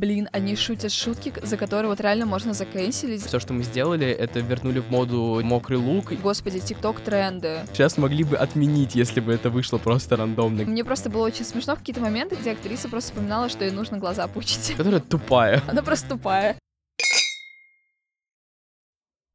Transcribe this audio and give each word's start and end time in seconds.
Блин, 0.00 0.30
они 0.32 0.56
шутят 0.56 0.92
шутки, 0.92 1.30
за 1.42 1.58
которые 1.58 1.90
вот 1.90 2.00
реально 2.00 2.24
можно 2.24 2.54
заканчивать. 2.54 3.20
Все, 3.20 3.38
что 3.38 3.52
мы 3.52 3.62
сделали, 3.64 4.06
это 4.06 4.40
вернули 4.40 4.78
в 4.78 4.90
моду 4.90 5.42
мокрый 5.44 5.78
лук. 5.78 6.14
Господи, 6.22 6.58
тикток 6.58 7.00
тренды. 7.00 7.60
Сейчас 7.74 7.98
могли 7.98 8.24
бы 8.24 8.38
отменить, 8.38 8.94
если 8.94 9.20
бы 9.20 9.34
это 9.34 9.50
вышло 9.50 9.76
просто 9.76 10.16
рандомно. 10.16 10.62
Мне 10.64 10.86
просто 10.86 11.10
было 11.10 11.26
очень 11.26 11.44
смешно 11.44 11.76
в 11.76 11.80
какие-то 11.80 12.00
моменты, 12.00 12.36
где 12.36 12.52
актриса 12.52 12.88
просто 12.88 13.10
вспоминала, 13.10 13.50
что 13.50 13.66
ей 13.66 13.72
нужно 13.72 13.98
глаза 13.98 14.26
пучить. 14.26 14.72
Которая 14.78 15.02
тупая. 15.02 15.60
Она 15.68 15.82
просто 15.82 16.08
тупая. 16.08 16.56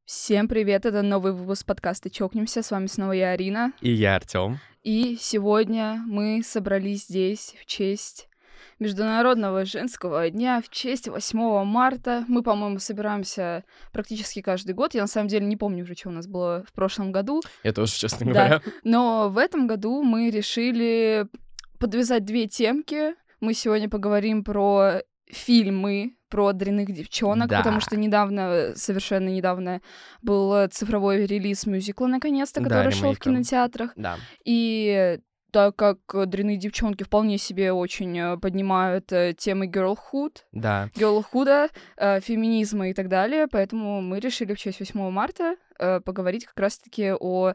Всем 0.06 0.48
привет, 0.48 0.88
это 0.88 1.04
новый 1.04 1.34
выпуск 1.34 1.68
подкаста 1.68 2.10
«Чокнемся». 2.10 2.64
С 2.64 2.72
вами 2.72 2.88
снова 2.88 3.12
я, 3.12 3.30
Арина. 3.34 3.72
И 3.82 3.92
я, 3.92 4.16
Артем. 4.16 4.60
И 4.82 5.16
сегодня 5.22 6.02
мы 6.08 6.42
собрались 6.44 7.04
здесь 7.04 7.54
в 7.62 7.68
честь 7.68 8.30
Международного 8.80 9.66
женского 9.66 10.30
дня, 10.30 10.62
в 10.62 10.70
честь 10.70 11.08
8 11.08 11.64
марта. 11.64 12.26
Мы, 12.28 12.44
по-моему, 12.44 12.80
собираемся 12.80 13.63
практически 13.94 14.41
каждый 14.41 14.73
год. 14.73 14.94
Я 14.94 15.02
на 15.02 15.08
самом 15.08 15.27
деле 15.30 15.45
не 15.45 15.55
помню 15.58 15.84
уже, 15.84 15.95
что 15.95 16.09
у 16.09 16.12
нас 16.12 16.27
было 16.27 16.63
в 16.67 16.73
прошлом 16.73 17.12
году. 17.12 17.41
Я 17.64 17.72
тоже, 17.73 17.94
честно 17.94 18.26
говоря. 18.26 18.62
Да. 18.66 18.72
Но 18.84 19.30
в 19.30 19.38
этом 19.38 19.67
году 19.67 20.03
мы 20.03 20.30
решили 20.30 21.27
подвязать 21.80 22.26
две 22.26 22.48
темки. 22.48 23.16
Мы 23.40 23.53
сегодня 23.53 23.90
поговорим 23.90 24.44
про 24.44 25.02
фильмы 25.30 26.16
про 26.30 26.52
дрянных 26.52 26.92
девчонок, 26.92 27.48
Да. 27.48 27.59
потому 27.59 27.80
что 27.80 27.95
недавно, 27.95 28.73
совершенно 28.76 29.30
недавно, 29.30 29.81
был 30.22 30.67
цифровой 30.67 31.26
релиз 31.26 31.66
мюзикла, 31.66 32.08
наконец-то, 32.08 32.59
Да, 32.59 32.67
который 32.67 32.92
шел 32.92 33.14
в 33.14 33.20
кинотеатрах. 33.20 33.92
Да. 33.95 34.17
И 34.44 35.20
так 35.55 35.73
как 35.77 36.30
дрянные 36.30 36.58
девчонки 36.58 37.04
вполне 37.04 37.38
себе 37.38 37.72
очень 37.72 38.20
э, 38.20 38.38
поднимают 38.38 39.09
э, 39.14 39.34
темы 39.38 39.68
girlhood, 39.68 40.40
Да. 40.52 40.90
girlhood, 40.94 41.72
э, 41.95 42.20
феминизма 42.20 42.90
и 42.90 42.94
так 42.94 43.08
далее, 43.08 43.48
поэтому 43.48 44.02
мы 44.02 44.20
решили 44.20 44.54
в 44.54 44.59
честь 44.59 44.81
8 44.81 45.09
марта 45.11 45.56
поговорить 46.06 46.45
как 46.45 46.58
раз-таки 46.59 47.14
о 47.14 47.53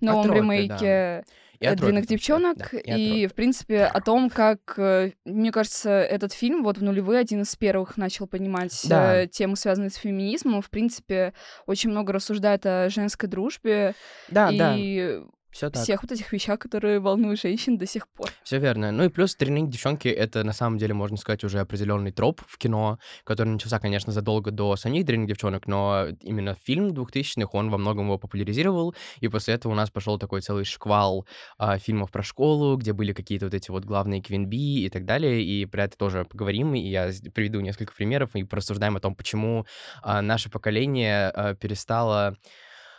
новом 0.00 0.22
тропе, 0.24 0.38
ремейке 0.40 1.24
так 1.58 1.78
сказать, 1.78 2.06
девчонок 2.06 2.56
да, 2.58 2.96
и 2.96 3.22
и, 3.22 3.26
в 3.26 3.34
принципе, 3.34 3.84
о 3.84 4.00
том, 4.00 4.30
как, 4.30 4.78
мне 5.24 5.50
кажется, 5.50 5.90
этот 5.90 6.32
фильм 6.32 6.62
вот 6.62 6.78
в 6.78 6.82
нулевые 6.82 7.20
один 7.20 7.42
из 7.42 7.56
первых 7.56 7.96
начал 7.96 8.26
поднимать 8.28 8.86
Да. 8.88 9.26
темы, 9.26 9.56
связанные 9.56 9.90
с 9.90 9.96
феминизмом. 9.96 10.62
В 10.62 10.70
принципе, 10.70 11.32
очень 11.66 11.90
много 11.90 12.12
рассуждает 12.12 12.66
о 12.66 12.88
женской 12.88 13.28
дружбе 13.28 13.94
Да, 14.28 14.52
да, 14.52 14.76
и 14.76 15.22
все 15.56 15.70
так. 15.70 15.82
всех 15.82 16.02
вот 16.02 16.12
этих 16.12 16.32
вещах, 16.32 16.58
которые 16.58 17.00
волнуют 17.00 17.40
женщин 17.40 17.78
до 17.78 17.86
сих 17.86 18.08
пор. 18.08 18.30
Все 18.42 18.58
верно. 18.58 18.92
Ну 18.92 19.04
и 19.04 19.08
плюс 19.08 19.34
«Тренинг 19.34 19.70
девчонки»— 19.70 20.08
это, 20.24 20.44
на 20.44 20.52
самом 20.52 20.76
деле, 20.76 20.92
можно 20.92 21.16
сказать, 21.16 21.44
уже 21.44 21.60
определенный 21.60 22.12
троп 22.12 22.42
в 22.46 22.58
кино, 22.58 22.98
который 23.24 23.48
начался, 23.48 23.78
конечно, 23.78 24.12
задолго 24.12 24.50
до 24.50 24.76
самих 24.76 25.06
«Тренинг 25.06 25.28
девчонок», 25.28 25.66
но 25.66 26.08
именно 26.20 26.54
фильм 26.54 26.88
2000-х, 26.88 27.48
он 27.52 27.70
во 27.70 27.78
многом 27.78 28.04
его 28.04 28.18
популяризировал, 28.18 28.94
и 29.20 29.28
после 29.28 29.54
этого 29.54 29.72
у 29.72 29.74
нас 29.74 29.90
пошел 29.90 30.18
такой 30.18 30.42
целый 30.42 30.64
шквал 30.64 31.26
а, 31.56 31.78
фильмов 31.78 32.10
про 32.10 32.22
школу, 32.22 32.76
где 32.76 32.92
были 32.92 33.14
какие-то 33.14 33.46
вот 33.46 33.54
эти 33.54 33.70
вот 33.70 33.84
главные 33.86 34.20
квинби 34.20 34.84
и 34.84 34.90
так 34.90 35.06
далее, 35.06 35.42
и 35.42 35.64
про 35.64 35.84
это 35.84 35.96
тоже 35.96 36.26
поговорим, 36.26 36.74
и 36.74 36.80
я 36.80 37.10
приведу 37.34 37.60
несколько 37.60 37.94
примеров, 37.94 38.34
и 38.34 38.44
порассуждаем 38.44 38.96
о 38.96 39.00
том, 39.00 39.14
почему 39.14 39.64
а, 40.02 40.20
наше 40.20 40.50
поколение 40.50 41.30
а, 41.30 41.54
перестало 41.54 42.36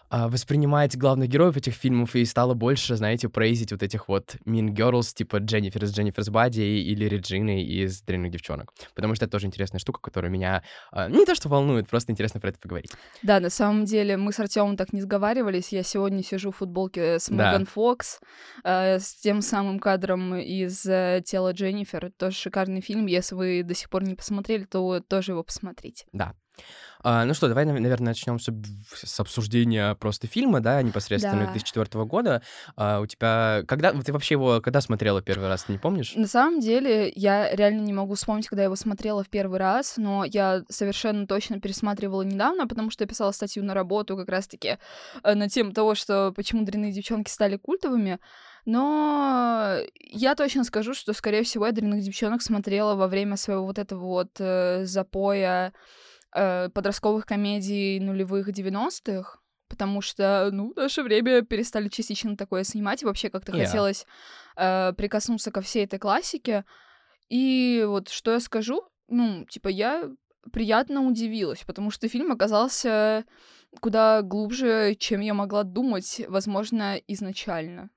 воспринимать 0.10 0.98
главных 0.98 1.30
героев 1.30 1.58
этих 1.58 1.74
фильмов 1.74 2.16
и 2.16 2.26
стало 2.26 2.54
больше, 2.54 2.96
знаете, 2.96 3.30
прейзить 3.30 3.72
вот 3.72 3.84
этих 3.84 4.08
вот 4.08 4.36
mean 4.46 4.70
girls, 4.70 5.14
типа 5.14 5.38
Дженнифер 5.38 5.84
из 5.84 5.94
Дженнифер's 5.94 6.32
Бади 6.32 6.62
или 6.62 7.06
Реджины 7.06 7.64
из 7.64 8.02
«Дрянных 8.02 8.32
девчонок». 8.32 8.74
Потому 8.96 9.16
что 9.16 9.26
это 9.26 9.32
тоже 9.34 9.48
интересная 9.48 9.80
штука, 9.80 10.00
которая 10.02 10.32
меня 10.32 10.64
а, 10.92 11.10
не 11.10 11.26
то 11.26 11.36
что 11.36 11.50
волнует, 11.50 11.88
просто 11.90 12.12
интересно 12.12 12.40
про 12.40 12.50
это 12.50 12.60
поговорить. 12.60 12.92
Да, 13.24 13.40
на 13.40 13.50
самом 13.50 13.86
деле 13.86 14.18
мы 14.18 14.32
с 14.32 14.40
Артемом 14.40 14.78
так 14.78 14.94
не 14.94 15.02
сговаривались. 15.02 15.70
Я 15.72 15.84
сегодня 15.84 16.24
сижу 16.24 16.52
в 16.52 16.58
футболке 16.58 17.20
с 17.20 17.30
Да. 17.30 17.52
Меган 17.52 17.66
Фокс, 17.66 18.20
э, 18.64 19.00
с 19.00 19.16
тем 19.16 19.42
самым 19.42 19.80
кадром 19.80 20.36
из 20.36 20.86
э, 20.86 21.22
«Тела 21.26 21.52
Дженнифер». 21.52 22.12
Тоже 22.18 22.36
шикарный 22.36 22.82
фильм. 22.82 23.06
Если 23.08 23.36
вы 23.36 23.64
до 23.64 23.74
сих 23.74 23.90
пор 23.90 24.04
не 24.04 24.16
посмотрели, 24.16 24.64
то 24.64 25.00
тоже 25.02 25.34
его 25.34 25.44
посмотрите. 25.44 26.06
А, 27.04 27.26
ну 27.26 27.34
что, 27.34 27.48
давай, 27.48 27.66
нав- 27.66 27.80
наверное, 27.80 28.08
начнем 28.08 28.40
с, 28.40 28.50
с 28.94 29.20
обсуждения 29.20 29.96
просто 29.96 30.28
фильма, 30.28 30.60
да, 30.60 30.82
непосредственно 30.82 31.46
Да. 31.46 31.52
2004 31.52 32.06
года. 32.06 32.42
А, 32.76 33.00
у 33.00 33.06
тебя... 33.06 33.64
Когда... 33.68 33.92
Ты 33.94 34.14
вообще 34.14 34.36
его 34.36 34.62
когда 34.62 34.82
смотрела 34.82 35.22
первый 35.22 35.48
раз, 35.48 35.64
ты 35.64 35.72
не 35.74 35.78
помнишь? 35.78 36.14
На 36.16 36.28
самом 36.28 36.60
деле, 36.60 37.12
я 37.16 37.54
реально 37.56 37.82
не 37.82 37.94
могу 37.94 38.16
вспомнить, 38.16 38.48
когда 38.48 38.64
я 38.64 38.66
его 38.66 38.76
смотрела 38.76 39.24
в 39.24 39.30
первый 39.30 39.60
раз, 39.60 39.96
но 39.98 40.26
я 40.26 40.64
совершенно 40.70 41.28
точно 41.28 41.60
пересматривала 41.60 42.22
недавно, 42.24 42.68
потому 42.68 42.90
что 42.90 43.04
я 43.04 43.08
писала 43.08 43.32
статью 43.32 43.64
на 43.64 43.74
работу 43.74 44.18
как 44.18 44.30
раз-таки 44.30 44.78
э, 45.24 45.34
на 45.34 45.50
тему 45.50 45.74
того, 45.74 45.96
что 45.96 46.32
почему 46.36 46.66
дрянные 46.66 46.92
девчонки 46.92 47.30
стали 47.30 47.58
культовыми. 47.58 48.20
Но 48.66 49.78
я 49.96 50.36
точно 50.36 50.66
скажу, 50.66 50.94
что, 50.94 51.14
скорее 51.14 51.44
всего, 51.44 51.68
я 51.68 51.72
дрянных 51.72 52.02
девчонок 52.02 52.42
смотрела 52.42 52.96
во 52.96 53.08
время 53.08 53.38
своего 53.38 53.66
вот 53.66 53.80
этого 53.80 54.06
вот 54.06 54.32
э, 54.40 54.84
запоя 54.84 55.72
э, 56.34 56.70
подростковых 56.70 57.26
комедий 57.26 58.00
нулевых 58.00 58.50
90-х. 58.50 59.40
Потому 59.70 60.02
что, 60.02 60.50
ну, 60.52 60.74
в 60.74 60.78
наше 60.78 61.04
время 61.04 61.42
перестали 61.42 61.90
частично 61.90 62.38
такое 62.38 62.64
снимать, 62.64 63.04
и 63.04 63.06
вообще 63.06 63.30
как-то 63.30 63.56
Я. 63.56 63.66
хотелось 63.66 64.06
э, 64.56 64.94
прикоснуться 64.94 65.52
ко 65.52 65.62
всей 65.62 65.84
этой 65.84 66.00
классике. 66.00 66.64
И 67.30 67.84
вот 67.86 68.10
что 68.10 68.32
я 68.32 68.40
скажу, 68.40 68.84
ну, 69.10 69.46
типа, 69.46 69.68
я 69.68 70.10
приятно 70.54 71.02
удивилась, 71.02 71.64
потому 71.66 71.92
что 71.92 72.08
фильм 72.08 72.32
оказался 72.32 73.26
куда 73.82 74.22
глубже, 74.22 74.96
чем 74.98 75.20
я 75.22 75.34
могла 75.34 75.64
думать, 75.64 76.22
возможно, 76.28 76.96
изначально. 77.08 77.90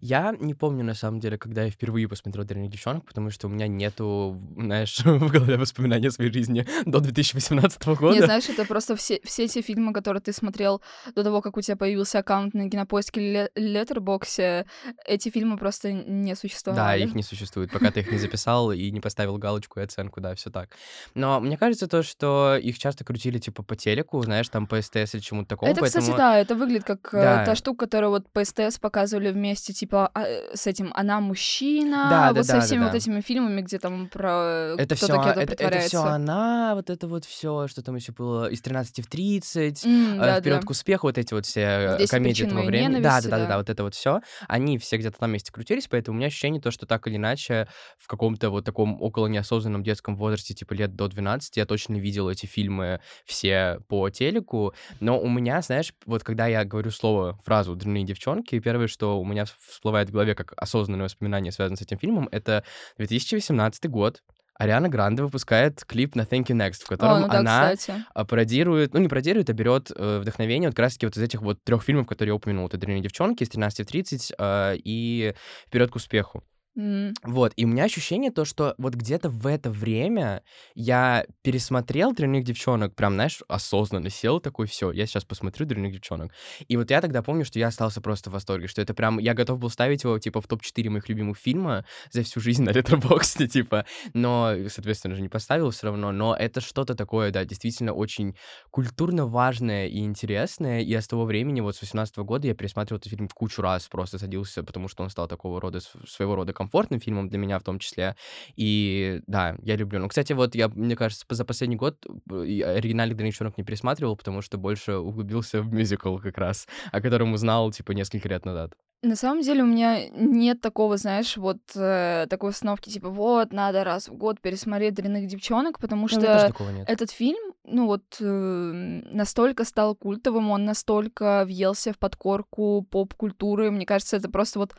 Я 0.00 0.34
не 0.38 0.54
помню, 0.54 0.84
на 0.84 0.94
самом 0.94 1.20
деле, 1.20 1.38
когда 1.38 1.64
я 1.64 1.70
впервые 1.70 2.08
посмотрел 2.08 2.44
«Дрянных 2.44 2.70
девчонок», 2.70 3.04
потому 3.04 3.30
что 3.30 3.46
у 3.46 3.50
меня 3.50 3.66
нету, 3.66 4.40
знаешь, 4.56 4.98
в 5.04 5.30
голове 5.30 5.56
воспоминаний 5.56 6.08
о 6.08 6.10
своей 6.10 6.32
жизни 6.32 6.66
до 6.86 7.00
2018 7.00 7.86
года. 7.88 8.14
Не, 8.14 8.24
знаешь, 8.24 8.48
это 8.48 8.64
просто 8.64 8.96
все, 8.96 9.20
все 9.24 9.48
те 9.48 9.62
фильмы, 9.62 9.92
которые 9.92 10.20
ты 10.20 10.32
смотрел 10.32 10.82
до 11.14 11.22
того, 11.24 11.42
как 11.42 11.56
у 11.56 11.60
тебя 11.60 11.76
появился 11.76 12.18
аккаунт 12.18 12.54
на 12.54 12.68
Кинопоиске 12.70 13.20
или 13.20 13.50
Леттербоксе, 13.54 14.66
эти 15.04 15.30
фильмы 15.30 15.56
просто 15.56 15.92
не 15.92 16.34
существовали. 16.34 17.00
Да, 17.00 17.04
их 17.04 17.14
не 17.14 17.22
существует, 17.22 17.70
пока 17.70 17.90
ты 17.90 18.00
их 18.00 18.10
не 18.10 18.18
записал 18.18 18.72
и 18.72 18.90
не 18.90 19.00
поставил 19.00 19.38
галочку 19.38 19.80
и 19.80 19.82
оценку, 19.82 20.20
да, 20.20 20.34
все 20.34 20.50
так. 20.50 20.70
Но 21.14 21.40
мне 21.40 21.56
кажется 21.56 21.86
то, 21.86 22.02
что 22.02 22.56
их 22.56 22.78
часто 22.78 23.04
крутили 23.04 23.38
типа 23.38 23.62
по 23.62 23.76
телеку, 23.76 24.22
знаешь, 24.22 24.48
там 24.48 24.66
по 24.66 24.80
СТС 24.80 25.14
или 25.14 25.20
чему-то 25.20 25.48
такому, 25.48 25.72
Это, 25.72 25.80
поэтому... 25.80 26.02
кстати, 26.02 26.16
да, 26.16 26.38
это 26.38 26.54
выглядит 26.54 26.84
как 26.84 27.12
э, 27.14 27.22
Да. 27.22 27.44
та 27.44 27.54
штука, 27.54 27.86
которую 27.86 28.10
вот 28.10 28.30
по 28.30 28.44
СТС 28.44 28.78
показывали 28.78 29.30
вместе, 29.30 29.65
типа, 29.72 30.10
а, 30.14 30.22
э, 30.22 30.56
с 30.56 30.66
этим 30.66 30.92
«Она 30.94 31.20
мужчина», 31.20 32.06
Да, 32.10 32.26
вот 32.28 32.36
да, 32.36 32.44
со 32.44 32.52
да, 32.54 32.60
всеми 32.60 32.78
да, 32.80 32.84
вот 32.84 32.92
да. 32.92 32.98
этими 32.98 33.20
фильмами, 33.20 33.60
где 33.62 33.78
там 33.78 34.08
про 34.08 34.74
Это 34.78 34.94
все, 34.94 35.06
такие 35.08 35.44
это, 35.44 35.54
это 35.64 35.78
все 35.80 36.02
она, 36.02 36.74
вот 36.74 36.90
это 36.90 37.08
вот 37.08 37.24
все, 37.24 37.68
что 37.68 37.82
там 37.82 37.96
еще 37.96 38.12
было 38.12 38.48
из 38.50 38.60
13 38.60 39.04
в 39.04 39.08
30, 39.08 39.84
М, 39.84 40.14
э, 40.14 40.18
да, 40.18 40.40
вперед 40.40 40.60
да. 40.60 40.66
к 40.66 40.70
успеху, 40.70 41.06
вот 41.06 41.18
эти 41.18 41.34
вот 41.34 41.46
все 41.46 41.96
10 41.98 42.10
комедии 42.10 42.46
этого 42.46 42.62
времени. 42.62 43.00
Да, 43.00 43.20
да, 43.20 43.28
да, 43.28 43.38
да, 43.38 43.46
да. 43.46 43.56
вот 43.58 43.70
это 43.70 43.82
вот 43.82 43.94
все. 43.94 44.20
Они 44.48 44.78
все 44.78 44.96
где-то 44.96 45.18
там 45.18 45.30
вместе 45.30 45.52
крутились, 45.52 45.88
поэтому 45.88 46.16
у 46.16 46.18
меня 46.18 46.28
ощущение 46.28 46.60
то, 46.60 46.70
что 46.70 46.86
так 46.86 47.06
или 47.06 47.16
иначе 47.16 47.68
в 47.98 48.06
каком-то 48.06 48.50
вот 48.50 48.64
таком 48.64 49.00
около 49.00 49.26
неосознанном 49.26 49.82
детском 49.82 50.16
возрасте, 50.16 50.54
типа 50.54 50.74
лет 50.74 50.94
до 50.94 51.08
12, 51.08 51.56
я 51.56 51.66
точно 51.66 51.94
видел 51.94 52.28
эти 52.28 52.46
фильмы 52.46 53.00
все 53.24 53.80
по 53.88 54.10
телеку. 54.10 54.74
Но 55.00 55.20
у 55.20 55.28
меня, 55.28 55.60
знаешь, 55.62 55.92
вот 56.04 56.22
когда 56.22 56.46
я 56.46 56.64
говорю 56.64 56.90
слово, 56.90 57.38
фразу 57.44 57.74
«дрянные 57.76 58.04
девчонки», 58.04 58.58
первое, 58.58 58.86
что 58.86 59.20
у 59.20 59.24
меня 59.24 59.44
всплывает 59.60 60.08
в 60.08 60.12
голове 60.12 60.34
как 60.34 60.52
осознанное 60.56 61.04
воспоминание, 61.04 61.52
связанное 61.52 61.76
с 61.76 61.82
этим 61.82 61.98
фильмом, 61.98 62.28
это 62.32 62.64
2018 62.98 63.88
год. 63.88 64.22
Ариана 64.58 64.88
Гранде 64.88 65.22
выпускает 65.22 65.84
клип 65.84 66.14
на 66.14 66.22
Thank 66.22 66.46
You 66.46 66.56
Next, 66.56 66.84
в 66.84 66.86
котором 66.86 67.12
О, 67.12 67.18
ну 67.20 67.28
да, 67.28 67.38
она 67.40 67.74
кстати. 67.74 68.04
а, 68.14 68.24
пародирует, 68.24 68.94
ну 68.94 69.00
не 69.00 69.08
пародирует, 69.08 69.50
а 69.50 69.52
берет 69.52 69.90
э, 69.94 70.18
вдохновение 70.18 70.70
вот 70.70 70.74
как 70.74 70.84
раз-таки 70.84 71.04
вот 71.04 71.16
из 71.16 71.22
этих 71.22 71.42
вот 71.42 71.62
трех 71.62 71.82
фильмов, 71.82 72.06
которые 72.06 72.30
я 72.30 72.34
упомянул. 72.36 72.66
Это 72.66 72.78
«Дрянные 72.78 73.02
девчонки» 73.02 73.42
из 73.42 73.50
13 73.50 73.86
в 73.86 73.90
30 73.90 74.32
э, 74.38 74.76
и 74.82 75.34
«Вперед 75.66 75.90
к 75.90 75.96
успеху». 75.96 76.42
Вот, 76.76 77.54
и 77.56 77.64
у 77.64 77.68
меня 77.68 77.84
ощущение 77.84 78.30
то, 78.30 78.44
что 78.44 78.74
вот 78.76 78.94
где-то 78.94 79.30
в 79.30 79.46
это 79.46 79.70
время 79.70 80.42
я 80.74 81.24
пересмотрел 81.40 82.12
«Дрянных 82.12 82.44
девчонок», 82.44 82.94
прям, 82.94 83.14
знаешь, 83.14 83.42
осознанно 83.48 84.10
сел 84.10 84.40
такой, 84.40 84.66
все, 84.66 84.92
я 84.92 85.06
сейчас 85.06 85.24
посмотрю 85.24 85.64
«Дрянных 85.64 85.92
девчонок». 85.92 86.32
И 86.68 86.76
вот 86.76 86.90
я 86.90 87.00
тогда 87.00 87.22
помню, 87.22 87.46
что 87.46 87.58
я 87.58 87.68
остался 87.68 88.02
просто 88.02 88.28
в 88.28 88.34
восторге, 88.34 88.66
что 88.66 88.82
это 88.82 88.92
прям, 88.92 89.18
я 89.18 89.32
готов 89.32 89.58
был 89.58 89.70
ставить 89.70 90.04
его, 90.04 90.18
типа, 90.18 90.42
в 90.42 90.48
топ-4 90.48 90.90
моих 90.90 91.08
любимых 91.08 91.38
фильма 91.38 91.86
за 92.10 92.22
всю 92.22 92.40
жизнь 92.40 92.62
на 92.62 92.70
Letterboxd, 92.70 93.46
типа, 93.48 93.86
но, 94.12 94.54
соответственно 94.68 95.14
же, 95.14 95.22
не 95.22 95.30
поставил 95.30 95.70
все 95.70 95.86
равно, 95.86 96.12
но 96.12 96.36
это 96.36 96.60
что-то 96.60 96.94
такое, 96.94 97.30
да, 97.30 97.46
действительно 97.46 97.94
очень 97.94 98.36
культурно 98.70 99.24
важное 99.26 99.86
и 99.86 100.00
интересное, 100.00 100.82
и 100.82 100.92
с 100.94 101.08
того 101.08 101.24
времени, 101.24 101.62
вот 101.62 101.76
с 101.76 101.80
18 101.80 102.18
года, 102.18 102.46
я 102.48 102.54
пересматривал 102.54 102.98
этот 102.98 103.10
фильм 103.10 103.28
кучу 103.28 103.62
раз, 103.62 103.88
просто 103.88 104.18
садился, 104.18 104.62
потому 104.62 104.88
что 104.88 105.02
он 105.02 105.08
стал 105.08 105.26
такого 105.26 105.58
рода, 105.58 105.80
своего 105.80 106.36
рода 106.36 106.52
комфортным 106.66 107.00
фильмом 107.00 107.28
для 107.28 107.38
меня 107.38 107.58
в 107.58 107.62
том 107.62 107.78
числе. 107.78 108.16
И 108.56 109.20
да, 109.26 109.56
я 109.62 109.76
люблю. 109.76 110.00
Ну, 110.00 110.08
кстати, 110.08 110.32
вот 110.32 110.54
я, 110.54 110.68
мне 110.68 110.96
кажется, 110.96 111.24
за 111.28 111.44
последний 111.44 111.76
год 111.76 112.04
э, 112.04 112.62
оригинальный 112.62 113.14
«Дрянных 113.14 113.32
девчонок» 113.32 113.58
не 113.58 113.64
пересматривал, 113.64 114.16
потому 114.16 114.42
что 114.42 114.58
больше 114.58 114.96
углубился 114.96 115.62
в 115.62 115.72
мюзикл 115.72 116.18
как 116.18 116.38
раз, 116.38 116.66
о 116.92 117.00
котором 117.00 117.32
узнал, 117.32 117.70
типа, 117.72 117.92
несколько 117.92 118.28
лет 118.28 118.44
назад. 118.44 118.72
На 119.02 119.14
самом 119.14 119.42
деле 119.42 119.62
у 119.62 119.66
меня 119.66 120.08
нет 120.08 120.60
такого, 120.60 120.96
знаешь, 120.96 121.36
вот 121.36 121.58
э, 121.74 122.26
такой 122.28 122.50
установки, 122.50 122.88
типа, 122.90 123.08
вот, 123.10 123.52
надо 123.52 123.84
раз 123.84 124.08
в 124.08 124.14
год 124.16 124.40
пересмотреть 124.40 124.94
«Дрянных 124.94 125.26
девчонок», 125.26 125.78
потому 125.78 126.02
Ну, 126.02 126.08
что 126.08 126.50
этот 126.88 127.10
фильм, 127.10 127.52
ну 127.64 127.86
вот, 127.86 128.02
э, 128.20 128.24
настолько 128.24 129.64
стал 129.64 129.94
культовым, 129.94 130.50
он 130.50 130.64
настолько 130.64 131.44
въелся 131.44 131.92
в 131.92 131.98
подкорку 131.98 132.86
поп-культуры. 132.90 133.70
Мне 133.70 133.84
кажется, 133.86 134.16
это 134.16 134.30
просто 134.30 134.58
вот 134.58 134.74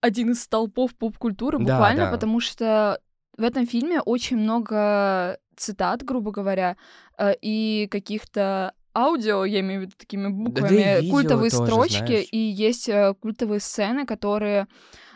один 0.00 0.30
из 0.30 0.42
столпов 0.42 0.94
поп-культуры, 0.94 1.58
Да, 1.58 1.74
буквально, 1.74 2.04
да. 2.06 2.10
потому 2.12 2.40
что 2.40 3.00
в 3.36 3.42
этом 3.42 3.66
фильме 3.66 4.00
очень 4.00 4.36
много 4.38 5.38
цитат, 5.56 6.04
грубо 6.04 6.30
говоря, 6.30 6.76
э, 7.18 7.34
и 7.42 7.88
каких-то 7.90 8.72
аудио, 8.94 9.44
я 9.44 9.60
имею 9.60 9.80
в 9.80 9.82
виду 9.84 9.92
такими 9.96 10.24
да 10.24 10.30
буквами, 10.30 11.00
видео 11.00 11.10
культовые 11.12 11.50
тоже, 11.50 11.64
строчки, 11.66 12.06
знаешь. 12.06 12.28
и 12.32 12.38
есть 12.38 12.88
э, 12.88 13.14
культовые 13.20 13.60
сцены, 13.60 14.06
которые 14.06 14.66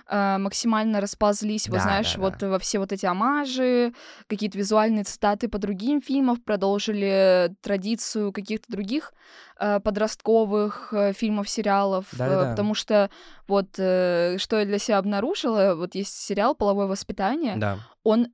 э, 0.08 0.38
максимально 0.38 1.00
расползлись, 1.00 1.69
вот 1.69 1.76
Да, 1.78 1.82
знаешь, 1.82 2.14
да, 2.14 2.20
вот 2.20 2.38
да. 2.38 2.48
во 2.50 2.58
все 2.58 2.78
вот 2.78 2.92
эти 2.92 3.06
омажи, 3.06 3.92
какие-то 4.26 4.58
визуальные 4.58 5.04
цитаты 5.04 5.48
по 5.48 5.58
другим 5.58 6.02
фильмам, 6.02 6.36
продолжили 6.36 7.54
традицию 7.62 8.32
каких-то 8.32 8.70
других 8.70 9.12
э, 9.58 9.80
подростковых 9.80 10.92
э, 10.92 11.12
фильмов, 11.12 11.48
сериалов, 11.48 12.06
э, 12.12 12.16
Да-да-да. 12.19 12.50
потому 12.50 12.74
что 12.74 13.10
вот 13.48 13.69
э, 13.78 14.36
что 14.38 14.58
я 14.58 14.64
для 14.66 14.78
себя 14.78 14.98
обнаружила, 14.98 15.74
вот 15.76 15.94
есть 15.94 16.14
сериал 16.14 16.54
«Половое 16.54 16.86
воспитание», 16.86 17.56
Да. 17.56 17.78
он 18.02 18.28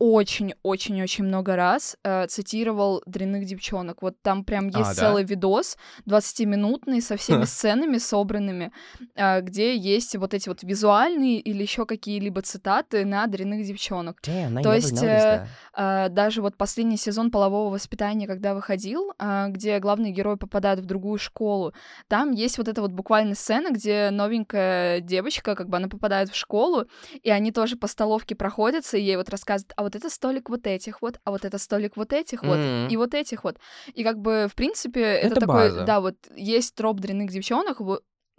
очень-очень-очень 0.00 1.24
много 1.24 1.56
раз 1.56 1.94
э, 2.02 2.26
цитировал 2.26 3.02
«Дрянных 3.04 3.44
девчонок». 3.44 4.00
Вот 4.00 4.14
там 4.22 4.44
прям 4.44 4.68
есть 4.68 4.78
А, 4.78 4.84
да? 4.84 4.94
целый 4.94 5.24
видос 5.24 5.76
20-минутный 6.08 7.02
со 7.02 7.18
всеми 7.18 7.44
сценами 7.44 7.98
собранными, 7.98 8.72
э, 9.14 9.42
где 9.42 9.76
есть 9.76 10.16
вот 10.16 10.32
эти 10.32 10.48
вот 10.48 10.62
визуальные 10.62 11.38
или 11.40 11.62
еще 11.62 11.84
какие-либо 11.84 12.40
цитаты 12.40 13.04
на 13.04 13.26
«Дрянных 13.26 13.66
девчонок». 13.66 14.18
Damn, 14.26 14.62
То 14.62 14.72
есть, 14.72 15.02
э. 15.02 15.46
А, 15.74 16.08
даже 16.08 16.40
вот 16.40 16.56
последний 16.56 16.96
сезон 16.96 17.30
полового 17.30 17.70
воспитания, 17.70 18.26
когда 18.26 18.54
выходил, 18.54 19.12
а, 19.18 19.48
где 19.48 19.78
главный 19.80 20.12
герой 20.12 20.38
попадает 20.38 20.80
в 20.80 20.86
другую 20.86 21.18
школу, 21.18 21.74
там 22.08 22.30
есть 22.30 22.56
вот 22.56 22.68
эта 22.68 22.80
вот 22.80 22.92
буквально 22.92 23.34
сцена, 23.34 23.70
где 23.70 24.08
новенькая 24.10 25.00
девочка, 25.00 25.54
как 25.54 25.68
бы 25.68 25.76
она 25.76 25.88
попадает 25.88 26.30
в 26.30 26.36
школу, 26.36 26.86
и 27.22 27.28
они 27.28 27.52
тоже 27.52 27.76
по 27.76 27.86
столовке 27.86 28.34
проходятся, 28.34 28.96
и 28.96 29.02
ей 29.02 29.16
вот 29.16 29.28
рассказывают, 29.28 29.74
а 29.76 29.82
вот 29.82 29.89
это 29.94 30.10
столик 30.10 30.48
вот 30.50 30.66
этих 30.66 31.02
вот, 31.02 31.20
а 31.24 31.30
вот 31.30 31.44
это 31.44 31.58
столик 31.58 31.96
вот 31.96 32.12
этих 32.12 32.42
вот, 32.42 32.56
М. 32.58 32.88
и 32.88 32.96
вот 32.96 33.14
этих 33.14 33.44
вот. 33.44 33.58
И 33.94 34.04
как 34.04 34.18
бы, 34.18 34.48
в 34.50 34.54
принципе, 34.54 35.00
это, 35.02 35.26
Это 35.32 35.40
такой, 35.40 35.54
база. 35.70 35.84
да, 35.84 36.00
вот 36.00 36.16
есть 36.36 36.74
троп 36.74 37.00
дрянных 37.00 37.30
девчонок, 37.30 37.78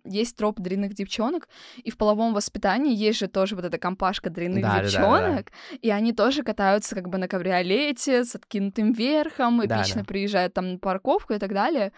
есть 0.03 0.35
троп 0.35 0.59
дрянных 0.59 0.95
девчонок, 0.95 1.47
и 1.77 1.91
в 1.91 1.97
половом 1.97 2.33
воспитании 2.33 2.95
есть 2.95 3.19
же 3.19 3.27
тоже 3.27 3.55
вот 3.55 3.65
эта 3.65 3.77
компашка 3.77 4.31
дрянных 4.31 4.63
Да-да-да-да-да. 4.63 4.89
девчонок, 4.89 5.51
и 5.79 5.91
они 5.91 6.11
тоже 6.11 6.41
катаются 6.41 6.95
как 6.95 7.07
бы 7.07 7.19
на 7.19 7.27
кабриолете 7.27 8.23
с 8.23 8.33
откинутым 8.35 8.93
верхом, 8.93 9.59
Да, 9.67 9.77
эпично 9.79 10.01
да. 10.01 10.05
приезжают 10.05 10.53
там 10.55 10.71
на 10.73 10.79
парковку 10.79 11.33
и 11.33 11.37
так 11.37 11.53
далее. 11.53 11.91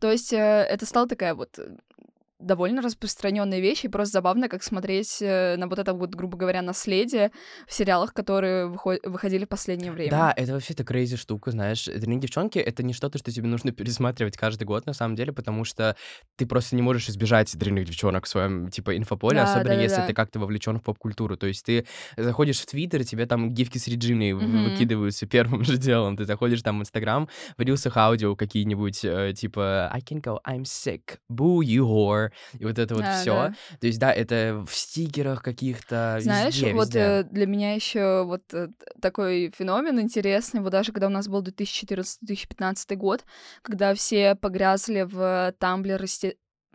То 0.00 0.10
есть 0.10 0.32
э, 0.32 0.36
это 0.38 0.86
стала 0.86 1.06
такая 1.06 1.34
вот 1.34 1.58
э, 1.58 1.76
довольно 2.42 2.82
распространенная 2.82 3.60
вещь, 3.60 3.84
и 3.84 3.88
просто 3.88 4.12
забавно, 4.14 4.48
как 4.48 4.62
смотреть 4.62 5.18
э, 5.20 5.56
на 5.56 5.66
вот 5.68 5.78
это 5.78 5.94
вот, 5.94 6.14
грубо 6.14 6.36
говоря, 6.36 6.62
наследие 6.62 7.30
в 7.66 7.72
сериалах, 7.72 8.12
которые 8.12 8.66
выход- 8.66 9.00
выходили 9.04 9.44
в 9.44 9.48
последнее 9.48 9.92
время. 9.92 10.10
Да, 10.10 10.34
это 10.36 10.52
вообще-то 10.52 10.84
крейзи 10.84 11.16
штука, 11.16 11.50
знаешь. 11.50 11.84
«Дрянные 11.86 12.20
девчонки»— 12.20 12.58
это 12.60 12.82
не 12.82 12.92
что-то, 12.92 13.18
что 13.18 13.30
тебе 13.32 13.48
нужно 13.48 13.72
пересматривать 13.72 14.36
каждый 14.36 14.64
год, 14.64 14.86
на 14.86 14.92
самом 14.92 15.14
деле, 15.16 15.32
потому 15.32 15.64
что 15.64 15.96
ты 16.36 16.46
просто 16.46 16.76
не 16.76 16.82
можешь 16.82 17.08
избежать 17.08 17.56
дрянных 17.56 17.86
девчонок 17.86 18.26
в 18.26 18.28
своем, 18.28 18.68
типа, 18.68 18.96
инфополе, 18.96 19.36
Да, 19.36 19.44
особенно 19.44 19.72
если 19.72 19.96
да-да-да. 19.96 20.06
ты 20.08 20.14
как-то 20.14 20.38
вовлечен 20.40 20.78
в 20.78 20.82
поп-культуру. 20.82 21.36
То 21.36 21.46
есть 21.46 21.64
ты 21.64 21.86
заходишь 22.16 22.58
в 22.60 22.66
Твиттер, 22.66 23.04
тебе 23.04 23.26
там 23.26 23.52
гифки 23.52 23.78
с 23.78 23.86
Реджиной 23.88 24.32
Мгм. 24.32 24.64
выкидываются 24.70 25.26
первым 25.60 25.64
же 25.64 25.76
делом. 25.78 26.16
Ты 26.16 26.24
заходишь 26.24 26.62
там 26.62 26.78
в 26.78 26.82
Инстаграм, 26.82 27.28
в 27.56 27.62
рилсах 27.62 27.96
аудио 27.96 28.34
какие-нибудь, 28.36 29.04
э, 29.04 29.32
типа 29.36 29.88
«I 29.92 30.00
can 30.00 30.20
go, 30.20 30.38
I'm 30.46 30.62
sick, 30.64 31.18
boo, 31.30 31.60
you 31.60 31.84
whore», 31.86 32.30
и 32.58 32.64
вот 32.64 32.78
это 32.78 32.94
вот 32.94 33.04
Да, 33.04 33.20
все. 33.20 33.34
да. 33.34 33.54
То 33.80 33.86
есть, 33.86 33.98
да, 33.98 34.12
это 34.12 34.64
в 34.66 34.74
стикерах 34.74 35.42
каких-то, 35.42 36.18
Знаешь, 36.20 36.54
везде, 36.54 36.72
вот 36.72 36.84
везде. 36.84 37.00
э, 37.00 37.22
для 37.24 37.46
меня 37.46 37.74
еще 37.74 38.24
вот 38.24 38.42
э, 38.52 38.68
такой 39.00 39.52
феномен 39.56 40.00
интересный, 40.00 40.60
вот 40.60 40.70
даже 40.70 40.92
когда 40.92 41.06
у 41.06 41.10
нас 41.10 41.28
был 41.28 41.42
2014-2015 41.42 42.96
год, 42.96 43.24
когда 43.62 43.94
все 43.94 44.34
погрязли 44.34 45.02
в 45.02 45.54
тамблер 45.58 46.00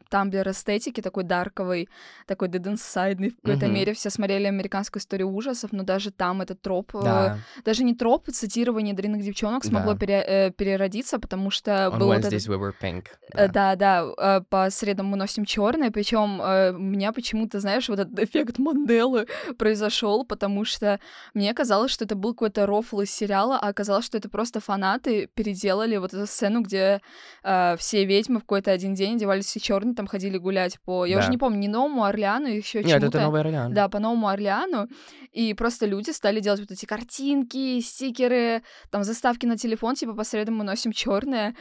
тамблер 0.09 0.49
эстетики, 0.49 1.01
такой 1.01 1.23
дарковой, 1.23 1.89
такой 2.25 2.47
dead 2.49 2.63
inside 2.73 3.29
в 3.31 3.35
какой-то 3.41 3.65
Мгм. 3.65 3.75
мере. 3.75 3.93
Все 3.93 4.09
смотрели 4.09 4.45
американскую 4.45 5.01
историю 5.01 5.29
ужасов, 5.29 5.71
но 5.73 5.83
даже 5.83 6.11
там 6.11 6.41
этот 6.41 6.61
троп, 6.61 6.91
э, 6.95 7.03
Да. 7.03 7.37
даже 7.65 7.83
не 7.83 7.95
троп, 7.95 8.27
цитирование 8.31 8.93
дрянных 8.93 9.21
девчонок 9.23 9.63
смогло 9.65 9.93
Да. 9.93 9.99
пере- 9.99 10.23
э, 10.27 10.51
переродиться, 10.51 11.19
потому 11.19 11.49
что 11.51 11.71
On 11.71 11.97
был 11.97 12.07
вот 12.07 12.17
этот 12.19 12.33
Wednesdays 12.33 12.47
we 12.49 12.59
were 12.59 12.73
pink. 12.81 13.05
Э, 13.33 13.47
Да, 13.47 13.75
да, 13.75 14.05
э, 14.17 14.41
по 14.49 14.69
средам 14.69 15.07
мы 15.07 15.17
носим 15.17 15.45
черное, 15.45 15.91
причем 15.91 16.39
у 16.39 16.79
меня 16.79 17.11
почему-то, 17.11 17.59
знаешь, 17.59 17.89
вот 17.89 17.99
этот 17.99 18.19
эффект 18.19 18.59
Манделы 18.59 19.25
произошел, 19.57 20.25
потому 20.25 20.65
что 20.65 20.99
мне 21.33 21.53
казалось, 21.53 21.91
что 21.91 22.05
это 22.05 22.15
был 22.15 22.33
какой-то 22.33 22.65
рофл 22.65 23.01
из 23.01 23.11
сериала, 23.11 23.57
а 23.61 23.67
оказалось, 23.69 24.05
что 24.05 24.17
это 24.17 24.29
просто 24.29 24.59
фанаты 24.59 25.27
переделали 25.33 25.97
вот 25.97 26.13
эту 26.13 26.25
сцену, 26.27 26.61
где 26.61 27.01
э, 27.43 27.75
все 27.77 28.05
ведьмы 28.05 28.37
в 28.39 28.41
какой-то 28.43 28.71
один 28.71 28.93
день 28.93 29.15
одевались 29.15 29.45
все 29.45 29.59
черные, 29.59 29.95
там 29.97 30.07
ходили 30.07 30.37
гулять 30.37 30.79
по, 30.85 31.05
я 31.05 31.17
уже 31.17 31.27
Да. 31.27 31.31
не 31.31 31.37
помню, 31.37 31.59
не 31.59 31.67
Новому 31.67 32.05
Орлеану, 32.05 32.47
еще 32.47 32.79
Нет, 32.79 32.87
чему-то. 32.99 33.07
это 33.17 33.21
Новый 33.21 33.41
Орлеан. 33.41 33.73
Да, 33.73 33.89
по 33.89 33.99
Новому 33.99 34.29
Орлеану. 34.29 34.87
И 35.33 35.53
просто 35.53 35.85
люди 35.85 36.11
стали 36.11 36.39
делать 36.39 36.61
вот 36.61 36.71
эти 36.71 36.85
картинки, 36.85 37.79
стикеры, 37.81 38.61
там 38.89 39.03
заставки 39.03 39.45
на 39.45 39.57
телефон, 39.57 39.95
типа 39.95 40.13
по 40.13 40.23
средам 40.23 40.55
мы 40.55 40.63
носим 40.63 40.91
черное. 40.93 41.55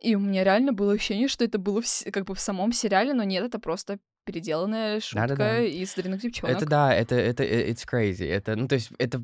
И 0.00 0.14
у 0.14 0.20
меня 0.20 0.44
реально 0.44 0.72
было 0.72 0.94
ощущение, 0.94 1.28
что 1.28 1.44
это 1.44 1.58
было 1.58 1.82
в 1.82 1.86
как 2.10 2.24
бы 2.24 2.34
в 2.34 2.40
самом 2.40 2.72
сериале, 2.72 3.12
но 3.12 3.22
нет, 3.24 3.44
это 3.44 3.58
просто 3.58 3.98
переделанная 4.24 5.00
шутка 5.00 5.28
Да-да-да. 5.28 5.62
из 5.62 5.94
дрянных 5.94 6.20
девчонок. 6.22 6.56
Это 6.56 6.66
да, 6.66 6.94
это, 6.94 7.16
это, 7.16 7.42
э, 7.42 7.70
it's 7.70 7.84
crazy. 7.90 8.26
Это, 8.26 8.56
ну, 8.56 8.68
то 8.68 8.76
есть, 8.76 8.90
это 8.98 9.22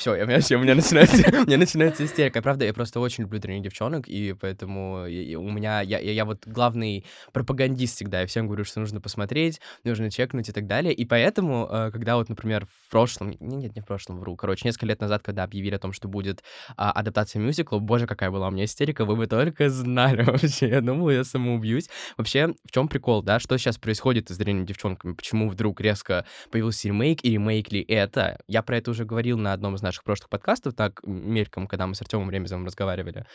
все, 0.00 0.14
я, 0.14 0.24
вообще, 0.24 0.56
у 0.56 0.60
меня 0.60 0.74
начинается, 0.74 1.22
у 1.42 1.46
меня 1.46 1.58
начинается 1.58 2.06
истерика. 2.06 2.40
Правда, 2.40 2.64
я 2.64 2.72
просто 2.72 3.00
очень 3.00 3.24
люблю 3.24 3.38
дрянных 3.38 3.64
девчонок, 3.64 4.08
и 4.08 4.32
поэтому 4.32 5.04
и- 5.06 5.34
у 5.34 5.50
меня, 5.50 5.82
я, 5.82 5.98
я, 5.98 6.12
я 6.12 6.24
вот 6.24 6.46
главный 6.46 7.04
пропагандист 7.34 7.96
всегда, 7.96 8.22
я 8.22 8.26
всем 8.26 8.46
говорю, 8.46 8.64
что 8.64 8.80
нужно 8.80 9.02
посмотреть, 9.02 9.60
нужно 9.84 10.10
чекнуть 10.10 10.48
и 10.48 10.52
так 10.52 10.66
далее. 10.66 10.94
И 10.94 11.04
поэтому, 11.04 11.68
э, 11.70 11.90
когда 11.92 12.16
вот, 12.16 12.30
например, 12.30 12.64
в 12.66 12.90
прошлом, 12.90 13.28
не- 13.40 13.56
нет, 13.56 13.74
не 13.76 13.82
в 13.82 13.84
прошлом, 13.84 14.20
вру, 14.20 14.36
короче, 14.36 14.66
несколько 14.66 14.86
лет 14.86 15.02
назад, 15.02 15.22
когда 15.22 15.44
объявили 15.44 15.74
о 15.74 15.78
том, 15.78 15.92
что 15.92 16.08
будет 16.08 16.42
а, 16.78 16.92
адаптация 16.92 17.40
мюзикла, 17.40 17.78
боже, 17.78 18.06
какая 18.06 18.30
была 18.30 18.48
у 18.48 18.50
меня 18.50 18.64
истерика, 18.64 19.04
вы 19.04 19.16
бы 19.16 19.26
только 19.26 19.68
знали 19.68 20.22
вообще, 20.24 20.68
я 20.68 20.80
думал, 20.80 21.10
я 21.10 21.24
самоубьюсь. 21.24 21.90
Вообще, 22.16 22.54
в 22.64 22.72
чем 22.72 22.88
прикол, 22.88 23.22
да, 23.22 23.38
что 23.38 23.58
сейчас 23.58 23.76
происходит 23.76 24.30
с 24.30 24.36
дрянными 24.38 24.64
девчонками, 24.64 25.12
почему 25.12 25.50
вдруг 25.50 25.78
резко 25.82 26.24
появился 26.50 26.88
ремейк, 26.88 27.22
и 27.22 27.32
ремейк 27.32 27.70
ли 27.70 27.82
это? 27.82 28.38
Я 28.48 28.62
про 28.62 28.78
это 28.78 28.92
уже 28.92 29.04
говорил 29.04 29.36
на 29.36 29.52
одном 29.52 29.74
из 29.74 29.82
наших 29.82 29.89
прошлых 29.98 30.28
подкастов, 30.28 30.74
так, 30.74 31.00
мельком, 31.04 31.66
когда 31.66 31.86
мы 31.86 31.94
с 31.94 32.02
Артемом 32.02 32.30
Ремезовым 32.30 32.66
разговаривали. 32.66 33.26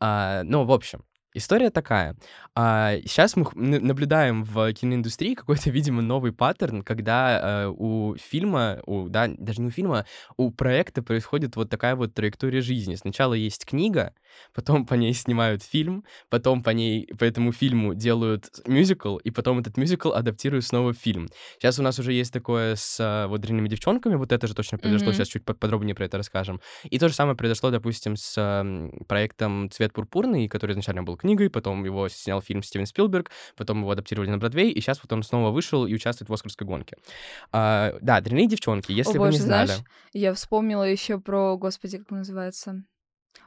А, 0.00 0.42
ну, 0.44 0.64
в 0.64 0.72
общем, 0.72 1.04
История 1.34 1.70
такая. 1.70 2.16
сейчас 2.56 3.36
мы 3.36 3.44
наблюдаем 3.54 4.44
в 4.44 4.72
киноиндустрии 4.72 5.34
какой-то, 5.34 5.70
видимо, 5.70 6.00
новый 6.02 6.32
паттерн, 6.32 6.82
когда 6.82 7.64
э, 7.64 7.68
у 7.68 8.16
фильма, 8.16 8.80
у, 8.86 9.08
да, 9.08 9.28
даже 9.28 9.60
не 9.60 9.68
у 9.68 9.70
фильма, 9.70 10.06
у 10.38 10.50
проекта 10.50 11.02
происходит 11.02 11.54
вот 11.56 11.68
такая 11.68 11.96
вот 11.96 12.14
траектория 12.14 12.62
жизни. 12.62 12.94
Сначала 12.94 13.34
есть 13.34 13.66
книга, 13.66 14.14
потом 14.54 14.86
по 14.86 14.94
ней 14.94 15.12
снимают 15.12 15.62
фильм, 15.62 16.02
потом 16.30 16.62
по 16.62 16.70
ней, 16.70 17.06
по 17.18 17.24
этому 17.24 17.52
фильму 17.52 17.94
делают 17.94 18.48
мюзикл, 18.66 19.18
и 19.18 19.30
потом 19.30 19.58
этот 19.58 19.76
мюзикл 19.76 20.12
адаптируют 20.12 20.64
снова 20.64 20.94
в 20.94 20.98
фильм. 20.98 21.28
Сейчас 21.58 21.78
у 21.78 21.82
нас 21.82 21.98
уже 21.98 22.14
есть 22.14 22.32
такое 22.32 22.74
с 22.74 22.98
э, 23.00 23.26
вот 23.28 23.42
дрянными 23.42 23.68
девчонками, 23.68 24.14
вот 24.14 24.32
это 24.32 24.46
же 24.46 24.54
точно 24.54 24.78
произошло, 24.78 25.12
Мгм. 25.12 25.16
сейчас 25.18 25.28
чуть 25.28 25.44
под- 25.44 25.58
подробнее 25.60 25.94
про 25.94 26.06
это 26.06 26.16
расскажем. 26.16 26.60
И 26.84 26.98
то 26.98 27.08
же 27.08 27.14
самое 27.14 27.36
произошло, 27.36 27.70
допустим, 27.70 28.16
с 28.16 28.36
м, 28.38 29.04
проектом 29.06 29.70
«Цвет 29.70 29.92
пурпурный», 29.92 30.48
который 30.48 30.72
изначально 30.72 31.02
был 31.02 31.17
книгой, 31.18 31.50
потом 31.50 31.84
его 31.84 32.08
снял 32.08 32.40
фильм 32.40 32.62
Стивен 32.62 32.86
Спилберг, 32.86 33.30
потом 33.56 33.80
его 33.80 33.90
адаптировали 33.90 34.30
на 34.30 34.38
Бродвей, 34.38 34.70
и 34.70 34.80
сейчас 34.80 35.00
вот 35.02 35.12
он 35.12 35.22
снова 35.22 35.50
вышел 35.50 35.86
и 35.86 35.94
участвует 35.94 36.28
в 36.28 36.32
«Оскарской 36.32 36.66
гонке». 36.66 36.96
А, 37.52 37.94
да, 38.00 38.20
«Дрянные 38.20 38.48
девчонки», 38.48 38.92
если 38.92 39.18
О 39.18 39.20
вы 39.20 39.26
боже, 39.26 39.38
не 39.38 39.44
знали. 39.44 39.66
знаешь, 39.66 39.82
я 40.12 40.34
вспомнила 40.34 40.84
еще 40.84 41.20
про, 41.20 41.56
господи, 41.56 41.98
как 41.98 42.12
он 42.12 42.18
называется? 42.18 42.84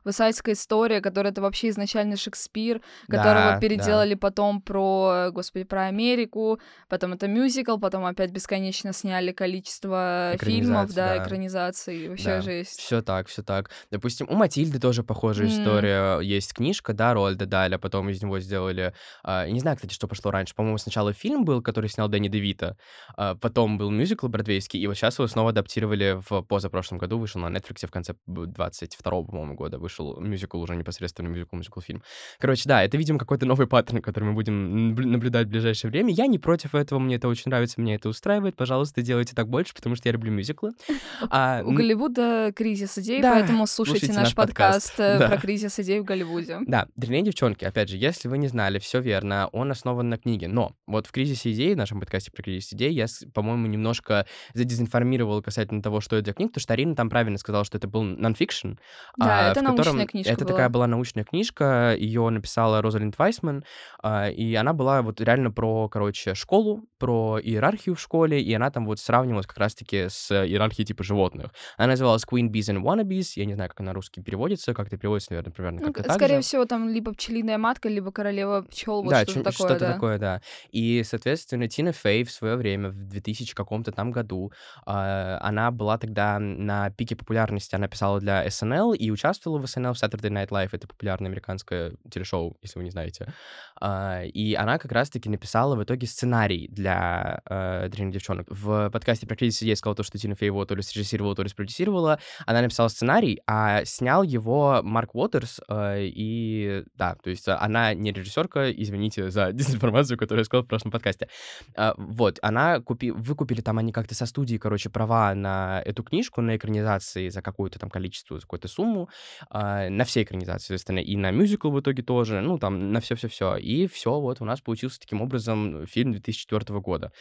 Высайская 0.03 0.55
история, 0.55 1.00
которая 1.00 1.31
это 1.31 1.41
вообще 1.41 1.69
изначально 1.69 2.17
Шекспир, 2.17 2.81
которого 3.07 3.51
Да, 3.53 3.59
переделали 3.59 4.13
да. 4.15 4.19
потом 4.19 4.61
про, 4.61 5.29
господи, 5.31 5.63
про 5.63 5.85
Америку, 5.88 6.59
потом 6.89 7.13
это 7.13 7.27
мюзикл, 7.27 7.77
потом 7.77 8.05
опять 8.05 8.31
бесконечно 8.31 8.93
сняли 8.93 9.31
количество 9.31 10.35
фильмов, 10.39 10.93
да, 10.93 11.17
да. 11.17 11.23
экранизаций, 11.23 12.09
вообще 12.09 12.25
Да, 12.25 12.41
жесть. 12.41 12.79
все 12.79 13.01
так, 13.01 13.27
все 13.27 13.43
так. 13.43 13.69
Допустим, 13.91 14.27
у 14.29 14.33
Матильды 14.35 14.79
тоже 14.79 15.03
похожая 15.03 15.47
М. 15.47 15.53
история. 15.53 16.19
Есть 16.19 16.53
книжка, 16.53 16.93
да, 16.93 17.13
Роальда 17.13 17.45
Даля, 17.45 17.77
потом 17.77 18.09
из 18.09 18.21
него 18.23 18.39
сделали... 18.39 18.93
я 19.23 19.50
не 19.51 19.59
знаю, 19.59 19.77
кстати, 19.77 19.93
что 19.93 20.07
пошло 20.07 20.31
раньше. 20.31 20.55
По-моему, 20.55 20.77
сначала 20.79 21.13
фильм 21.13 21.45
был, 21.45 21.61
который 21.61 21.89
снял 21.89 22.07
Дэнни 22.07 22.27
Девита, 22.27 22.75
а, 23.15 23.35
потом 23.35 23.77
был 23.77 23.91
мюзикл 23.91 24.27
бродвейский, 24.27 24.79
и 24.79 24.88
вот 24.88 24.95
сейчас 24.95 25.19
его 25.19 25.27
снова 25.27 25.50
адаптировали 25.51 26.19
в 26.27 26.41
позапрошлом 26.43 26.97
году, 26.97 27.19
вышел 27.19 27.39
на 27.41 27.55
Netflix 27.55 27.85
в 27.85 27.91
конце 27.91 28.15
22 28.25 29.11
по-моему, 29.23 29.55
года, 29.55 29.71
вышел 29.78 30.20
мюзикл, 30.20 30.60
уже 30.62 30.75
непосредственно 30.75 31.28
мюзикл-мюзикл-фильм. 31.28 32.01
Короче, 32.40 32.63
да, 32.68 32.84
это, 32.84 32.98
видимо, 32.98 33.20
какой-то 33.20 33.46
новый 33.46 33.68
паттерн, 33.68 34.01
который 34.01 34.25
мы 34.25 34.34
будем 34.34 34.94
наб- 34.96 35.06
наблюдать 35.06 35.48
в 35.48 35.50
ближайшее 35.51 35.92
время. 35.92 36.12
Я 36.13 36.28
не 36.28 36.40
против 36.40 36.75
этого, 36.75 37.00
мне 37.00 37.16
это 37.16 37.28
очень 37.28 37.50
нравится, 37.50 37.80
мне 37.82 37.96
это 37.96 38.10
устраивает. 38.10 38.56
Пожалуйста, 38.56 39.01
делайте 39.01 39.36
так 39.36 39.48
больше, 39.50 39.74
потому 39.74 39.96
что 39.96 40.08
я 40.10 40.13
люблю 40.13 40.32
мюзиклы. 40.32 40.72
А, 41.30 41.62
У 41.63 41.72
Голливуда 41.72 42.51
кризис 42.56 42.98
идей, 42.98 43.22
Да, 43.22 43.34
поэтому 43.34 43.68
слушайте, 43.68 44.08
слушайте 44.08 44.20
наш 44.20 44.30
наш 44.30 44.36
подкаст. 44.36 44.90
подкаст, 44.98 45.00
э, 45.00 45.20
Да. 45.20 45.28
про 45.30 45.38
кризис 45.38 45.80
идей 45.80 46.00
в 46.00 46.04
Голливуде. 46.04 46.60
Да, 46.66 46.88
«Дрянные 46.96 47.24
девчонки», 47.24 47.63
опять 47.63 47.90
же, 47.90 47.98
если 47.98 48.28
вы 48.28 48.38
не 48.38 48.48
знали, 48.48 48.80
все 48.80 49.00
верно, 49.01 49.48
он 49.51 49.72
основан 49.72 50.10
на 50.10 50.18
книге. 50.18 50.48
Но 50.48 50.75
вот 50.88 51.08
в 51.08 51.12
«Кризисе 51.12 51.51
идей», 51.51 51.74
в 51.74 51.78
нашем 51.78 52.00
подкасте 52.00 52.32
про 52.32 52.42
кризис 52.44 52.74
идей, 52.74 52.92
я, 52.94 53.06
по-моему, 53.34 53.68
немножко 53.68 54.25
задезинформировал 54.54 55.42
касательно 55.42 55.82
того, 55.82 56.01
что 56.01 56.16
это 56.16 56.28
за 56.28 56.34
книга, 56.34 56.50
потому 56.50 56.62
что 56.62 56.74
Арина 56.74 56.96
там 56.96 57.10
правильно 57.10 57.38
сказала, 57.38 57.66
что 57.66 57.78
это 57.78 57.88
был 57.88 58.04
нонфикшн. 58.04 58.74
Да, 59.18 59.48
а, 59.48 59.51
это 59.51 59.61
в 59.62 59.75
научная 59.75 59.84
котором- 59.86 60.08
книжка 60.08 60.32
Это 60.34 60.44
была. 60.46 60.53
такая 60.53 60.70
была 60.70 60.88
научная 60.88 61.24
книжка, 61.24 61.96
ее 61.98 62.30
написала 62.30 62.82
Розалинд 62.82 63.18
Вайсман, 63.18 63.63
а, 64.03 64.30
и 64.30 64.53
она 64.56 64.74
была 64.74 65.01
вот 65.01 65.22
реально 65.22 65.51
про, 65.51 65.88
короче, 65.89 66.36
школу, 66.36 66.84
про 66.98 67.39
иерархию 67.41 67.96
в 67.96 68.00
школе, 68.01 68.41
и 68.41 68.53
она 68.53 68.70
там 68.72 68.86
вот 68.86 69.00
сравнивалась 69.00 69.46
как 69.48 69.58
раз-таки 69.58 70.08
с 70.10 70.32
иерархией 70.32 70.86
типа 70.86 71.03
животных. 71.03 71.51
Она 71.77 71.89
называлась 71.89 72.24
Queen 72.30 72.50
Bees 72.50 72.74
and 72.74 72.82
Wannabes, 72.84 73.34
я 73.36 73.46
не 73.46 73.53
знаю, 73.56 73.70
как 73.70 73.80
она 73.80 73.91
на 73.91 73.94
русский 73.94 74.22
переводится, 74.22 74.74
как 74.74 74.88
это 74.88 74.98
переводится, 74.98 75.32
наверное, 75.34 75.51
примерно 75.51 75.80
Ну, 75.80 75.86
как-то 75.88 76.03
к- 76.03 76.08
так 76.08 76.15
скорее 76.18 76.36
же. 76.38 76.41
всего, 76.41 76.65
там 76.65 76.89
либо 76.89 77.13
пчелиная 77.13 77.58
матка, 77.58 77.89
либо 77.89 78.12
королева 78.12 78.62
пчел, 78.70 79.01
вот 79.03 79.10
да, 79.10 79.24
что-то 79.24 79.51
такое, 79.51 79.53
что-то 79.68 79.80
да. 79.80 79.94
такое, 79.94 80.18
да. 80.20 80.41
И, 80.72 81.03
соответственно, 81.06 81.68
Тина 81.68 81.91
Фей 81.91 82.24
в 82.24 82.32
свое 82.32 82.56
время, 82.56 82.89
в 82.89 82.96
2000 83.08 83.53
каком-то 83.56 83.91
там 83.91 84.12
году, 84.12 84.51
а, 84.86 85.39
она 85.41 85.72
была 85.72 85.98
тогда 85.98 86.39
на 86.39 86.89
пике 86.91 87.15
популярности. 87.15 87.75
Она 87.75 87.88
писала 87.88 88.20
для 88.20 88.46
SNL 88.46 88.96
и 88.96 89.12
участвовала 89.12 89.50
в 89.58 89.65
SNL, 89.65 89.93
в 89.93 90.01
Saturday 90.01 90.29
Night 90.29 90.50
Live. 90.50 90.70
Это 90.72 90.88
популярное 90.88 91.29
американское 91.29 91.93
телешоу, 92.10 92.58
если 92.62 92.79
вы 92.79 92.84
не 92.86 92.91
знаете. 92.91 93.34
А, 93.79 94.24
и 94.24 94.53
она 94.53 94.77
как 94.77 94.91
раз-таки 94.91 95.29
написала 95.29 95.75
в 95.75 95.84
итоге 95.84 96.08
сценарий 96.08 96.67
для 96.67 97.41
э, 97.46 97.89
«Дрянных 97.89 98.13
девчонок». 98.13 98.48
В 98.50 98.89
подкасте 98.89 99.27
про 99.27 99.36
кризис 99.36 99.62
я 99.62 99.75
сказал 99.75 99.96
то, 99.96 100.03
что 100.03 100.17
Тина 100.17 100.36
Фей 100.36 100.48
его 100.48 100.65
то 100.65 100.75
ли 100.75 100.81
срежиссировала, 100.81 101.36
то 101.36 101.43
ли 101.43 101.50
спродюсировала. 101.50 102.20
Она 102.46 102.62
написала 102.62 102.88
сценарий, 102.89 103.41
а 103.48 103.84
снял 103.86 104.24
его 104.24 104.81
Марк 104.84 105.15
Уотерс. 105.15 105.62
э, 105.67 106.03
и 106.03 106.84
да, 106.96 107.15
то 107.15 107.29
есть 107.29 107.48
она 107.48 107.93
не 107.93 108.12
режиссерка, 108.12 108.72
извините 108.72 109.29
за 109.29 109.51
дезинформацию, 109.53 110.17
которую 110.17 110.41
я 110.41 110.46
сказал 110.46 110.63
в 110.63 110.67
прошлом 110.67 110.91
подкасте. 110.91 111.27
А, 111.75 111.93
вот, 111.98 112.39
она 112.41 112.79
купи... 112.79 113.12
выкупили 113.12 113.62
там 113.62 113.77
они 113.77 113.91
как-то 113.91 114.15
со 114.15 114.25
студии, 114.25 114.58
короче, 114.58 114.89
права 114.89 115.34
на 115.34 115.81
эту 115.86 116.03
книжку, 116.03 116.41
на 116.41 116.55
экранизации 116.55 117.29
за 117.29 117.41
какое-то 117.41 117.79
там 117.79 117.89
количество, 117.89 118.38
за 118.38 118.41
какую-то 118.41 118.67
сумму, 118.67 119.10
а, 119.50 119.89
на 119.89 120.03
все 120.05 120.24
экранизации, 120.24 120.67
соответственно, 120.67 121.00
и 121.00 121.15
на 121.15 121.31
мюзикл 121.31 121.69
в 121.69 121.79
итоге 121.79 122.03
тоже, 122.03 122.41
ну, 122.41 122.57
там, 122.57 122.91
на 122.91 123.00
все-все-все. 123.00 123.57
И 123.57 123.88
все, 123.88 124.19
вот 124.19 124.41
у 124.41 124.45
нас 124.45 124.62
получился 124.62 125.00
таким 125.00 125.21
образом 125.21 125.86
фильм 125.88 126.12
2004 126.12 126.79
года. 126.79 127.12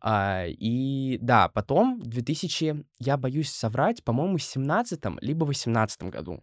А, 0.00 0.44
и 0.46 1.18
да, 1.20 1.48
потом 1.48 2.00
в 2.00 2.06
2000, 2.06 2.84
я 2.98 3.16
боюсь 3.16 3.50
соврать, 3.50 4.04
по-моему, 4.04 4.38
17 4.38 5.00
либо 5.20 5.44
18 5.44 6.04
году 6.04 6.42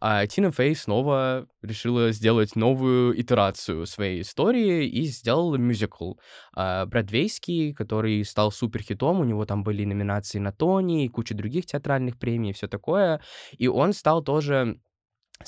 а, 0.00 0.26
Тина 0.26 0.50
Фей 0.50 0.74
снова 0.74 1.46
решила 1.62 2.12
сделать 2.12 2.56
новую 2.56 3.18
итерацию 3.20 3.86
своей 3.86 4.22
истории 4.22 4.86
и 4.86 5.04
сделала 5.04 5.56
мюзикл 5.56 6.14
а, 6.54 6.86
бродвейский, 6.86 7.72
который 7.72 8.24
стал 8.24 8.52
суперхитом. 8.52 9.20
У 9.20 9.24
него 9.24 9.44
там 9.44 9.62
были 9.62 9.84
номинации 9.84 10.38
на 10.38 10.52
Тони 10.52 11.04
и 11.04 11.08
куча 11.08 11.34
других 11.34 11.66
театральных 11.66 12.18
премий 12.18 12.50
и 12.50 12.52
все 12.52 12.68
такое. 12.68 13.20
И 13.56 13.68
он 13.68 13.92
стал 13.92 14.22
тоже 14.22 14.71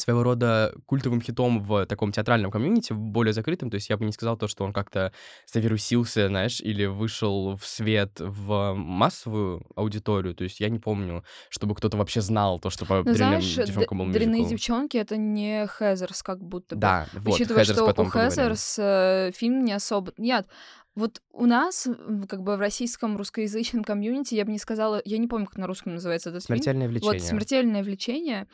своего 0.00 0.22
рода 0.22 0.74
культовым 0.86 1.20
хитом 1.20 1.60
в 1.62 1.86
таком 1.86 2.12
театральном 2.12 2.50
комьюнити, 2.50 2.92
в 2.92 2.98
более 2.98 3.32
закрытом. 3.32 3.70
То 3.70 3.76
есть 3.76 3.90
я 3.90 3.96
бы 3.96 4.04
не 4.04 4.12
сказал 4.12 4.36
то, 4.36 4.48
что 4.48 4.64
он 4.64 4.72
как-то 4.72 5.12
завирусился, 5.46 6.28
знаешь, 6.28 6.60
или 6.60 6.86
вышел 6.86 7.56
в 7.56 7.66
свет 7.66 8.12
в 8.18 8.74
массовую 8.74 9.66
аудиторию. 9.76 10.34
То 10.34 10.44
есть 10.44 10.60
я 10.60 10.68
не 10.68 10.78
помню, 10.78 11.24
чтобы 11.48 11.74
кто-то 11.74 11.96
вообще 11.96 12.20
знал 12.20 12.58
то, 12.58 12.70
что 12.70 12.86
по 12.86 12.96
Ну, 12.96 13.04
«Дрянным 13.04 13.40
знаешь, 13.40 13.68
девчонкам» 13.68 13.98
был 13.98 14.12
«Дрянные 14.12 14.46
девчонки»— 14.46 14.96
это 14.98 15.16
не 15.16 15.66
Хезерс, 15.66 16.22
как 16.22 16.40
будто 16.40 16.74
бы. 16.74 16.80
Да, 16.80 17.06
вот, 17.14 17.34
Учитывая, 17.34 17.62
Хедерс 17.62 17.76
что 17.76 17.86
потом 17.86 18.06
у. 18.06 18.10
Хезерс 18.10 18.78
э, 18.78 19.30
фильм 19.34 19.64
не 19.64 19.72
особо... 19.72 20.12
Нет, 20.16 20.46
вот 20.94 21.22
у 21.32 21.46
нас, 21.46 21.88
как 22.28 22.42
бы 22.42 22.56
в 22.56 22.60
российском 22.60 23.16
русскоязычном 23.16 23.82
комьюнити, 23.82 24.34
я 24.34 24.44
бы 24.44 24.52
не 24.52 24.58
сказала... 24.58 25.02
Я 25.04 25.18
не 25.18 25.26
помню, 25.26 25.46
как 25.46 25.56
на 25.56 25.66
русском 25.66 25.94
называется 25.94 26.30
этот 26.30 26.44
фильм. 26.44 26.56
Смертельное 26.56 26.88
влечение. 26.88 27.20
Вот 27.20 27.22
«Смертельное 27.22 27.82
влечение». 27.82 28.46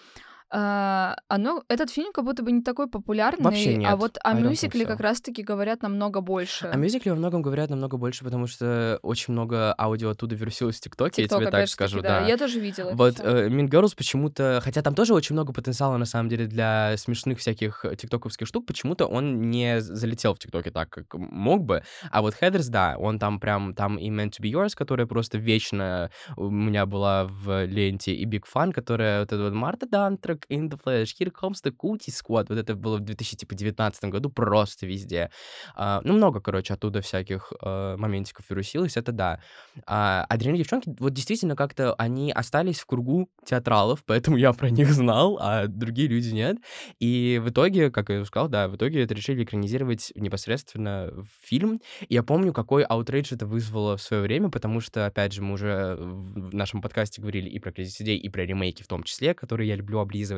А, 0.52 1.16
оно, 1.28 1.62
этот 1.68 1.90
фильм 1.90 2.12
как 2.12 2.24
будто 2.24 2.42
бы 2.42 2.50
не 2.50 2.62
такой 2.62 2.88
популярный, 2.88 3.44
Вообще 3.44 3.70
а 3.70 3.74
нет, 3.74 3.98
вот 3.98 4.18
о 4.22 4.34
мюзикле 4.34 4.84
как 4.84 4.98
раз-таки 4.98 5.42
говорят 5.42 5.82
намного 5.82 6.20
больше. 6.20 6.66
О 6.66 6.76
мюзикле 6.76 7.12
во 7.12 7.18
многом 7.18 7.42
говорят 7.42 7.70
намного 7.70 7.96
больше, 7.96 8.24
потому 8.24 8.48
что 8.48 8.98
очень 9.02 9.32
много 9.32 9.74
аудио 9.78 10.10
оттуда 10.10 10.34
вирусилось 10.34 10.78
в 10.78 10.80
ТикТоке, 10.80 11.22
я 11.22 11.28
тебе 11.28 11.50
так 11.50 11.68
скажу, 11.68 12.00
да. 12.00 12.20
да. 12.20 12.26
Я 12.26 12.36
тоже 12.36 12.58
видела 12.58 12.92
Вот 12.94 13.20
э, 13.20 13.48
Mean 13.48 13.68
Girls 13.68 13.94
почему-то, 13.96 14.60
хотя 14.64 14.82
там 14.82 14.94
тоже 14.94 15.14
очень 15.14 15.34
много 15.34 15.52
потенциала 15.52 15.96
на 15.96 16.04
самом 16.04 16.28
деле 16.28 16.46
для 16.46 16.96
смешных 16.96 17.38
всяких 17.38 17.84
э, 17.84 17.94
тиктоковских 17.94 18.48
штук, 18.48 18.66
почему-то 18.66 19.06
он 19.06 19.50
не 19.50 19.80
залетел 19.80 20.34
в 20.34 20.40
ТикТоке 20.40 20.72
так, 20.72 20.90
как 20.90 21.14
мог 21.14 21.62
бы. 21.62 21.84
А 22.10 22.22
вот 22.22 22.34
Headers, 22.40 22.70
да, 22.70 22.96
он 22.98 23.20
там 23.20 23.38
прям, 23.38 23.74
там 23.74 23.98
и 23.98 24.10
Meant 24.10 24.30
to 24.30 24.42
be 24.42 24.50
Yours, 24.50 24.72
которая 24.74 25.06
просто 25.06 25.38
вечно 25.38 26.10
у 26.36 26.50
меня 26.50 26.86
была 26.86 27.24
в 27.24 27.66
ленте, 27.66 28.12
и 28.12 28.26
Big 28.26 28.44
Fun, 28.52 28.72
которая 28.72 29.20
вот 29.20 29.32
это 29.32 29.42
вот 29.44 29.52
Марта 29.52 29.86
Дантрак, 29.86 30.39
In 30.48 30.68
the 30.68 30.80
Flash, 30.82 31.14
Here 31.18 31.32
Comes 31.32 31.62
the 31.64 31.72
Cootie 31.72 32.10
Squad, 32.10 32.46
вот 32.48 32.58
это 32.58 32.74
было 32.74 32.96
в 32.98 33.00
2019 33.00 34.04
году 34.04 34.30
просто 34.30 34.86
везде. 34.86 35.30
А, 35.74 36.00
ну, 36.04 36.14
много, 36.14 36.40
короче, 36.40 36.74
оттуда 36.74 37.00
всяких 37.00 37.52
э, 37.60 37.96
моментиков 37.96 38.44
вирусилось, 38.48 38.96
это 38.96 39.12
да. 39.12 39.40
А, 39.86 40.24
а 40.28 40.36
«Дрянные 40.36 40.58
девчонки», 40.58 40.94
вот 40.98 41.12
действительно 41.12 41.56
как-то 41.56 41.94
они 41.94 42.32
остались 42.32 42.80
в 42.80 42.86
кругу 42.86 43.28
театралов, 43.44 44.02
поэтому 44.06 44.36
я 44.36 44.52
про 44.52 44.70
них 44.70 44.90
знал, 44.92 45.38
а 45.40 45.66
другие 45.66 46.08
люди 46.08 46.30
нет. 46.30 46.58
И 46.98 47.40
в 47.42 47.50
итоге, 47.50 47.90
как 47.90 48.08
я 48.10 48.16
уже 48.16 48.26
сказал, 48.26 48.48
да, 48.48 48.68
в 48.68 48.76
итоге 48.76 49.02
это 49.02 49.14
решили 49.14 49.44
экранизировать 49.44 50.12
непосредственно 50.14 51.10
в 51.12 51.26
фильм. 51.42 51.80
И 52.08 52.14
я 52.14 52.22
помню, 52.22 52.52
какой 52.52 52.82
outrage 52.82 53.34
это 53.34 53.46
вызвало 53.46 53.96
в 53.96 54.02
свое 54.02 54.22
время, 54.22 54.50
потому 54.50 54.80
что, 54.80 55.06
опять 55.06 55.32
же, 55.32 55.42
мы 55.42 55.54
уже 55.54 55.96
в 55.98 56.54
нашем 56.54 56.82
подкасте 56.82 57.20
говорили 57.20 57.48
и 57.48 57.58
про 57.58 57.72
кризис 57.72 58.00
идей, 58.00 58.18
и 58.18 58.28
про 58.28 58.44
ремейки 58.44 58.82
в 58.82 58.86
том 58.86 59.02
числе, 59.02 59.34
которые 59.34 59.68
я 59.68 59.76
люблю 59.76 59.98
облизывать. 59.98 60.29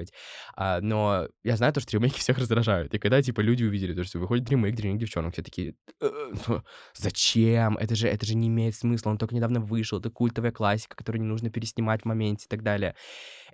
А, 0.55 0.81
но 0.81 1.29
я 1.45 1.57
знаю 1.57 1.73
то, 1.73 1.81
что 1.81 1.97
ремейки 1.97 2.19
всех 2.19 2.39
раздражают. 2.39 2.95
И 2.95 2.99
когда, 2.99 3.23
типа, 3.23 3.41
люди 3.41 3.65
увидели 3.65 3.95
то, 3.95 4.05
что 4.05 4.19
выходит 4.19 4.49
ремейк 4.51 4.75
«Дрянных 4.75 5.01
девчонок», 5.01 5.33
все 5.33 5.43
такие, 5.43 5.75
«Э, 6.01 6.33
ну, 6.47 6.63
зачем? 6.95 7.77
Это 7.77 7.95
же, 7.95 8.09
это 8.09 8.27
же 8.27 8.35
не 8.35 8.49
имеет 8.49 8.75
смысла, 8.75 9.11
он 9.11 9.19
только 9.19 9.35
недавно 9.35 9.61
вышел, 9.61 9.99
это 9.99 10.11
культовая 10.11 10.53
классика, 10.53 10.97
которую 10.97 11.23
не 11.23 11.29
нужно 11.29 11.51
переснимать 11.51 12.03
в 12.03 12.05
моменте 12.05 12.47
и 12.47 12.49
так 12.49 12.63
далее. 12.63 12.95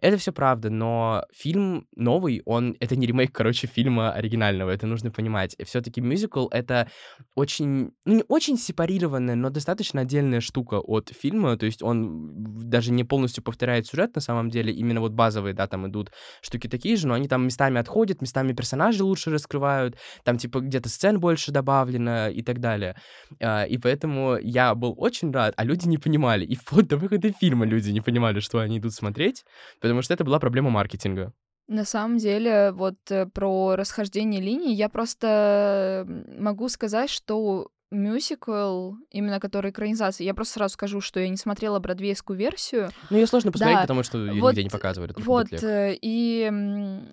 Это 0.00 0.16
все 0.16 0.32
правда, 0.32 0.70
но 0.70 1.24
фильм 1.32 1.86
новый, 1.96 2.42
он 2.44 2.76
это 2.80 2.96
не 2.96 3.06
ремейк, 3.06 3.32
короче, 3.32 3.66
фильма 3.66 4.12
оригинального, 4.12 4.70
это 4.70 4.86
нужно 4.86 5.10
понимать. 5.10 5.56
Все-таки 5.64 6.00
мюзикл 6.00 6.48
это 6.48 6.88
очень, 7.34 7.92
ну 8.04 8.14
не 8.16 8.24
очень 8.28 8.56
сепарированная, 8.56 9.34
но 9.34 9.50
достаточно 9.50 10.02
отдельная 10.02 10.40
штука 10.40 10.76
от 10.76 11.10
фильма, 11.10 11.56
то 11.56 11.66
есть 11.66 11.82
он 11.82 12.30
даже 12.68 12.92
не 12.92 13.04
полностью 13.04 13.42
повторяет 13.42 13.86
сюжет 13.86 14.14
на 14.14 14.20
самом 14.20 14.50
деле, 14.50 14.72
именно 14.72 15.00
вот 15.00 15.12
базовые, 15.12 15.54
да, 15.54 15.66
там 15.66 15.86
идут 15.88 16.12
штуки 16.42 16.68
такие 16.68 16.96
же, 16.96 17.06
но 17.08 17.14
они 17.14 17.28
там 17.28 17.44
местами 17.44 17.80
отходят, 17.80 18.20
местами 18.22 18.52
персонажи 18.52 19.04
лучше 19.04 19.30
раскрывают, 19.30 19.96
там 20.24 20.38
типа 20.38 20.60
где-то 20.60 20.88
сцен 20.88 21.20
больше 21.20 21.52
добавлено 21.52 22.28
и 22.28 22.42
так 22.42 22.60
далее. 22.60 22.96
А, 23.40 23.64
И 23.64 23.78
поэтому 23.78 24.36
я 24.40 24.74
был 24.74 24.94
очень 24.96 25.32
рад, 25.32 25.54
а 25.56 25.64
люди 25.64 25.86
не 25.88 25.98
понимали. 25.98 26.44
И 26.44 26.54
вплоть 26.54 26.88
до 26.88 26.96
выхода 26.96 27.32
фильма 27.32 27.66
люди 27.66 27.90
не 27.90 28.00
понимали, 28.00 28.40
что 28.40 28.58
они 28.58 28.78
идут 28.78 28.94
смотреть, 28.94 29.44
потому 29.88 30.02
что 30.02 30.14
это 30.14 30.24
была 30.24 30.38
проблема 30.38 30.70
маркетинга. 30.70 31.32
На 31.68 31.84
самом 31.84 32.16
деле, 32.16 32.72
вот 32.72 32.96
э, 33.10 33.26
про 33.26 33.76
расхождение 33.76 34.40
линий 34.40 34.74
я 34.74 34.88
просто 34.88 36.06
могу 36.38 36.68
сказать, 36.70 37.10
что 37.10 37.68
мюзикл, 37.90 38.94
именно 39.10 39.40
который 39.40 39.70
экранизация. 39.70 40.24
Я 40.24 40.34
просто 40.34 40.54
сразу 40.54 40.74
скажу, 40.74 41.00
что 41.00 41.20
я 41.20 41.28
не 41.28 41.36
смотрела 41.36 41.78
бродвейскую 41.78 42.38
версию. 42.38 42.90
Ну, 43.10 43.16
ее 43.18 43.26
сложно 43.26 43.52
посмотреть, 43.52 43.78
Да, 43.78 43.82
потому 43.82 44.02
что 44.02 44.18
ее 44.18 44.40
вот, 44.40 44.50
нигде 44.50 44.64
не 44.64 44.70
показывают. 44.70 45.12
это 45.12 45.20
Вот, 45.20 45.52
э, 45.52 45.96
и 46.00 46.50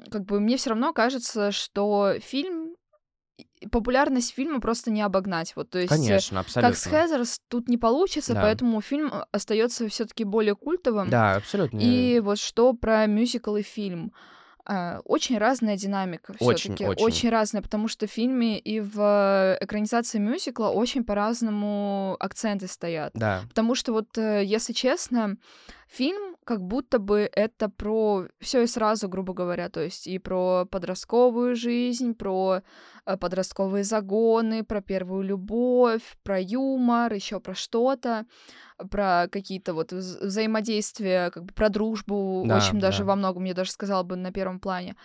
как 0.10 0.25
бы 0.25 0.39
мне 0.39 0.58
все 0.58 0.72
равно 0.72 0.94
кажется, 0.94 1.51
что 1.51 2.15
фильм 2.22 2.75
популярность 3.72 4.34
фильма 4.34 4.60
просто 4.62 4.92
не 4.92 5.01
обогнать. 5.01 5.54
Вот, 5.56 5.70
то 5.70 5.80
есть, 5.80 5.92
э, 5.92 5.96
Конечно, 5.96 6.39
абсолютно. 6.39 6.70
как 6.72 6.77
с 6.80 6.86
Хезерс 6.88 7.39
тут 7.50 7.68
не 7.68 7.77
получится, 7.77 8.34
Да. 8.34 8.42
поэтому 8.42 8.82
фильм 8.82 9.12
остается 9.32 9.88
все-таки 9.89 10.24
более 10.24 10.56
культовым. 10.56 11.10
Да, 11.10 11.36
абсолютно. 11.36 11.80
И 11.80 12.20
вот 12.20 12.38
что 12.39 12.74
про 12.74 13.06
мюзикл 13.08 13.56
и 13.56 13.62
фильм. 13.63 14.12
А, 14.68 15.00
Очень 15.06 15.38
разная 15.38 15.77
динамика 15.77 16.34
Очень, 16.39 16.75
все-таки. 16.75 17.04
очень. 17.04 17.30
разная, 17.30 17.62
потому 17.62 17.88
что 17.88 18.08
в 18.08 18.10
фильме 18.12 18.58
и 18.58 18.80
в 18.80 19.00
э, 19.00 19.63
экранизации 19.63 20.18
мюзикла 20.18 20.70
очень 20.70 21.04
по-разному 21.04 22.15
акценты 22.20 22.68
стоят. 22.68 23.12
Да, 23.13 23.44
Потому 23.50 23.75
что 23.75 23.94
вот, 23.94 24.18
э, 24.18 24.44
если 24.44 24.74
честно, 24.74 25.36
фильм 25.88 26.36
как 26.46 26.62
будто 26.62 27.00
бы 27.00 27.30
это 27.34 27.70
про 27.70 28.27
все 28.39 28.63
и 28.63 28.68
сразу, 28.68 29.10
грубо 29.10 29.34
говоря, 29.34 29.70
то 29.70 29.82
есть 29.82 30.08
и 30.08 30.20
про 30.20 30.65
подростковую 30.65 31.56
жизнь, 31.56 32.13
про 32.13 32.62
э, 33.06 33.18
подростковые 33.18 33.84
загоны, 33.84 34.63
про 34.63 34.82
первую 34.82 35.24
любовь, 35.24 36.04
про 36.24 36.39
юмор, 36.39 37.13
еще 37.13 37.39
про 37.39 37.56
что-то, 37.56 38.25
про 38.92 39.27
какие-то 39.32 39.74
вот 39.74 39.92
вз- 39.92 40.25
взаимодействия, 40.25 41.32
как 41.32 41.46
бы 41.46 41.54
про 41.54 41.70
дружбу, 41.70 42.44
Да, 42.46 42.58
очень 42.58 42.80
даже 42.80 43.00
да. 43.00 43.06
во 43.06 43.15
многом, 43.15 43.46
я 43.46 43.54
даже 43.54 43.72
сказала 43.72 44.04
бы, 44.04 44.15
на 44.15 44.32
первом 44.32 44.60
плане. 44.60 44.96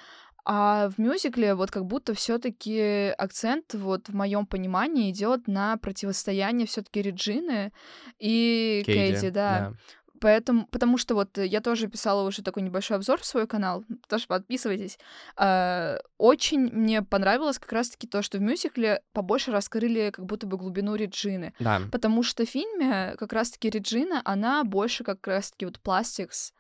А 0.44 0.88
в 0.88 0.98
мюзикле 0.98 1.54
вот 1.54 1.70
как 1.70 1.84
будто 1.84 2.14
все-таки 2.14 3.12
акцент 3.18 3.74
вот 3.74 4.08
в 4.08 4.14
моем 4.14 4.46
понимании 4.46 5.10
идет 5.10 5.46
на 5.46 5.76
противостояние 5.76 6.66
все-таки 6.66 7.02
Реджины 7.02 7.72
и 8.18 8.82
Кейди, 8.86 9.12
Кейди, 9.12 9.30
да. 9.30 9.74
Поэтому, 10.20 10.66
потому 10.66 10.98
что 10.98 11.14
вот 11.14 11.36
э, 11.38 11.46
я 11.46 11.60
тоже 11.60 11.88
писала 11.88 12.26
уже 12.26 12.42
такой 12.42 12.62
небольшой 12.62 12.98
обзор 12.98 13.20
в 13.20 13.24
свой 13.24 13.46
канал, 13.46 13.84
тоже 14.08 14.26
подписывайтесь. 14.26 14.98
А, 15.36 15.98
Очень 16.18 16.70
мне 16.72 17.02
понравилось 17.02 17.58
как 17.58 17.72
раз-таки 17.72 18.06
то, 18.06 18.22
что 18.22 18.38
в 18.38 18.42
мюзикле 18.42 19.02
побольше 19.12 19.50
раскрыли 19.50 20.10
как 20.10 20.26
будто 20.26 20.46
бы 20.46 20.58
глубину 20.58 20.94
Реджины. 20.94 21.54
Да, 21.58 21.80
Потому 21.90 22.22
что 22.22 22.44
в 22.44 22.48
фильме 22.48 23.14
как 23.18 23.32
раз-таки 23.32 23.70
Реджина, 23.70 24.20
она 24.24 24.62
больше 24.64 25.04
как 25.04 25.26
раз-таки 25.26 25.64
вот 25.64 25.80
пластикс, 25.80 26.52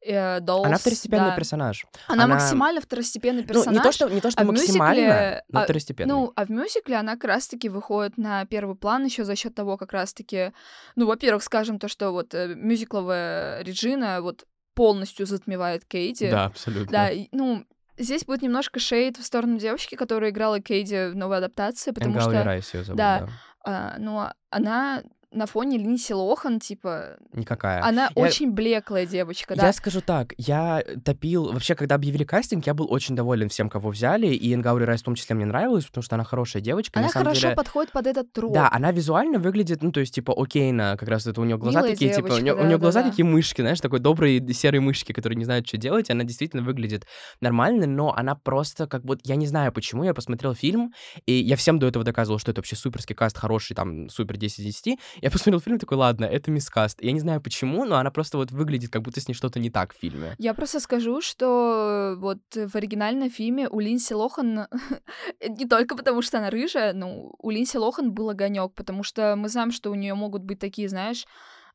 э, 0.00 0.40
Dolls, 0.40 0.64
она 0.66 0.78
второстепенный 0.78 1.30
да. 1.30 1.36
персонаж. 1.36 1.86
Она, 2.06 2.24
она- 2.24 2.34
максимально 2.34 2.80
второстепенный 2.80 3.44
персонаж. 3.44 3.66
Ну, 3.66 3.72
не 3.72 3.80
то, 3.80 3.92
что, 3.92 4.08
не 4.08 4.20
то, 4.20 4.30
что 4.30 4.40
а 4.40 4.44
максимально, 4.44 5.00
мюзикле, 5.00 5.44
но 5.48 5.60
а, 5.60 5.64
второстепенный. 5.64 6.14
Ну, 6.14 6.32
а 6.34 6.44
в 6.44 6.50
мюзикле 6.50 6.96
она 6.96 7.12
как 7.14 7.24
раз-таки 7.24 7.68
выходит 7.68 8.16
на 8.18 8.44
первый 8.46 8.76
план 8.76 9.04
еще 9.04 9.24
за 9.24 9.36
счет 9.36 9.54
того, 9.54 9.76
как 9.76 9.92
раз-таки, 9.92 10.52
ну, 10.96 11.06
во-первых, 11.06 11.42
скажем 11.42 11.78
то, 11.78 11.88
что 11.88 12.10
вот 12.10 12.34
э, 12.34 12.54
мюзикловая 12.54 13.62
Реджина 13.62 14.20
вот 14.22 14.44
полностью 14.74 15.26
затмевает 15.26 15.84
Кейди. 15.84 16.30
да, 16.30 16.44
абсолютно. 16.46 16.92
Да, 16.92 17.10
и, 17.10 17.28
ну, 17.32 17.64
здесь 17.96 18.24
будет 18.24 18.42
немножко 18.42 18.78
шейд 18.78 19.16
в 19.16 19.24
сторону 19.24 19.58
девочки, 19.58 19.96
которая 19.96 20.30
играла 20.30 20.60
Кейди 20.60 21.10
в 21.10 21.16
новой 21.16 21.38
адаптации, 21.38 21.90
потому 21.90 22.14
Энгаули 22.14 22.36
что, 22.36 22.44
Райс 22.44 22.74
её 22.74 22.84
зовут, 22.84 22.98
да. 22.98 23.20
да. 23.20 23.28
а, 23.64 23.96
ну, 23.98 24.28
она 24.50 25.02
на 25.30 25.46
фоне 25.46 25.76
Линдси 25.76 26.12
Лохан, 26.12 26.58
типа, 26.58 27.18
Никакая. 27.34 27.84
она 27.84 28.10
Я- 28.14 28.22
очень 28.22 28.50
блеклая 28.50 29.04
девочка, 29.04 29.54
да. 29.54 29.66
Я 29.66 29.72
скажу 29.72 30.00
так, 30.00 30.32
я 30.38 30.82
топил... 31.04 31.52
Вообще, 31.52 31.74
когда 31.74 31.96
объявили 31.96 32.24
кастинг, 32.24 32.66
я 32.66 32.72
был 32.72 32.90
очень 32.90 33.14
доволен 33.14 33.48
всем, 33.50 33.68
кого 33.68 33.90
взяли, 33.90 34.28
и 34.28 34.54
Энгаури 34.54 34.84
Райс 34.84 35.02
в 35.02 35.04
том 35.04 35.14
числе 35.14 35.36
мне 35.36 35.44
нравилась, 35.44 35.84
потому 35.84 36.02
что 36.02 36.14
она 36.14 36.24
хорошая 36.24 36.62
девочка. 36.62 36.98
Она 36.98 37.08
хорошо 37.08 37.40
деле... 37.42 37.56
подходит 37.56 37.92
под 37.92 38.06
этот 38.06 38.32
троп. 38.32 38.52
Да, 38.52 38.70
она 38.72 38.90
визуально 38.90 39.38
выглядит, 39.38 39.82
ну, 39.82 39.92
то 39.92 40.00
есть, 40.00 40.14
типа, 40.14 40.32
окейно, 40.34 40.96
как 40.98 41.08
раз 41.08 41.26
это 41.26 41.40
у 41.40 41.44
нее 41.44 41.58
глаза 41.58 41.80
Милая 41.80 41.92
такие, 41.92 42.10
типа, 42.14 42.26
у 42.26 42.28
девочка, 42.28 42.44
нее, 42.44 42.54
у 42.54 42.66
неё 42.66 42.78
глаза 42.78 43.00
да-да-да. 43.00 43.10
такие 43.10 43.26
мышки, 43.26 43.60
знаешь, 43.60 43.80
такой 43.80 44.00
добрые 44.00 44.52
серые 44.54 44.80
мышки, 44.80 45.12
которые 45.12 45.36
не 45.36 45.44
знают, 45.44 45.68
что 45.68 45.76
делать, 45.76 46.10
она 46.10 46.24
действительно 46.24 46.62
выглядит 46.62 47.06
нормально, 47.40 47.86
но 47.86 48.14
она 48.14 48.34
просто, 48.34 48.86
как 48.86 49.04
вот, 49.04 49.20
я 49.24 49.36
не 49.36 49.46
знаю 49.46 49.72
почему, 49.72 50.04
я 50.04 50.14
посмотрел 50.14 50.54
фильм, 50.54 50.94
и 51.26 51.32
я 51.32 51.56
всем 51.56 51.78
до 51.78 51.86
этого 51.86 52.04
доказывал, 52.04 52.38
что 52.38 52.50
это 52.50 52.60
вообще 52.60 52.76
суперский 52.76 53.14
каст, 53.14 53.36
хороший, 53.36 53.74
там, 53.74 54.08
супер 54.08 54.38
10 54.38 54.60
из 54.60 54.64
10, 54.64 54.98
я 55.20 55.30
посмотрел 55.30 55.60
фильм 55.60 55.78
такой, 55.78 55.96
ладно, 55.98 56.24
это 56.24 56.50
мискаст. 56.50 57.02
Я 57.02 57.12
не 57.12 57.20
знаю 57.20 57.40
почему, 57.40 57.84
но 57.84 57.96
она 57.96 58.10
просто 58.10 58.38
вот 58.38 58.50
выглядит, 58.50 58.90
как 58.90 59.02
будто 59.02 59.20
с 59.20 59.28
ней 59.28 59.34
что-то 59.34 59.60
не 59.60 59.70
так 59.70 59.94
в 59.94 59.98
фильме. 59.98 60.34
Я 60.38 60.54
просто 60.54 60.80
скажу, 60.80 61.20
что 61.20 62.16
вот 62.18 62.38
в 62.54 62.74
оригинальном 62.76 63.30
фильме 63.30 63.68
у 63.68 63.80
Линси 63.80 64.14
Лохан 64.14 64.66
не 65.48 65.66
только 65.66 65.96
потому, 65.96 66.22
что 66.22 66.38
она 66.38 66.50
рыжая, 66.50 66.92
но 66.92 67.32
у 67.38 67.50
Линси 67.50 67.76
Лохан 67.76 68.12
был 68.12 68.30
огонек, 68.30 68.72
потому 68.74 69.02
что 69.02 69.34
мы 69.36 69.48
знаем, 69.48 69.70
что 69.72 69.90
у 69.90 69.94
нее 69.94 70.14
могут 70.14 70.42
быть 70.42 70.58
такие, 70.58 70.88
знаешь, 70.88 71.26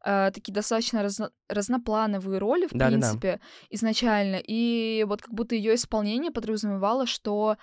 э, 0.05 0.31
такие 0.33 0.53
достаточно 0.53 0.99
разно- 1.03 1.31
разноплановые 1.49 2.37
роли, 2.39 2.67
в 2.67 2.71
Да-да-да. 2.71 2.89
принципе, 2.89 3.39
изначально. 3.69 4.41
И 4.45 5.05
вот 5.07 5.21
как 5.21 5.33
будто 5.33 5.55
ее 5.55 5.75
исполнение 5.75 6.31
подразумевало, 6.31 7.05
что 7.05 7.57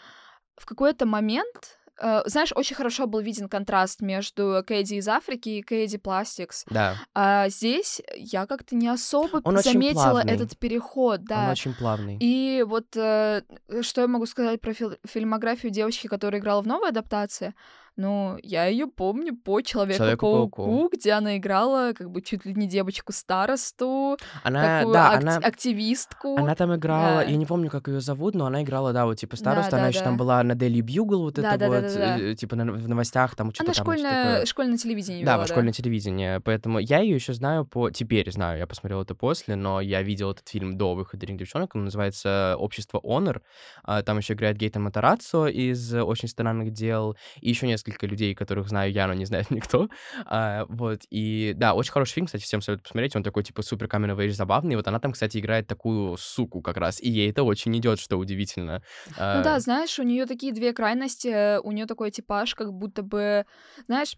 в 0.56 0.66
какой-то 0.66 1.06
момент 1.06 1.78
э, 2.00 2.22
знаешь, 2.26 2.52
очень 2.54 2.76
хорошо 2.76 3.06
был 3.06 3.20
виден 3.20 3.48
контраст 3.48 4.00
между 4.00 4.62
Кэдди 4.66 4.94
из 4.94 5.08
Африки 5.08 5.48
и 5.50 5.62
Кэдди 5.62 5.98
Пластикс. 5.98 6.64
Да, 6.70 6.96
А 7.14 7.48
здесь 7.48 8.00
я 8.16 8.46
как-то 8.46 8.74
не 8.74 8.88
особо 8.88 9.40
Он 9.44 9.58
заметила 9.58 10.20
этот 10.20 10.58
переход, 10.58 11.24
да. 11.24 11.44
он 11.44 11.50
очень 11.50 11.74
плавный. 11.74 12.16
И 12.20 12.64
вот 12.66 12.96
э, 12.96 13.42
что 13.82 14.00
я 14.00 14.06
могу 14.08 14.26
сказать 14.26 14.60
про 14.60 14.72
фил- 14.72 14.98
фильмографию 15.06 15.70
девочки, 15.72 16.06
которая 16.06 16.40
играла 16.40 16.62
в 16.62 16.66
новой 16.66 16.88
адаптации? 16.88 17.54
Ну, 18.00 18.38
я 18.42 18.64
ее 18.64 18.86
помню 18.86 19.36
по 19.36 19.60
Человеку-пауку, 19.60 20.62
Человеку-пауку. 20.62 20.88
где 20.96 21.12
она 21.12 21.36
играла 21.36 21.92
как 21.92 22.10
бы 22.10 22.22
чуть 22.22 22.46
ли 22.46 22.54
не 22.54 22.66
девочку-старосту, 22.66 24.16
Она, 24.42 24.78
такую 24.78 24.94
да, 24.94 25.10
ак- 25.12 25.20
она... 25.22 25.36
активистку. 25.36 26.36
Она 26.36 26.54
там 26.54 26.74
играла, 26.74 27.16
Да. 27.16 27.22
я 27.24 27.36
не 27.36 27.44
помню, 27.46 27.70
как 27.70 27.88
ее 27.88 28.00
зовут, 28.00 28.34
но 28.34 28.46
она 28.46 28.62
играла, 28.62 28.92
да, 28.92 29.04
вот 29.04 29.18
типа 29.18 29.36
староста, 29.36 29.72
Да, 29.72 29.76
она 29.78 29.86
да, 29.86 29.88
еще 29.90 30.00
там 30.02 30.14
да. 30.16 30.18
была 30.18 30.42
на 30.42 30.52
Daily 30.52 30.80
Bugle, 30.80 31.18
вот 31.18 31.34
Да, 31.34 31.42
это 31.54 31.58
да, 31.58 31.68
да, 31.68 31.68
вот, 31.68 31.82
да, 31.94 32.16
да. 32.16 32.18
э, 32.18 32.34
типа 32.34 32.56
на- 32.56 32.72
в 32.72 32.88
новостях, 32.88 33.36
там 33.36 33.52
что-то 33.52 33.70
Она 33.70 33.74
там, 33.74 33.84
школьное, 33.84 34.24
такое. 34.32 34.46
школьное 34.46 34.76
телевидение 34.78 35.24
Да, 35.26 35.34
вела, 35.34 35.46
школьное 35.46 35.72
телевидение, 35.72 36.40
поэтому 36.40 36.78
я 36.78 37.00
ее 37.00 37.14
еще 37.16 37.34
знаю 37.34 37.66
по... 37.66 37.90
Теперь 37.90 38.30
знаю, 38.32 38.58
я 38.58 38.66
посмотрел 38.66 39.02
это 39.02 39.14
после, 39.14 39.56
но 39.56 39.80
я 39.80 40.02
видел 40.02 40.30
этот 40.30 40.48
фильм 40.48 40.76
до 40.78 40.94
выхода 40.94 41.26
«Ринг 41.26 41.38
девчонок», 41.40 41.74
он 41.74 41.84
называется 41.84 42.56
«Общество 42.58 42.98
Honor», 43.04 43.42
А, 43.84 44.02
там 44.02 44.18
еще 44.18 44.34
играет 44.34 44.56
Гейтан 44.56 44.82
Матараццо 44.84 45.46
из 45.48 45.92
«Очень 45.94 46.28
странных 46.28 46.72
дел», 46.72 47.16
и 47.40 47.48
еще 47.50 47.66
несколько 47.66 47.89
людей, 48.02 48.34
которых 48.34 48.68
знаю 48.68 48.92
я, 48.92 49.06
но 49.06 49.14
не 49.14 49.24
знает 49.24 49.50
никто, 49.50 49.88
А, 50.26 50.66
вот, 50.68 51.02
и 51.10 51.52
да, 51.56 51.74
очень 51.74 51.92
хороший 51.92 52.14
фильм, 52.14 52.26
кстати, 52.26 52.42
всем 52.42 52.60
советую 52.60 52.84
посмотреть, 52.84 53.16
он 53.16 53.22
такой, 53.22 53.42
типа, 53.42 53.62
супер 53.62 53.88
каменный 53.88 54.14
вейдж 54.14 54.32
забавный, 54.32 54.76
вот 54.76 54.86
она 54.88 54.98
там, 54.98 55.12
кстати, 55.12 55.38
играет 55.38 55.66
такую 55.66 56.16
суку 56.16 56.62
как 56.62 56.76
раз, 56.76 57.00
и 57.00 57.10
ей 57.10 57.30
это 57.30 57.42
очень 57.42 57.76
идет, 57.76 57.98
что 57.98 58.16
удивительно. 58.16 58.82
Ну 59.16 59.42
да, 59.42 59.58
знаешь, 59.60 59.98
у 59.98 60.02
нее 60.02 60.26
такие 60.26 60.52
две 60.52 60.72
крайности, 60.72 61.28
э, 61.28 61.60
у 61.60 61.72
нее 61.72 61.86
такой 61.86 62.10
типаж, 62.10 62.54
как 62.54 62.72
будто 62.72 63.02
бы, 63.02 63.44
знаешь, 63.86 64.16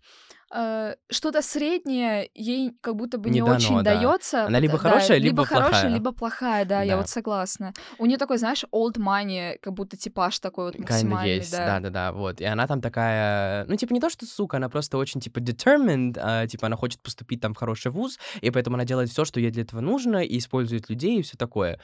э, 0.54 0.94
что-то 1.10 1.42
среднее 1.42 2.28
ей 2.34 2.72
как 2.80 2.96
будто 2.96 3.18
бы 3.18 3.30
Не 3.30 3.40
не, 3.40 3.46
дано, 3.46 3.56
очень 3.56 3.76
да. 3.82 3.94
дается. 3.94 4.44
Она 4.46 4.58
либо 4.60 4.74
Да, 4.74 4.78
хорошая, 4.78 5.18
либо 5.18 5.26
либо 5.42 5.44
хорошая, 5.46 5.70
плохая. 5.70 5.94
либо 5.94 6.12
плохая, 6.12 6.64
да, 6.64 6.82
я 6.82 6.92
Да. 6.92 6.96
вот 6.98 7.08
согласна. 7.08 7.72
У 7.98 8.06
нее 8.06 8.18
такой, 8.18 8.38
знаешь, 8.38 8.64
old 8.72 8.96
money, 8.98 9.56
как 9.62 9.72
будто 9.72 9.96
типаж 9.96 10.38
такой 10.40 10.66
вот 10.66 10.74
Kinda 10.76 10.80
максимальный, 10.82 11.34
есть, 11.36 11.52
да. 11.52 11.66
да-да-да, 11.66 12.12
вот. 12.12 12.40
И 12.40 12.44
она 12.44 12.66
там 12.66 12.80
такая, 12.80 13.64
ну, 13.66 13.76
типа, 13.76 13.92
не 13.94 14.00
то, 14.00 14.10
что 14.10 14.26
сука, 14.26 14.58
она 14.58 14.68
просто 14.68 14.98
очень, 14.98 15.20
типа, 15.20 15.38
determined, 15.38 16.18
а, 16.20 16.46
типа, 16.46 16.66
она 16.66 16.76
хочет 16.76 17.00
поступить 17.02 17.40
там 17.40 17.54
в 17.54 17.56
хороший 17.56 17.90
вуз, 17.90 18.18
и 18.40 18.50
поэтому 18.50 18.74
она 18.76 18.84
делает 18.84 19.10
все, 19.10 19.24
что 19.24 19.40
ей 19.40 19.50
для 19.50 19.62
этого 19.62 19.80
нужно, 19.80 20.18
и 20.18 20.38
использует 20.38 20.90
людей, 20.90 21.20
и 21.20 21.22
все 21.22 21.36
такое. 21.36 21.80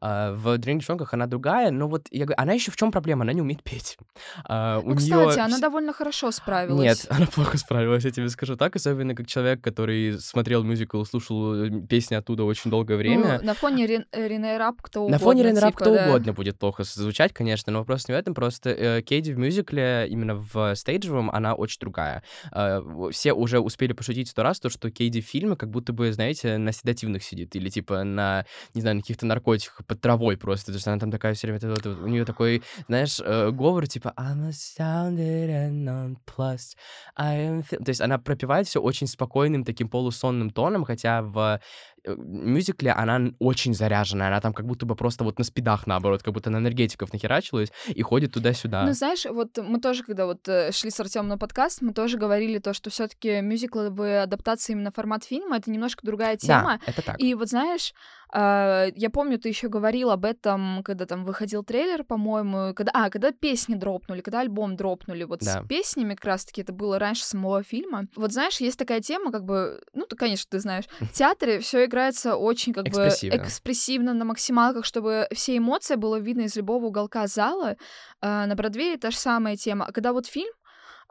А, 0.00 0.32
в 0.34 0.58
«Дрянных 0.58 0.80
девчонках» 0.82 1.14
она 1.14 1.26
другая, 1.26 1.70
но 1.70 1.88
вот, 1.88 2.06
я 2.10 2.24
говорю, 2.26 2.40
она 2.42 2.52
еще 2.52 2.70
в 2.70 2.76
чем 2.76 2.90
проблема? 2.92 3.22
Она 3.22 3.32
не 3.32 3.40
умеет 3.40 3.62
петь. 3.62 3.96
А, 4.44 4.80
Ну, 4.84 4.94
кстати, 4.96 5.38
она 5.38 5.56
вс- 5.56 5.60
довольно 5.60 5.92
хорошо 5.92 6.30
справилась. 6.30 6.80
Нет, 6.82 7.06
она 7.10 7.26
плохо 7.26 7.56
справилась, 7.58 8.04
я 8.10 8.14
тебе 8.14 8.28
скажу 8.28 8.56
так, 8.56 8.76
особенно 8.76 9.14
как 9.14 9.26
человек, 9.26 9.60
который 9.62 10.18
смотрел 10.20 10.62
мюзикл, 10.62 11.02
слушал 11.04 11.54
э, 11.64 11.70
песни 11.88 12.14
оттуда 12.14 12.44
очень 12.44 12.70
долгое 12.70 12.94
Ну, 12.94 12.98
время. 12.98 13.40
на 13.42 13.54
фоне 13.54 13.86
Рен- 13.86 14.06
э, 14.12 14.28
Рене 14.28 14.58
Рап 14.58 14.82
кто 14.82 15.08
На 15.08 15.18
фоне 15.18 15.42
угодно, 15.42 15.48
Рен 15.56 15.58
Рап 15.64 15.72
типа, 15.72 15.80
кто 15.84 15.94
да. 15.94 16.06
угодно 16.08 16.32
будет 16.32 16.58
плохо 16.58 16.84
звучать, 16.84 17.32
конечно, 17.32 17.72
но 17.72 17.78
вопрос 17.80 18.08
не 18.08 18.14
в 18.14 18.18
этом. 18.18 18.34
Просто 18.34 18.70
э, 18.70 19.02
Кейди 19.02 19.32
в 19.32 19.38
мюзикле, 19.38 20.06
именно 20.08 20.34
в 20.36 20.74
стейджевом, 20.74 21.30
она 21.30 21.54
очень 21.54 21.78
другая. 21.80 22.22
Э, 22.52 22.80
все 23.12 23.32
уже 23.32 23.60
успели 23.60 23.92
пошутить 23.92 24.28
сто 24.28 24.42
раз, 24.42 24.60
то, 24.60 24.68
что 24.70 24.90
Кейди 24.90 25.20
в 25.20 25.26
фильме 25.26 25.56
как 25.56 25.70
будто 25.70 25.92
бы, 25.92 26.12
знаете, 26.12 26.58
на 26.58 26.72
седативных 26.72 27.22
сидит. 27.22 27.54
Или 27.56 27.68
типа 27.68 28.04
на, 28.04 28.44
не 28.74 28.80
знаю, 28.80 28.96
на 28.96 29.02
каких-то 29.02 29.26
наркотиках 29.26 29.86
под 29.86 30.00
травой 30.00 30.36
просто. 30.36 30.66
То 30.72 30.76
есть 30.76 30.86
она 30.86 30.98
там 30.98 31.10
такая 31.10 31.34
все 31.34 31.46
время... 31.46 31.60
вот- 31.74 31.86
вот 31.86 31.98
у 32.00 32.06
нее 32.08 32.24
такой, 32.24 32.62
знаешь, 32.88 33.20
э, 33.24 33.50
говор 33.50 33.86
типа 33.88 34.12
I'm 34.16 34.48
astounded 34.50 35.48
and 35.48 35.84
nonplussed. 35.84 36.76
I 37.16 37.36
am... 37.46 37.62
feel-» 37.62 37.82
То 37.84 37.88
есть 37.90 37.99
она 38.00 38.18
пропевает 38.18 38.66
все 38.66 38.80
очень 38.80 39.06
спокойным, 39.06 39.64
таким 39.64 39.88
полусонным 39.88 40.50
тоном, 40.50 40.84
хотя 40.84 41.22
в 41.22 41.60
мюзикле 42.06 42.92
она 42.92 43.32
очень 43.38 43.74
заряженная, 43.74 44.28
она 44.28 44.40
там 44.40 44.52
как 44.52 44.66
будто 44.66 44.86
бы 44.86 44.94
просто 44.94 45.24
вот 45.24 45.38
на 45.38 45.44
спидах, 45.44 45.86
наоборот, 45.86 46.22
как 46.22 46.34
будто 46.34 46.50
на 46.50 46.58
энергетиков 46.58 47.12
нахерачилась 47.12 47.72
и 47.88 48.02
ходит 48.02 48.32
туда-сюда. 48.32 48.84
Ну, 48.86 48.92
знаешь, 48.92 49.24
вот 49.24 49.58
мы 49.58 49.80
тоже, 49.80 50.02
когда 50.04 50.26
вот 50.26 50.48
э, 50.48 50.72
шли 50.72 50.90
с 50.90 51.00
Артемом 51.00 51.28
на 51.28 51.38
подкаст, 51.38 51.82
мы 51.82 51.92
тоже 51.92 52.18
говорили 52.18 52.58
то, 52.58 52.72
что 52.72 52.90
все 52.90 53.08
таки 53.08 53.40
мюзикловые 53.40 54.22
адаптации 54.22 54.72
именно 54.72 54.90
формат 54.90 55.24
фильма— 55.24 55.56
это 55.58 55.70
немножко 55.70 56.06
другая 56.06 56.36
тема. 56.36 56.80
Да, 56.84 56.90
это 56.90 57.02
так. 57.02 57.20
И 57.20 57.34
вот 57.34 57.48
знаешь, 57.48 57.92
а, 58.32 58.86
я 58.94 59.10
помню, 59.10 59.38
ты 59.38 59.48
еще 59.48 59.68
говорил 59.68 60.10
об 60.10 60.24
этом, 60.24 60.82
когда 60.84 61.06
там 61.06 61.24
выходил 61.24 61.64
трейлер, 61.64 62.04
по-моему, 62.04 62.74
когда, 62.74 62.92
а, 62.94 63.10
когда 63.10 63.32
песни 63.32 63.74
дропнули, 63.74 64.20
когда 64.20 64.40
альбом 64.40 64.76
дропнули, 64.76 65.24
вот 65.24 65.40
Да. 65.40 65.62
с 65.62 65.66
песнями 65.66 66.14
как 66.14 66.24
раз-таки 66.24 66.62
это 66.62 66.72
было 66.72 66.98
раньше 66.98 67.24
самого 67.24 67.62
фильма. 67.62 68.06
Вот 68.16 68.32
знаешь, 68.32 68.60
есть 68.60 68.78
такая 68.78 69.00
тема, 69.00 69.32
как 69.32 69.44
бы, 69.44 69.82
ну, 69.94 70.06
ты, 70.06 70.16
конечно, 70.16 70.46
ты 70.50 70.60
знаешь, 70.60 70.84
в 71.00 71.12
театре 71.12 71.58
все 71.60 71.84
играется 71.90 72.36
очень 72.36 72.72
как 72.72 72.84
бы 72.84 72.90
Экспрессивно. 72.90 73.42
экспрессивно 73.42 74.14
на 74.14 74.24
максималках, 74.24 74.84
чтобы 74.84 75.26
все 75.34 75.56
эмоции 75.56 75.96
было 75.96 76.16
видно 76.20 76.42
из 76.42 76.56
любого 76.56 76.86
уголка 76.86 77.26
зала. 77.26 77.76
А, 78.20 78.46
на 78.46 78.54
Бродвее 78.54 78.96
та 78.96 79.10
же 79.10 79.16
самая 79.18 79.56
тема. 79.56 79.84
А 79.86 79.92
когда 79.92 80.12
вот 80.12 80.26
фильм, 80.26 80.52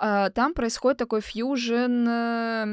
а, 0.02 0.30
там 0.30 0.54
происходит 0.54 0.98
такой 0.98 1.20
фьюжн, 1.20 2.08
э, 2.08 2.64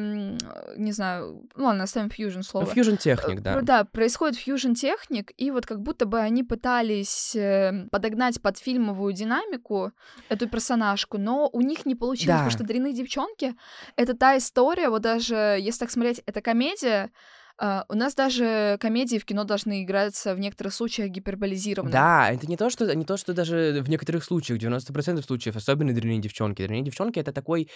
не 0.77 0.93
знаю, 0.93 1.43
ну 1.57 1.65
ладно, 1.65 1.83
оставим 1.85 2.09
фьюжн 2.09 2.39
Ну, 2.39 2.43
слово. 2.45 2.67
фьюжн 2.67 2.95
техник, 2.97 3.39
Э, 3.41 3.43
да. 3.43 3.61
Да, 3.63 3.85
происходит 3.85 4.37
фьюжн 4.39 4.75
техник, 4.75 5.33
и 5.37 5.51
вот 5.51 5.67
как 5.67 5.81
будто 5.81 6.07
бы 6.07 6.21
они 6.21 6.45
пытались 6.45 7.35
э, 7.35 7.89
подогнать 7.91 8.41
под 8.41 8.59
фильмовую 8.59 9.13
динамику 9.13 9.91
эту 10.29 10.49
персонажку, 10.49 11.19
но 11.19 11.49
у 11.53 11.61
них 11.63 11.85
не 11.85 11.97
получилось, 11.97 12.37
потому 12.37 12.51
Да. 12.51 12.57
что 12.57 12.65
«Дрянные 12.65 12.93
девчонки»— 12.93 13.55
это 13.97 14.15
та 14.17 14.37
история, 14.37 14.89
вот 14.89 15.03
даже 15.03 15.35
если 15.59 15.81
так 15.81 15.91
смотреть, 15.91 16.23
это 16.27 16.41
комедия, 16.41 17.11
у 17.59 17.95
нас 17.95 18.15
даже 18.15 18.77
комедии 18.81 19.19
в 19.19 19.25
кино 19.25 19.45
должны 19.45 19.83
играться 19.83 20.35
в 20.35 20.39
некоторых 20.41 20.75
случаях 20.75 21.11
гиперболизированно. 21.11 21.93
Да, 21.93 22.31
это 22.31 22.47
не 22.47 22.57
то, 22.57 22.71
что 22.71 22.95
не 22.95 23.05
то, 23.05 23.17
что 23.17 23.33
даже 23.33 23.81
в 23.83 23.89
некоторых 23.89 24.25
случаях, 24.25 24.61
90% 24.61 25.23
случаев, 25.23 25.57
особенно 25.57 25.93
дрянные 25.95 26.19
девчонки. 26.21 26.63
Дрянные 26.63 26.85
девчонки 26.85 27.19
это 27.19 27.33
такой 27.33 27.71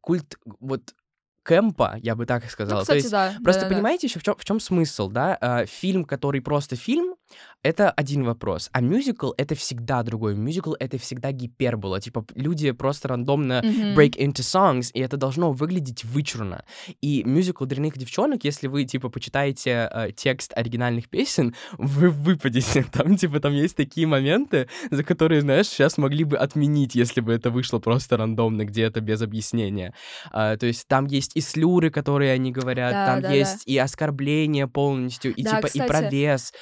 культ 0.00 0.36
вот 0.60 0.94
кэмпа, 1.42 1.98
я 2.02 2.16
бы 2.16 2.26
так 2.26 2.42
Ну, 2.44 2.50
сказал. 2.50 2.78
То 2.78 2.82
кстати, 2.82 2.98
есть 2.98 3.10
да. 3.10 3.32
Просто 3.42 3.62
да-да-да. 3.62 3.74
понимаете 3.76 4.06
еще 4.08 4.18
в 4.18 4.22
чем, 4.22 4.34
в 4.36 4.44
чем 4.44 4.60
смысл, 4.60 5.08
да? 5.08 5.38
А, 5.40 5.64
фильм, 5.66 6.04
который 6.04 6.40
просто 6.40 6.76
фильм, 6.76 7.14
это 7.62 7.90
один 7.90 8.22
вопрос. 8.24 8.68
А 8.72 8.80
мюзикл— 8.80 9.32
это 9.36 9.54
всегда 9.56 10.02
другой. 10.04 10.36
Мюзикл— 10.36 10.74
это 10.78 10.98
всегда 10.98 11.32
гипербола. 11.32 12.00
Типа 12.00 12.24
люди 12.34 12.70
просто 12.70 13.08
рандомно 13.08 13.60
Мгм. 13.64 13.98
break 13.98 14.16
into 14.18 14.42
songs, 14.42 14.90
и 14.94 15.00
это 15.00 15.16
должно 15.16 15.52
выглядеть 15.52 16.04
вычурно. 16.04 16.64
И 17.00 17.24
мюзикл 17.24 17.64
«Дрянных 17.64 17.98
девчонок», 17.98 18.44
если 18.44 18.68
вы, 18.68 18.84
типа, 18.84 19.08
почитаете 19.08 19.90
э, 19.92 20.10
текст 20.14 20.52
оригинальных 20.56 21.08
песен, 21.08 21.54
вы 21.78 22.10
выпадете. 22.10 22.84
Там, 22.92 23.16
типа, 23.16 23.40
там 23.40 23.52
есть 23.52 23.76
такие 23.76 24.06
моменты, 24.06 24.68
за 24.90 25.02
которые, 25.02 25.40
знаешь, 25.40 25.66
сейчас 25.66 25.98
могли 25.98 26.22
бы 26.24 26.36
отменить, 26.36 26.94
если 26.94 27.20
бы 27.20 27.32
это 27.32 27.50
вышло 27.50 27.80
просто 27.80 28.16
рандомно 28.16 28.64
где-то 28.64 29.00
без 29.00 29.22
объяснения. 29.22 29.92
А, 30.30 30.56
то 30.56 30.66
есть 30.66 30.86
там 30.86 31.06
есть 31.06 31.32
и 31.34 31.40
слюры, 31.40 31.90
которые 31.90 32.32
они 32.32 32.52
говорят, 32.52 32.92
Да, 32.92 33.06
там 33.06 33.22
да, 33.22 33.28
да. 33.28 33.34
есть 33.34 33.66
и 33.66 33.76
оскорбления 33.76 34.68
полностью, 34.68 35.34
и 35.34 35.42
Да, 35.42 35.56
типа 35.56 35.66
и 35.66 35.78
про 35.78 35.86
кстати, 35.88 36.14
вес. 36.14 36.52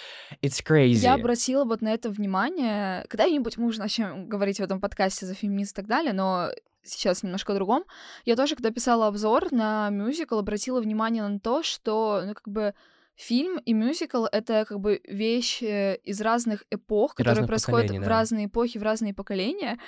It's 0.55 0.65
crazy. 0.65 1.03
Я 1.03 1.15
обратила 1.15 1.65
вот 1.65 1.83
на 1.83 1.93
это 1.93 2.11
внимание. 2.11 3.05
Когда-нибудь 3.09 3.57
мы 3.57 3.67
уже 3.67 3.81
начнем 3.81 4.29
говорить 4.29 4.59
в 4.59 4.63
этом 4.63 4.81
подкасте 4.81 5.27
за 5.27 5.35
феминист 5.35 5.73
и 5.73 5.77
так 5.77 5.87
далее, 5.87 6.13
но 6.13 6.51
сейчас 6.83 7.23
немножко 7.23 7.53
о 7.53 7.57
другом. 7.57 7.85
Я 8.25 8.37
тоже, 8.37 8.55
когда 8.55 8.71
писала 8.71 9.07
обзор 9.07 9.53
на 9.53 9.91
мюзикл, 9.91 10.39
обратила 10.39 10.81
внимание 10.81 11.27
на 11.27 11.41
то, 11.41 11.63
что, 11.63 12.23
ну, 12.25 12.35
как 12.35 12.49
бы, 12.49 12.75
фильм 13.17 13.59
и 13.59 13.73
мюзикл— 13.73 14.25
это 14.33 14.65
как 14.67 14.81
бы 14.81 15.01
вещи 15.05 15.95
из 15.97 16.21
разных 16.21 16.65
эпох, 16.71 17.13
И 17.13 17.17
которые 17.19 17.43
разных 17.43 17.49
происходят 17.49 17.91
в 17.91 18.01
да. 18.01 18.09
разные 18.09 18.47
эпохи, 18.47 18.79
в 18.79 18.83
разные 18.83 19.15
поколения. 19.15 19.79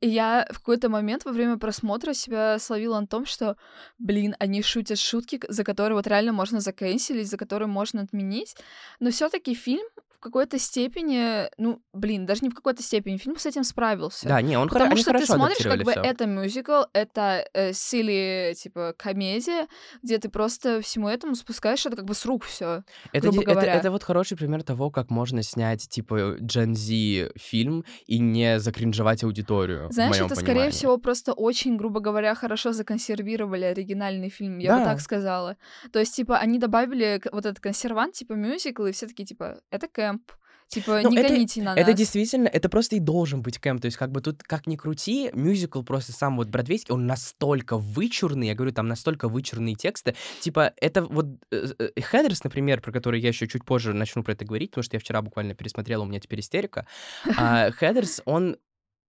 И 0.00 0.08
я 0.08 0.46
в 0.50 0.58
какой-то 0.58 0.88
момент 0.88 1.24
во 1.24 1.32
время 1.32 1.56
просмотра 1.56 2.12
себя 2.12 2.58
словила 2.58 3.00
на 3.00 3.06
том, 3.06 3.24
что, 3.24 3.56
блин, 3.98 4.36
они 4.38 4.62
шутят 4.62 4.98
шутки, 4.98 5.40
за 5.48 5.64
которые 5.64 5.96
вот 5.96 6.06
реально 6.06 6.32
можно 6.32 6.60
заканчивать, 6.60 7.28
за 7.28 7.36
которые 7.36 7.68
можно 7.68 8.02
отменить. 8.02 8.56
Но 9.00 9.10
все 9.10 9.28
таки 9.28 9.54
фильм 9.54 9.86
в 10.16 10.20
какой-то 10.20 10.58
степени, 10.58 11.48
ну, 11.58 11.80
блин, 11.92 12.26
даже 12.26 12.40
не 12.42 12.50
в 12.50 12.54
какой-то 12.54 12.82
степени, 12.82 13.16
фильм 13.16 13.36
с 13.38 13.46
этим 13.46 13.64
справился. 13.64 14.26
Да, 14.28 14.40
не, 14.40 14.56
он 14.56 14.68
хоро- 14.68 14.72
Потому 14.72 14.92
они 14.92 15.02
что 15.02 15.10
ты 15.12 15.18
хорошо 15.18 15.34
смотришь, 15.34 15.58
как 15.64 15.82
бы 15.84 15.92
всё. 15.92 16.00
это 16.02 16.26
мюзикл, 16.26 16.82
это 16.92 17.46
э, 17.54 17.72
сили, 17.72 18.54
типа, 18.56 18.94
комедия, 18.96 19.66
где 20.02 20.18
ты 20.18 20.28
просто 20.28 20.80
всему 20.80 21.08
этому 21.08 21.34
спускаешь 21.34 21.84
это 21.86 21.96
как 21.96 22.04
бы 22.06 22.14
с 22.14 22.24
рук 22.26 22.44
все. 22.44 22.82
Это, 23.12 23.28
грубо 23.28 23.38
де- 23.38 23.42
это, 23.44 23.52
говоря. 23.52 23.74
это 23.74 23.90
вот 23.90 24.02
хороший 24.02 24.36
пример 24.36 24.62
того, 24.62 24.90
как 24.90 25.10
можно 25.10 25.42
снять, 25.42 25.88
типа, 25.88 26.36
Gen 26.40 26.74
Z 26.74 27.32
фильм 27.38 27.84
и 28.06 28.18
не 28.18 28.58
закринжевать 28.58 29.22
аудиторию, 29.24 29.88
Знаешь, 29.92 30.16
это, 30.16 30.34
скорее 30.34 30.46
понимании. 30.46 30.70
всего, 30.70 30.98
просто 30.98 31.32
очень, 31.32 31.76
грубо 31.76 32.00
говоря, 32.00 32.34
хорошо 32.34 32.72
законсервировали 32.72 33.64
оригинальный 33.64 34.28
фильм, 34.30 34.58
я 34.58 34.74
бы 34.74 34.78
Да. 34.80 34.84
так 34.92 35.00
сказала. 35.00 35.56
То 35.92 35.98
есть, 35.98 36.14
типа, 36.16 36.38
они 36.38 36.58
добавили 36.58 37.20
вот 37.32 37.46
этот 37.46 37.60
консервант, 37.60 38.14
типа, 38.14 38.32
мюзикл, 38.34 38.86
и 38.86 38.92
все 38.92 39.06
такие, 39.06 39.26
типа, 39.26 39.60
это 39.70 39.88
кэмп. 40.06 40.32
Типа, 40.68 41.00
Ну, 41.04 41.10
не 41.10 41.18
это- 41.18 41.28
гоните 41.28 41.62
на 41.62 41.74
Это 41.76 41.90
нас. 41.90 41.98
действительно, 41.98 42.48
это 42.48 42.68
просто 42.68 42.96
и 42.96 42.98
должен 42.98 43.40
быть 43.40 43.58
кэмп. 43.60 43.80
То 43.82 43.86
есть, 43.86 43.96
как 43.96 44.10
бы 44.10 44.20
тут, 44.20 44.42
как 44.42 44.66
ни 44.66 44.74
крути, 44.74 45.30
мюзикл 45.32 45.82
просто 45.84 46.12
сам 46.12 46.36
вот 46.36 46.48
бродвейский, 46.48 46.92
он 46.92 47.06
настолько 47.06 47.78
вычурный, 47.78 48.48
я 48.48 48.54
говорю, 48.56 48.72
там 48.72 48.88
настолько 48.88 49.28
вычурные 49.28 49.76
тексты. 49.76 50.16
Типа, 50.40 50.72
это 50.80 51.02
вот 51.04 51.26
э, 51.52 51.68
э, 51.78 52.00
Хедерс, 52.00 52.42
например, 52.42 52.80
про 52.80 52.90
который 52.90 53.20
я 53.20 53.28
еще 53.28 53.46
чуть 53.46 53.64
позже 53.64 53.92
начну 53.94 54.24
про 54.24 54.32
это 54.32 54.44
говорить, 54.44 54.70
потому 54.72 54.82
что 54.82 54.96
я 54.96 55.00
вчера 55.00 55.22
буквально 55.22 55.54
пересмотрела, 55.54 56.02
у 56.02 56.06
меня 56.06 56.18
теперь 56.18 56.40
истерика. 56.40 56.84
А, 57.36 57.70
Хедерс, 57.70 58.20
он 58.24 58.56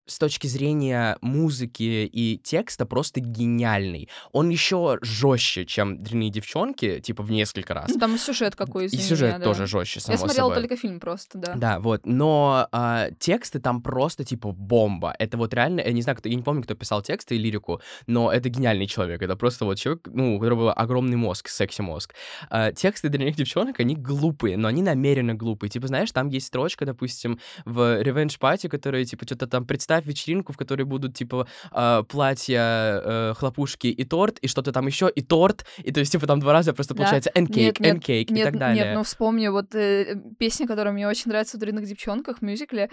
с 0.08 0.17
точки 0.20 0.48
зрения 0.48 1.17
музыки 1.22 2.10
и 2.12 2.38
текста 2.43 2.86
просто 2.86 3.20
гениальный. 3.20 4.10
Он 4.32 4.50
еще 4.50 4.98
жестче, 5.02 5.65
чем 5.65 6.02
дрянные 6.02 6.30
девчонки, 6.30 7.00
типа 7.00 7.24
в 7.24 7.32
несколько 7.32 7.74
раз. 7.74 7.89
Ну, 7.89 8.00
там 8.00 8.15
и 8.15 8.17
сюжет 8.17 8.56
какой, 8.56 8.86
И 8.86 8.88
извини 8.88 9.04
сюжет 9.04 9.30
меня, 9.30 9.39
да. 9.39 9.46
тоже 9.46 9.67
жестче, 9.67 10.00
само 10.00 10.13
Я 10.13 10.17
смотрела 10.17 10.50
собой. 10.50 10.62
только 10.62 10.76
фильм 10.78 11.00
просто, 11.00 11.38
да. 11.38 11.54
Да, 11.56 11.80
вот, 11.80 12.06
но 12.06 12.67
а, 12.72 13.10
тексты 13.20 13.60
там 13.60 13.82
просто 13.82 14.24
типа 14.24 14.52
бомба. 14.52 15.13
Это 15.20 15.38
вот 15.38 15.54
реально, 15.54 15.82
я 15.82 15.91
не 15.91 16.02
знаю, 16.02 16.17
кто, 16.17 16.30
я 16.30 16.36
не 16.36 16.43
помню, 16.43 16.63
кто 16.63 16.76
писал 16.76 17.02
тексты 17.02 17.36
и 17.36 17.38
лирику, 17.38 17.82
но 18.08 18.32
это 18.32 18.50
гениальный 18.50 18.88
человек. 18.88 19.22
Это 19.22 19.36
просто 19.36 19.65
вот 19.65 19.78
человек, 19.78 20.08
ну, 20.12 20.36
у 20.36 20.39
которого 20.39 20.74
огромный 20.74 21.17
мозг, 21.17 21.50
секси-мозг. 21.50 22.13
А, 22.50 22.72
тексты 22.72 23.10
для 23.10 23.26
них 23.26 23.36
девчонок, 23.36 23.80
они 23.80 23.96
глупые, 23.96 24.58
но 24.58 24.67
они 24.67 24.82
намеренно 24.82 25.34
глупые. 25.36 25.70
Типа, 25.70 25.88
знаешь, 25.88 26.12
там 26.12 26.30
есть 26.30 26.48
строчка, 26.48 26.86
допустим, 26.86 27.39
в 27.65 28.02
Revenge 28.02 28.39
Party, 28.39 28.70
которая, 28.70 29.04
типа, 29.06 29.26
что-то 29.26 29.48
там, 29.48 29.65
представь 29.97 30.05
вечеринку, 30.05 30.53
в 30.53 30.57
которой 30.57 30.83
будут, 30.83 31.15
типа, 31.15 31.47
а, 31.71 32.03
платья, 32.03 33.01
э, 33.03 33.33
хлопушки 33.38 33.88
и 33.88 34.03
торт, 34.03 34.39
и 34.39 34.47
что-то 34.47 34.71
там 34.71 34.88
еще, 34.88 35.10
и 35.15 35.21
торт, 35.21 35.65
и 35.86 35.91
то 35.91 35.99
есть, 35.99 36.12
типа, 36.12 36.27
там 36.27 36.39
два 36.39 36.53
раза 36.53 36.73
просто 36.73 36.93
Да. 36.93 37.03
получается 37.03 37.31
and 37.36 37.47
cake 37.47 38.23
и 38.23 38.43
так 38.43 38.57
далее. 38.57 38.86
нет, 38.86 38.95
ну 38.95 39.03
вспомни, 39.03 39.47
вот 39.49 39.75
э, 39.75 40.15
песня, 40.39 40.67
которая 40.67 40.93
мне 40.93 41.07
очень 41.07 41.29
нравится 41.29 41.57
в 41.57 41.60
«Дрянных 41.60 41.86
девчонках» 41.86 42.39
в 42.39 42.41
мюзикле, 42.41 42.89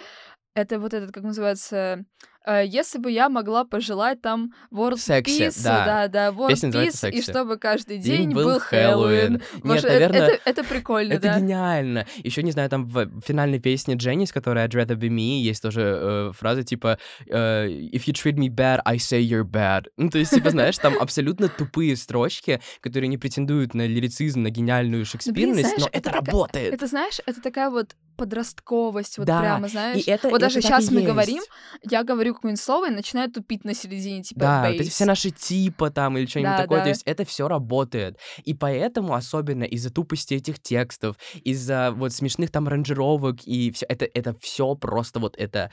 это 0.54 0.78
вот 0.78 0.94
этот, 0.94 1.10
как 1.12 1.24
называется, 1.24 2.04
э, 2.46 2.64
«Если 2.64 2.98
бы 2.98 3.10
я 3.10 3.28
могла 3.28 3.64
пожелать 3.64 4.22
там 4.22 4.52
World 4.72 4.98
Секси, 4.98 5.46
Peace», 5.48 5.64
да. 5.64 5.84
да, 5.84 6.08
да, 6.08 6.28
World 6.28 6.48
Песня 6.48 6.70
Peace, 6.70 7.10
и 7.10 7.22
чтобы 7.22 7.56
каждый 7.58 7.98
День 7.98 8.18
день, 8.28 8.34
был 8.34 8.44
был 8.44 8.58
Хэллоуин. 8.60 8.60
Хэллоуин. 8.60 9.32
Нет, 9.32 9.62
Боже, 9.64 9.88
э- 9.88 9.92
наверно, 9.92 10.16
это, 10.16 10.40
это 10.44 10.64
прикольно, 10.64 11.12
Это 11.14 11.22
да. 11.22 11.40
гениально. 11.40 12.06
Еще 12.18 12.44
не 12.44 12.52
знаю, 12.52 12.70
там 12.70 12.86
в 12.86 13.20
финальной 13.22 13.58
песне 13.58 13.96
Дженнис, 13.96 14.30
которая 14.32 14.68
I'd 14.68 14.72
rather 14.74 14.94
be 14.96 15.08
me, 15.08 15.40
есть 15.40 15.60
тоже 15.60 15.80
э, 15.82 16.32
фраза 16.32 16.62
типа 16.62 16.98
э, 17.26 17.66
If 17.66 18.04
you 18.06 18.12
treat 18.12 18.36
me 18.36 18.48
bad, 18.48 18.80
I 18.84 18.98
say 18.98 19.20
you're 19.22 19.44
bad. 19.44 19.86
Ну, 19.96 20.08
то 20.10 20.18
есть, 20.18 20.30
типа, 20.32 20.50
знаешь, 20.50 20.78
там 20.78 20.94
абсолютно 21.00 21.48
тупые 21.48 21.96
строчки, 21.96 22.60
которые 22.80 23.08
не 23.08 23.18
претендуют 23.18 23.74
на 23.74 23.86
лирицизм, 23.88 24.42
на 24.42 24.50
гениальную 24.50 25.04
Ну, 25.04 25.04
блин, 25.04 25.06
шекспирность, 25.06 25.60
знаешь, 25.62 25.80
но 25.80 25.88
это, 25.90 26.02
такая- 26.10 26.20
работает. 26.24 26.74
Это, 26.74 26.86
знаешь, 26.86 27.20
это 27.26 27.40
такая 27.42 27.70
вот 27.70 27.96
подростковость, 28.16 29.18
вот 29.18 29.26
Да, 29.26 29.40
прямо, 29.40 29.66
знаешь. 29.68 30.04
И 30.06 30.10
это, 30.10 30.28
вот 30.28 30.36
это 30.42 30.43
даже 30.44 30.62
сейчас 30.62 30.90
мы 30.90 31.00
есть. 31.00 31.06
говорим, 31.06 31.42
я 31.82 32.02
говорю 32.04 32.34
какое-нибудь 32.34 32.62
слово 32.62 32.88
и 32.88 32.90
начинаю 32.90 33.30
тупить 33.30 33.64
на 33.64 33.74
середине, 33.74 34.22
типа, 34.22 34.40
Да, 34.40 34.62
вот 34.70 34.80
эти 34.80 34.88
все 34.90 35.04
наши 35.04 35.30
типа 35.30 35.90
там 35.90 36.16
или 36.18 36.26
что-нибудь 36.26 36.52
Да, 36.52 36.62
такое, 36.62 36.78
да. 36.78 36.84
то 36.84 36.88
есть 36.90 37.02
это 37.04 37.24
все 37.24 37.48
работает. 37.48 38.18
И 38.44 38.54
поэтому, 38.54 39.14
особенно 39.14 39.64
из-за 39.64 39.90
тупости 39.90 40.34
этих 40.34 40.60
текстов, 40.60 41.16
из-за 41.42 41.92
вот 41.94 42.12
смешных 42.12 42.50
там 42.50 42.68
ранжировок 42.68 43.36
и 43.44 43.70
все, 43.72 43.86
это, 43.88 44.08
это 44.12 44.34
все 44.40 44.74
просто 44.74 45.18
вот 45.20 45.36
это 45.36 45.70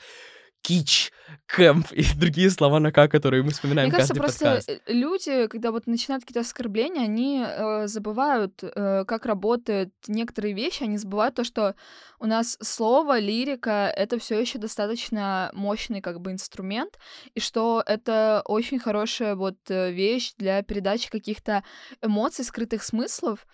кич, 0.62 1.12
кэмп 1.46 1.92
и 1.92 2.04
другие 2.16 2.50
слова 2.50 2.78
на 2.78 2.92
«к», 2.92 3.08
которые 3.08 3.42
мы 3.42 3.50
вспоминаем 3.50 3.88
Мне 3.88 3.96
кажется, 3.96 4.14
каждый 4.14 4.22
просто 4.22 4.44
подкаст. 4.44 4.68
э, 4.86 4.92
люди, 4.92 5.46
когда 5.48 5.70
вот 5.70 5.86
начинают 5.86 6.24
какие-то 6.24 6.40
оскорбления, 6.40 7.02
они 7.02 7.44
э, 7.44 7.86
забывают, 7.88 8.62
э, 8.62 9.04
как 9.06 9.26
работают 9.26 9.92
некоторые 10.06 10.54
вещи, 10.54 10.84
они 10.84 10.96
забывают 10.96 11.34
то, 11.34 11.44
что 11.44 11.74
у 12.18 12.26
нас 12.26 12.56
слово, 12.60 13.18
лирика— 13.18 13.92
это 13.96 14.18
все 14.18 14.40
еще 14.40 14.58
достаточно 14.58 15.50
мощный 15.52 16.00
как 16.00 16.20
бы 16.20 16.30
инструмент, 16.30 16.98
и 17.34 17.40
что 17.40 17.82
это 17.84 18.42
очень 18.44 18.78
хорошая 18.78 19.34
вот 19.34 19.56
э, 19.68 19.90
вещь 19.90 20.32
для 20.38 20.62
передачи 20.62 21.10
каких-то 21.10 21.64
эмоций, 22.00 22.44
скрытых 22.44 22.82
смыслов. 22.82 23.46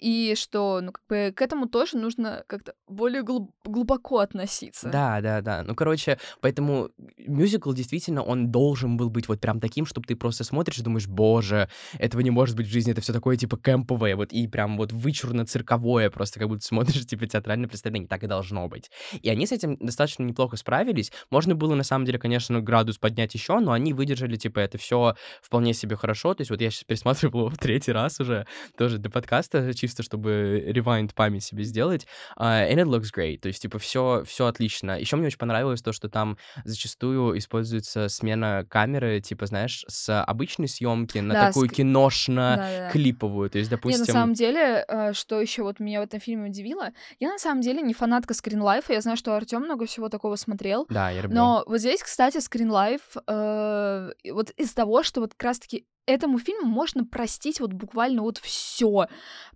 И 0.00 0.34
что, 0.36 0.80
ну, 0.82 0.92
как 0.92 1.04
бы 1.08 1.32
к 1.34 1.42
этому 1.42 1.68
тоже 1.68 1.96
нужно 1.96 2.44
как-то 2.46 2.74
более 2.86 3.22
глуб- 3.22 3.52
глубоко 3.64 4.18
относиться. 4.18 4.88
Да, 4.88 5.20
да, 5.20 5.40
да. 5.40 5.62
Ну, 5.62 5.74
короче, 5.74 6.18
поэтому 6.40 6.90
мюзикл 7.18 7.72
действительно, 7.72 8.22
он 8.22 8.50
должен 8.50 8.96
был 8.96 9.10
быть 9.10 9.28
вот 9.28 9.40
прям 9.40 9.60
таким, 9.60 9.86
чтобы 9.86 10.06
ты 10.06 10.16
просто 10.16 10.44
смотришь 10.44 10.78
и 10.78 10.82
думаешь, 10.82 11.06
боже, 11.06 11.68
этого 11.98 12.20
не 12.20 12.30
может 12.30 12.56
быть 12.56 12.66
в 12.66 12.70
жизни, 12.70 12.92
это 12.92 13.00
все 13.00 13.12
такое, 13.12 13.36
типа, 13.36 13.56
кемповое, 13.56 14.16
вот, 14.16 14.32
и 14.32 14.46
прям 14.46 14.76
вот 14.76 14.92
вычурно-цирковое, 14.92 16.10
просто 16.10 16.38
как 16.38 16.48
будто 16.48 16.64
смотришь, 16.64 17.06
типа, 17.06 17.26
театральное 17.26 17.68
представление, 17.68 18.08
так 18.08 18.22
и 18.22 18.26
должно 18.26 18.68
быть. 18.68 18.90
И 19.22 19.28
они 19.28 19.46
с 19.46 19.52
этим 19.52 19.76
достаточно 19.76 20.22
неплохо 20.22 20.56
справились. 20.56 21.12
Можно 21.30 21.54
было, 21.54 21.74
на 21.74 21.84
самом 21.84 22.04
деле, 22.04 22.18
конечно, 22.18 22.60
градус 22.60 22.98
поднять 22.98 23.34
еще, 23.34 23.58
но 23.60 23.72
они 23.72 23.92
выдержали, 23.92 24.36
типа, 24.36 24.60
это 24.60 24.78
все 24.78 25.14
вполне 25.42 25.74
себе 25.74 25.96
хорошо. 25.96 26.34
То 26.34 26.42
есть 26.42 26.50
вот 26.50 26.60
я 26.60 26.70
сейчас 26.70 26.84
пересматривал 26.84 27.48
в 27.48 27.58
третий 27.58 27.92
раз 27.92 28.20
уже, 28.20 28.46
тоже 28.76 28.98
для 28.98 29.10
подкаста, 29.10 29.72
чисто 29.86 30.02
чтобы 30.02 30.62
ревайнд 30.66 31.14
память 31.14 31.44
себе 31.44 31.64
сделать. 31.64 32.06
Uh, 32.36 32.70
and 32.70 32.76
it 32.76 32.86
looks 32.86 33.10
great. 33.14 33.38
То 33.38 33.48
есть, 33.48 33.62
типа, 33.62 33.78
все, 33.78 34.24
все 34.26 34.46
отлично. 34.46 34.98
Еще 34.98 35.16
мне 35.16 35.26
очень 35.26 35.38
понравилось 35.38 35.82
то, 35.82 35.92
что 35.92 36.08
там 36.08 36.36
зачастую 36.64 37.38
используется 37.38 38.08
смена 38.08 38.66
камеры, 38.68 39.20
типа, 39.20 39.46
знаешь, 39.46 39.84
с 39.88 40.22
обычной 40.22 40.68
съемки 40.68 41.18
на 41.18 41.34
Да, 41.34 41.46
такую 41.48 41.68
ск- 41.68 41.74
киношно-клиповую. 41.74 43.50
То 43.50 43.58
есть, 43.58 43.70
Не, 43.70 43.76
допустим... 43.76 44.00
на 44.00 44.06
самом 44.06 44.34
деле, 44.34 44.84
э, 44.88 45.12
что 45.12 45.40
еще 45.40 45.62
вот 45.62 45.80
меня 45.80 46.00
в 46.00 46.04
этом 46.04 46.20
фильме 46.20 46.48
удивило, 46.50 46.90
я 47.20 47.30
на 47.30 47.38
самом 47.38 47.60
деле 47.62 47.82
не 47.82 47.94
фанатка 47.94 48.34
скринлайфа, 48.34 48.92
я 48.92 49.00
знаю, 49.00 49.16
что 49.16 49.36
Артем 49.36 49.62
много 49.62 49.86
всего 49.86 50.08
такого 50.08 50.36
смотрел, 50.36 50.86
Да, 50.88 51.10
я 51.10 51.22
люблю. 51.22 51.36
но 51.36 51.64
вот 51.66 51.78
здесь, 51.80 52.02
кстати, 52.02 52.38
скринлайф, 52.38 53.00
э, 53.26 54.10
вот 54.32 54.50
из 54.50 54.72
того, 54.72 55.02
что 55.02 55.20
вот 55.20 55.32
как 55.34 55.42
раз-таки 55.44 55.86
этому 56.06 56.38
фильму 56.38 56.66
можно 56.66 57.04
простить 57.04 57.60
вот 57.60 57.72
буквально 57.72 58.22
вот 58.22 58.38
все, 58.38 59.06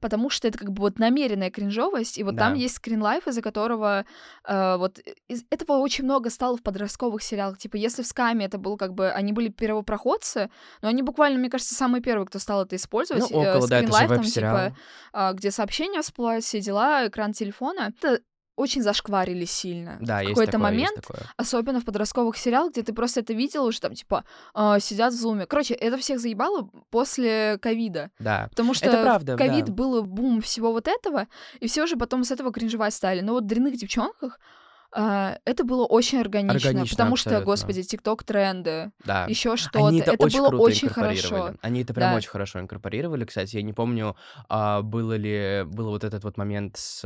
потому 0.01 0.31
что 0.31 0.49
это 0.49 0.59
как 0.59 0.73
бы 0.73 0.81
вот 0.83 0.99
намеренная 0.99 1.51
кринжовость, 1.51 2.19
и 2.19 2.25
вот 2.25 2.37
там 2.37 2.55
Да. 2.55 2.59
есть 2.59 2.77
скринлайф, 2.77 3.27
из-за 3.27 3.43
которого 3.43 4.05
э, 4.45 4.77
вот 4.77 4.99
из 5.29 5.45
этого 5.51 5.79
очень 5.79 6.05
много 6.05 6.31
стало 6.31 6.57
в 6.57 6.63
подростковых 6.63 7.23
сериалах. 7.23 7.59
Типа, 7.59 7.77
если 7.77 8.03
в 8.03 8.07
Скаме 8.07 8.47
это 8.47 8.59
был 8.59 8.77
как 8.77 8.95
бы, 8.95 9.11
они 9.11 9.33
были 9.33 9.49
первопроходцы, 9.49 10.51
но 10.83 10.89
они 10.89 11.03
буквально, 11.03 11.39
мне 11.39 11.51
кажется, 11.51 11.75
самые 11.75 12.03
первые, 12.03 12.27
кто 12.27 12.39
стал 12.39 12.63
это 12.65 12.77
использовать. 12.77 13.31
Ну, 13.31 13.43
Э, 13.43 13.51
около, 13.53 13.69
да, 13.69 13.79
это 13.79 13.93
же 13.93 14.09
там, 14.09 14.23
типа, 14.23 14.77
а, 15.13 15.33
где 15.33 15.51
сообщения 15.51 16.03
всплывают, 16.03 16.45
все 16.45 16.61
дела, 16.61 17.07
экран 17.07 17.33
телефона. 17.33 17.93
Это 17.97 18.21
очень 18.57 18.83
зашкварили 18.83 19.45
сильно. 19.45 19.99
Да, 20.01 20.23
в 20.23 20.29
какой-то 20.29 20.59
момент, 20.59 21.07
особенно 21.37 21.81
в 21.81 21.85
подростковых 21.85 22.37
сериалах, 22.37 22.73
где 22.73 22.83
ты 22.83 22.93
просто 22.93 23.21
это 23.21 23.33
видел 23.33 23.65
уже 23.65 23.81
там, 23.81 23.95
типа, 23.95 24.25
а, 24.55 24.79
сидят 24.81 25.13
в 25.13 25.17
зуме. 25.17 25.47
Короче, 25.47 25.75
это 25.75 25.97
всех 25.97 26.21
заебало 26.21 26.71
после 26.91 27.59
ковида. 27.59 28.11
Да. 28.19 28.49
Потому 28.51 28.75
что 28.75 28.87
Это 28.87 29.03
правда, 29.03 29.35
в 29.35 29.39
ковид 29.39 29.67
да. 29.67 29.73
был 29.73 30.03
бум 30.03 30.41
всего 30.41 30.73
вот 30.73 30.89
этого, 30.89 31.27
и 31.61 31.67
все 31.69 31.87
же 31.87 31.97
потом 31.97 32.25
с 32.25 32.31
этого 32.31 32.53
кринжевать 32.53 32.95
стали. 32.95 33.21
Но 33.21 33.33
вот 33.33 33.45
в 33.45 33.47
«Дрянных 33.47 33.77
девчонках» 33.77 34.39
это 34.93 35.65
было 35.65 35.85
очень 35.87 36.19
органично, 36.21 36.53
Органично, 36.55 36.87
потому 36.97 37.17
что, 37.17 37.31
абсолютно. 37.31 37.53
господи, 37.53 37.83
тикток-тренды, 37.83 38.93
Да. 39.05 39.27
еще 39.27 39.57
что-то. 39.57 39.87
Они 39.87 40.01
это, 40.01 40.13
это 40.13 40.25
очень 40.25 40.39
было 40.39 40.59
очень 40.61 40.89
хорошо. 40.89 41.55
Они 41.61 41.83
это 41.83 41.95
прям 41.95 42.11
Да. 42.13 42.17
очень 42.17 42.31
хорошо 42.31 42.61
инкорпорировали. 42.61 43.25
Кстати, 43.25 43.57
я 43.57 43.63
не 43.63 43.73
помню, 43.73 44.17
а, 44.49 44.83
было 44.83 45.15
ли 45.15 45.65
был 45.67 45.91
вот 45.91 46.05
этот 46.05 46.25
вот 46.25 46.37
момент 46.37 46.77
с 46.77 47.01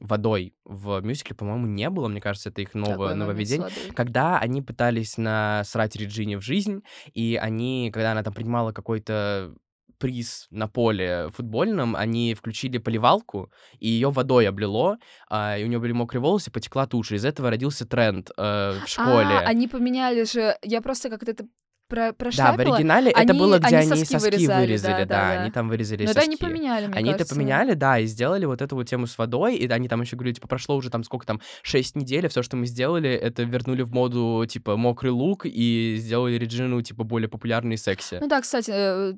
водой 0.00 0.54
в 0.64 1.00
мюзикле, 1.00 1.34
по-моему, 1.36 1.66
не 1.66 1.90
было. 1.90 2.08
Мне 2.08 2.20
кажется, 2.20 2.48
это 2.50 2.62
их 2.62 2.74
новое 2.74 3.12
с 3.12 3.16
нововведение. 3.16 3.68
Когда 3.94 4.38
они 4.38 4.62
пытались 4.62 5.18
насрать 5.18 5.96
Реджине 5.96 6.38
в 6.38 6.42
жизнь, 6.42 6.82
и 7.14 7.38
они, 7.40 7.90
когда 7.92 8.12
она 8.12 8.22
там 8.22 8.32
принимала 8.32 8.72
какой-то 8.72 9.54
приз 9.98 10.46
на 10.50 10.68
поле 10.68 11.28
футбольном, 11.34 11.96
они 11.96 12.34
включили 12.34 12.78
поливалку, 12.78 13.50
и 13.78 13.88
ее 13.88 14.10
водой 14.10 14.48
облило, 14.48 14.98
а, 15.28 15.56
и 15.58 15.64
у 15.64 15.66
нее 15.66 15.78
были 15.78 15.92
мокрые 15.92 16.20
волосы, 16.22 16.50
потекла 16.50 16.86
тушь. 16.86 17.12
Из 17.12 17.24
этого 17.24 17.50
родился 17.50 17.86
тренд 17.86 18.30
э, 18.36 18.72
в 18.84 18.88
школе. 18.88 19.36
А, 19.38 19.40
они 19.40 19.68
поменяли 19.68 20.24
же... 20.24 20.56
Я 20.62 20.80
просто 20.80 21.10
как-то 21.10 21.30
это 21.30 21.44
про 21.88 22.06
Да, 22.08 22.12
в 22.12 22.16
прошляпила. 22.16 22.74
оригинале 22.74 23.10
это 23.12 23.20
Они- 23.20 23.38
было, 23.38 23.58
где 23.60 23.76
они 23.76 23.76
они, 23.76 24.00
соски 24.00 24.12
соски 24.14 24.24
вырезали, 24.30 24.60
вырезали, 24.66 24.92
да, 24.92 24.98
да, 24.98 25.34
да, 25.34 25.40
они 25.40 25.50
да. 25.50 25.54
там 25.54 25.68
вырезали 25.68 26.04
Но 26.04 26.10
это 26.10 26.14
соски. 26.20 26.28
они 26.30 26.36
поменяли, 26.36 26.86
мне 26.88 26.96
Они 26.96 27.10
это 27.10 27.18
кажется. 27.18 27.34
поменяли, 27.36 27.74
да, 27.74 27.98
и 28.00 28.06
сделали 28.06 28.44
вот 28.44 28.60
эту 28.60 28.74
вот 28.74 28.88
тему 28.88 29.06
с 29.06 29.16
водой, 29.16 29.54
и 29.54 29.68
они 29.68 29.86
там 29.88 30.00
еще 30.00 30.16
говорили, 30.16 30.34
типа, 30.34 30.48
прошло 30.48 30.74
уже 30.74 30.90
там 30.90 31.04
сколько 31.04 31.26
там, 31.26 31.40
6 31.62 31.94
недель, 31.94 32.26
все, 32.26 32.42
что 32.42 32.56
мы 32.56 32.66
сделали, 32.66 33.10
это 33.10 33.44
вернули 33.44 33.82
в 33.82 33.92
моду, 33.92 34.44
типа, 34.48 34.76
мокрый 34.76 35.12
лук 35.12 35.42
и 35.46 35.94
сделали 36.00 36.34
Реджину, 36.34 36.82
типа, 36.82 37.04
более 37.04 37.28
популярной 37.28 37.74
и 37.74 37.78
секси. 37.78 38.18
Ну 38.20 38.26
да, 38.26 38.40
кстати, 38.40 38.72
э, 38.74 39.14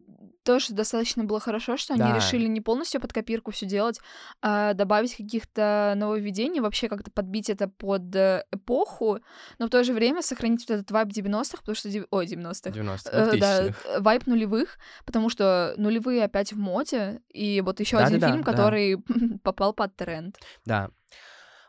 тоже 0.49 0.73
достаточно 0.73 1.25
было 1.25 1.41
хорошо, 1.41 1.77
что 1.77 1.93
они 1.93 2.03
Да. 2.03 2.17
решили 2.17 2.47
не 2.47 2.63
полностью 2.63 3.01
под 3.03 3.13
копирку 3.13 3.51
все 3.51 3.67
делать, 3.67 4.01
а 4.41 4.73
добавить 4.73 5.15
каких-то 5.15 5.93
нововведений, 5.97 6.61
вообще 6.61 6.89
как-то 6.89 7.11
подбить 7.11 7.51
это 7.51 7.69
под 7.69 8.15
э, 8.17 8.45
эпоху, 8.51 9.19
но 9.59 9.67
в 9.67 9.71
то 9.71 9.85
же 9.85 9.93
время 9.93 10.23
сохранить 10.23 10.65
вот 10.67 10.75
этот 10.77 10.91
вайб 10.91 11.09
90-х, 11.09 11.59
потому 11.59 11.75
что... 11.75 11.89
Ой, 12.11 12.27
90-х. 12.27 12.71
90 12.71 13.11
Э, 13.11 13.37
да, 13.39 13.63
2000-х. 13.67 13.89
э, 13.89 14.01
вайб 14.01 14.27
нулевых, 14.27 14.79
потому 15.05 15.29
что 15.29 15.75
нулевые 15.77 16.25
опять 16.25 16.53
в 16.53 16.59
моде, 16.59 17.21
и 17.29 17.61
вот 17.61 17.81
еще 17.81 17.99
один 17.99 18.15
Да-да-да, 18.21 18.33
фильм, 18.33 18.43
да. 18.45 18.51
который 18.53 18.97
попал 19.43 19.75
под 19.75 19.97
тренд. 19.97 20.39
Да. 20.65 20.89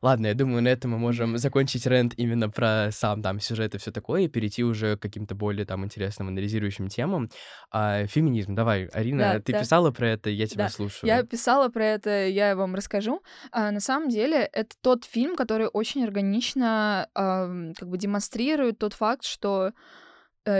Ладно, 0.02 0.28
я 0.28 0.34
думаю, 0.34 0.64
на 0.64 0.70
этом 0.70 0.92
мы 0.92 0.98
можем 0.98 1.38
закончить 1.38 1.86
рент 1.86 2.14
именно 2.18 2.50
про 2.50 2.90
сам 2.92 3.22
там 3.22 3.40
сюжет 3.40 3.76
и 3.76 3.78
все 3.78 3.92
такое, 3.92 4.22
и 4.22 4.28
перейти 4.28 4.64
уже 4.64 4.98
к 4.98 5.02
каким-то 5.02 5.36
более 5.36 5.66
там 5.66 5.84
интересным 5.86 6.28
анализирующим 6.30 6.88
темам. 6.88 7.30
А, 7.72 8.06
феминизм, 8.08 8.56
давай, 8.56 8.86
Арина, 8.88 9.34
Да, 9.34 9.40
ты 9.40 9.52
да. 9.52 9.60
писала 9.60 9.92
про 9.92 10.08
это, 10.10 10.30
я 10.30 10.48
тебя 10.48 10.66
Да, 10.66 10.70
слушаю. 10.70 11.08
Я 11.10 11.24
писала 11.24 11.70
про 11.70 11.86
это, 11.86 12.28
я 12.28 12.56
вам 12.56 12.76
расскажу. 12.76 13.22
А, 13.52 13.72
на 13.72 13.80
самом 13.80 14.10
деле, 14.10 14.50
это 14.54 14.76
тот 14.82 15.06
фильм, 15.06 15.36
который 15.36 15.68
очень 15.68 16.04
органично 16.04 17.08
ам, 17.14 17.74
как 17.78 17.90
бы 17.90 17.98
демонстрирует 17.98 18.80
тот 18.80 18.94
факт, 18.94 19.24
что 19.26 19.72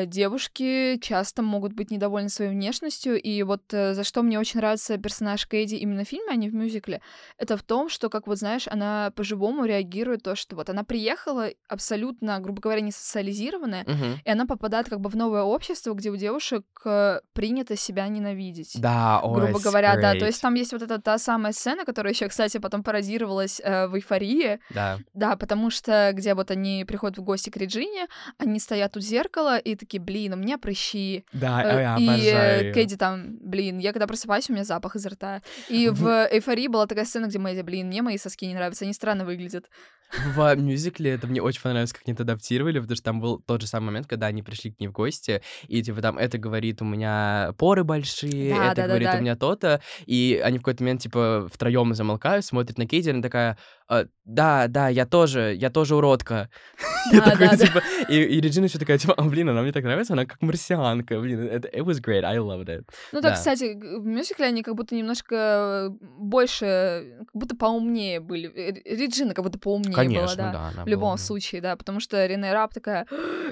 девушки 0.06 0.98
часто 1.02 1.42
могут 1.42 1.74
быть 1.74 1.92
недовольны 1.92 2.30
своей 2.30 2.52
внешностью, 2.52 3.20
и 3.22 3.44
вот 3.44 3.62
э, 3.74 3.94
за 3.94 4.04
что 4.04 4.22
мне 4.24 4.40
очень 4.40 4.60
нравится 4.60 4.98
персонаж 4.98 5.46
Кэдди 5.48 5.76
именно 5.76 6.04
в 6.04 6.08
фильме, 6.08 6.32
а 6.32 6.36
не 6.36 6.50
в 6.50 6.54
мюзикле, 6.54 7.02
это 7.38 7.58
в 7.58 7.64
том, 7.64 7.90
что, 7.90 8.10
как 8.10 8.28
вот 8.28 8.38
знаешь, 8.38 8.68
она 8.68 9.12
по-живому 9.16 9.66
реагирует 9.66 10.24
то, 10.24 10.36
что 10.36 10.56
вот 10.56 10.70
она 10.70 10.84
приехала 10.84 11.50
абсолютно, 11.68 12.40
грубо 12.40 12.62
говоря, 12.62 12.82
не 12.82 12.92
социализированная, 12.92 13.84
Мгм. 13.86 14.20
и 14.24 14.30
она 14.30 14.46
попадает 14.46 14.90
как 14.90 15.00
бы 15.00 15.10
в 15.10 15.16
новое 15.16 15.42
общество, 15.44 15.94
где 15.94 16.10
у 16.10 16.16
девушек 16.16 16.66
э, 16.86 17.20
принято 17.34 17.76
себя 17.76 18.08
ненавидеть 18.08 18.74
Да, 18.80 19.22
ой, 19.24 19.42
грубо 19.42 19.60
говоря, 19.60 19.96
да. 19.98 20.16
great. 20.16 20.20
То 20.20 20.26
есть 20.26 20.42
там 20.42 20.54
есть 20.56 20.72
вот 20.74 20.82
эта 20.82 21.02
та 21.02 21.18
самая 21.18 21.54
сцена, 21.54 21.86
которая 21.86 22.14
еще, 22.14 22.28
кстати, 22.28 22.58
потом 22.58 22.84
пародировалась 22.84 23.62
э, 23.64 23.88
в 23.88 23.96
эйфории. 23.96 24.60
Да. 24.74 25.00
Да, 25.14 25.36
потому 25.36 25.70
что 25.70 26.12
где 26.14 26.34
вот 26.34 26.52
они 26.52 26.86
приходят 26.88 27.18
в 27.18 27.24
гости 27.24 27.50
к 27.50 27.58
Реджине, 27.58 28.08
они 28.38 28.60
стоят 28.60 28.96
у 28.98 29.00
зеркала 29.00 29.58
и 29.58 29.76
такие, 29.80 30.02
блин, 30.02 30.34
у 30.34 30.36
меня 30.36 30.58
прыщи. 30.58 31.26
Да, 31.34 31.64
Э, 31.64 31.82
я 31.82 31.96
и 31.98 32.06
э, 32.06 32.34
обожаю. 32.36 32.74
Кэдди 32.74 32.98
там, 32.98 33.38
блин, 33.42 33.80
я 33.80 33.92
когда 33.92 34.08
просыпаюсь, 34.08 34.50
у 34.50 34.54
меня 34.54 34.64
запах 34.64 34.96
изо 34.96 35.10
рта. 35.10 35.42
И 35.70 35.90
в 35.90 36.28
эйфории 36.32 36.68
была 36.68 36.86
такая 36.86 37.06
сцена, 37.06 37.28
где 37.28 37.40
Мэдди, 37.40 37.62
блин, 37.62 37.88
мне 37.88 38.02
мои 38.02 38.18
соски 38.18 38.46
не 38.46 38.54
нравятся, 38.54 38.86
они 38.86 38.94
странно 38.94 39.26
выглядят. 39.26 39.70
В 40.12 40.56
мюзикле 40.56 41.12
это 41.12 41.28
мне 41.28 41.42
очень 41.42 41.62
понравилось, 41.62 41.94
как 41.94 42.04
они 42.06 42.14
это 42.14 42.24
адаптировали, 42.24 42.80
потому 42.80 42.96
что 42.96 43.06
там 43.06 43.20
был 43.20 43.40
тот 43.40 43.62
же 43.62 43.68
самый 43.68 43.88
момент, 43.88 44.08
когда 44.08 44.28
они 44.28 44.42
пришли 44.42 44.72
к 44.72 44.80
ней 44.80 44.88
в 44.88 44.92
гости, 44.92 45.42
и 45.68 45.84
типа 45.84 46.02
там 46.02 46.18
это 46.18 46.38
говорит, 46.38 46.82
у 46.82 46.86
меня 46.86 47.54
поры 47.58 47.84
большие, 47.84 48.56
Да, 48.56 48.72
это 48.72 48.82
да, 48.82 48.88
говорит, 48.88 49.12
да. 49.12 49.18
у 49.18 49.22
меня 49.22 49.36
то-то, 49.36 49.82
и 50.06 50.42
они 50.44 50.58
в 50.58 50.62
какой-то 50.62 50.84
момент 50.84 51.02
типа 51.02 51.48
втроем 51.52 51.94
замолкают, 51.94 52.46
смотрят 52.46 52.78
на 52.78 52.88
Кейди, 52.88 53.12
она 53.12 53.22
такая, 53.22 53.58
«А, 53.88 54.06
да, 54.24 54.68
да, 54.68 54.88
я 54.88 55.08
тоже, 55.08 55.56
я 55.56 55.72
тоже 55.72 55.96
уродка. 55.96 56.50
Я 57.12 57.22
такой, 57.22 57.58
типа, 57.58 57.82
и, 58.08 58.40
Реджина 58.40 58.66
еще 58.66 58.78
такая, 58.78 59.00
типа, 59.00 59.16
«А, 59.18 59.24
блин, 59.24 59.50
она 59.50 59.64
мне 59.64 59.72
так 59.72 59.84
нравится, 59.84 60.14
она 60.14 60.26
как 60.26 60.42
марсианка, 60.42 61.20
блин, 61.20 61.40
it 61.40 61.84
was 61.84 62.00
great, 62.00 62.24
I 62.24 62.38
loved 62.38 62.68
it. 62.68 62.84
Ну 63.12 63.22
да, 63.22 63.34
кстати, 63.34 63.74
в 63.74 64.06
мюзикле 64.06 64.46
они 64.46 64.62
как 64.62 64.76
будто 64.76 64.94
немножко 64.96 65.92
больше, 66.00 67.16
как 67.20 67.34
будто 67.34 67.56
поумнее 67.56 68.20
были. 68.20 68.52
Э, 68.56 68.74
Реджина 68.96 69.34
как 69.34 69.44
будто 69.44 69.58
поумнее 69.58 69.96
Конечно, 70.00 70.44
была, 70.44 70.52
да. 70.52 70.72
да, 70.76 70.84
В 70.84 70.88
любом 70.88 71.16
была- 71.16 71.18
случае, 71.18 71.62
да, 71.62 71.76
потому 71.76 72.00
что 72.00 72.26
Рене 72.26 72.52
Раб 72.54 72.74
такая 72.74 73.06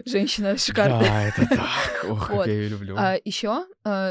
женщина 0.06 0.58
шикарная. 0.58 1.00
Да, 1.02 1.24
это 1.24 1.46
так, 1.56 2.06
ох, 2.10 2.30
Вот. 2.30 2.48
я 2.48 2.54
ее 2.54 2.70
люблю. 2.70 2.96
еще, 3.26 3.66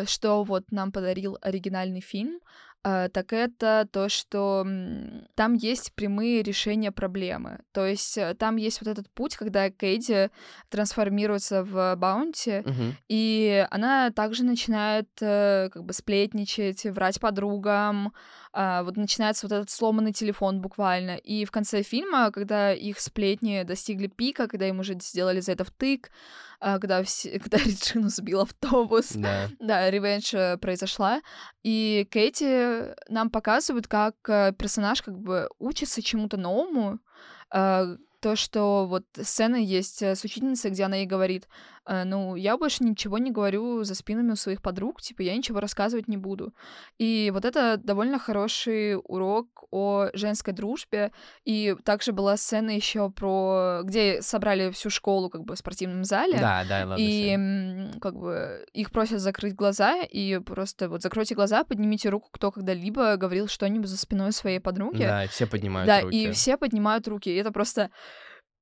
что 0.07 0.44
вот 0.44 0.64
нам 0.70 0.92
подарил 0.92 1.38
оригинальный 1.42 2.01
фильм, 2.01 2.38
а, 2.88 3.09
так 3.09 3.33
это 3.33 3.88
то, 3.90 4.09
что 4.09 4.64
там 5.35 5.55
есть 5.55 5.92
прямые 5.96 6.44
решения 6.44 6.92
проблемы. 6.92 7.59
То 7.72 7.85
есть 7.85 8.16
э, 8.16 8.35
там 8.38 8.55
есть 8.55 8.81
вот 8.81 8.87
этот 8.88 9.11
путь, 9.12 9.35
когда 9.35 9.70
Кейди 9.70 10.31
трансформируется 10.70 11.64
в 11.64 11.96
Баунти, 11.96 12.62
Мгм. 12.64 12.96
и 13.09 13.66
она 13.70 14.11
также 14.11 14.44
начинает 14.44 15.09
э, 15.20 15.68
как 15.72 15.83
бы 15.85 15.92
сплетничать, 15.92 16.85
врать 16.85 17.18
подругам, 17.18 18.12
а, 18.59 18.83
вот 18.85 18.97
начинается 18.97 19.47
вот 19.47 19.53
этот 19.55 19.69
сломанный 19.69 20.14
телефон 20.14 20.62
буквально. 20.62 21.16
И 21.19 21.45
в 21.45 21.51
конце 21.51 21.83
фильма, 21.83 22.31
когда 22.31 22.73
их 22.73 22.99
сплетни 23.01 23.62
достигли 23.64 24.07
пика, 24.07 24.49
когда 24.49 24.66
им 24.66 24.81
уже 24.81 24.95
сделали 24.95 25.40
за 25.40 25.53
это 25.53 25.64
втык, 25.64 26.11
а, 26.59 26.79
когда, 26.79 27.03
все, 27.03 27.38
когда 27.38 27.59
Реджину 27.59 28.09
сбил 28.09 28.40
автобус, 28.40 29.12
Да. 29.12 29.51
да, 29.61 29.90
ревенж 29.90 30.33
э, 30.33 30.57
произошла, 30.57 31.21
и 31.62 32.09
Кэти 32.11 32.95
нам 33.12 33.29
показывают, 33.29 33.88
как 33.88 34.14
э, 34.27 34.55
персонаж 34.59 35.03
как 35.03 35.19
бы 35.19 35.51
учится 35.59 36.01
чему-то 36.03 36.38
новому, 36.38 36.99
а, 37.51 37.85
то, 38.27 38.35
что 38.35 38.87
вот 38.89 39.05
сцена 39.23 39.55
есть 39.55 40.03
э, 40.03 40.17
с 40.17 40.25
учительницей, 40.25 40.73
где 40.73 40.83
она 40.83 40.97
ей 40.97 41.07
говорит, 41.07 41.47
э, 41.87 42.03
ну, 42.03 42.35
я 42.35 42.59
больше 42.59 42.83
ничего 42.83 43.19
не 43.19 43.31
говорю 43.31 43.85
за 43.85 43.95
спинами 43.95 44.33
у 44.33 44.37
своих 44.37 44.61
подруг, 44.61 45.01
типа, 45.01 45.23
я 45.23 45.37
ничего 45.37 45.61
рассказывать 45.61 46.09
не 46.09 46.17
буду. 46.17 46.53
И 46.99 47.31
вот 47.33 47.45
это 47.45 47.77
довольно 47.77 48.19
хороший 48.19 48.97
урок 48.97 49.62
о 49.71 50.09
женской 50.12 50.53
дружбе. 50.53 51.12
И 51.45 51.77
также 51.85 52.12
была 52.12 52.37
сцена 52.37 52.71
еще 52.71 53.11
про... 53.11 53.83
где 53.85 54.21
собрали 54.23 54.73
всю 54.73 54.91
школу 54.91 55.31
как 55.31 55.45
бы 55.45 55.55
в 55.55 55.59
спортивном 55.59 56.03
зале. 56.03 56.39
Да, 56.41 56.65
да, 56.69 56.85
ладно. 56.85 56.97
И 56.99 57.99
как 58.01 58.17
бы 58.17 58.67
их 58.73 58.91
просят 58.91 59.21
закрыть 59.21 59.55
глаза, 59.55 60.03
и 60.03 60.41
просто 60.41 60.89
вот 60.89 61.01
закройте 61.01 61.37
глаза, 61.37 61.62
поднимите 61.62 62.09
руку, 62.09 62.29
кто 62.33 62.51
когда-либо 62.51 63.17
говорил 63.19 63.47
что-нибудь 63.47 63.89
за 63.89 63.97
спиной 63.97 64.33
своей 64.33 64.59
подруги. 64.59 65.05
Да, 65.05 65.23
и 65.23 65.29
все 65.29 65.47
поднимают 65.47 65.87
Да, 65.87 66.01
руки. 66.01 66.25
и 66.25 66.33
все 66.33 66.57
поднимают 66.57 67.07
руки. 67.07 67.31
И 67.31 67.37
это 67.37 67.53
просто... 67.53 67.91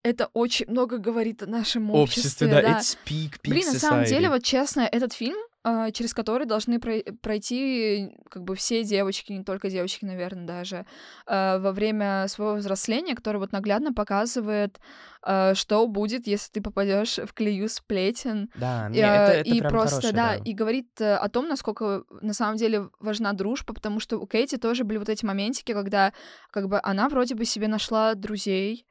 Это 0.05 0.29
очень 0.35 0.67
много 0.69 0.99
говорит 0.99 1.43
о 1.43 1.47
нашем 1.47 1.91
Обществе, 1.91 2.29
обществе. 2.29 2.47
да, 2.49 2.61
да. 2.63 2.79
it's 2.79 2.97
peak, 3.07 3.41
peak 3.43 3.51
Блин, 3.51 3.67
на 3.73 3.79
самом 3.79 4.05
деле, 4.05 4.27
society. 4.27 4.31
вот 4.31 4.43
честно, 4.45 4.81
этот 4.83 5.15
фильм, 5.15 5.39
а, 5.67 5.91
через 5.93 6.13
который 6.13 6.47
должны 6.47 6.75
прой- 6.75 7.11
пройти 7.23 8.11
как 8.29 8.45
бы 8.45 8.55
все 8.55 8.85
девочки, 8.85 9.33
не 9.33 9.45
только 9.45 9.71
девочки, 9.71 10.05
наверное, 10.05 10.47
даже, 10.47 10.85
а, 11.27 11.59
во 11.59 11.73
время 11.73 12.29
своего 12.29 12.53
взросления, 12.57 13.15
который 13.15 13.39
вот 13.39 13.53
наглядно 13.53 13.95
показывает, 13.95 14.79
а, 15.23 15.55
что 15.55 15.87
будет, 15.87 16.27
если 16.27 16.51
ты 16.53 16.61
попадешь 16.61 17.17
в 17.17 17.33
клею 17.33 17.71
сплетен, 17.71 18.51
Да, 18.57 18.91
не, 18.91 18.99
это, 18.99 19.33
это 19.33 19.49
и 19.49 19.61
прям 19.61 19.71
просто, 19.73 19.91
хорошее, 19.97 20.13
да, 20.13 20.37
да. 20.37 20.43
и 20.45 20.53
говорит 20.53 21.01
э, 21.01 21.15
о 21.15 21.31
том, 21.31 21.49
насколько 21.49 22.05
на 22.21 22.35
самом 22.35 22.57
деле 22.59 22.91
важна 23.01 23.33
дружба, 23.33 23.73
потому 23.73 24.01
что 24.01 24.19
у 24.19 24.27
Кейти 24.27 24.59
тоже 24.59 24.85
были 24.85 24.99
вот 24.99 25.09
эти 25.09 25.25
моментики, 25.25 25.73
когда 25.73 26.13
как 26.51 26.69
бы 26.69 26.79
она 26.83 27.09
вроде 27.09 27.35
бы 27.35 27.47
себе 27.47 27.69
нашла 27.69 28.15
друзей, 28.15 28.85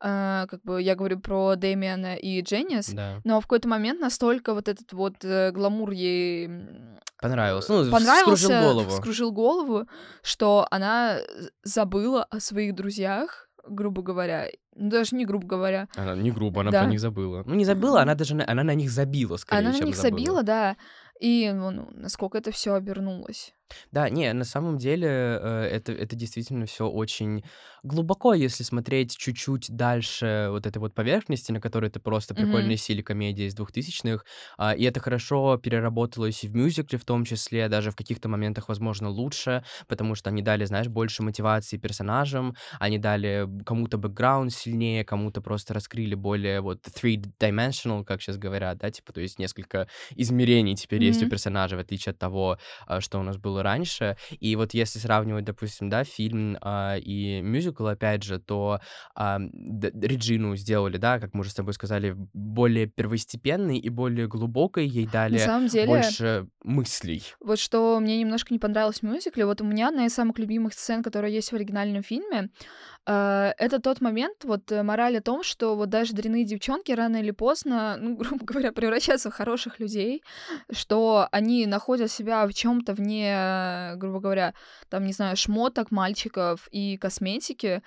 э, 0.00 0.46
как 0.48 0.62
бы 0.62 0.80
я 0.82 0.94
говорю 0.94 1.18
про 1.20 1.56
Дэмиана 1.56 2.16
и 2.16 2.40
Дженнис, 2.42 2.88
Да. 2.90 3.20
но 3.24 3.40
в 3.40 3.44
какой-то 3.44 3.68
момент 3.68 4.00
настолько 4.00 4.54
вот 4.54 4.68
этот 4.68 4.92
вот 4.92 5.24
э, 5.24 5.50
гламур 5.52 5.90
ей 5.90 6.46
м, 6.46 6.98
Понравилось. 7.20 7.68
Ну, 7.68 7.90
понравился, 7.90 8.36
вскружил 8.36 8.60
голову. 8.62 8.90
вскружил 8.90 9.32
голову, 9.32 9.88
что 10.22 10.66
она 10.70 11.18
забыла 11.64 12.24
о 12.24 12.38
своих 12.40 12.74
друзьях, 12.76 13.48
грубо 13.68 14.02
говоря, 14.02 14.46
ну, 14.76 14.88
даже 14.90 15.16
не 15.16 15.26
грубо 15.26 15.46
говоря, 15.46 15.88
Она 15.96 16.14
не 16.14 16.30
грубо, 16.30 16.60
она 16.60 16.70
Да. 16.70 16.82
про 16.82 16.88
них 16.90 17.00
забыла. 17.00 17.42
Ну, 17.44 17.54
не 17.54 17.64
забыла, 17.64 18.02
она 18.02 18.14
даже 18.14 18.34
на, 18.36 18.44
она 18.48 18.62
на 18.62 18.74
них 18.74 18.90
забила, 18.90 19.36
скорее, 19.36 19.60
она 19.60 19.70
на 19.76 19.84
них 19.84 19.96
забыла. 19.96 20.16
забила, 20.20 20.42
да, 20.44 20.76
и 21.20 21.50
ну, 21.52 21.70
ну, 21.72 21.88
насколько 21.92 22.38
это 22.38 22.52
все 22.52 22.74
обернулось. 22.74 23.52
Да, 23.92 24.08
не, 24.08 24.32
на 24.32 24.44
самом 24.44 24.78
деле 24.78 25.08
э, 25.08 25.68
это, 25.72 25.92
это 25.92 26.16
действительно 26.16 26.66
все 26.66 26.88
очень 26.88 27.44
глубоко, 27.82 28.34
если 28.34 28.64
смотреть 28.64 29.16
чуть-чуть 29.16 29.70
дальше 29.70 30.48
вот 30.50 30.66
этой 30.66 30.78
вот 30.78 30.94
поверхности, 30.94 31.52
на 31.52 31.60
которой 31.60 31.86
это 31.86 32.00
просто 32.00 32.34
прикольные 32.34 32.76
сили 32.76 33.02
комедии 33.02 33.44
из 33.44 33.54
двухтысячных. 33.54 34.24
А, 34.56 34.74
и 34.74 34.84
это 34.84 35.00
хорошо 35.00 35.56
переработалось 35.58 36.44
и 36.44 36.48
в 36.48 36.54
мюзикле 36.56 36.98
в 36.98 37.04
том 37.04 37.24
числе, 37.24 37.68
даже 37.68 37.90
в 37.90 37.96
каких-то 37.96 38.28
моментах, 38.28 38.68
возможно, 38.68 39.08
лучше, 39.08 39.64
потому 39.86 40.14
что 40.14 40.30
они 40.30 40.42
дали, 40.42 40.64
знаешь, 40.64 40.88
больше 40.88 41.22
мотивации 41.22 41.76
персонажам, 41.78 42.56
они 42.80 42.98
дали 42.98 43.48
кому-то 43.64 43.98
бэкграунд 43.98 44.52
сильнее, 44.52 45.04
кому-то 45.04 45.40
просто 45.40 45.74
раскрыли 45.74 46.14
более 46.14 46.60
вот 46.60 46.86
three-dimensional, 46.86 48.04
как 48.04 48.22
сейчас 48.22 48.38
говорят, 48.38 48.78
да, 48.78 48.90
типа, 48.90 49.12
то 49.12 49.20
есть 49.20 49.38
несколько 49.38 49.88
измерений 50.16 50.74
теперь 50.74 51.04
есть 51.04 51.22
у 51.22 51.28
персонажа, 51.28 51.76
в 51.76 51.80
отличие 51.80 52.12
от 52.12 52.18
того, 52.18 52.58
а, 52.86 53.00
что 53.00 53.18
у 53.18 53.22
нас 53.22 53.36
было 53.36 53.57
раньше. 53.62 54.16
И 54.40 54.56
вот 54.56 54.74
если 54.74 54.98
сравнивать, 54.98 55.44
допустим, 55.44 55.88
да, 55.88 56.04
фильм 56.04 56.56
а, 56.60 56.96
и 56.96 57.40
мюзикл, 57.40 57.86
опять 57.86 58.22
же, 58.22 58.38
то 58.38 58.80
Д- 59.16 59.92
Реджину 60.06 60.56
сделали, 60.56 60.96
да, 60.96 61.18
как 61.18 61.34
мы 61.34 61.40
уже 61.40 61.50
с 61.50 61.54
тобой 61.54 61.72
сказали, 61.74 62.14
более 62.32 62.86
первостепенной 62.86 63.78
и 63.78 63.88
более 63.88 64.26
глубокой, 64.28 64.86
ей 64.86 65.06
На 65.06 65.12
дали 65.12 65.38
самом 65.38 65.66
деле, 65.68 65.86
больше 65.86 66.46
мыслей. 66.64 67.22
вот 67.40 67.58
что 67.58 67.98
мне 68.00 68.18
немножко 68.18 68.52
не 68.52 68.58
понравилось 68.58 69.00
в 69.00 69.02
мюзикле, 69.02 69.46
вот 69.46 69.60
у 69.60 69.64
меня 69.64 69.88
одна 69.88 70.06
из 70.06 70.14
самых 70.14 70.38
любимых 70.38 70.74
сцен, 70.74 71.02
которая 71.02 71.30
есть 71.30 71.50
в 71.52 71.54
оригинальном 71.54 72.02
фильме, 72.02 72.38
э, 72.40 72.97
это 73.10 73.80
тот 73.80 74.00
момент, 74.02 74.44
вот 74.44 74.70
э, 74.70 74.82
мораль 74.82 75.16
о 75.16 75.22
том, 75.22 75.42
что 75.42 75.76
вот 75.76 75.88
даже 75.88 76.12
дрянные 76.12 76.44
девчонки 76.44 76.92
рано 76.92 77.16
или 77.16 77.30
поздно, 77.30 77.96
ну, 77.98 78.16
грубо 78.20 78.44
говоря, 78.44 78.72
превращаются 78.72 79.30
в 79.30 79.34
хороших 79.34 79.80
людей, 79.80 80.22
что 80.70 81.26
они 81.32 81.66
находят 81.66 82.10
себя 82.10 82.46
в 82.46 82.52
чем-то 82.52 82.92
вне, 82.92 83.32
э, 83.34 83.96
грубо 83.96 84.20
говоря, 84.20 84.52
там, 84.90 85.06
не 85.06 85.12
знаю, 85.12 85.36
шмоток 85.36 85.90
мальчиков 85.90 86.68
и 86.70 86.98
косметики. 86.98 87.82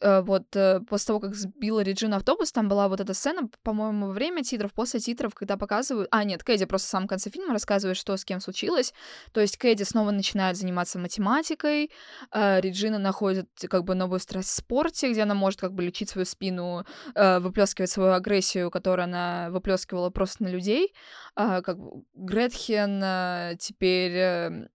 Э, 0.00 0.22
Вот 0.22 0.56
э, 0.56 0.80
после 0.88 1.06
того, 1.06 1.20
как 1.20 1.34
сбила 1.34 1.80
Реджина 1.80 2.16
автобус, 2.16 2.52
там 2.52 2.68
была 2.68 2.88
вот 2.88 3.00
эта 3.00 3.14
сцена, 3.14 3.48
по-моему, 3.62 4.06
во 4.08 4.12
время 4.12 4.42
титров, 4.42 4.72
после 4.72 5.00
титров, 5.00 5.34
когда 5.34 5.56
показывают... 5.56 6.08
А, 6.10 6.24
нет, 6.24 6.42
Кэдди 6.42 6.64
просто 6.64 6.88
в 6.88 6.90
самом 6.90 7.08
конце 7.08 7.30
фильма 7.30 7.52
рассказывает, 7.52 7.96
что 7.96 8.16
с 8.16 8.24
кем 8.24 8.40
случилось. 8.40 8.92
То 9.32 9.40
есть 9.40 9.56
Кэдди 9.56 9.84
снова 9.84 10.10
начинает 10.10 10.56
заниматься 10.56 10.98
математикой, 10.98 11.90
э, 12.32 12.60
Реджина 12.60 12.98
находит 12.98 13.48
как 13.68 13.84
бы 13.84 13.94
новую 13.94 14.20
страсть 14.20 14.48
в 14.50 14.52
спорте, 14.52 15.10
где 15.10 15.22
она 15.22 15.34
может 15.34 15.60
как 15.60 15.72
бы 15.72 15.82
лечить 15.82 16.10
свою 16.10 16.24
спину, 16.24 16.84
выплескивать 17.14 17.90
свою 17.90 18.12
агрессию, 18.12 18.70
которую 18.70 19.04
она 19.04 19.48
выплескивала 19.50 20.10
просто 20.10 20.44
на 20.44 20.48
людей. 20.48 20.92
А, 21.34 21.62
как 21.62 21.78
бы 21.78 22.04
Гретхен 22.14 23.56
теперь 23.58 24.12
э, 24.12 24.68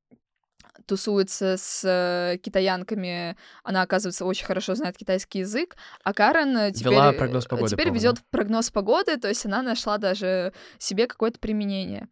тусуется 0.86 1.56
с 1.58 1.84
э, 1.84 2.38
китаянками, 2.38 3.36
она, 3.64 3.82
оказывается, 3.82 4.26
очень 4.26 4.46
хорошо 4.46 4.76
знает 4.76 4.98
китайский 4.98 5.40
язык, 5.40 5.76
а 6.04 6.14
Карен 6.14 6.56
э, 6.58 6.72
теперь, 6.72 6.94
Вела 6.94 7.14
э, 7.14 7.18
прогноз 7.18 7.46
погоды, 7.46 7.72
теперь 7.72 7.92
ведет 7.92 8.18
прогноз 8.32 8.70
погоды, 8.72 9.18
то 9.18 9.28
есть 9.28 9.46
она 9.46 9.62
нашла 9.62 9.98
даже 9.98 10.54
себе 10.78 11.08
какое-то 11.08 11.40
применение. 11.40 12.08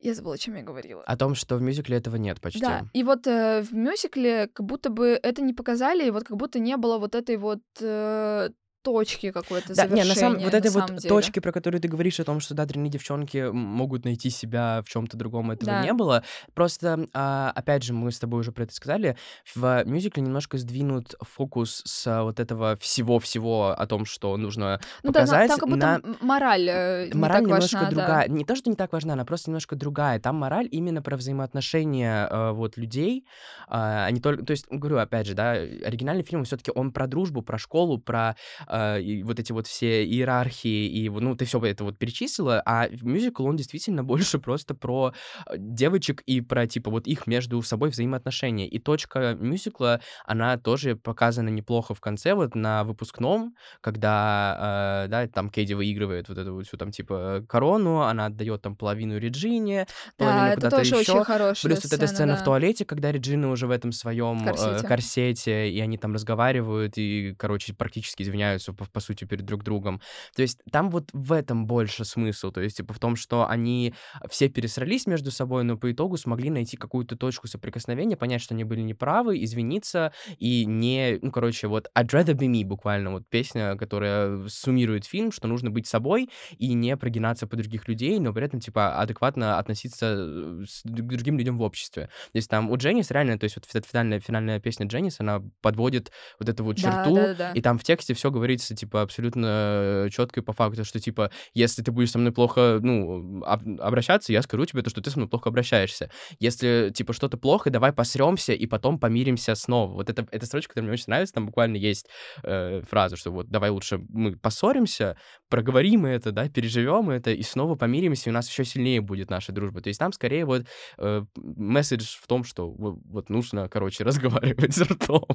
Я 0.00 0.14
забыла, 0.14 0.34
о 0.34 0.38
чем 0.38 0.54
я 0.54 0.62
говорила. 0.62 1.02
О 1.02 1.16
том, 1.16 1.34
что 1.34 1.56
в 1.56 1.62
мюзикле 1.62 1.96
этого 1.96 2.16
нет 2.16 2.40
почти. 2.40 2.60
Да, 2.60 2.84
и 2.92 3.02
вот 3.02 3.26
э, 3.26 3.62
в 3.62 3.72
мюзикле 3.74 4.48
как 4.48 4.64
будто 4.64 4.90
бы 4.90 5.18
это 5.22 5.42
не 5.42 5.54
показали, 5.54 6.06
и 6.06 6.10
вот 6.10 6.24
как 6.24 6.36
будто 6.36 6.58
не 6.58 6.76
было 6.76 6.98
вот 6.98 7.14
этой 7.14 7.36
вот 7.36 7.62
э, 7.80 8.50
точки 8.82 9.30
какой-то 9.30 9.74
Да, 9.74 9.84
не, 9.84 10.02
завершения. 10.02 10.08
на 10.08 10.14
самом 10.14 10.38
вот 10.44 10.54
этой 10.54 10.70
вот 10.70 10.86
деле. 10.88 11.08
точки, 11.08 11.40
про 11.40 11.52
которую 11.52 11.80
ты 11.80 11.88
говоришь, 11.88 12.20
о 12.20 12.24
том, 12.24 12.40
что 12.40 12.54
да, 12.54 12.64
дрянные 12.64 12.90
девчонки 12.90 13.50
могут 13.50 14.04
найти 14.04 14.30
себя 14.30 14.82
в 14.84 14.88
чем-то 14.88 15.16
другом, 15.16 15.50
этого 15.50 15.72
Да. 15.72 15.82
не 15.84 15.92
было. 15.92 16.22
Просто, 16.54 17.06
а, 17.12 17.52
опять 17.54 17.82
же, 17.82 17.92
мы 17.92 18.10
с 18.12 18.18
тобой 18.18 18.40
уже 18.40 18.52
про 18.52 18.64
это 18.64 18.74
сказали, 18.74 19.16
в 19.54 19.84
мюзикле 19.84 20.22
немножко 20.22 20.58
сдвинут 20.58 21.14
фокус 21.20 21.82
с 21.84 22.22
вот 22.22 22.40
этого 22.40 22.76
всего-всего 22.80 23.70
о 23.70 23.86
том, 23.86 24.04
что 24.04 24.36
нужно 24.36 24.80
Ну 25.02 25.12
да, 25.12 25.20
показать, 25.20 25.48
там 25.48 25.58
как 25.58 25.68
будто 25.68 25.86
на 25.86 26.00
мораль 26.20 26.68
э, 26.68 27.08
не 27.12 27.14
Мораль 27.14 27.42
так 27.42 27.48
немножко 27.48 27.74
важна, 27.76 27.90
да. 27.90 27.96
другая. 27.96 28.28
Не 28.28 28.44
то, 28.44 28.56
что 28.56 28.70
не 28.70 28.76
так 28.76 28.92
важна, 28.92 29.12
она 29.14 29.24
просто 29.24 29.50
немножко 29.50 29.76
другая. 29.76 30.18
Там 30.20 30.36
мораль 30.36 30.68
именно 30.70 31.02
про 31.02 31.16
взаимоотношения 31.16 32.28
э, 32.30 32.50
вот 32.52 32.76
людей, 32.76 33.26
а 33.66 34.06
а 34.06 34.10
не 34.10 34.20
только... 34.20 34.44
То 34.44 34.52
есть, 34.52 34.66
говорю, 34.70 34.98
опять 34.98 35.26
же, 35.26 35.34
да, 35.34 35.52
оригинальный 35.52 36.22
фильм 36.22 36.44
все-таки 36.44 36.70
он 36.74 36.92
про 36.92 37.06
дружбу, 37.06 37.42
про 37.42 37.58
школу, 37.58 37.98
про 37.98 38.36
э, 38.68 39.00
и 39.00 39.22
вот 39.22 39.38
эти 39.38 39.52
вот 39.52 39.66
все 39.66 40.04
иерархии, 40.04 40.86
и, 40.86 41.08
вот, 41.08 41.22
ну, 41.22 41.36
ты 41.36 41.44
все 41.44 41.58
это 41.64 41.84
вот 41.84 41.98
перечислила, 41.98 42.62
а 42.64 42.88
в 42.88 43.04
мюзикл 43.04 43.44
он 43.46 43.56
действительно 43.56 44.04
больше 44.04 44.38
просто 44.38 44.74
про 44.74 45.12
э, 45.46 45.54
девочек 45.56 46.22
и 46.22 46.40
про, 46.40 46.66
типа, 46.66 46.90
вот 46.90 47.06
их 47.06 47.26
между 47.26 47.60
собой 47.62 47.90
взаимоотношения. 47.90 48.68
И 48.68 48.78
точка 48.78 49.34
мюзикла, 49.34 50.00
она 50.24 50.56
тоже 50.56 50.96
показана 50.96 51.48
неплохо 51.48 51.94
в 51.94 52.00
конце, 52.00 52.34
вот 52.34 52.54
на 52.54 52.84
выпускном, 52.84 53.54
когда, 53.80 55.04
э, 55.06 55.08
да, 55.08 55.26
там 55.28 55.50
Кейди 55.50 55.74
выигрывает 55.74 56.28
вот 56.28 56.38
эту 56.38 56.54
вот 56.54 56.66
всю 56.66 56.76
там, 56.76 56.90
типа, 56.90 57.44
корону, 57.48 58.02
она 58.02 58.26
отдает 58.26 58.62
там 58.62 58.76
половину 58.76 59.18
Реджине, 59.18 59.86
половину 60.16 60.40
Да, 60.40 60.48
это 60.48 60.56
куда-то 60.56 60.76
тоже 60.78 60.96
еще. 60.96 61.12
очень 61.12 61.24
хорошая 61.24 61.70
Плюс 61.70 61.84
вот 61.84 61.92
эта 61.92 62.06
сцена 62.06 62.36
в 62.36 62.38
да. 62.38 62.44
туалете, 62.44 62.84
когда 62.84 63.12
Реджина 63.12 63.50
уже 63.50 63.66
в 63.66 63.70
этом 63.70 63.92
своем 63.92 64.44
Корсете. 64.44 64.86
корсете, 64.86 65.70
и 65.70 65.80
они 65.80 65.98
там 65.98 66.14
разговаривают, 66.14 66.94
и, 66.96 67.34
короче, 67.38 67.74
практически 67.74 68.22
извиняются 68.22 68.57
извиняются, 68.58 68.72
по, 68.72 68.84
по 68.84 69.00
сути, 69.00 69.24
перед 69.24 69.44
друг 69.44 69.64
другом. 69.64 70.00
То 70.34 70.42
есть 70.42 70.60
там 70.70 70.90
вот 70.90 71.10
в 71.12 71.32
этом 71.32 71.66
больше 71.66 72.04
смысл, 72.04 72.50
то 72.50 72.60
есть, 72.60 72.76
типа, 72.76 72.92
в 72.92 72.98
том, 72.98 73.16
что 73.16 73.48
они 73.48 73.94
все 74.28 74.48
пересрались 74.48 75.06
между 75.06 75.30
собой, 75.30 75.64
но 75.64 75.76
по 75.76 75.90
итогу 75.90 76.16
смогли 76.16 76.50
найти 76.50 76.76
какую-то 76.76 77.16
точку 77.16 77.48
соприкосновения, 77.48 78.16
понять, 78.16 78.42
что 78.42 78.54
они 78.54 78.64
были 78.64 78.80
неправы, 78.80 79.42
извиниться 79.42 80.12
и 80.38 80.66
не, 80.66 81.18
ну, 81.22 81.30
короче, 81.30 81.68
вот 81.68 81.90
I'd 81.96 82.08
rather 82.08 82.34
be 82.34 82.48
me 82.48 82.64
буквально, 82.64 83.10
вот 83.10 83.28
песня, 83.28 83.76
которая 83.76 84.48
суммирует 84.48 85.04
фильм, 85.04 85.32
что 85.32 85.48
нужно 85.48 85.70
быть 85.70 85.86
собой 85.86 86.28
и 86.58 86.74
не 86.74 86.96
прогинаться 86.96 87.46
по 87.46 87.56
других 87.56 87.88
людей, 87.88 88.18
но 88.18 88.32
при 88.32 88.44
этом, 88.44 88.60
типа, 88.60 89.00
адекватно 89.00 89.58
относиться 89.58 90.64
к 90.84 91.16
другим 91.16 91.38
людям 91.38 91.58
в 91.58 91.62
обществе. 91.62 92.06
То 92.32 92.36
есть 92.36 92.50
там 92.50 92.70
у 92.70 92.76
Дженнис 92.76 93.10
реально, 93.10 93.38
то 93.38 93.44
есть 93.44 93.56
вот 93.56 93.84
финальная, 93.86 94.20
финальная 94.20 94.60
песня 94.60 94.86
Дженнис, 94.86 95.20
она 95.20 95.42
подводит 95.60 96.10
вот 96.38 96.48
эту 96.48 96.64
вот 96.64 96.76
черту, 96.76 97.14
да, 97.14 97.26
да, 97.28 97.34
да. 97.34 97.52
и 97.52 97.60
там 97.60 97.78
в 97.78 97.84
тексте 97.84 98.14
все 98.14 98.30
говорится, 98.48 98.74
типа, 98.74 99.02
абсолютно 99.02 100.08
четко 100.10 100.40
и 100.40 100.42
по 100.42 100.52
факту, 100.52 100.84
что, 100.84 100.98
типа, 100.98 101.30
если 101.54 101.82
ты 101.82 101.92
будешь 101.92 102.10
со 102.10 102.18
мной 102.18 102.32
плохо, 102.32 102.78
ну, 102.80 103.42
об- 103.44 103.80
обращаться, 103.80 104.32
я 104.32 104.42
скажу 104.42 104.64
тебе 104.64 104.82
то, 104.82 104.90
что 104.90 105.02
ты 105.02 105.10
со 105.10 105.18
мной 105.18 105.28
плохо 105.28 105.50
обращаешься. 105.50 106.10
Если, 106.40 106.90
типа, 106.94 107.12
что-то 107.12 107.36
плохо, 107.36 107.70
давай 107.70 107.92
посремся 107.92 108.54
и 108.54 108.66
потом 108.66 108.98
помиримся 108.98 109.54
снова. 109.54 109.92
Вот 109.92 110.08
это, 110.08 110.26
эта 110.30 110.46
строчка, 110.46 110.70
которая 110.70 110.88
мне 110.88 110.94
очень 110.94 111.04
нравится, 111.08 111.34
там 111.34 111.46
буквально 111.46 111.76
есть 111.76 112.08
э, 112.42 112.82
фраза, 112.88 113.16
что 113.16 113.30
вот 113.30 113.48
давай 113.48 113.70
лучше 113.70 114.00
мы 114.08 114.36
поссоримся, 114.36 115.16
проговорим 115.50 116.06
это, 116.06 116.32
да, 116.32 116.48
переживем 116.48 117.10
это, 117.10 117.30
и 117.32 117.42
снова 117.42 117.74
помиримся, 117.74 118.30
и 118.30 118.32
у 118.32 118.34
нас 118.34 118.48
еще 118.48 118.64
сильнее 118.64 119.00
будет 119.00 119.30
наша 119.30 119.52
дружба. 119.52 119.82
То 119.82 119.88
есть 119.88 120.00
там 120.00 120.12
скорее 120.12 120.44
вот 120.46 120.66
э, 120.98 121.24
месседж 121.36 122.16
в 122.20 122.26
том, 122.26 122.44
что 122.44 122.70
вот 122.70 123.28
нужно, 123.28 123.68
короче, 123.68 124.04
разговаривать 124.08 124.74
с 124.74 124.80
ртом, 124.80 125.26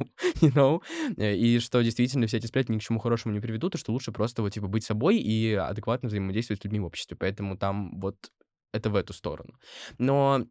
you 0.41 0.53
know, 0.53 0.82
э, 1.18 1.36
и 1.36 1.59
что 1.59 1.82
действительно 1.82 2.26
все 2.28 2.38
эти 2.38 2.47
сплетни 2.47 2.74
ни 2.74 2.80
к 2.80 2.82
чему 2.82 2.99
хорошему 3.04 3.34
не 3.34 3.39
приведут, 3.39 3.76
и 3.76 3.78
что 3.78 3.91
лучше 3.93 4.12
просто 4.12 4.41
вот, 4.41 4.54
типа, 4.54 4.68
быть 4.68 4.84
собой 4.84 5.18
и 5.18 5.54
адекватно 5.54 6.10
взаимодействовать 6.10 6.62
с 6.62 6.66
людьми 6.66 6.80
в 6.80 6.86
обществе. 6.86 7.16
Поэтому 7.18 7.58
там 7.58 7.99
вот 7.99 8.16
это 8.74 8.89
в 8.89 8.95
эту 8.95 9.14
сторону. 9.14 9.54
Но 9.99 10.45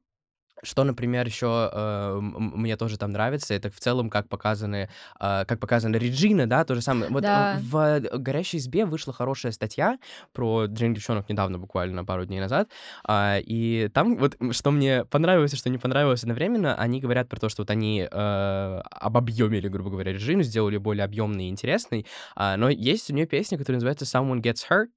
что, 0.63 0.85
например, 0.85 1.27
еще 1.27 1.71
э, 1.73 2.19
мне 2.21 2.77
тоже 2.77 2.97
там 2.99 3.13
нравится, 3.13 3.55
это 3.55 3.71
в 3.71 3.79
целом, 3.81 4.11
как 4.11 4.29
показаны, 4.29 4.89
э, 5.21 5.45
как 5.47 5.59
показана 5.61 5.97
Реджина, 5.97 6.49
да, 6.49 6.65
то 6.65 6.75
же 6.75 6.81
самое. 6.83 7.11
Вот 7.11 7.23
Да. 7.23 7.59
в 7.61 8.01
«Горящей 8.19 8.59
избе» 8.59 8.85
вышла 8.87 9.13
хорошая 9.13 9.53
статья 9.53 9.99
про 10.33 10.67
дрянь 10.69 10.95
девчонок 10.95 11.29
недавно, 11.29 11.59
буквально 11.59 12.05
пару 12.05 12.25
дней 12.27 12.41
назад, 12.41 12.69
а, 13.05 13.39
и 13.41 13.89
там 13.93 14.17
вот 14.17 14.37
что 14.53 14.71
мне 14.71 15.05
понравилось 15.05 15.53
и 15.55 15.57
что 15.57 15.69
не 15.71 15.79
понравилось 15.79 16.23
одновременно, 16.23 16.75
они 16.77 17.01
говорят 17.01 17.29
про 17.29 17.41
то, 17.41 17.49
что 17.49 17.63
вот 17.63 17.71
они 17.71 18.07
э, 18.11 18.81
объемили, 18.91 19.69
грубо 19.69 19.91
говоря, 19.91 20.13
Реджину, 20.13 20.43
сделали 20.43 20.77
более 20.77 21.05
объемной 21.05 21.47
и 21.47 21.49
интересной, 21.49 22.07
а, 22.37 22.57
но 22.57 22.69
есть 22.71 23.11
у 23.11 23.15
нее 23.15 23.27
песня, 23.27 23.59
которая 23.59 23.77
называется 23.79 24.05
«Someone 24.05 24.41
Gets 24.41 24.63
Hurt», 24.71 24.89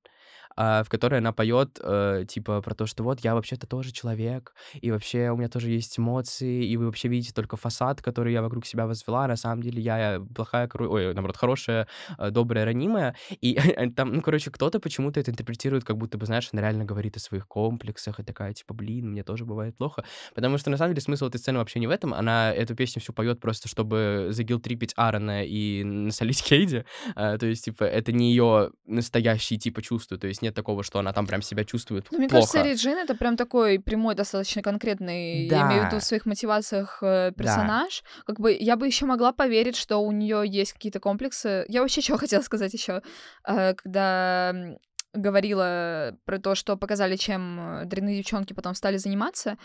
а, 0.56 0.84
в 0.84 0.90
которой 0.90 1.20
она 1.20 1.34
поет, 1.34 1.80
э, 1.82 2.26
типа, 2.28 2.62
про 2.62 2.74
то, 2.76 2.86
что 2.86 3.04
вот 3.04 3.20
я 3.22 3.36
вообще-то 3.36 3.68
тоже 3.68 3.92
человек, 3.92 4.54
и 4.74 4.92
вообще 4.92 5.30
у 5.30 5.38
меня 5.38 5.50
тоже 5.50 5.70
есть 5.70 6.00
эмоции, 6.00 6.66
и 6.66 6.78
вы 6.78 6.86
вообще 6.86 7.08
видите 7.08 7.34
только 7.34 7.58
фасад, 7.58 8.02
который 8.02 8.34
я 8.34 8.42
вокруг 8.42 8.66
себя 8.66 8.88
возвела, 8.88 9.26
а 9.26 9.28
на 9.28 9.36
самом 9.36 9.62
деле 9.62 9.82
я 9.82 10.22
плохая, 10.34 10.68
коро- 10.68 10.88
ой, 10.88 11.14
наоборот, 11.14 11.38
хорошая, 11.38 11.88
э, 12.18 12.30
добрая, 12.32 12.66
ранимая, 12.66 13.16
и 13.42 13.56
там, 13.96 14.14
ну, 14.14 14.22
короче, 14.22 14.52
кто-то 14.52 14.80
почему-то 14.80 15.20
это 15.20 15.32
интерпретирует, 15.32 15.84
как 15.84 15.98
будто 15.98 16.18
бы, 16.18 16.26
знаешь, 16.26 16.50
она 16.52 16.62
реально 16.62 16.86
говорит 16.86 17.18
о 17.18 17.20
своих 17.20 17.48
комплексах, 17.48 18.20
и 18.20 18.24
такая, 18.24 18.54
типа, 18.54 18.74
блин, 18.74 19.12
мне 19.12 19.24
тоже 19.24 19.46
бывает 19.46 19.76
плохо, 19.78 20.06
потому 20.36 20.58
что, 20.58 20.70
на 20.70 20.78
самом 20.78 20.94
деле, 20.94 21.02
смысл 21.02 21.28
этой 21.28 21.38
сцены 21.38 21.60
вообще 21.60 21.80
не 21.80 21.88
в 21.88 21.92
этом, 21.92 22.14
она 22.14 22.54
эту 22.54 22.76
песню 22.76 23.02
всю 23.02 23.14
поет 23.14 23.40
просто, 23.40 23.68
чтобы 23.68 24.28
загилтрипить 24.32 24.94
Аарона 24.96 25.44
и 25.46 25.84
насолить 25.84 26.44
Кейди, 26.48 26.86
а, 27.16 27.38
то 27.38 27.46
есть, 27.46 27.66
типа, 27.66 27.84
это 27.84 28.12
не 28.12 28.30
ее 28.30 28.72
настоящие, 28.86 29.60
типа, 29.60 29.82
чувства, 29.82 30.18
то 30.18 30.28
есть 30.28 30.42
нет 30.46 30.56
такого, 30.56 30.84
что 30.84 31.00
она 31.00 31.12
там 31.14 31.28
прям 31.28 31.42
себя 31.42 31.66
чувствует 31.66 32.08
Ну, 32.12 32.18
мне 32.20 32.28
плохо. 32.30 32.48
кажется, 32.54 32.62
Реджин 32.70 32.98
это 32.98 33.16
прям 33.16 33.36
такой 33.38 33.80
прямой, 33.80 34.16
достаточно 34.16 34.62
конкретный, 34.62 35.48
я 35.48 35.62
имею 35.68 35.82
в 35.82 35.86
виду 35.86 35.96
Да. 35.96 36.00
в 36.00 36.04
своих 36.04 36.26
мотивациях 36.26 37.00
э, 37.02 37.32
персонаж. 37.38 38.04
Как 38.26 38.40
бы 38.40 38.56
я 38.60 38.76
бы 38.76 38.86
еще 38.88 39.06
могла 39.06 39.32
поверить, 39.34 39.76
что 39.76 39.98
у 39.98 40.12
нее 40.12 40.44
есть 40.46 40.74
какие-то 40.74 41.00
комплексы. 41.00 41.66
Я 41.68 41.82
вообще 41.82 42.02
чего 42.02 42.18
хотела 42.24 42.42
сказать 42.42 42.74
еще, 42.74 43.02
когда 43.44 44.52
м, 44.54 44.78
говорила 45.14 46.18
про 46.26 46.40
то, 46.40 46.56
что 46.56 46.76
показали, 46.78 47.16
чем 47.16 47.60
э, 47.82 47.86
дрянные 47.86 48.18
девчонки 48.18 48.54
потом 48.54 48.76
стали 48.76 48.98
заниматься, 48.98 49.58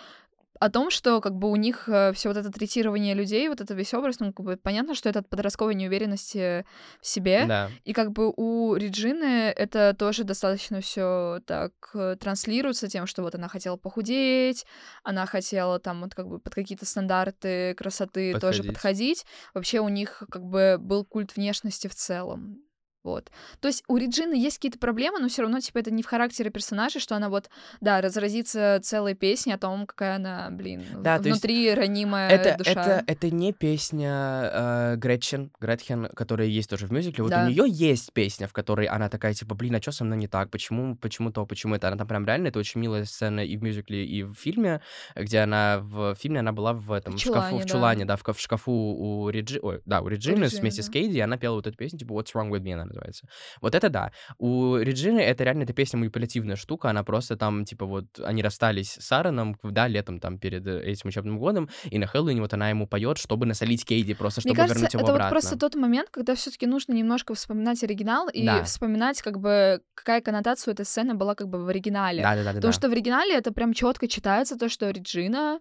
о 0.61 0.71
том, 0.71 0.91
что 0.91 1.21
как 1.21 1.35
бы 1.35 1.51
у 1.51 1.57
них 1.57 1.89
все 2.15 2.29
вот 2.29 2.37
это 2.37 2.51
третирование 2.51 3.15
людей, 3.15 3.49
вот 3.49 3.61
это 3.63 3.73
весь 3.75 3.95
образ, 3.95 4.21
ну, 4.21 4.33
как 4.33 4.45
бы 4.45 4.57
понятно, 4.57 4.95
что 4.95 5.09
это 5.09 5.21
от 5.21 5.29
подростковой 5.29 5.75
неуверенности 5.75 6.67
в 7.01 7.07
себе. 7.07 7.47
Да. 7.47 7.71
И 7.85 7.95
как 7.95 8.13
бы 8.13 8.33
у 8.37 8.77
Реджины 8.77 9.51
это 9.51 9.95
тоже 9.99 10.25
достаточно 10.25 10.83
все 10.83 11.41
так 11.47 11.73
э, 11.95 12.17
транслируется 12.21 12.89
тем, 12.89 13.07
что 13.07 13.23
вот 13.23 13.35
она 13.35 13.49
хотела 13.49 13.77
похудеть, 13.77 14.67
она 15.03 15.25
хотела 15.25 15.79
там 15.79 16.03
вот 16.03 16.15
как 16.15 16.29
бы 16.29 16.39
под 16.39 16.55
какие-то 16.55 16.85
стандарты 16.85 17.75
красоты 17.75 18.39
тоже 18.39 18.59
Подходить. 18.59 18.75
подходить. 18.75 19.27
Вообще 19.55 19.81
у 19.81 19.89
них 19.89 20.23
как 20.31 20.45
бы 20.45 20.77
был 20.79 21.07
культ 21.07 21.35
внешности 21.37 21.89
в 21.89 21.95
целом. 21.95 22.63
Вот. 23.03 23.31
То 23.61 23.69
есть 23.69 23.83
у 23.89 23.97
Реджины 23.97 24.35
есть 24.35 24.59
какие-то 24.59 24.79
проблемы, 24.79 25.19
но 25.19 25.29
все 25.29 25.43
равно, 25.43 25.61
типа, 25.61 25.79
это 25.79 25.91
не 25.91 26.03
в 26.03 26.07
характере 26.07 26.51
персонажа, 26.51 27.01
что 27.01 27.17
она 27.17 27.29
вот, 27.29 27.49
да, 27.81 28.01
разразится 28.01 28.79
целой 28.83 29.15
песней 29.15 29.55
о 29.55 29.59
том, 29.59 29.87
какая 29.87 30.17
она, 30.17 30.49
блин, 30.51 30.85
Да, 30.99 31.19
то 31.19 31.29
есть 31.29 31.43
внутри 31.43 31.75
ранимая 31.75 32.31
Это, 32.31 32.57
душа. 32.59 32.71
это, 32.71 33.05
это 33.07 33.31
не 33.31 33.53
песня 33.53 34.51
э, 34.53 34.97
Гретчен, 34.97 35.51
Гретхен, 35.61 36.09
которая 36.15 36.49
есть 36.49 36.71
тоже 36.71 36.87
в 36.87 36.93
мюзикле. 36.93 37.25
Вот 37.25 37.31
Да. 37.31 37.45
у 37.45 37.49
нее 37.49 37.65
есть 37.67 38.13
песня, 38.13 38.47
в 38.47 38.53
которой 38.53 38.87
она 38.87 39.09
такая, 39.09 39.35
типа, 39.35 39.55
блин, 39.55 39.75
а 39.77 39.83
что 39.83 39.93
со 39.93 40.05
мной 40.05 40.19
не 40.19 40.29
так? 40.29 40.51
Почему, 40.51 40.97
почему 40.97 41.33
то, 41.33 41.47
почему 41.47 41.75
это? 41.75 41.89
Она 41.89 41.97
там 41.97 42.07
прям 42.07 42.27
реально, 42.27 42.49
это 42.49 42.59
очень 42.59 42.81
милая 42.81 43.05
сцена 43.05 43.41
и 43.41 43.57
в 43.57 43.63
мюзикле, 43.63 44.05
и 44.05 44.23
в 44.23 44.35
фильме, 44.35 44.81
где 45.17 45.41
она 45.41 45.79
в 45.81 46.15
фильме, 46.17 46.41
она 46.41 46.53
была 46.53 46.73
в 46.73 46.93
этом, 46.93 47.17
в 47.17 47.19
шкафу, 47.19 47.33
чулане, 47.33 47.59
в 47.59 47.63
да. 47.63 47.69
чулане, 47.69 48.05
да, 48.05 48.17
в, 48.17 48.23
в 48.25 48.41
шкафу 48.41 48.73
у 48.73 49.29
Реджи, 49.31 49.59
ой, 49.63 49.81
да, 49.87 50.01
у 50.01 50.09
Реджины 50.09 50.45
Реджины, 50.45 50.61
вместе 50.61 50.83
с 50.83 50.87
да. 50.87 50.93
Кейди, 50.93 51.19
и 51.19 51.21
она 51.21 51.37
пела 51.37 51.55
вот 51.57 51.67
эту 51.67 51.77
песню, 51.77 51.99
типа, 51.99 52.13
What's 52.13 52.33
Wrong 52.35 52.51
With 52.51 52.63
Me 52.63 52.75
она 52.75 52.90
называется. 52.91 53.27
Вот 53.61 53.75
это 53.75 53.89
да. 53.89 54.13
У 54.39 54.77
Реджины 54.77 55.21
это 55.21 55.45
реально, 55.45 55.63
эта 55.65 55.73
песня 55.73 55.99
манипулятивная 55.99 56.57
штука, 56.57 56.91
она 56.91 57.03
просто 57.05 57.37
там, 57.37 57.65
типа, 57.65 57.87
вот, 57.87 58.05
они 58.23 58.43
расстались 58.43 58.93
с 59.01 59.13
Аароном, 59.13 59.57
да, 59.63 59.89
летом 59.89 60.21
там 60.21 60.39
перед 60.39 60.67
э, 60.67 60.83
этим 60.83 61.09
учебным 61.09 61.39
годом, 61.39 61.69
и 61.85 61.99
на 61.99 62.07
Хэллоуине 62.07 62.41
вот 62.41 62.53
она 62.55 62.71
ему 62.71 62.87
поет, 62.87 63.19
чтобы 63.19 63.47
насолить 63.47 63.85
Кейди, 63.85 64.15
просто 64.15 64.41
Мне 64.45 64.51
чтобы 64.55 64.57
кажется, 64.57 64.75
вернуть 64.79 64.93
его 64.95 65.03
это 65.03 65.13
обратно. 65.13 65.25
вот 65.35 65.41
просто 65.43 65.59
тот 65.59 65.75
момент, 65.75 66.11
когда 66.11 66.35
все-таки 66.35 66.67
нужно 66.67 66.93
немножко 66.93 67.35
вспоминать 67.35 67.83
оригинал 67.85 68.29
и 68.29 68.45
Да. 68.45 68.65
вспоминать, 68.65 69.23
как 69.23 69.39
бы, 69.39 69.81
какая 69.95 70.21
коннотация 70.21 70.73
у 70.73 70.75
этой 70.75 70.85
сцены 70.85 71.15
была 71.15 71.35
как 71.35 71.49
бы 71.49 71.65
в 71.65 71.69
оригинале. 71.69 72.23
Да, 72.23 72.35
да, 72.35 72.43
да, 72.45 72.51
да. 72.53 72.57
Потому 72.57 72.73
что 72.73 72.89
в 72.89 72.93
оригинале 72.93 73.35
это 73.35 73.53
прям 73.53 73.73
четко 73.73 74.09
читается 74.09 74.57
то, 74.57 74.69
что 74.69 74.91
Реджина 74.91 75.61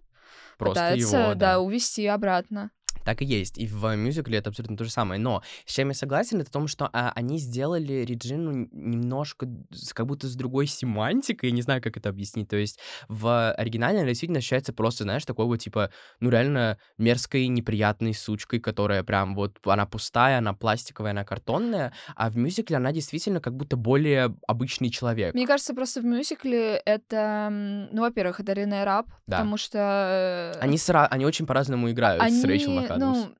Просто 0.57 0.73
пытается, 0.81 1.17
его, 1.17 1.27
да, 1.29 1.35
да. 1.53 1.59
увести 1.59 2.05
обратно. 2.05 2.71
Так 3.09 3.23
и 3.23 3.25
есть. 3.25 3.57
И 3.57 3.65
в 3.65 3.95
мюзикле 3.95 4.37
это 4.37 4.51
абсолютно 4.51 4.77
то 4.77 4.83
же 4.83 4.91
самое. 4.91 5.19
Но 5.19 5.41
с 5.65 5.73
чем 5.73 5.87
я 5.87 5.95
согласен, 5.95 6.41
это 6.41 6.49
в 6.49 6.53
том, 6.53 6.67
что 6.67 6.87
а, 6.93 7.11
они 7.15 7.39
сделали 7.39 8.05
Реджину 8.05 8.67
немножко 8.71 9.47
с- 9.71 9.93
как 9.95 10.05
будто 10.05 10.27
с 10.27 10.35
другой 10.35 10.67
семантикой. 10.67 11.49
Я 11.49 11.55
не 11.55 11.63
знаю, 11.63 11.81
как 11.81 11.97
это 11.97 12.09
объяснить. 12.09 12.49
То 12.49 12.55
есть 12.57 12.77
в 13.07 13.51
оригинале 13.53 13.97
она 14.01 14.07
действительно 14.09 14.37
ощущается 14.37 14.73
просто, 14.73 15.05
знаешь, 15.05 15.25
такой 15.25 15.45
вот 15.47 15.57
типа, 15.57 15.89
ну 16.19 16.29
реально 16.29 16.77
мерзкой, 16.99 17.47
неприятной 17.47 18.13
сучкой, 18.13 18.59
которая 18.59 19.03
прям 19.03 19.33
вот, 19.33 19.57
она 19.65 19.87
пустая, 19.87 20.37
она 20.37 20.53
пластиковая, 20.53 21.09
она 21.11 21.23
картонная. 21.23 21.91
А 22.15 22.29
в 22.29 22.37
мюзикле 22.37 22.77
она 22.77 22.91
действительно 22.91 23.41
как 23.41 23.55
будто 23.55 23.75
более 23.75 24.35
обычный 24.47 24.91
человек. 24.91 25.33
Мне 25.33 25.47
кажется, 25.47 25.73
просто 25.73 26.01
в 26.01 26.05
мюзикле 26.05 26.75
это, 26.85 27.47
ну, 27.91 28.01
во-первых, 28.01 28.39
это 28.39 28.53
Рене 28.53 28.83
Раб, 28.83 29.07
Да. 29.25 29.37
потому 29.37 29.57
что 29.57 30.53
э, 30.55 30.59
Они, 30.59 30.77
сра- 30.77 31.07
они 31.07 31.25
очень 31.25 31.47
по-разному 31.47 31.89
играют 31.89 32.21
с 32.31 32.43
Рэйчел 32.43 32.77
они, 32.99 33.11
МакАдамс. 33.11 33.29
ну, 33.29 33.35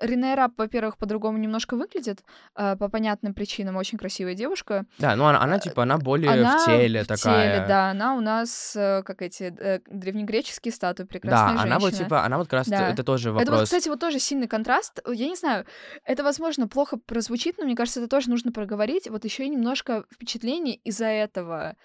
Рене 0.00 0.34
Раб, 0.34 0.52
во-первых, 0.56 0.96
по-другому 0.96 1.38
немножко 1.38 1.76
выглядит, 1.76 2.20
э, 2.56 2.76
по 2.76 2.88
понятным 2.88 3.34
причинам, 3.34 3.76
очень 3.76 3.98
красивая 3.98 4.34
девушка. 4.34 4.86
Да, 4.98 5.14
ну 5.16 5.26
она, 5.26 5.40
она 5.42 5.58
типа, 5.58 5.82
она 5.82 5.98
более 5.98 6.30
Она 6.32 6.58
в 6.58 6.64
теле 6.64 7.02
в 7.04 7.06
такая. 7.06 7.56
теле, 7.56 7.64
да, 7.68 7.90
она 7.90 8.14
у 8.16 8.20
нас, 8.20 8.74
э, 8.76 9.02
как 9.04 9.22
эти, 9.22 9.54
э, 9.58 9.80
древнегреческие 9.86 10.72
статуи, 10.72 11.02
Да, 11.04 11.08
прекрасная 11.08 11.62
она 11.62 11.78
вот 11.78 11.90
женщина. 11.90 12.04
типа, 12.04 12.24
она 12.24 12.38
вот 12.38 12.46
как 12.48 12.54
раз, 12.60 12.68
Да. 12.68 12.88
это 12.90 13.04
тоже 13.04 13.28
Это 13.30 13.38
вот, 13.38 13.48
вопрос. 13.48 13.64
кстати, 13.64 13.88
вот 13.88 14.00
тоже 14.00 14.18
сильный 14.18 14.48
контраст. 14.48 15.00
Я 15.06 15.28
не 15.28 15.36
знаю, 15.36 15.66
это, 16.04 16.22
возможно, 16.24 16.66
плохо 16.68 16.96
прозвучит, 16.96 17.58
но 17.58 17.64
мне 17.64 17.76
кажется, 17.76 18.00
это 18.00 18.08
тоже 18.08 18.30
нужно 18.30 18.52
проговорить. 18.52 19.08
Вот 19.10 19.24
еще 19.24 19.44
и 19.44 19.48
немножко 19.48 20.04
впечатлений 20.12 20.80
из-за 20.84 21.06
этого 21.06 21.76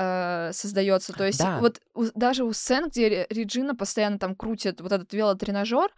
э, 0.00 0.52
создается. 0.52 1.12
То 1.12 1.24
есть 1.26 1.40
Да. 1.40 1.58
вот 1.58 1.80
у- 1.94 2.04
даже 2.14 2.44
у 2.44 2.52
сцен, 2.52 2.88
где 2.88 3.08
Ре- 3.08 3.26
Реджина 3.30 3.74
постоянно 3.74 4.18
там 4.20 4.36
крутит 4.36 4.80
вот 4.80 4.92
этот 4.92 5.12
велотренажер, 5.12 5.90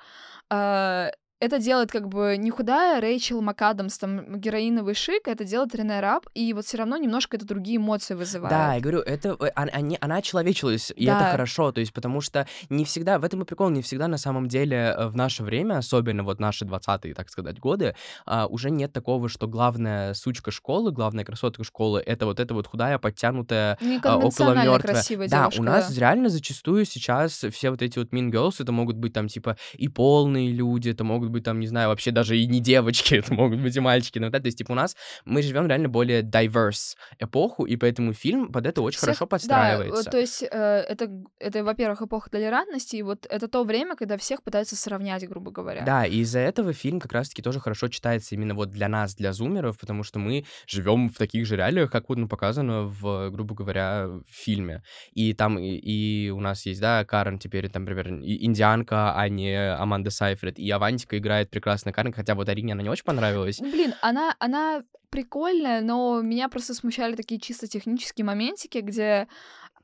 э, 0.51 1.11
это 1.41 1.59
делает 1.59 1.91
как 1.91 2.09
бы 2.09 2.37
не 2.39 2.51
худая 2.51 3.01
Рэйчел 3.01 3.41
МакАдамс, 3.41 3.97
там, 3.99 4.39
героиновый 4.39 4.95
шик, 4.95 5.27
это 5.27 5.45
делает 5.45 5.75
Рене 5.75 6.01
Раб, 6.01 6.27
и 6.35 6.53
вот 6.53 6.67
все 6.67 6.77
равно 6.77 6.99
немножко 6.99 7.37
это 7.39 7.47
другие 7.47 7.79
эмоции 7.79 8.15
вызывает. 8.15 8.51
Да, 8.51 8.75
я 8.75 8.81
говорю, 8.81 9.01
это 9.01 9.37
э, 9.41 9.51
она, 9.55 9.71
они- 9.73 9.99
она 10.01 10.17
очеловечилась, 10.17 10.93
и 10.95 11.05
это 11.07 11.21
Да. 11.21 11.31
хорошо, 11.31 11.73
то 11.73 11.81
есть 11.81 11.93
потому 11.95 12.21
что 12.21 12.47
не 12.69 12.85
всегда, 12.85 13.19
в 13.19 13.25
этом 13.25 13.43
и 13.43 13.45
прикол, 13.47 13.71
не 13.71 13.81
всегда 13.81 14.07
на 14.07 14.19
самом 14.19 14.49
деле 14.49 14.95
э, 14.97 15.07
в 15.09 15.17
наше 15.17 15.43
время, 15.43 15.79
особенно 15.79 16.23
вот 16.25 16.41
наши 16.41 16.67
20-е, 16.67 17.15
так 17.15 17.31
сказать, 17.31 17.59
годы, 17.59 17.95
а, 18.27 18.47
уже 18.47 18.71
нет 18.71 18.93
такого, 18.93 19.29
что 19.31 19.49
главная 19.49 20.13
сучка 20.15 20.51
школы, 20.51 20.93
главная 20.93 21.25
красотка 21.25 21.65
школы, 21.65 22.03
это 22.05 22.27
вот 22.27 22.39
эта 22.39 22.53
вот 22.53 22.67
худая, 22.67 22.99
подтянутая, 22.99 23.79
а, 24.05 24.19
около 24.19 24.53
мертвая. 24.55 25.03
Да, 25.29 25.39
девушка. 25.45 25.61
у 25.61 25.65
нас 25.65 25.97
реально 25.97 26.29
зачастую 26.29 26.85
сейчас 26.85 27.45
все 27.51 27.71
вот 27.71 27.81
эти 27.81 27.99
вот 27.99 28.13
mean 28.13 28.31
girls, 28.31 28.57
это 28.59 28.73
могут 28.73 28.97
быть 28.97 29.15
там 29.15 29.29
типа 29.29 29.57
и 29.79 29.89
полные 29.89 30.53
люди, 30.53 30.91
это 30.91 31.03
могут 31.03 31.30
быть 31.31 31.45
там, 31.45 31.61
не 31.61 31.67
знаю, 31.67 31.89
вообще 31.89 32.11
даже 32.11 32.39
и 32.39 32.47
не 32.47 32.61
девочки, 32.61 33.15
это 33.21 33.33
могут 33.35 33.61
быть 33.61 33.77
и 33.77 33.81
мальчики 33.81 34.19
иногда. 34.19 34.41
То 34.41 34.47
есть 34.47 34.59
типа 34.59 34.73
у 34.73 34.75
нас 34.75 34.97
мы 35.25 35.43
живем 35.43 35.67
реально 35.67 35.89
более 35.89 36.23
diverse 36.23 36.97
эпоху, 37.19 37.65
и 37.65 37.77
поэтому 37.77 38.13
фильм 38.13 38.53
под 38.53 38.67
это 38.67 38.83
очень 38.83 38.99
Всех- 38.99 39.07
хорошо 39.07 39.25
Да, 39.25 39.29
подстраивается. 39.29 39.97
вот, 39.97 40.11
то 40.11 40.19
есть 40.19 40.43
э, 40.43 40.47
это, 40.49 41.11
это, 41.39 41.65
во-первых, 41.65 42.03
эпоха 42.03 42.31
толерантности, 42.31 42.97
и 42.97 43.03
вот 43.03 43.27
это 43.29 43.49
то 43.49 43.65
время, 43.65 43.97
когда 43.97 44.17
всех 44.17 44.43
пытаются 44.43 44.77
сравнять, 44.77 45.27
грубо 45.29 45.51
говоря. 45.51 45.83
Да, 45.85 46.05
и 46.05 46.19
из-за 46.19 46.41
этого 46.41 46.73
фильм 46.73 47.01
как 47.01 47.13
раз-таки 47.13 47.43
тоже 47.43 47.61
хорошо 47.61 47.89
читается 47.89 48.35
именно 48.35 48.55
вот 48.55 48.71
для 48.71 48.89
нас, 48.89 49.15
для 49.15 49.33
зумеров, 49.33 49.79
потому 49.79 50.03
что 50.03 50.19
мы 50.19 50.45
живем 50.67 51.09
в 51.09 51.15
таких 51.17 51.47
же 51.47 51.57
реалиях, 51.57 51.91
как 51.91 52.09
вот 52.09 52.19
ну, 52.19 52.29
показано 52.29 52.83
в, 52.85 53.31
грубо 53.31 53.55
говоря, 53.55 54.07
в 54.09 54.23
фильме. 54.29 54.83
И 55.13 55.33
там 55.35 55.59
и, 55.59 55.69
и 55.77 56.31
у 56.31 56.41
нас 56.41 56.67
есть, 56.67 56.81
да, 56.81 57.05
Карен 57.05 57.39
теперь, 57.39 57.69
там, 57.69 57.85
например, 57.85 58.09
индианка, 58.45 59.15
а 59.17 59.29
не 59.29 59.55
Аманда 59.75 60.11
Сайфред, 60.11 60.59
и 60.59 60.71
Авантика 60.71 61.19
играет 61.21 61.51
прекрасно 61.51 61.93
Карен, 61.93 62.13
хотя 62.13 62.35
вот 62.35 62.49
Арине 62.49 62.73
она 62.73 62.83
не 62.83 62.89
очень 62.89 63.05
понравилась. 63.05 63.61
Блин, 63.61 63.95
она, 64.03 64.35
она 64.39 64.83
прикольная, 65.11 65.81
но 65.81 66.21
меня 66.23 66.49
просто 66.49 66.75
смущали 66.75 67.15
такие 67.15 67.41
чисто 67.41 67.67
технические 67.67 68.25
моментики, 68.25 68.79
где 68.79 69.29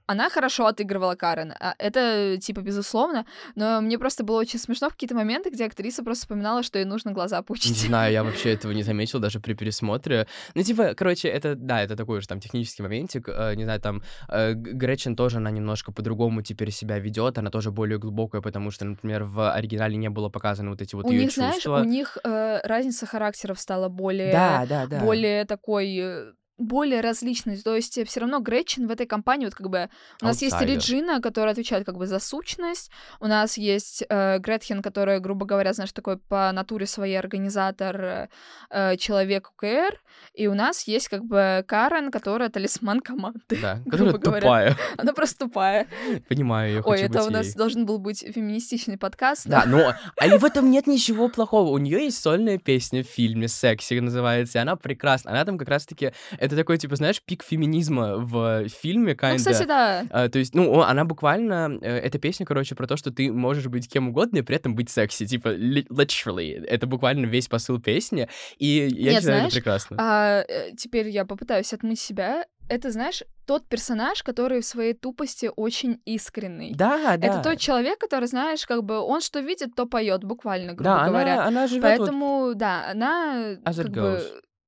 она 0.06 0.30
хорошо 0.30 0.66
отыгрывала 0.66 1.14
Карен. 1.14 1.52
а 1.60 1.74
Это, 1.78 2.38
типа, 2.40 2.60
безусловно. 2.60 3.26
Но 3.54 3.80
мне 3.80 3.98
просто 3.98 4.24
было 4.24 4.38
очень 4.40 4.58
смешно 4.58 4.88
в 4.88 4.92
какие-то 4.92 5.14
моменты, 5.14 5.50
где 5.50 5.66
актриса 5.66 6.02
просто 6.04 6.22
вспоминала, 6.22 6.62
что 6.62 6.78
ей 6.78 6.84
нужно 6.84 7.12
глаза 7.12 7.38
Не 7.38 7.42
пучить. 7.42 7.76
знаю, 7.76 8.12
я 8.12 8.22
вообще 8.24 8.52
этого 8.54 8.72
не 8.72 8.82
заметил 8.82 9.18
даже 9.18 9.40
при 9.40 9.54
пересмотре. 9.54 10.26
Ну, 10.54 10.62
типа, 10.62 10.94
короче, 10.94 11.28
это, 11.28 11.54
да, 11.54 11.82
это 11.82 11.96
такой 11.96 12.20
же 12.20 12.28
там 12.28 12.40
технический 12.40 12.82
моментик. 12.82 13.28
Э, 13.28 13.54
не 13.54 13.64
знаю, 13.64 13.80
там 13.80 14.02
э, 14.28 14.52
Г- 14.54 14.72
Гречин 14.72 15.16
тоже, 15.16 15.38
она 15.38 15.50
немножко 15.50 15.92
по-другому 15.92 16.42
теперь 16.42 16.70
себя 16.70 16.98
ведет, 16.98 17.38
она 17.38 17.50
тоже 17.50 17.70
более 17.70 17.98
глубокая, 17.98 18.40
потому 18.42 18.70
что, 18.70 18.84
например, 18.84 19.24
в 19.24 19.52
оригинале 19.52 19.96
не 19.96 20.08
было 20.10 20.28
показано 20.28 20.70
вот 20.70 20.80
эти 20.80 20.94
вот 20.94 21.04
у 21.06 21.10
ее 21.10 21.22
них, 21.22 21.32
знаешь, 21.32 21.54
чувства. 21.54 21.80
у 21.80 21.84
них 21.84 22.18
э, 22.24 22.60
разница 22.62 23.06
характеров 23.06 23.58
стала 23.60 23.88
более... 23.88 24.32
Да, 24.32 24.66
да, 24.68 24.86
да. 24.86 25.00
более 25.00 25.44
такой 25.44 25.96
э, 26.00 26.32
более 26.58 27.00
различной. 27.00 27.56
То 27.58 27.74
есть 27.74 27.98
все 28.06 28.20
равно 28.20 28.40
Гретchen 28.40 28.86
в 28.86 28.90
этой 28.90 29.06
компании, 29.06 29.46
вот 29.46 29.54
как 29.54 29.68
бы 29.68 29.90
у 30.22 30.24
нас 30.24 30.40
есть 30.42 30.54
Аутсайдер. 30.54 30.76
Реджина, 30.76 31.20
которая 31.20 31.52
отвечает 31.52 31.84
как 31.84 31.96
бы 31.96 32.06
за 32.06 32.18
сущность, 32.18 32.90
у 33.20 33.26
нас 33.26 33.58
есть 33.58 34.04
э, 34.08 34.38
Гретхен, 34.38 34.82
которая, 34.82 35.20
грубо 35.20 35.44
говоря, 35.46 35.72
знаешь, 35.72 35.92
такой 35.92 36.18
по 36.18 36.50
натуре 36.52 36.86
своей 36.86 37.18
организатор, 37.18 38.00
э, 38.00 38.28
э, 38.70 38.96
человек 38.96 39.50
УКР, 39.50 40.00
и 40.34 40.46
у 40.46 40.54
нас 40.54 40.86
есть 40.86 41.08
как 41.08 41.24
бы 41.24 41.64
Карен, 41.66 42.10
которая 42.10 42.48
талисман 42.48 43.00
команды. 43.00 43.40
Да, 43.60 43.80
грубо 43.86 44.12
которая 44.12 44.40
говоря. 44.40 44.40
тупая. 44.40 44.76
Она 44.96 45.12
просто 45.12 45.46
тупая. 45.46 45.86
Понимаю, 46.28 46.74
я 46.74 46.80
Ой, 46.82 47.00
это 47.00 47.24
у 47.24 47.30
нас 47.30 47.48
ей. 47.48 47.54
должен 47.54 47.86
был 47.86 47.98
быть 47.98 48.20
феминистичный 48.20 48.96
подкаст. 48.96 49.46
Да, 49.46 49.64
но 49.66 49.94
а 50.16 50.26
и 50.26 50.38
в 50.38 50.44
этом 50.44 50.70
нет 50.70 50.86
ничего 50.86 51.28
плохого. 51.28 51.70
У 51.70 51.78
нее 51.78 52.04
есть 52.04 52.20
сольная 52.20 52.58
песня 52.58 53.02
в 53.02 53.06
фильме 53.06 53.48
«Секси» 53.48 53.94
называется, 54.00 54.58
и 54.58 54.62
она 54.62 54.76
прекрасна. 54.76 55.32
Она 55.32 55.44
там 55.44 55.58
как 55.58 55.68
раз-таки, 55.68 56.12
это 56.46 56.56
такой, 56.56 56.78
типа, 56.78 56.96
знаешь, 56.96 57.22
пик 57.22 57.42
феминизма 57.42 58.16
в 58.16 58.68
фильме, 58.68 59.16
Ну, 59.20 59.28
kinda. 59.28 59.36
кстати, 59.36 59.64
да. 59.64 60.06
А, 60.10 60.28
то 60.28 60.38
есть, 60.38 60.54
ну, 60.54 60.80
она 60.80 61.04
буквально, 61.04 61.78
э, 61.82 61.98
эта 61.98 62.18
песня, 62.18 62.46
короче, 62.46 62.74
про 62.74 62.86
то, 62.86 62.96
что 62.96 63.10
ты 63.10 63.32
можешь 63.32 63.66
быть 63.66 63.88
кем 63.88 64.08
угодно 64.08 64.38
и 64.38 64.42
при 64.42 64.56
этом 64.56 64.74
быть 64.74 64.90
секси, 64.90 65.26
типа, 65.26 65.48
literally. 65.48 66.64
Это 66.64 66.86
буквально 66.86 67.26
весь 67.26 67.48
посыл 67.48 67.80
песни, 67.80 68.28
и 68.58 68.66
я 68.66 69.12
Нет, 69.12 69.20
считаю, 69.20 69.22
знаешь, 69.22 69.44
это 69.46 69.54
прекрасно. 69.54 69.96
А, 70.00 70.42
э, 70.48 70.72
теперь 70.76 71.08
я 71.08 71.24
попытаюсь 71.24 71.72
отмыть 71.72 72.00
себя. 72.00 72.46
Это, 72.68 72.90
знаешь, 72.90 73.22
тот 73.46 73.68
персонаж, 73.68 74.24
который 74.24 74.60
в 74.60 74.66
своей 74.66 74.92
тупости 74.92 75.50
очень 75.54 76.00
искренний. 76.04 76.74
Да, 76.74 77.16
да. 77.16 77.26
Это 77.26 77.40
тот 77.40 77.58
человек, 77.58 77.98
который, 77.98 78.26
знаешь, 78.26 78.66
как 78.66 78.82
бы 78.82 78.98
он 78.98 79.20
что 79.20 79.38
видит, 79.38 79.74
то 79.76 79.86
поет, 79.86 80.24
буквально, 80.24 80.72
грубо 80.74 80.96
да, 80.96 81.06
говоря. 81.06 81.34
она, 81.34 81.46
она 81.46 81.66
живет 81.68 81.82
вот... 81.84 81.98
Поэтому, 81.98 82.52
да, 82.56 82.90
она 82.90 83.52
As 83.64 83.76
как 83.76 83.90
бы. 83.90 84.20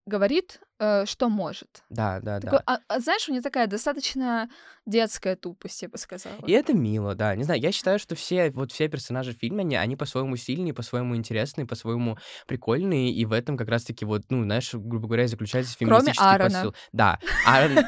Говорит, 0.09 0.61
э, 0.79 1.05
что 1.07 1.29
может. 1.29 1.85
Да, 1.91 2.21
да, 2.21 2.41
Такой, 2.41 2.59
да. 2.59 2.65
а, 2.67 2.81
а 2.89 3.01
знаешь, 3.01 3.29
у 3.29 3.33
нее 3.33 3.43
такая 3.43 3.67
достаточно 3.67 4.49
детская 4.87 5.37
тупость, 5.37 5.83
я 5.83 5.89
бы 5.89 5.99
сказала. 5.99 6.45
И 6.47 6.53
это 6.53 6.73
мило, 6.73 7.15
да. 7.15 7.35
Не 7.37 7.45
знаю, 7.45 7.61
я 7.61 7.73
считаю, 7.73 7.99
что 7.99 8.15
все, 8.15 8.51
вот 8.51 8.73
все 8.73 8.89
персонажи 8.89 9.35
в 9.35 9.39
фильме, 9.39 9.61
они, 9.61 9.77
они 9.77 9.97
по-своему 9.97 10.37
сильные, 10.37 10.75
по-своему 10.75 11.15
интересные, 11.17 11.67
по-своему 11.67 12.19
прикольные, 12.47 13.13
и 13.13 13.25
в 13.25 13.33
этом 13.33 13.57
как 13.57 13.69
раз-таки 13.69 14.05
вот, 14.05 14.23
ну, 14.31 14.43
знаешь, 14.43 14.73
грубо 14.73 15.07
говоря, 15.07 15.29
заключается 15.29 15.77
Кроме 15.79 15.91
феминистический 15.93 16.27
Аарона. 16.27 16.51
посыл. 16.51 16.75
Да, 16.93 17.19
Аарон... 17.47 17.79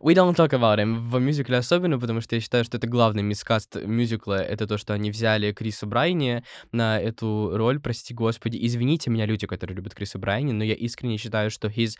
We 0.00 0.14
don't 0.14 0.34
talk 0.34 0.50
about 0.50 0.78
him. 0.78 1.08
В 1.08 1.20
мюзикле 1.20 1.58
особенно, 1.58 1.98
потому 1.98 2.20
что 2.20 2.34
я 2.34 2.40
считаю, 2.40 2.64
что 2.64 2.76
это 2.76 2.86
главный 2.86 3.22
мискаст 3.22 3.76
мюзикла, 3.76 4.42
это 4.42 4.66
то, 4.66 4.78
что 4.78 4.94
они 4.94 5.10
взяли 5.10 5.52
Криса 5.52 5.86
Брайни 5.86 6.42
на 6.72 6.98
эту 6.98 7.56
роль, 7.56 7.80
прости 7.80 8.14
господи. 8.14 8.58
Извините 8.60 9.10
меня, 9.10 9.26
люди, 9.26 9.46
которые 9.46 9.76
любят 9.76 9.94
Криса 9.94 10.18
Брайни, 10.18 10.52
но 10.52 10.64
я 10.64 10.74
искренне 10.74 11.18
считаю, 11.18 11.50
что 11.50 11.68
he's 11.68 11.92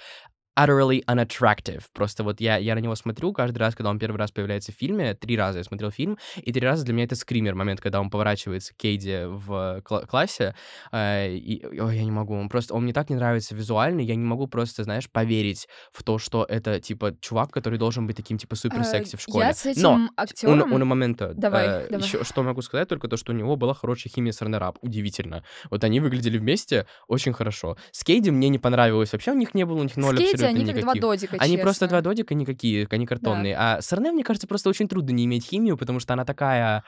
utterly 0.59 1.03
unattractive. 1.07 1.85
Просто 1.93 2.25
вот 2.25 2.41
я, 2.41 2.57
я 2.57 2.75
на 2.75 2.79
него 2.81 2.95
смотрю 2.95 3.33
каждый 3.33 3.59
раз, 3.59 3.75
когда 3.75 3.91
он 3.91 3.99
первый 3.99 4.17
раз 4.19 4.31
появляется 4.31 4.73
в 4.73 4.75
фильме. 4.75 5.15
Три 5.15 5.37
раза 5.37 5.59
я 5.59 5.65
смотрел 5.65 5.91
фильм, 5.91 6.19
и 6.37 6.53
три 6.53 6.67
раза 6.67 6.85
для 6.85 6.95
меня 6.95 7.05
это 7.05 7.17
скример, 7.17 7.55
момент, 7.55 7.81
когда 7.81 8.01
он 8.01 8.11
поворачивается 8.11 8.75
к 8.75 8.77
Кейди 8.77 9.25
в 9.27 9.83
кла- 9.85 10.07
классе. 10.07 10.55
э, 10.93 11.35
и, 11.35 11.65
ой, 11.81 11.97
я 11.97 12.05
не 12.05 12.11
могу, 12.11 12.35
он 12.35 12.49
просто, 12.49 12.75
он 12.75 12.85
мне 12.85 12.93
так 12.93 13.11
не 13.11 13.17
нравится 13.17 13.55
визуально, 13.55 14.01
я 14.01 14.15
не 14.15 14.25
могу 14.25 14.47
просто, 14.47 14.85
знаешь, 14.85 15.11
поверить 15.11 15.69
в 15.93 16.03
то, 16.03 16.19
что 16.19 16.45
это, 16.49 16.81
типа, 16.81 17.17
чувак, 17.21 17.51
который 17.51 17.79
должен 17.79 18.07
быть 18.07 18.17
таким, 18.17 18.39
типа, 18.39 18.57
супер 18.57 18.85
секси 18.85 19.15
Э, 19.15 19.19
в 19.19 19.21
школе. 19.21 19.47
Я 19.47 19.55
с 19.55 19.65
Но 19.65 19.71
этим 19.71 20.11
актером... 20.17 20.73
у, 20.73 20.85
момента. 20.85 21.33
Давай, 21.35 21.89
давай. 21.89 22.07
Еще 22.07 22.25
что 22.25 22.43
могу 22.43 22.63
сказать, 22.63 22.89
только 22.89 23.09
то, 23.09 23.17
что 23.17 23.33
у 23.33 23.35
него 23.35 23.57
была 23.57 23.75
хорошая 23.75 24.13
химия 24.13 24.33
с 24.33 24.41
Ренерап. 24.43 24.79
Удивительно. 24.81 25.45
Вот 25.71 25.85
они 25.85 26.01
выглядели 26.01 26.39
вместе 26.39 26.87
очень 27.09 27.33
хорошо. 27.33 27.77
С 27.91 28.05
Кейди 28.05 28.31
мне 28.31 28.49
не 28.49 28.59
понравилось. 28.59 29.13
Вообще 29.13 29.33
у 29.33 29.37
них 29.37 29.55
не 29.55 29.65
было, 29.65 29.81
у 29.81 29.83
них 29.83 29.97
ноль 29.97 30.17
Кейди 30.17 30.42
абсолютно 30.47 30.61
они 30.73 30.73
как 30.73 30.83
два 30.83 30.93
никаких. 30.95 31.03
додика, 31.03 31.37
Они 31.41 31.57
просто 31.59 31.87
честно. 31.87 31.89
два 31.89 32.01
додика 32.11 32.35
никакие, 32.35 32.87
они 32.91 33.07
картонные. 33.07 33.57
А 33.57 33.81
с 33.81 33.93
Рене, 33.93 34.13
мне 34.13 34.25
кажется, 34.25 34.47
просто 34.47 34.69
очень 34.71 34.89
трудно 34.89 35.11
не 35.13 35.25
иметь 35.25 35.47
химию, 35.47 35.77
потому 35.77 36.01
что 36.01 36.13
она 36.13 36.25
такая... 36.25 36.85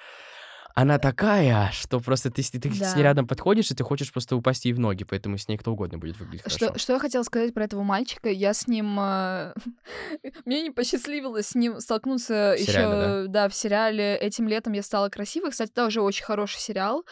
Она 0.77 0.99
такая, 0.99 1.71
что 1.71 2.01
просто 2.01 2.33
ты, 2.33 2.43
с- 2.43 2.51
ты 2.51 2.69
с 2.69 2.79
Да. 2.81 2.95
ней 2.97 3.05
рядом 3.05 3.29
подходишь, 3.29 3.71
и 3.71 3.75
ты 3.77 3.85
хочешь 3.85 4.13
просто 4.13 4.35
упасть 4.35 4.65
ей 4.65 4.73
в 4.73 4.81
ноги, 4.81 5.05
поэтому 5.05 5.39
с 5.39 5.47
ней 5.47 5.57
кто 5.57 5.71
угодно 5.71 5.99
будет 5.99 6.19
выглядеть 6.19 6.43
хорошо. 6.43 6.57
Что, 6.71 6.79
что 6.81 6.93
я 6.95 6.99
хотела 6.99 7.23
сказать 7.23 7.55
про 7.55 7.63
этого 7.63 7.85
мальчика? 7.85 8.29
Я 8.29 8.53
с 8.53 8.67
ним... 8.67 8.99
э, 8.99 9.55
Мне 10.45 10.63
не 10.63 10.71
посчастливилось 10.73 11.47
с 11.51 11.55
ним 11.55 11.79
столкнуться 11.79 12.55
В 12.57 12.61
еще, 12.61 12.73
сериале, 12.73 13.29
да? 13.29 13.49
в 13.49 13.55
сериале 13.55 14.17
«Этим 14.17 14.49
летом 14.49 14.73
я 14.73 14.83
стала 14.83 15.09
красивой». 15.11 15.53
Кстати, 15.53 15.71
тоже 15.71 16.01
очень 16.03 16.25
хороший 16.25 16.59
сериал. 16.59 17.05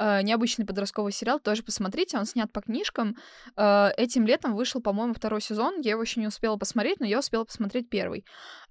Э, 0.00 0.22
Необычный 0.22 0.64
подростковый 0.64 1.12
сериал. 1.12 1.38
Тоже 1.40 1.62
посмотрите, 1.62 2.18
он 2.18 2.24
снят 2.26 2.50
по 2.52 2.60
книжкам. 2.62 3.16
Э, 3.56 3.90
Этим 3.96 4.26
летом 4.26 4.54
вышел, 4.56 4.80
по-моему, 4.80 5.14
второй 5.14 5.40
сезон. 5.40 5.80
Я 5.80 5.92
его 5.92 6.02
еще 6.02 6.20
не 6.20 6.26
успела 6.26 6.56
посмотреть, 6.56 7.00
но 7.00 7.06
я 7.06 7.18
успела 7.18 7.44
посмотреть 7.44 7.88
первый. 7.88 8.24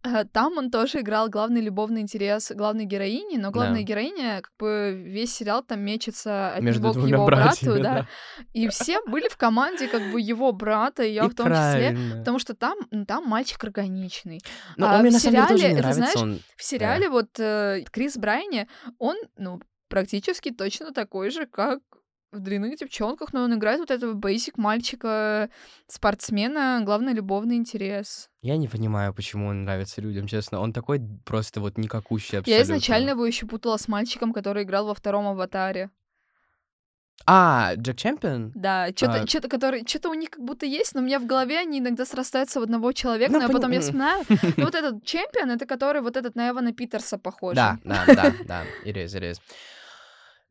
Э, 0.03 0.23
Там 0.25 0.57
он 0.57 0.71
тоже 0.71 1.01
играл 1.01 1.29
главный 1.29 1.61
любовный 1.61 2.01
интерес 2.01 2.51
главной 2.55 2.85
героини, 2.85 3.37
но 3.37 3.51
главная 3.51 3.81
Да. 3.81 3.85
героиня, 3.85 4.41
как 4.41 4.51
бы 4.59 4.93
весь 5.05 5.33
сериал 5.35 5.63
там 5.63 5.81
мечется 5.81 6.53
от 6.55 6.61
Между 6.63 6.89
него 6.89 6.93
к 6.93 7.07
его 7.07 7.25
братьями, 7.25 7.71
брату, 7.73 7.83
да. 7.83 7.93
да. 7.93 8.07
И 8.53 8.67
все 8.69 8.99
были 9.05 9.27
в 9.29 9.37
команде 9.37 9.87
как 9.87 10.11
бы 10.11 10.19
его 10.19 10.51
брата, 10.51 11.03
и 11.03 11.13
я 11.13 11.25
И 11.25 11.29
в 11.29 11.35
том 11.35 11.47
числе. 11.47 11.97
Потому 12.19 12.39
что 12.39 12.55
там, 12.55 12.77
там 13.07 13.25
мальчик 13.25 13.63
органичный. 13.63 14.41
Но 14.77 14.89
а 14.89 14.95
он 14.95 15.01
мне 15.01 15.09
в 15.11 15.13
на 15.13 15.19
самом 15.19 15.35
деле 15.35 15.47
тоже 15.47 15.57
сериале, 15.59 15.75
не 15.75 15.81
нравится. 15.81 16.01
знаешь, 16.01 16.15
он... 16.15 16.39
В 16.55 16.63
сериале 16.63 17.09
вот 17.09 17.39
э, 17.39 17.83
Крис 17.91 18.17
Брайни, 18.17 18.67
он, 18.97 19.15
ну, 19.37 19.59
практически 19.89 20.51
точно 20.51 20.93
такой 20.93 21.29
же, 21.31 21.45
как 21.45 21.79
в 22.31 22.39
«Дрянных 22.39 22.77
девчонках», 22.77 23.33
но 23.33 23.41
он 23.41 23.55
играет 23.55 23.79
вот 23.79 23.89
этого 23.89 24.13
бейсик 24.13 24.57
мальчика, 24.57 25.49
спортсмена, 25.87 26.81
главный 26.85 27.13
любовный 27.13 27.55
интерес. 27.55 28.29
Я 28.43 28.55
не 28.57 28.67
понимаю, 28.67 29.13
почему 29.15 29.47
он 29.47 29.63
нравится 29.63 29.99
людям, 30.01 30.27
честно. 30.27 30.59
Он 30.59 30.71
такой 30.71 31.01
просто 31.25 31.59
вот 31.59 31.77
никакущий 31.79 32.37
абсолютно. 32.37 32.51
Я 32.51 32.61
изначально 32.61 33.09
его 33.09 33.25
еще 33.25 33.47
путала 33.47 33.77
с 33.77 33.87
мальчиком, 33.87 34.31
который 34.31 34.61
играл 34.63 34.85
во 34.85 34.93
втором 34.93 35.27
«Аватаре». 35.27 35.89
А, 37.25 37.73
Джек 37.75 37.97
Чемпион? 37.97 38.51
Да, 38.55 38.87
что-то, 38.95 39.21
А. 39.23 39.27
что-то, 39.27 39.49
который, 39.49 39.85
что-то 39.85 40.09
у 40.09 40.13
них 40.13 40.29
как 40.29 40.43
будто 40.43 40.65
есть, 40.65 40.95
но 40.95 41.01
у 41.01 41.03
меня 41.03 41.19
в 41.19 41.25
голове 41.25 41.59
они 41.59 41.79
иногда 41.79 42.05
срастаются 42.05 42.59
в 42.59 42.63
одного 42.63 42.91
человека, 42.93 43.33
Ну, 43.33 43.39
но 43.41 43.47
пони- 43.47 43.53
потом 43.55 43.71
я 43.71 43.81
вспоминаю, 43.81 44.23
ну 44.57 44.65
вот 44.65 44.73
этот 44.75 45.03
чемпион, 45.03 45.51
это 45.51 45.65
который 45.65 46.01
вот 46.01 46.15
этот 46.15 46.35
на 46.35 46.49
Эвана 46.49 46.73
Питерса 46.73 47.17
похож. 47.17 47.55
Да, 47.55 47.77
да, 47.83 48.05
да, 48.07 48.33
да. 48.45 48.63
It 48.85 48.93
is, 48.95 49.07
it 49.07 49.21
is. 49.31 49.39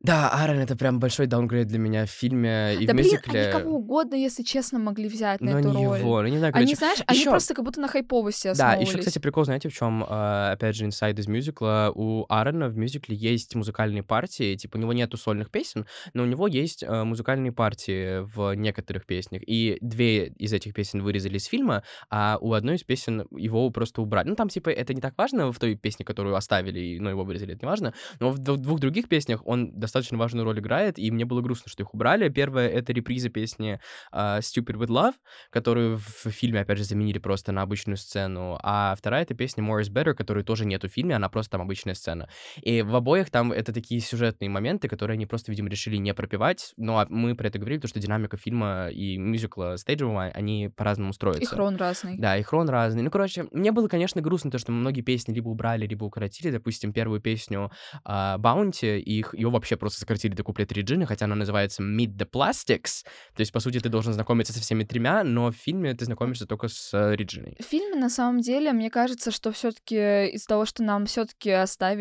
Да, 0.01 0.29
Аарон— 0.29 0.59
это 0.59 0.77
прям 0.77 0.97
большой 1.01 1.27
даунгрейд 1.27 1.67
для 1.67 1.77
меня 1.77 2.05
в 2.05 2.09
фильме 2.09 2.75
и 2.79 2.85
Да 2.85 2.93
в 2.93 2.95
блин, 2.95 3.07
мюзикле. 3.07 3.41
они 3.41 3.51
кого 3.51 3.75
угодно, 3.75 4.15
если 4.15 4.43
честно, 4.43 4.79
могли 4.79 5.09
взять 5.09 5.41
на 5.41 5.51
Но 5.51 5.59
эту 5.59 5.69
не 5.77 5.85
роль. 5.85 5.99
его, 5.99 6.21
ну 6.21 6.27
не 6.29 6.37
знаю, 6.37 6.53
Они, 6.55 6.67
короче. 6.67 6.75
знаешь, 6.77 6.99
они 7.05 7.19
Ещё- 7.19 7.31
просто 7.31 7.53
как 7.53 7.65
будто 7.65 7.81
на 7.81 7.89
хайповости 7.89 8.45
Да, 8.47 8.51
основывались. 8.53 8.87
еще, 8.87 8.97
кстати, 8.99 9.19
прикол, 9.19 9.43
знаете, 9.43 9.67
в 9.67 9.73
чем, 9.73 10.05
опять 10.07 10.77
же, 10.77 10.85
инсайд 10.85 11.19
из 11.19 11.27
мюзикла. 11.27 11.91
У 11.93 12.25
Аарона 12.29 12.69
в 12.69 12.77
мюзикле 12.77 13.13
есть 13.13 13.55
музыкальные 13.55 14.03
партии, 14.03 14.55
типа, 14.55 14.77
у 14.77 14.79
него 14.79 14.93
нету 14.93 15.17
сольных 15.17 15.51
песен, 15.51 15.85
но 16.13 16.23
у 16.23 16.25
него 16.25 16.47
есть 16.47 16.81
э, 16.81 17.03
музыкальные 17.03 17.51
партии 17.51 18.21
в 18.21 18.53
некоторых 18.55 19.05
песнях. 19.05 19.41
И 19.45 19.79
две 19.81 20.27
из 20.27 20.53
этих 20.53 20.73
песен 20.73 21.01
вырезали 21.03 21.35
из 21.37 21.43
фильма, 21.43 21.83
а 22.09 22.37
у 22.39 22.53
одной 22.53 22.75
из 22.75 22.83
песен 22.83 23.27
его 23.35 23.69
просто 23.69 24.01
убрали. 24.01 24.29
Ну, 24.29 24.35
там, 24.35 24.47
типа, 24.47 24.69
это 24.69 24.93
не 24.93 25.01
так 25.01 25.15
важно 25.17 25.51
в 25.51 25.59
той 25.59 25.75
песне, 25.75 26.05
которую 26.05 26.35
оставили, 26.37 26.79
и, 26.79 26.99
ну, 27.01 27.09
его 27.09 27.25
вырезали, 27.25 27.53
это 27.55 27.65
не 27.65 27.69
важно. 27.69 27.93
Но 28.21 28.31
в 28.31 28.39
дв- 28.39 28.55
двух 28.55 28.79
других 28.79 29.09
песнях 29.09 29.41
он 29.45 29.73
достаточно 29.89 30.17
важную 30.17 30.45
роль 30.45 30.59
играет, 30.59 30.99
и 30.99 31.11
мне 31.11 31.25
было 31.25 31.41
грустно, 31.41 31.69
что 31.69 31.83
их 31.83 31.93
убрали. 31.93 32.29
Первая— 32.29 32.69
это 32.69 32.93
реприза 32.93 33.29
песни 33.29 33.79
а, 34.11 34.39
Stupid 34.39 34.75
with 34.77 34.87
Love, 34.89 35.13
которую 35.49 35.97
в 35.97 36.29
фильме, 36.29 36.61
опять 36.61 36.77
же, 36.77 36.83
заменили 36.83 37.17
просто 37.17 37.51
на 37.51 37.63
обычную 37.63 37.97
сцену. 37.97 38.59
А 38.61 38.95
вторая— 38.95 39.21
это 39.23 39.33
песня 39.33 39.63
More 39.63 39.81
is 39.81 39.91
Better, 39.91 40.13
которой 40.13 40.43
тоже 40.43 40.65
нету 40.65 40.87
в 40.87 40.91
фильме, 40.91 41.15
она 41.15 41.27
просто 41.29 41.51
там 41.53 41.61
обычная 41.61 41.95
сцена. 41.95 42.29
И 42.61 42.81
в 42.81 42.95
обоих 42.95 43.29
там 43.31 43.51
это 43.51 43.73
такие 43.73 43.99
сюжетные 43.99 44.49
моменты, 44.49 44.87
которые 44.87 45.15
они 45.15 45.25
просто, 45.25 45.51
видимо, 45.51 45.69
решили 45.69 45.97
не 45.97 46.13
пропивать. 46.13 46.73
Но 46.77 47.05
мы 47.09 47.35
про 47.35 47.47
это 47.47 47.57
говорили, 47.57 47.79
потому 47.79 47.89
что 47.89 47.99
динамика 47.99 48.37
фильма 48.37 48.89
и 48.89 49.17
мюзикла 49.17 49.75
стейджевого, 49.77 50.25
они 50.25 50.69
по-разному 50.75 51.09
И 51.09 51.13
строятся. 51.13 51.55
хрон 51.55 51.75
разный. 51.77 52.17
Да, 52.17 52.37
и 52.37 52.43
хрон 52.43 52.69
разный. 52.69 53.01
Ну, 53.01 53.09
короче, 53.09 53.47
мне 53.51 53.71
было, 53.71 53.87
конечно, 53.87 54.21
грустно, 54.21 54.51
то, 54.51 54.59
что 54.59 54.71
многие 54.71 55.01
песни 55.01 55.33
либо 55.33 55.49
убрали, 55.49 55.87
либо 55.87 56.05
укоротили. 56.05 56.51
Допустим, 56.51 56.93
первую 56.93 57.21
песню 57.21 57.71
Баунти, 58.05 58.99
их 58.99 59.33
ее 59.33 59.49
вообще 59.49 59.77
просто 59.79 59.99
сократили 60.01 60.33
до 60.35 60.43
куплета 60.43 60.75
Реджины, 60.75 61.05
хотя 61.05 61.25
она 61.25 61.35
называется 61.35 61.81
Meet 61.81 62.15
the 62.17 62.29
Plastics. 62.29 63.03
То 63.35 63.39
есть, 63.41 63.51
по 63.51 63.59
сути, 63.59 63.79
ты 63.79 63.89
должен 63.89 64.13
знакомиться 64.13 64.53
со 64.53 64.59
всеми 64.59 64.83
тремя, 64.83 65.23
но 65.23 65.51
в 65.51 65.55
фильме 65.55 65.93
ты 65.93 66.05
знакомишься 66.05 66.45
только 66.45 66.67
с 66.67 66.91
э, 66.93 67.15
Реджиной. 67.15 67.55
В 67.59 67.63
фильме, 67.65 67.95
на 67.95 68.09
самом 68.09 68.41
деле, 68.41 68.71
мне 68.73 68.89
кажется, 68.89 69.31
что 69.31 69.51
все 69.51 69.71
таки 69.71 70.27
из-за 70.35 70.45
того, 70.47 70.65
что 70.65 70.83
нам 70.83 71.05
все 71.05 71.25
таки 71.25 71.49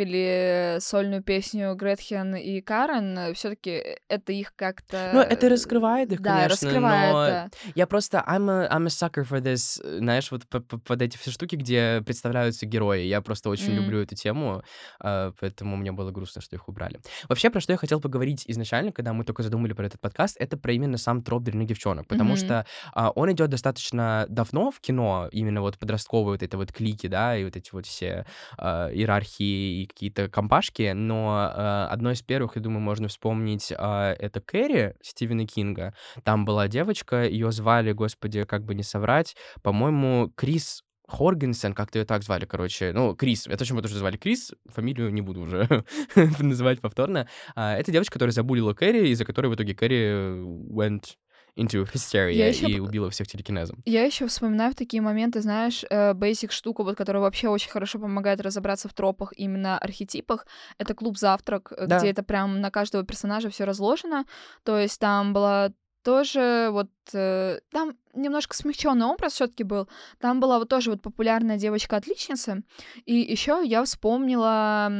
оставили 0.02 0.78
сольную 0.80 1.22
песню 1.22 1.74
Гретхен 1.74 2.34
и 2.36 2.60
Карен, 2.60 3.34
все 3.34 3.50
таки 3.50 3.82
это 4.08 4.32
их 4.32 4.54
как-то... 4.56 5.10
Ну, 5.14 5.20
это 5.20 5.48
раскрывает 5.48 6.12
их, 6.12 6.20
Да, 6.20 6.36
конечно, 6.36 6.68
раскрывает, 6.68 7.12
но 7.12 7.26
да. 7.26 7.50
я 7.74 7.86
просто 7.86 8.24
I'm 8.26 8.50
a, 8.50 8.68
I'm 8.68 8.84
a 8.84 8.88
sucker 8.88 9.24
for 9.28 9.40
this, 9.40 9.80
э, 9.82 9.98
знаешь, 9.98 10.30
вот 10.30 10.46
по- 10.48 10.60
по- 10.60 10.78
под 10.78 11.02
эти 11.02 11.16
все 11.16 11.30
штуки, 11.30 11.56
где 11.56 12.02
представляются 12.04 12.66
герои. 12.66 13.02
Я 13.02 13.20
просто 13.20 13.50
очень 13.50 13.70
М. 13.70 13.76
люблю 13.82 14.00
эту 14.00 14.14
тему, 14.14 14.62
а, 15.00 15.32
поэтому 15.40 15.76
мне 15.76 15.92
было 15.92 16.10
грустно, 16.10 16.40
что 16.42 16.56
их 16.56 16.68
убрали. 16.68 17.00
Вообще, 17.28 17.50
про 17.50 17.60
что 17.60 17.67
я 17.72 17.76
хотел 17.78 18.00
поговорить 18.00 18.44
изначально, 18.46 18.92
когда 18.92 19.12
мы 19.12 19.24
только 19.24 19.42
задумали 19.42 19.72
про 19.72 19.86
этот 19.86 20.00
подкаст, 20.00 20.36
это 20.38 20.56
про 20.56 20.72
именно 20.72 20.98
сам 20.98 21.22
троп 21.22 21.42
дрянных 21.44 21.66
девчонок, 21.68 22.06
потому 22.08 22.30
Мгм. 22.30 22.36
что 22.36 22.66
а, 22.94 23.10
он 23.10 23.32
идет 23.32 23.50
достаточно 23.50 24.26
давно 24.28 24.70
в 24.70 24.80
кино, 24.80 25.28
именно 25.32 25.60
вот 25.60 25.78
подростковые 25.78 26.34
вот 26.34 26.42
это 26.42 26.56
вот 26.56 26.72
клики, 26.72 27.06
да, 27.06 27.36
и 27.36 27.44
вот 27.44 27.56
эти 27.56 27.70
вот 27.72 27.86
все 27.86 28.26
а, 28.56 28.88
иерархии 28.90 29.82
и 29.82 29.86
какие-то 29.86 30.28
компашки, 30.28 30.92
но 30.94 31.50
а, 31.54 31.88
одно 31.90 32.10
из 32.12 32.22
первых, 32.22 32.56
я 32.56 32.62
думаю, 32.62 32.80
можно 32.80 33.08
вспомнить, 33.08 33.72
а, 33.76 34.12
это 34.14 34.40
Кэрри 34.40 34.94
Стивена 35.02 35.46
Кинга. 35.46 35.94
Там 36.24 36.44
была 36.44 36.68
девочка, 36.68 37.24
ее 37.24 37.52
звали, 37.52 37.92
господи, 37.92 38.44
как 38.44 38.64
бы 38.64 38.74
не 38.74 38.82
соврать, 38.82 39.36
по-моему, 39.62 40.32
Крис 40.36 40.82
Хоргенсен, 41.08 41.72
как-то 41.74 41.98
ее 41.98 42.04
так 42.04 42.22
звали, 42.22 42.44
короче. 42.44 42.92
Ну, 42.92 43.16
Крис. 43.16 43.46
Я 43.46 43.56
точно 43.56 43.76
помню, 43.76 43.88
что 43.88 43.98
звали 43.98 44.16
Крис. 44.16 44.52
Фамилию 44.66 45.10
не 45.12 45.22
буду 45.22 45.40
уже 45.40 45.84
называть 46.38 46.80
повторно. 46.80 47.26
А, 47.54 47.76
это 47.76 47.90
девочка, 47.90 48.12
которая 48.14 48.32
забулила 48.32 48.74
Кэрри, 48.74 49.08
из-за 49.08 49.24
которой 49.24 49.46
в 49.48 49.54
итоге 49.54 49.74
Кэрри 49.74 50.42
went 50.70 51.16
into 51.58 51.82
hysteria 51.92 52.30
Я 52.32 52.46
ещё 52.48 52.68
и 52.68 52.78
убила 52.78 53.10
всех 53.10 53.26
телекинезом. 53.26 53.82
Я 53.84 54.04
еще 54.04 54.26
вспоминаю 54.28 54.70
в 54.72 54.76
такие 54.76 55.02
моменты, 55.02 55.40
знаешь, 55.40 55.84
э, 55.90 56.12
basic 56.12 56.52
штуку, 56.52 56.84
вот, 56.84 56.96
которая 56.96 57.20
вообще 57.20 57.48
очень 57.48 57.70
хорошо 57.70 57.98
помогает 57.98 58.40
разобраться 58.40 58.88
в 58.88 58.94
тропах, 58.94 59.32
именно 59.36 59.76
архетипах. 59.78 60.46
Это 60.78 60.94
клуб 60.94 61.18
завтрак, 61.18 61.72
э, 61.76 61.86
Да. 61.86 61.98
где 61.98 62.10
это 62.10 62.22
прям 62.22 62.60
на 62.60 62.70
каждого 62.70 63.02
персонажа 63.04 63.48
все 63.50 63.64
разложено. 63.64 64.24
То 64.62 64.78
есть 64.78 65.00
там 65.00 65.32
была 65.32 65.72
тоже 66.04 66.68
вот 66.70 66.86
э, 67.14 67.60
там 67.70 67.94
немножко 68.14 68.56
смягченный 68.56 69.06
образ 69.06 69.34
все-таки 69.34 69.62
был. 69.64 69.88
Там 70.20 70.40
была 70.40 70.58
вот 70.58 70.68
тоже 70.68 70.90
вот 70.90 71.02
популярная 71.02 71.56
девочка-отличница. 71.56 72.62
И 73.06 73.14
еще 73.14 73.62
я 73.64 73.84
вспомнила 73.84 74.90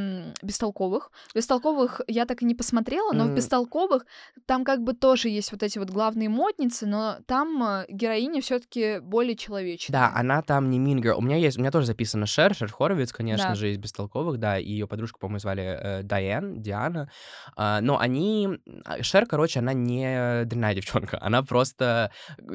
бестолковых. 0.43 1.11
Бестолковых 1.35 2.01
я 2.07 2.27
так 2.27 2.43
и 2.43 2.45
не 2.45 2.55
посмотрела, 2.55 3.13
но 3.13 3.25
в 3.25 3.29
М. 3.31 3.35
бестолковых 3.35 4.07
там 4.47 4.65
как 4.65 4.83
бы 4.83 4.93
тоже 4.95 5.29
есть 5.29 5.53
вот 5.53 5.63
эти 5.63 5.79
вот 5.79 5.91
главные 5.91 6.29
модницы, 6.29 6.87
но 6.87 7.19
там 7.27 7.63
э, 7.63 7.87
героиня 7.89 8.41
все-таки 8.41 9.01
более 9.01 9.37
человечная. 9.37 9.93
Да, 9.93 10.13
она 10.15 10.43
там 10.43 10.71
не 10.71 10.79
Мингер. 10.79 11.15
У 11.15 11.21
меня 11.21 11.37
есть, 11.37 11.57
у 11.59 11.61
меня 11.61 11.71
тоже 11.71 11.87
записано 11.87 12.27
Шер, 12.27 12.55
Шер 12.55 12.71
Хоровиц, 12.73 13.13
конечно 13.13 13.49
Да. 13.49 13.55
же, 13.55 13.73
из 13.73 13.79
бестолковых, 13.79 14.39
да, 14.39 14.59
и 14.59 14.69
ее 14.69 14.87
подружку, 14.87 15.19
по-моему, 15.19 15.41
звали 15.41 15.63
э, 15.63 16.03
Дайан, 16.03 16.61
Диана. 16.63 17.11
А, 17.57 17.81
но 17.81 17.99
они... 17.99 18.49
а, 18.85 19.03
Шер, 19.03 19.27
короче, 19.27 19.59
она 19.59 19.73
не 19.73 20.45
дрянная 20.45 20.75
девчонка, 20.75 21.19
она 21.21 21.43
просто 21.43 21.98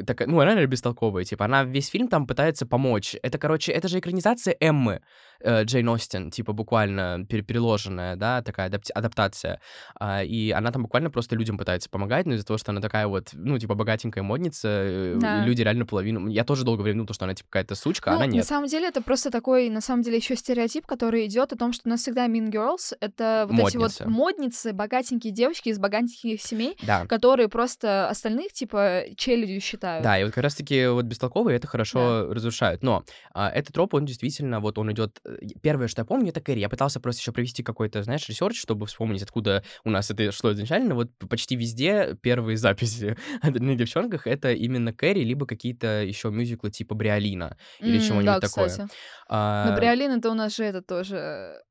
такая, 0.06 0.28
ну, 0.28 0.39
она 0.39 0.54
реально 0.54 0.68
бестолковая, 0.68 1.24
типа, 1.26 1.46
она 1.46 1.64
весь 1.64 1.88
фильм 1.89 2.08
там 2.08 2.26
пытается 2.28 2.66
помочь. 2.66 3.16
Это, 3.24 3.38
короче, 3.38 3.72
это 3.72 3.88
же 3.88 4.00
экранизация 4.00 4.56
Эммы 4.60 5.02
э, 5.41 5.64
Джейн 5.66 5.89
Остин, 5.89 6.32
типа, 6.32 6.54
буквально 6.54 7.26
пере- 7.30 7.41
переложенная, 7.44 8.16
да, 8.16 8.41
такая 8.41 8.70
адапти- 8.70 8.91
адаптация. 8.94 9.60
А, 10.00 10.24
и 10.24 10.52
она 10.52 10.72
там 10.72 10.84
буквально 10.84 11.10
просто 11.10 11.36
людям 11.36 11.58
пытается 11.58 11.89
помогать, 11.89 12.26
но 12.26 12.34
из-за 12.36 12.46
того, 12.46 12.58
что 12.58 12.72
она 12.72 12.80
такая 12.82 13.08
вот, 13.08 13.30
ну, 13.34 13.58
типа, 13.60 13.76
богатенькая 13.76 14.24
модница, 14.24 14.68
э, 14.70 15.16
Да. 15.20 15.46
люди 15.46 15.62
реально 15.62 15.86
половину... 15.86 16.28
Я 16.28 16.44
тоже 16.46 16.64
долго 16.64 16.82
время 16.82 17.00
думал, 17.00 17.14
что 17.14 17.26
она, 17.26 17.34
типа, 17.34 17.50
какая-то 17.50 17.76
сучка, 17.76 18.12
а 18.12 18.14
Ну, 18.14 18.20
она 18.20 18.28
на 18.28 18.32
нет. 18.32 18.46
самом 18.46 18.68
деле 18.68 18.88
это 18.88 19.02
просто 19.02 19.32
такой, 19.32 19.70
на 19.70 19.82
самом 19.82 20.02
деле, 20.04 20.18
еще 20.18 20.36
стереотип, 20.36 20.86
который 20.86 21.26
идет 21.26 21.52
о 21.54 21.58
том, 21.58 21.74
что 21.74 21.84
у 21.88 21.89
нас 21.89 22.02
всегда 22.02 22.28
mean 22.28 22.50
girls 22.52 22.96
это 23.02 23.46
вот 23.50 23.68
эти 23.68 23.78
Модницы. 23.78 24.04
вот 24.06 24.12
модницы, 24.12 24.72
богатенькие 24.74 25.34
девочки 25.34 25.70
из 25.70 25.80
богатеньких 25.80 26.41
семей, 26.41 26.78
Да. 26.84 27.06
которые 27.06 27.50
просто 27.50 28.08
остальных 28.10 28.54
типа 28.54 29.04
челюдью 29.34 29.62
считают. 29.62 30.04
Да, 30.04 30.20
и 30.20 30.24
вот 30.24 30.34
как 30.34 30.44
раз-таки 30.44 30.88
вот 30.88 31.06
бестолковые 31.06 31.58
это 31.58 31.68
хорошо 31.68 32.34
разрушают. 32.34 32.84
Но 32.84 33.04
а, 33.34 33.50
этот 33.50 33.74
троп, 33.74 33.94
он 33.94 34.06
действительно, 34.06 34.60
вот 34.60 34.78
он 34.78 34.92
идет... 34.92 35.20
Первое, 35.62 35.88
что 35.88 36.02
я 36.02 36.06
помню, 36.06 36.30
это 36.30 36.42
Кэрри. 36.42 36.60
Я 36.60 36.70
пытался 36.70 37.00
просто 37.00 37.22
еще 37.22 37.32
провести 37.32 37.64
какой-то, 37.64 38.04
знаешь, 38.04 38.28
research, 38.30 38.60
чтобы 38.60 38.86
вспомнить, 38.86 39.22
откуда 39.24 39.64
у 39.84 39.90
нас 39.90 40.10
это 40.12 40.32
шло 40.32 40.52
изначально. 40.52 40.96
Вот 40.96 41.10
почти 41.30 41.56
везде 41.56 42.18
первые 42.22 42.58
записи 42.58 43.18
дрянных 43.44 43.78
девчонках 43.78 44.28
это 44.28 44.52
именно 44.52 44.94
Кэрри, 44.94 45.24
либо 45.24 45.46
какие-то 45.46 46.04
еще 46.04 46.30
мюзиклы 46.30 46.70
типа 46.72 46.96
Бриолина 46.96 47.58
или 47.80 47.98
М, 47.98 48.04
чего-нибудь 48.04 48.26
да, 48.26 48.40
такое. 48.40 48.68
кстати. 48.68 48.90
А, 49.28 49.70
Но 49.70 49.76
Бриолин 49.76 50.12
это 50.12 50.30
у 50.30 50.34
нас 50.34 50.56
же 50.56 50.64
это 50.64 50.82
тоже... 50.82 51.62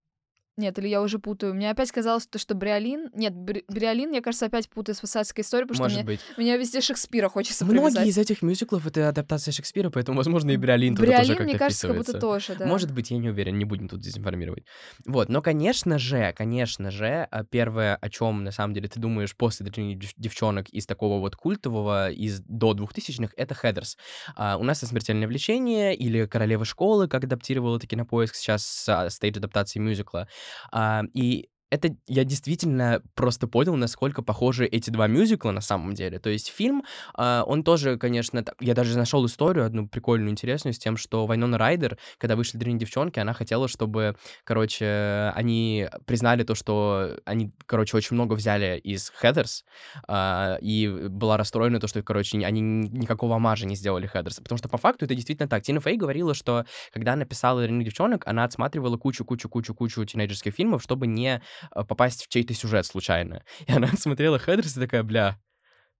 Нет, 0.59 0.79
или 0.79 0.89
я 0.89 1.01
уже 1.01 1.19
путаю. 1.19 1.55
Мне 1.55 1.71
опять 1.71 1.91
казалось, 1.91 2.27
то, 2.27 2.39
что 2.39 2.55
Бриолин... 2.55 3.09
Нет, 3.15 3.33
Бри- 3.33 3.65
Бриолин, 3.69 4.13
я, 4.13 4.21
кажется, 4.21 4.47
опять 4.47 4.69
путаю 4.69 4.95
с 4.95 5.01
Вестсайдской 5.01 5.43
историей, 5.45 5.67
потому 5.67 5.85
Может 5.85 5.99
что 6.01 6.05
мне, 6.05 6.17
быть. 6.19 6.21
меня 6.37 6.59
везде 6.59 6.83
Шекспира 6.83 7.31
хочется 7.31 7.65
Многие 7.65 7.81
привязать. 7.95 8.07
из 8.09 8.19
этих 8.19 8.43
мюзиклов 8.43 8.87
это 8.87 9.09
адаптация 9.09 9.53
Шекспира, 9.53 9.89
поэтому, 9.89 10.19
возможно, 10.19 10.51
и 10.51 10.59
Бриолин 10.59 10.95
туда 10.95 11.07
тоже 11.07 11.19
Бриолин, 11.21 11.37
как-то 11.37 11.45
мне 11.45 11.59
кажется, 11.59 11.89
как 11.89 11.97
будто 11.97 12.21
тоже, 12.21 12.55
да. 12.57 12.67
Может 12.67 12.93
быть, 12.93 13.11
я 13.11 13.17
не 13.17 13.31
уверен, 13.31 13.57
не 13.57 13.65
будем 13.65 13.89
тут 13.89 14.01
дезинформировать. 14.01 14.65
Вот, 15.07 15.31
но, 15.31 15.41
конечно 15.41 15.99
же, 15.99 16.35
конечно 16.37 16.91
же, 16.91 17.27
а, 17.31 17.45
первое, 17.45 17.97
о 17.97 18.11
чем 18.11 18.45
на 18.45 18.51
самом 18.51 18.75
деле 18.75 18.89
ты 18.89 19.01
думаешь 19.01 19.35
после 19.35 19.65
«Дрянных 19.65 19.99
дев- 20.01 20.13
девчонок» 20.19 20.69
из 20.69 20.85
такого 20.85 21.19
вот 21.19 21.35
культового, 21.35 22.11
из 22.11 22.41
до 22.41 22.73
2000-х, 22.75 23.33
это 23.39 23.55
Хедерс. 23.55 23.97
А, 24.37 24.59
у 24.59 24.65
нас 24.65 24.79
это 24.79 24.89
«Смертельное 24.89 25.27
влечение» 25.27 25.95
или 25.97 26.27
«Королева 26.27 26.67
школы», 26.67 27.09
как 27.09 27.25
адаптировала 27.25 27.81
таки 27.81 27.97
на 27.97 28.05
поиск 28.05 28.35
сейчас 28.35 28.91
стейдж-адаптации 29.09 29.79
мюзикла. 29.79 30.29
А, 30.71 31.03
и 31.15 31.49
это 31.73 31.97
я 32.07 32.25
действительно 32.25 33.01
просто 33.15 33.47
понял, 33.47 33.75
насколько 33.77 34.21
похожи 34.21 34.67
эти 34.67 34.91
два 34.91 35.07
мюзикла 35.07 35.53
на 35.53 35.63
самом 35.63 35.95
деле. 35.95 36.19
То 36.19 36.29
есть 36.29 36.49
фильм, 36.49 36.85
а, 37.15 37.45
он 37.47 37.65
тоже, 37.65 37.97
конечно, 37.97 38.45
я 38.61 38.75
даже 38.75 38.99
нашел 38.99 39.25
историю 39.25 39.65
одну 39.65 39.89
прикольную, 39.89 40.31
интересную, 40.31 40.75
с 40.75 40.79
тем, 40.79 40.99
что 40.99 41.25
Вайнона 41.25 41.57
Райдер, 41.57 41.97
когда 42.19 42.37
вышли 42.37 42.59
«Дрянные 42.59 42.81
девчонки», 42.81 43.19
она 43.19 43.33
хотела, 43.33 43.69
чтобы, 43.69 44.17
короче, 44.45 45.33
они 45.35 45.89
признали 46.05 46.43
то, 46.43 46.55
что 46.55 47.17
они, 47.25 47.53
короче, 47.65 47.97
очень 47.97 48.17
много 48.17 48.35
взяли 48.35 48.79
из 48.79 49.09
Хедерс, 49.09 49.65
а, 50.07 50.59
и 50.61 50.87
была 51.09 51.39
расстроена 51.39 51.81
то, 51.81 51.87
что, 51.89 52.03
короче, 52.03 52.37
они 52.45 52.61
ни- 52.61 52.89
никакого 52.89 53.37
амажа 53.37 53.65
не 53.65 53.77
сделали 53.77 54.07
Хедерса. 54.07 54.43
Потому 54.43 54.59
что 54.59 54.69
по 54.69 54.77
факту 54.77 55.07
это 55.07 55.15
действительно 55.15 55.49
так. 55.49 55.63
Тина 55.63 55.81
Фей 55.81 55.97
говорила, 55.97 56.35
что 56.35 56.67
когда 56.93 57.15
она 57.15 57.25
писала 57.25 57.63
«Дрянных 57.63 57.87
девчонок», 57.87 58.27
она 58.27 58.45
отсматривала 58.45 58.99
кучу-кучу-кучу-кучу 58.99 60.05
тинейджерских 60.05 60.53
фильмов, 60.55 60.83
чтобы 60.83 61.07
не 61.07 61.41
попасть 61.71 62.25
в 62.25 62.29
чей-то 62.29 62.55
сюжет 62.55 62.87
случайно. 62.87 63.45
И 63.67 63.73
она 63.73 63.89
смотрела 63.89 64.39
Хедерс 64.39 64.77
и 64.77 64.81
такая, 64.81 65.03
бля, 65.03 65.41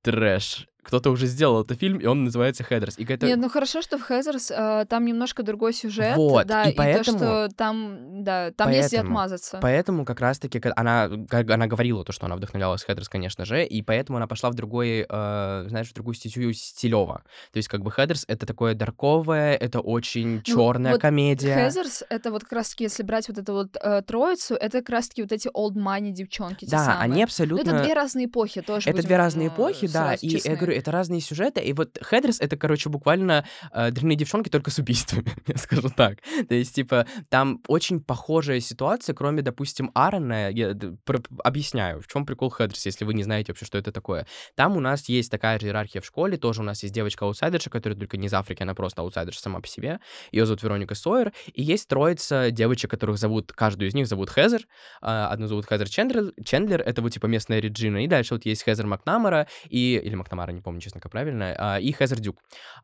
трэш. 0.03 0.67
Кто-то 0.83 1.11
уже 1.11 1.27
сделал 1.27 1.63
этот 1.63 1.79
фильм, 1.79 1.99
и 1.99 2.07
он 2.07 2.25
называется 2.25 2.65
Хедерс. 2.65 2.99
И 2.99 3.05
это... 3.05 3.27
Нет, 3.27 3.39
ну 3.39 3.49
хорошо, 3.49 3.83
что 3.83 3.99
в 3.99 4.03
Хедерс 4.03 4.51
э, 4.51 4.85
там 4.89 5.05
немножко 5.05 5.43
другой 5.43 5.73
сюжет, 5.73 6.17
Вот, 6.17 6.47
да, 6.47 6.65
и 6.65 6.73
и, 6.73 6.75
поэтому- 6.77 7.19
то, 7.19 7.25
что 7.47 7.49
там, 7.57 8.25
да, 8.25 8.51
там 8.51 8.71
есть 8.71 8.93
и 8.93 8.97
Поэтому- 8.97 9.11
отмазаться. 9.19 9.59
Поэтому 9.63 10.05
как 10.05 10.21
раз-таки 10.21 10.61
она, 10.77 11.09
как 11.29 11.51
она 11.51 11.67
говорила 11.67 12.05
то, 12.05 12.13
что 12.13 12.27
она 12.27 12.37
вдохновлялась 12.37 12.83
Хедерс, 12.85 13.09
конечно 13.09 13.45
же, 13.45 13.65
и 13.65 13.83
поэтому 13.83 14.17
она 14.19 14.27
пошла 14.27 14.51
в 14.51 14.55
другой, 14.55 15.07
э, 15.09 15.65
знаешь, 15.69 15.89
в 15.89 15.95
другую 15.95 16.15
стезю 16.15 16.53
стилево. 16.53 17.23
То 17.53 17.57
есть 17.59 17.69
как 17.69 17.83
бы 17.83 17.91
Хедерс 17.91 18.25
это 18.27 18.45
такое 18.47 18.75
дарковое, 18.75 19.55
это 19.55 19.81
очень 19.81 20.43
черная 20.43 20.93
вот 20.93 21.01
комедия. 21.01 21.55
Хезерс, 21.67 22.03
это 22.09 22.31
вот 22.31 22.43
как 22.43 22.53
раз-таки, 22.53 22.85
если 22.85 23.03
брать 23.03 23.29
вот 23.29 23.39
эту 23.39 23.53
вот 23.53 23.77
э, 23.81 24.03
троицу, 24.03 24.55
это 24.55 24.79
как 24.81 24.91
раз-таки 24.91 25.23
вот 25.23 25.33
эти 25.33 25.49
old 25.49 25.75
money 25.75 26.11
девчонки, 26.11 26.67
Да, 26.69 26.99
они 27.01 27.19
Ну, 27.19 27.25
абсолютно... 27.25 27.71
это 27.71 27.83
две 27.85 27.95
разные 27.95 28.27
эпохи 28.27 28.63
тоже. 28.63 28.89
Это 28.89 28.97
будем, 28.97 29.07
две 29.09 29.17
разные 29.17 29.49
э, 29.49 29.51
эпохи, 29.51 29.87
да, 29.87 30.09
сразу 30.17 30.27
и 30.27 30.29
я. 30.31 30.41
Говорю, 30.73 30.81
это 30.81 30.91
разные 30.91 31.21
сюжеты, 31.21 31.61
и 31.61 31.73
вот 31.73 31.99
Хедрес 32.03 32.41
это, 32.41 32.57
короче, 32.57 32.89
буквально 32.89 33.45
э, 33.73 33.91
дрянные 33.91 34.17
девчонки 34.17 34.49
только 34.49 34.71
с 34.71 34.79
убийствами, 34.79 35.33
я 35.47 35.57
скажу 35.57 35.89
так. 35.91 36.19
То 36.49 36.55
есть, 36.55 36.75
типа, 36.75 37.07
там 37.29 37.61
очень 37.69 38.01
похожая 38.01 38.61
ситуация, 38.61 39.15
кроме, 39.15 39.43
допустим, 39.43 39.91
Аарона, 39.95 40.51
я 40.51 40.75
объясняю, 41.45 42.01
в 42.01 42.09
чем 42.09 42.27
прикол 42.27 42.51
Хедрес, 42.51 42.87
если 42.87 43.05
вы 43.05 43.15
не 43.15 43.23
знаете 43.23 43.53
вообще, 43.53 43.67
что 43.67 43.79
это 43.79 43.93
такое. 43.93 44.27
Там 44.55 44.77
у 44.77 44.81
нас 44.81 45.09
есть 45.09 45.31
такая 45.31 45.59
же 45.59 45.67
иерархия 45.67 46.01
в 46.01 46.07
школе, 46.07 46.37
тоже 46.37 46.61
у 46.61 46.65
нас 46.65 46.83
есть 46.83 46.95
девочка-аутсайдерша, 46.95 47.71
которая 47.71 47.99
только 47.99 48.17
не 48.17 48.27
из 48.27 48.35
Африки, 48.35 48.63
она 48.63 48.75
просто 48.75 49.03
аутсайдерша 49.03 49.41
сама 49.41 49.61
по 49.61 49.67
себе, 49.67 50.01
ее 50.31 50.47
зовут 50.47 50.63
Вероника 50.63 50.95
Сойер, 50.95 51.33
и 51.53 51.63
есть 51.63 51.89
троица 51.89 52.51
девочек, 52.51 52.91
которых 52.91 53.19
зовут, 53.19 53.53
каждую 53.53 53.89
из 53.89 53.95
них 53.95 54.07
зовут 54.07 54.31
Хезер, 54.31 54.67
а, 55.01 55.29
одну 55.29 55.47
зовут 55.47 55.67
Хезер 55.67 55.89
Чендлер, 55.89 56.33
Чендлер, 56.45 56.81
это 56.81 57.03
вот 57.03 57.13
типа 57.13 57.27
местная 57.27 57.61
Реджина, 57.61 58.05
и 58.05 58.07
дальше 58.07 58.35
вот 58.35 58.45
есть 58.45 58.65
Хезер 58.65 58.87
Макнамара, 58.87 59.47
и, 59.69 60.01
или 60.03 60.15
Макнамара, 60.15 60.53
не 60.53 60.61
помню, 60.63 60.81
честно, 60.81 61.01
как 61.01 61.13
правильно, 61.13 61.55
а, 61.59 61.79
и 61.81 61.93
Хезер 61.93 62.21
Дюк. 62.21 62.39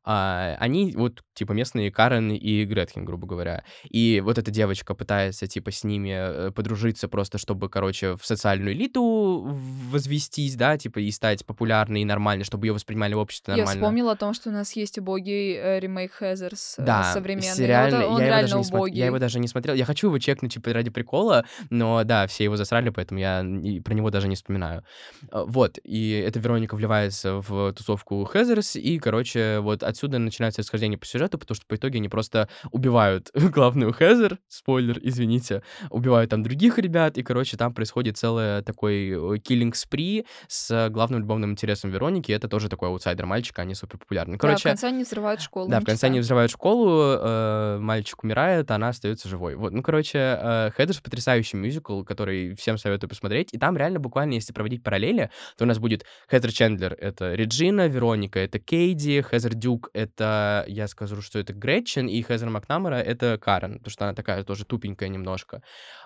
А, 0.05 0.57
они 0.59 0.93
вот 0.97 1.23
типа 1.35 1.53
местные 1.53 1.91
Карен 1.91 2.31
и 2.33 2.65
Гретхен, 2.65 3.05
грубо 3.05 3.27
говоря. 3.27 3.65
И 3.91 4.21
вот 4.25 4.39
эта 4.39 4.51
девочка 4.51 4.95
пытается 4.95 5.47
типа 5.47 5.71
с 5.71 5.85
ними 5.85 6.11
э, 6.49 6.51
подружиться 6.53 7.09
просто, 7.09 7.39
чтобы, 7.39 7.69
короче, 7.69 8.17
в 8.17 8.25
социальную 8.27 8.75
элиту 8.75 9.43
возвестись, 9.91 10.57
да, 10.57 10.77
типа 10.79 10.99
и 11.01 11.11
стать 11.11 11.45
популярной 11.47 12.03
и 12.03 12.05
нормальной, 12.05 12.45
чтобы 12.45 12.67
ее 12.67 12.73
воспринимали 12.73 13.15
в 13.15 13.19
обществе 13.19 13.53
Я 13.53 13.59
нормально. 13.59 13.81
вспомнила 13.81 14.13
о 14.13 14.17
том, 14.17 14.35
что 14.35 14.51
у 14.51 14.53
нас 14.53 14.73
есть 14.73 14.99
убогий 14.99 15.55
э, 15.55 15.81
ремейк 15.81 16.13
Хезерс 16.19 16.77
э, 16.79 16.85
Да, 16.85 17.13
современный. 17.13 17.55
сериально, 17.57 17.99
Вот 17.99 18.07
он 18.07 18.21
я, 18.21 18.27
его 18.27 18.29
реально 18.29 18.43
даже 18.43 18.57
не 18.57 18.63
смотр- 18.63 18.75
убогий. 18.77 18.99
я 18.99 19.07
его 19.07 19.19
даже 19.19 19.39
не 19.39 19.49
смотрел. 19.49 19.75
Я 19.75 19.85
хочу 19.85 20.09
его 20.09 20.19
чекнуть, 20.19 20.53
типа, 20.55 20.73
ради 20.73 20.91
прикола, 20.91 21.45
но 21.71 22.03
да, 22.05 22.27
все 22.27 22.45
его 22.45 22.57
засрали, 22.57 22.91
поэтому 22.91 23.21
я 23.21 23.43
про 23.85 23.95
него 23.95 24.11
даже 24.11 24.29
не 24.29 24.35
вспоминаю. 24.37 24.85
Вот, 25.33 25.79
и 25.85 26.11
эта 26.11 26.39
Вероника 26.41 26.75
вливается 26.77 27.37
в 27.41 27.68
тусовку 27.73 28.25
Хезерс, 28.31 28.77
и, 28.77 28.99
короче, 28.99 29.59
вот 29.61 29.83
отсюда 29.83 30.19
начинается 30.19 30.63
расхождение 30.63 30.99
по 30.99 31.07
сюжету, 31.07 31.39
потому 31.39 31.57
что 31.57 31.67
по 31.67 31.75
итоге 31.77 31.99
они 31.99 32.09
просто 32.09 32.49
убивают 32.71 33.31
главную 33.35 33.93
Хезер, 33.93 34.39
спойлер, 34.49 34.99
извините, 35.03 35.63
убивают 35.91 36.31
там 36.31 36.43
других 36.43 36.79
ребят, 36.79 37.19
и, 37.19 37.23
короче, 37.23 37.57
там 37.57 37.73
происходит 37.75 38.17
целый 38.17 38.63
такой 38.63 39.41
киллинг 39.41 39.77
спри 39.77 40.27
с 40.49 40.89
главным 40.91 41.21
любовным 41.21 41.53
интересом 41.53 41.91
Вероники, 41.91 42.33
это 42.33 42.49
тоже 42.49 42.69
такой 42.69 42.89
аутсайдер 42.89 43.27
мальчика, 43.27 43.63
они 43.63 43.75
супер 43.75 43.99
популярны. 43.99 44.33
Да, 44.33 44.39
в 44.39 44.41
Короче, 44.41 44.65
конце 44.69 44.89
они 44.89 45.05
взрывают 45.05 45.41
школу. 45.41 45.69
да, 45.69 45.81
в 45.81 45.85
конце 45.85 46.07
они 46.07 46.21
взрывают 46.21 46.51
школу, 46.51 47.17
э, 47.21 47.79
мальчик 47.81 48.23
умирает, 48.25 48.71
она 48.71 48.89
остается 48.89 49.29
живой. 49.29 49.55
Вот, 49.55 49.73
ну, 49.73 49.83
короче, 49.83 50.19
э, 50.19 50.71
Хедерс 50.77 51.01
потрясающий 51.01 51.57
мюзикл, 51.57 52.03
который 52.03 52.55
всем 52.55 52.79
советую 52.79 53.09
посмотреть. 53.11 53.53
И 53.53 53.59
там 53.59 53.77
реально 53.77 53.99
буквально, 54.01 54.35
если 54.35 54.53
проводить 54.53 54.83
параллели, 54.83 55.31
то 55.57 55.65
у 55.65 55.67
нас 55.67 55.79
будет 55.79 56.05
Хезер 56.31 56.53
Чендлер— 56.53 56.95
это 56.99 57.35
Реджина, 57.59 57.89
Вероника— 57.89 58.39
это 58.41 58.61
Кейди, 58.61 59.21
Хезер 59.21 59.55
Дюк— 59.55 59.91
это, 59.93 60.65
я 60.69 60.87
скажу, 60.87 61.21
что 61.23 61.41
это 61.41 61.53
Гретчен, 61.53 62.07
и 62.07 62.23
Хезер 62.23 62.51
Макнамара— 62.51 62.95
это 62.97 63.37
Карен, 63.37 63.79
потому 63.79 63.91
что 63.91 64.05
она 64.05 64.15
такая 64.15 64.45
тоже 64.45 64.65
тупенькая 64.65 65.09
немножко. 65.09 65.63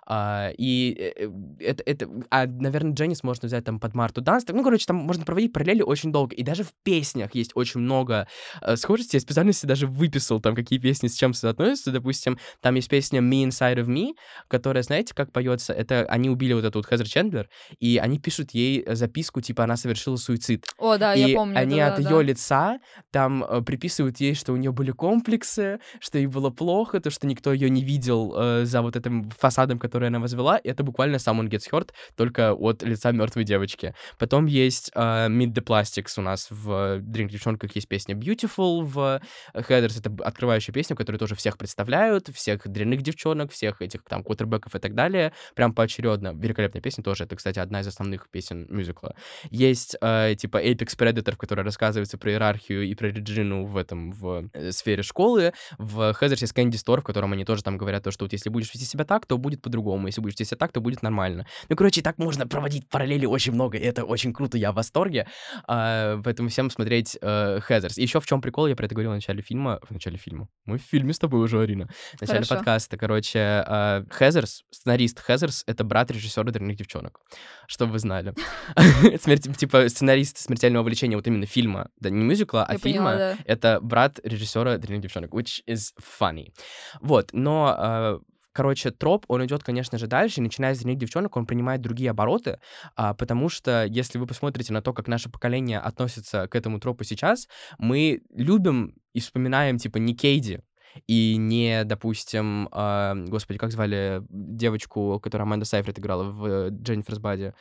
А, 0.06 0.50
и 0.56 0.96
э, 0.98 1.26
э, 1.26 1.30
это, 1.60 1.82
это, 1.86 2.08
а, 2.30 2.46
наверное, 2.46 2.92
Дженнис 2.92 3.22
можно 3.22 3.46
взять 3.46 3.64
там 3.64 3.78
под 3.78 3.94
Марту 3.94 4.20
Данс. 4.20 4.44
Ну, 4.48 4.62
короче, 4.64 4.84
там 4.86 4.96
можно 4.96 5.24
проводить 5.24 5.52
параллели 5.52 5.82
очень 5.82 6.10
долго. 6.10 6.34
И 6.34 6.42
даже 6.42 6.64
в 6.64 6.72
песнях 6.82 7.34
есть 7.34 7.52
очень 7.54 7.80
много 7.80 8.26
э, 8.60 8.76
схожести. 8.76 9.16
Я 9.16 9.20
специально 9.20 9.52
себе 9.52 9.68
даже 9.68 9.86
выписал 9.86 10.40
там, 10.40 10.54
какие 10.54 10.78
песни 10.78 11.08
с 11.08 11.14
чем 11.14 11.34
соотносятся. 11.34 11.92
Допустим, 11.92 12.38
там 12.60 12.74
есть 12.74 12.88
песня 12.88 13.20
Me 13.20 13.44
Inside 13.44 13.76
of 13.76 13.86
Me, 13.86 14.14
которая, 14.48 14.82
знаете, 14.82 15.14
как 15.14 15.30
поется? 15.30 15.72
Это 15.72 16.04
они 16.08 16.30
убили 16.30 16.54
вот 16.54 16.64
эту 16.64 16.80
вот 16.80 16.86
Хезер 16.86 17.08
Чендлер, 17.08 17.48
и 17.78 17.98
они 17.98 18.18
пишут 18.18 18.52
ей 18.52 18.84
записку, 18.94 19.40
типа, 19.40 19.64
она 19.64 19.76
совершила 19.76 20.16
суицид. 20.16 20.66
О, 20.78 20.96
да, 20.96 21.14
и 21.14 21.20
я 21.20 21.36
помню. 21.36 21.58
они 21.58 21.76
да, 21.76 21.88
от 21.88 21.96
да, 21.96 22.02
ее 22.02 22.16
да. 22.16 22.22
лица 22.22 22.78
там 23.10 23.44
э, 23.44 23.62
приписывают 23.62 24.18
ей, 24.20 24.34
что 24.34 24.52
у 24.52 24.56
нее 24.56 24.72
были 24.72 24.90
комплексы, 24.90 25.80
что 26.00 26.18
ей 26.18 26.26
было 26.26 26.50
плохо, 26.50 27.00
то, 27.00 27.10
что 27.10 27.26
никто 27.26 27.52
ее 27.52 27.70
не 27.70 27.84
видел 27.84 28.34
э, 28.36 28.64
за 28.64 28.82
вот 28.82 28.96
этим 28.96 29.30
фасадом, 29.30 29.78
который 29.78 29.91
она 29.98 30.18
возвела. 30.18 30.60
Это 30.62 30.82
буквально 30.82 31.16
Someone 31.16 31.48
Gets 31.48 31.70
Hurt, 31.70 31.90
только 32.16 32.54
от 32.54 32.82
лица 32.82 33.12
мертвой 33.12 33.44
девочки. 33.44 33.94
Потом 34.18 34.46
есть 34.46 34.90
э, 34.94 35.28
Meet 35.28 35.52
the 35.54 35.64
Plastics 35.64 36.18
у 36.18 36.22
нас 36.22 36.48
в 36.50 36.98
Drink 36.98 37.28
девчонках 37.28 37.74
есть 37.74 37.88
песня 37.88 38.14
Beautiful, 38.14 38.82
в 38.82 39.20
Headers 39.54 39.98
это 39.98 40.24
открывающая 40.24 40.72
песня, 40.72 40.96
которую 40.96 41.18
тоже 41.18 41.34
всех 41.34 41.58
представляют, 41.58 42.28
всех 42.28 42.66
дрянных 42.68 43.02
девчонок, 43.02 43.52
всех 43.52 43.82
этих 43.82 44.02
там 44.04 44.22
квотербеков 44.22 44.74
и 44.74 44.78
так 44.78 44.94
далее, 44.94 45.32
прям 45.54 45.74
поочередно. 45.74 46.32
Великолепная 46.34 46.82
песня 46.82 47.04
тоже, 47.04 47.24
это, 47.24 47.36
кстати, 47.36 47.58
одна 47.58 47.80
из 47.80 47.86
основных 47.86 48.28
песен 48.28 48.66
мюзикла. 48.68 49.14
Есть 49.50 49.96
э, 50.00 50.34
типа 50.36 50.62
Apex 50.62 50.96
Predator, 50.96 51.34
в 51.34 51.38
которой 51.38 51.62
рассказывается 51.62 52.18
про 52.18 52.30
иерархию 52.32 52.82
и 52.82 52.94
про 52.94 53.08
Реджину 53.08 53.64
в 53.64 53.76
этом, 53.76 54.12
в 54.12 54.48
э, 54.52 54.72
сфере 54.72 55.02
школы. 55.02 55.52
В 55.78 56.16
Heathers 56.20 56.38
есть 56.40 56.56
Candy 56.56 56.72
Store, 56.72 57.00
в 57.00 57.04
котором 57.04 57.32
они 57.32 57.44
тоже 57.44 57.62
там 57.62 57.76
говорят 57.76 58.04
то, 58.04 58.10
что 58.10 58.24
вот 58.24 58.32
если 58.32 58.48
будешь 58.48 58.72
вести 58.72 58.86
себя 58.86 59.04
так, 59.04 59.26
то 59.26 59.38
будет 59.38 59.62
по-другому, 59.62 59.81
если 60.06 60.20
будешь 60.20 60.36
себя 60.36 60.56
так, 60.56 60.72
то 60.72 60.80
будет 60.80 61.02
нормально. 61.02 61.46
Ну, 61.68 61.76
короче, 61.76 62.02
так 62.02 62.18
можно 62.18 62.46
проводить 62.46 62.88
параллели 62.88 63.26
очень 63.26 63.52
много, 63.52 63.78
и 63.78 63.82
это 63.82 64.04
очень 64.04 64.32
круто, 64.32 64.58
я 64.58 64.72
в 64.72 64.74
восторге. 64.76 65.26
А, 65.66 66.20
поэтому 66.22 66.48
всем 66.48 66.70
смотреть 66.70 67.16
э, 67.20 67.60
Heathers. 67.68 67.94
И 67.96 68.02
еще 68.02 68.20
в 68.20 68.26
чем 68.26 68.40
прикол, 68.40 68.66
я 68.66 68.76
про 68.76 68.86
это 68.86 68.94
говорил 68.94 69.12
в 69.12 69.14
начале 69.14 69.42
фильма, 69.42 69.80
в 69.82 69.90
начале 69.90 70.16
фильма, 70.16 70.48
мы 70.64 70.78
в 70.78 70.82
фильме 70.82 71.12
с 71.12 71.18
тобой 71.18 71.40
уже, 71.40 71.60
Арина, 71.60 71.88
в 72.16 72.20
начале 72.20 72.38
Хорошо. 72.40 72.56
подкаста, 72.56 72.96
короче, 72.96 73.38
э, 73.38 74.04
Heathers, 74.18 74.62
сценарист 74.70 75.22
Heathers, 75.28 75.62
это 75.66 75.84
брат 75.84 76.10
режиссера 76.10 76.50
«Дрянных 76.50 76.76
девчонок», 76.76 77.20
чтобы 77.66 77.92
вы 77.92 77.98
знали. 77.98 78.34
Типа 79.56 79.88
сценарист 79.88 80.38
«Смертельного 80.38 80.82
влечения», 80.82 81.16
вот 81.16 81.26
именно 81.26 81.46
фильма, 81.46 81.90
да, 81.98 82.10
не 82.10 82.24
мюзикла, 82.24 82.64
а 82.64 82.78
фильма, 82.78 83.36
это 83.44 83.80
брат 83.80 84.20
режиссера 84.22 84.78
«Дрянных 84.78 85.02
девчонок», 85.02 85.32
which 85.32 85.62
is 85.68 85.90
funny. 86.20 86.52
Вот, 87.00 87.30
но 87.32 87.76
э, 87.78 88.31
Короче, 88.52 88.90
троп, 88.90 89.24
он 89.28 89.44
идет, 89.44 89.62
конечно 89.62 89.98
же, 89.98 90.06
дальше, 90.06 90.40
и 90.40 90.42
начиная 90.42 90.74
с 90.74 90.78
«Дрянных 90.78 90.98
девчонок», 90.98 91.36
он 91.36 91.46
принимает 91.46 91.80
другие 91.80 92.10
обороты, 92.10 92.58
а, 92.96 93.14
потому 93.14 93.48
что, 93.48 93.86
если 93.86 94.18
вы 94.18 94.26
посмотрите 94.26 94.72
на 94.72 94.82
то, 94.82 94.92
как 94.92 95.08
наше 95.08 95.30
поколение 95.30 95.78
относится 95.78 96.46
к 96.48 96.54
этому 96.54 96.78
тропу 96.78 97.04
сейчас, 97.04 97.48
мы 97.78 98.20
любим 98.34 98.94
и 99.14 99.20
вспоминаем, 99.20 99.78
типа, 99.78 99.98
не 99.98 100.14
Кейди, 100.14 100.60
и 101.06 101.36
не, 101.38 101.84
допустим, 101.84 102.68
а, 102.72 103.14
господи, 103.14 103.58
как 103.58 103.72
звали 103.72 104.22
девочку, 104.28 105.18
которую 105.22 105.46
Аманда 105.46 105.64
Сайфред 105.64 105.98
играла 105.98 106.24
в 106.24 106.44
э, 106.44 106.68
Дженниферс 106.70 107.18
Бади? 107.18 107.54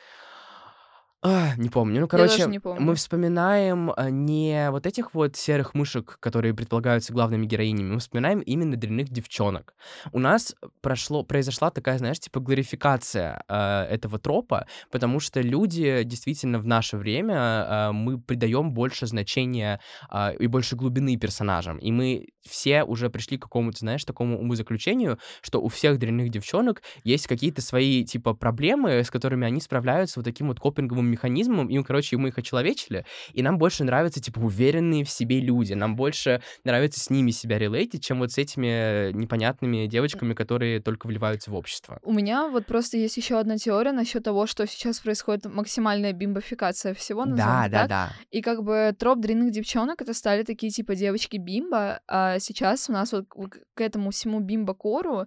А, 1.24 1.54
не 1.56 1.68
помню. 1.68 2.00
Ну, 2.00 2.08
короче, 2.08 2.46
не 2.46 2.58
помню. 2.58 2.82
мы 2.82 2.96
вспоминаем 2.96 3.92
а, 3.96 4.10
не 4.10 4.70
вот 4.72 4.86
этих 4.86 5.14
вот 5.14 5.36
серых 5.36 5.72
мышек, 5.72 6.16
которые 6.18 6.52
предполагаются 6.52 7.12
главными 7.12 7.46
героинями, 7.46 7.92
мы 7.92 8.00
вспоминаем 8.00 8.40
именно 8.40 8.76
дрянных 8.76 9.08
девчонок. 9.08 9.74
У 10.10 10.18
нас 10.18 10.56
прошло, 10.80 11.22
произошла 11.22 11.70
такая, 11.70 11.98
знаешь, 11.98 12.18
типа 12.18 12.40
глорификация 12.40 13.44
а, 13.46 13.86
этого 13.86 14.18
тропа, 14.18 14.66
потому 14.90 15.20
что 15.20 15.40
люди 15.40 16.02
действительно 16.02 16.58
в 16.58 16.66
наше 16.66 16.96
время 16.96 17.34
а, 17.36 17.92
мы 17.92 18.18
придаем 18.18 18.72
больше 18.72 19.06
значения 19.06 19.80
а, 20.08 20.32
и 20.32 20.48
больше 20.48 20.74
глубины 20.74 21.16
персонажам. 21.16 21.78
И 21.78 21.92
мы 21.92 22.30
все 22.42 22.82
уже 22.82 23.10
пришли 23.10 23.38
к 23.38 23.42
какому-то, 23.42 23.78
знаешь, 23.78 24.04
такому 24.04 24.40
умозаключению, 24.40 25.20
что 25.40 25.62
у 25.62 25.68
всех 25.68 25.98
дрянных 25.98 26.30
девчонок 26.30 26.82
есть 27.04 27.28
какие-то 27.28 27.62
свои, 27.62 28.04
типа, 28.04 28.34
проблемы, 28.34 29.04
с 29.04 29.10
которыми 29.10 29.46
они 29.46 29.60
справляются 29.60 30.18
вот 30.18 30.24
таким 30.24 30.48
вот 30.48 30.58
копинговым 30.58 31.11
механизмом, 31.12 31.68
и, 31.68 31.82
короче, 31.82 32.16
мы 32.16 32.28
их 32.28 32.38
очеловечили, 32.38 33.04
и 33.32 33.42
нам 33.42 33.58
больше 33.58 33.84
нравятся, 33.84 34.20
типа, 34.20 34.38
уверенные 34.40 35.04
в 35.04 35.10
себе 35.10 35.40
люди, 35.40 35.74
нам 35.74 35.96
больше 35.96 36.42
нравится 36.64 37.00
с 37.00 37.10
ними 37.10 37.30
себя 37.30 37.58
релейтить, 37.58 38.04
чем 38.04 38.18
вот 38.18 38.32
с 38.32 38.38
этими 38.38 39.12
непонятными 39.12 39.86
девочками, 39.86 40.34
которые 40.34 40.80
только 40.80 41.06
вливаются 41.06 41.50
в 41.50 41.54
общество. 41.54 41.98
У 42.02 42.12
меня 42.12 42.48
вот 42.48 42.66
просто 42.66 42.96
есть 42.96 43.16
еще 43.16 43.38
одна 43.38 43.56
теория 43.58 43.92
насчет 43.92 44.24
того, 44.24 44.46
что 44.46 44.66
сейчас 44.66 45.00
происходит 45.00 45.44
максимальная 45.44 46.12
бимбофикация 46.12 46.94
всего, 46.94 47.24
Да, 47.24 47.68
да, 47.68 47.80
так. 47.80 47.88
да. 47.88 48.12
И 48.30 48.42
как 48.42 48.62
бы 48.62 48.94
троп 48.98 49.20
дрянных 49.20 49.52
девчонок 49.52 50.02
это 50.02 50.14
стали 50.14 50.42
такие 50.42 50.70
типа 50.70 50.94
девочки 50.94 51.36
бимба, 51.36 52.00
а 52.08 52.38
сейчас 52.38 52.88
у 52.88 52.92
нас 52.92 53.12
вот 53.12 53.26
к 53.28 53.58
к 53.74 53.80
этому 53.80 54.10
всему 54.10 54.40
бимба-кору 54.40 55.26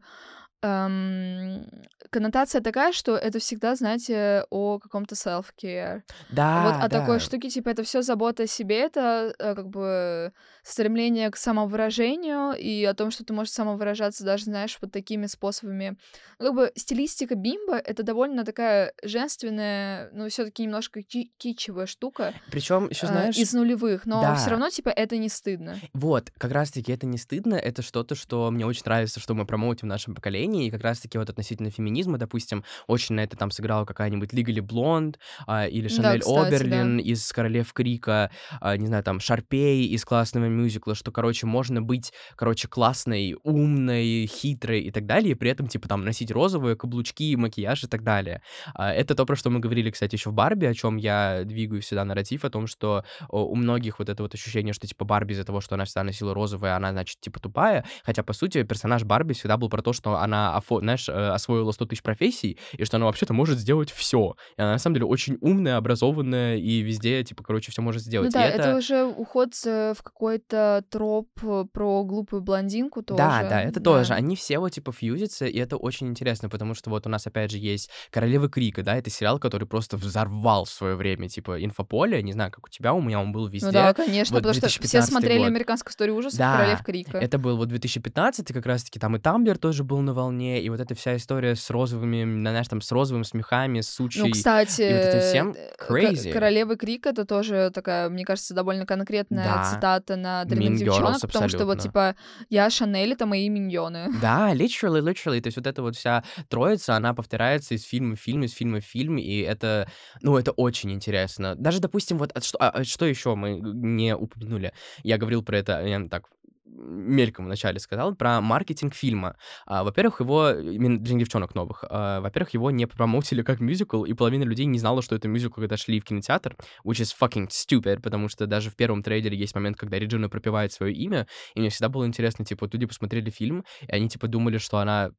эм, 0.66 1.66
коннотация 2.10 2.62
такая, 2.62 2.92
что 2.94 3.16
это 3.18 3.40
всегда, 3.40 3.76
знаете, 3.76 4.46
о 4.50 4.80
каком-то 4.80 5.16
self-care. 5.16 6.02
Да, 6.30 6.64
Вот 6.64 6.86
о 6.86 6.90
такой 6.90 7.18
да. 7.18 7.20
штуке, 7.20 7.50
типа, 7.50 7.70
это 7.70 7.84
все 7.84 8.02
забота 8.02 8.44
о 8.44 8.48
себе, 8.48 8.80
это 8.82 9.34
э, 9.38 9.56
как 9.56 9.68
бы 9.68 10.32
стремление 10.66 11.30
к 11.30 11.38
самовыражению 11.38 12.54
и 12.58 12.84
о 12.86 12.96
том, 12.96 13.12
что 13.12 13.24
ты 13.24 13.34
можешь 13.34 13.54
самовыражаться 13.54 14.24
даже, 14.24 14.46
знаешь, 14.46 14.78
вот 14.82 14.92
такими 14.92 15.28
способами. 15.28 15.96
Ну, 16.40 16.48
как 16.48 16.56
бы 16.56 16.72
стилистика 16.76 17.36
бимба— 17.36 17.78
это 17.86 18.02
довольно 18.02 18.44
такая 18.44 18.94
женственная, 19.04 20.10
ну, 20.12 20.28
все 20.28 20.44
таки 20.46 20.64
немножко 20.64 21.04
ки- 21.04 21.32
кичевая 21.38 21.86
штука 21.86 22.34
Причем 22.50 22.90
еще 22.90 23.06
э, 23.06 23.10
знаешь, 23.10 23.38
из 23.38 23.54
нулевых, 23.54 24.08
но 24.08 24.22
да. 24.22 24.36
все 24.36 24.50
равно, 24.50 24.70
типа, 24.70 24.90
это 24.90 25.18
не 25.18 25.30
стыдно. 25.30 25.78
Вот, 25.94 26.32
как 26.38 26.52
раз-таки 26.52 26.92
это 26.92 27.06
не 27.06 27.20
стыдно, 27.20 27.56
это 27.56 27.84
что-то, 27.84 28.16
что 28.16 28.50
мне 28.50 28.66
очень 28.66 28.84
нравится, 28.86 29.20
что 29.20 29.36
мы 29.36 29.46
промоутим 29.46 29.88
в 29.88 29.90
нашем 29.90 30.16
поколении, 30.16 30.66
и 30.68 30.72
как 30.72 30.82
раз-таки 30.82 31.20
вот 31.20 31.30
относительно 31.30 31.70
феминизма, 31.70 32.18
допустим, 32.18 32.64
очень 32.88 33.16
на 33.16 33.20
это 33.22 33.38
там 33.38 33.52
сыграла 33.52 33.86
какая-нибудь 33.86 34.34
Legally 34.34 34.66
Blonde 34.66 35.18
а, 35.46 35.68
или 35.68 35.88
Да, 35.90 35.94
Шанель 35.96 36.22
кстати, 36.22 36.36
да. 36.36 36.48
Оберлин 36.48 36.98
из 36.98 37.32
«Королев 37.32 37.72
Крика», 37.72 38.32
а, 38.60 38.78
не 38.78 38.88
знаю, 38.88 39.04
там, 39.04 39.20
Шарпей 39.20 39.86
из 39.86 40.04
классного 40.04 40.55
мюзикла, 40.56 40.96
что, 40.96 41.12
короче, 41.12 41.46
можно 41.46 41.82
быть, 41.82 42.14
короче, 42.36 42.68
классной, 42.68 43.36
умной, 43.44 44.28
хитрой 44.28 44.82
и 44.82 44.92
так 44.92 45.06
далее, 45.06 45.32
и 45.32 45.36
при 45.36 45.50
этом, 45.50 45.68
типа, 45.68 45.88
там, 45.88 46.04
носить 46.04 46.32
розовые 46.32 46.76
каблучки, 46.76 47.36
макияж 47.36 47.84
и 47.84 47.88
так 47.88 48.04
далее. 48.04 48.42
А, 48.74 48.92
Это 48.94 49.16
то, 49.16 49.26
про 49.26 49.36
что 49.36 49.50
мы 49.50 49.60
говорили, 49.60 49.92
кстати, 49.92 50.16
еще 50.16 50.30
в 50.30 50.34
Барби, 50.34 50.66
о 50.66 50.74
чем 50.74 50.98
я 50.98 51.44
двигаю 51.44 51.82
всегда 51.82 52.06
нарратив, 52.06 52.46
о 52.46 52.50
том, 52.50 52.68
что 52.68 53.04
у 53.30 53.56
многих 53.56 54.00
вот 54.00 54.10
это 54.10 54.24
вот 54.24 54.34
ощущение, 54.34 54.74
что, 54.74 54.88
типа, 54.88 55.06
Барби 55.06 55.34
из-за 55.34 55.44
того, 55.44 55.62
что 55.62 55.76
она 55.76 55.86
всегда 55.86 56.04
носила 56.04 56.34
розовое, 56.34 56.76
она, 56.76 56.92
значит, 56.92 57.20
типа, 57.20 57.40
тупая, 57.40 57.86
хотя, 58.04 58.24
по 58.24 58.34
сути, 58.34 58.64
персонаж 58.64 59.04
Барби 59.04 59.34
всегда 59.34 59.58
был 59.58 59.70
про 59.70 59.82
то, 59.82 59.94
что 59.94 60.18
она, 60.18 60.62
знаешь, 60.70 61.10
э, 61.10 61.12
освоила 61.12 61.72
100 61.72 61.86
тысяч 61.86 62.02
профессий, 62.02 62.58
и 62.74 62.86
что 62.86 62.98
она 62.98 63.06
вообще-то 63.06 63.34
может 63.34 63.60
сделать 63.60 63.92
все. 63.92 64.36
И 64.58 64.62
она, 64.62 64.74
на 64.74 64.78
самом 64.78 64.96
деле, 64.96 65.06
очень 65.06 65.38
умная, 65.42 65.78
образованная, 65.78 66.58
и 66.58 66.82
везде, 66.82 67.24
типа, 67.24 67.44
короче, 67.44 67.72
все 67.72 67.82
может 67.82 68.02
Ну 68.04 68.08
сделать. 68.08 68.30
И 68.30 68.34
да, 68.34 68.46
это 68.46 68.78
уже 68.78 69.04
уход 69.04 69.50
э, 69.66 69.94
в 69.98 70.04
какой-то 70.50 70.84
троп 70.90 71.28
э, 71.44 71.66
про 71.72 72.04
глупую 72.04 72.42
блондинку 72.42 73.02
тоже. 73.02 73.18
Да, 73.18 73.48
да, 73.50 73.62
это 73.62 73.80
тоже. 73.80 74.10
да. 74.10 74.16
Они 74.16 74.36
все 74.36 74.60
вот 74.60 74.72
типа 74.72 74.92
фьюзятся, 74.92 75.46
и 75.46 75.58
это 75.58 75.78
очень 75.78 76.08
интересно, 76.08 76.50
потому 76.50 76.74
что 76.74 76.90
вот 76.90 77.06
у 77.08 77.10
нас 77.10 77.26
опять 77.28 77.52
же 77.52 77.58
есть 77.58 77.90
Королева 78.12 78.50
Крика, 78.50 78.84
да, 78.84 78.96
это 78.96 79.10
сериал, 79.10 79.40
который 79.40 79.68
просто 79.68 79.98
взорвал 79.98 80.66
в 80.66 80.70
свое 80.70 80.96
время, 80.96 81.30
типа, 81.30 81.64
инфополе, 81.64 82.22
не 82.22 82.34
знаю, 82.34 82.52
как 82.52 82.66
у 82.66 82.70
тебя, 82.70 82.94
у 82.94 83.02
меня 83.02 83.20
он 83.20 83.32
был 83.32 83.48
везде. 83.48 83.68
Ну 83.68 83.74
да, 83.74 83.94
конечно, 83.94 84.34
Вот 84.36 84.40
потому 84.44 84.54
что 84.54 84.68
все 84.68 84.80
2015 84.80 85.10
смотрели 85.12 85.40
год. 85.40 85.48
американскую 85.48 85.92
историю 85.92 86.16
ужасов 86.16 86.38
Да, 86.40 86.58
Королев 86.58 86.84
Крика. 86.84 87.18
Это 87.18 87.38
был 87.38 87.58
вот 87.58 87.68
2015, 87.70 88.50
и 88.50 88.54
как 88.54 88.66
раз-таки 88.66 89.00
там 89.00 89.16
и 89.16 89.20
Тамблер 89.20 89.58
тоже 89.58 89.84
был 89.84 90.00
на 90.02 90.14
волне, 90.14 90.62
и 90.62 90.70
вот 90.70 90.80
эта 90.80 90.96
вся 90.96 91.16
история 91.16 91.56
с 91.56 91.70
розовыми, 91.70 92.40
знаешь, 92.40 92.68
там 92.68 92.82
с 92.82 92.92
розовыми 92.92 93.24
смехами, 93.24 93.82
с 93.82 93.90
сучей. 93.90 94.22
Ну, 94.24 94.32
кстати, 94.32 94.82
и 94.82 94.94
вот 94.94 95.02
этим 95.04 95.20
всем 95.22 95.56
э, 95.58 95.72
crazy. 95.90 96.28
Ко- 96.30 96.34
Королевы 96.34 96.76
Крика 96.78 97.10
это 97.10 97.26
тоже 97.26 97.72
такая, 97.74 98.10
мне 98.10 98.26
кажется, 98.26 98.54
довольно 98.54 98.86
конкретная 98.86 99.46
Да. 99.46 99.72
цитата 99.74 100.16
на 100.16 100.35
дрянных 100.46 100.80
девчонок, 100.80 101.22
потому 101.22 101.50
что 101.50 101.66
вот 101.66 101.80
типа 101.80 102.16
я 102.50 102.70
Шанель, 102.70 103.14
это 103.14 103.26
мои 103.26 103.50
миньоны. 103.50 104.10
Да, 104.22 104.54
literally, 104.54 105.02
literally. 105.02 105.40
То 105.40 105.48
есть 105.48 105.58
вот 105.58 105.68
эта 105.68 105.82
вот 105.82 105.96
вся 105.96 106.24
троица, 106.50 106.96
она 106.96 107.14
повторяется 107.14 107.76
из 107.76 107.84
фильма 107.84 108.16
в 108.16 108.20
фильм, 108.20 108.44
из 108.44 108.54
фильма 108.54 108.80
в 108.80 108.84
фильм, 108.84 109.18
и 109.18 109.40
это, 109.40 109.88
ну, 110.22 110.38
это 110.38 110.52
очень 110.52 110.92
интересно. 110.92 111.56
Даже, 111.56 111.80
допустим, 111.80 112.18
вот 112.18 112.32
а 112.34 112.42
что, 112.42 112.58
а 112.60 112.84
что 112.84 113.06
еще 113.06 113.36
мы 113.36 113.60
не 113.62 114.16
упомянули? 114.16 114.74
Я 115.04 115.18
говорил 115.18 115.44
про 115.44 115.58
это, 115.58 115.86
я 115.86 116.08
так 116.10 116.26
мельком 116.66 117.46
вначале 117.46 117.80
сказал, 117.80 118.16
про 118.16 118.42
маркетинг 118.42 118.94
фильма. 118.94 119.38
А, 119.66 119.84
во-первых, 119.84 120.20
его, 120.20 120.52
именно 120.52 121.00
для 121.00 121.18
девчонок 121.18 121.56
новых, 121.56 121.84
а, 121.90 122.22
во-первых, 122.22 122.54
его 122.54 122.72
не 122.72 122.86
промоутили 122.86 123.42
как 123.42 123.60
мюзикл, 123.60 124.04
и 124.04 124.14
половина 124.14 124.44
людей 124.44 124.66
не 124.66 124.80
знала, 124.80 125.02
что 125.02 125.16
это 125.16 125.28
мюзикл, 125.28 125.62
когда 125.62 125.78
шли 125.78 126.00
в 126.00 126.06
кинотеатр, 126.06 126.56
which 126.86 127.02
is 127.02 127.14
fucking 127.20 127.50
stupid, 127.50 128.02
потому 128.02 128.30
что 128.30 128.48
даже 128.48 128.70
в 128.70 128.76
первом 128.76 129.04
трейлере 129.04 129.38
есть 129.38 129.56
момент, 129.56 129.78
когда 129.78 130.00
Реджина 130.00 130.30
пропевает 130.30 130.72
свое 130.72 130.94
имя, 130.94 131.28
и 131.54 131.60
мне 131.60 131.70
всегда 131.70 131.90
было 131.90 132.06
интересно, 132.06 132.46
типа, 132.46 132.68
люди 132.72 132.86
посмотрели 132.86 133.30
фильм, 133.30 133.64
и 133.82 133.92
они, 133.92 134.10
типа, 134.10 134.28
думали, 134.28 134.58
что 134.58 134.80
она 134.80 135.12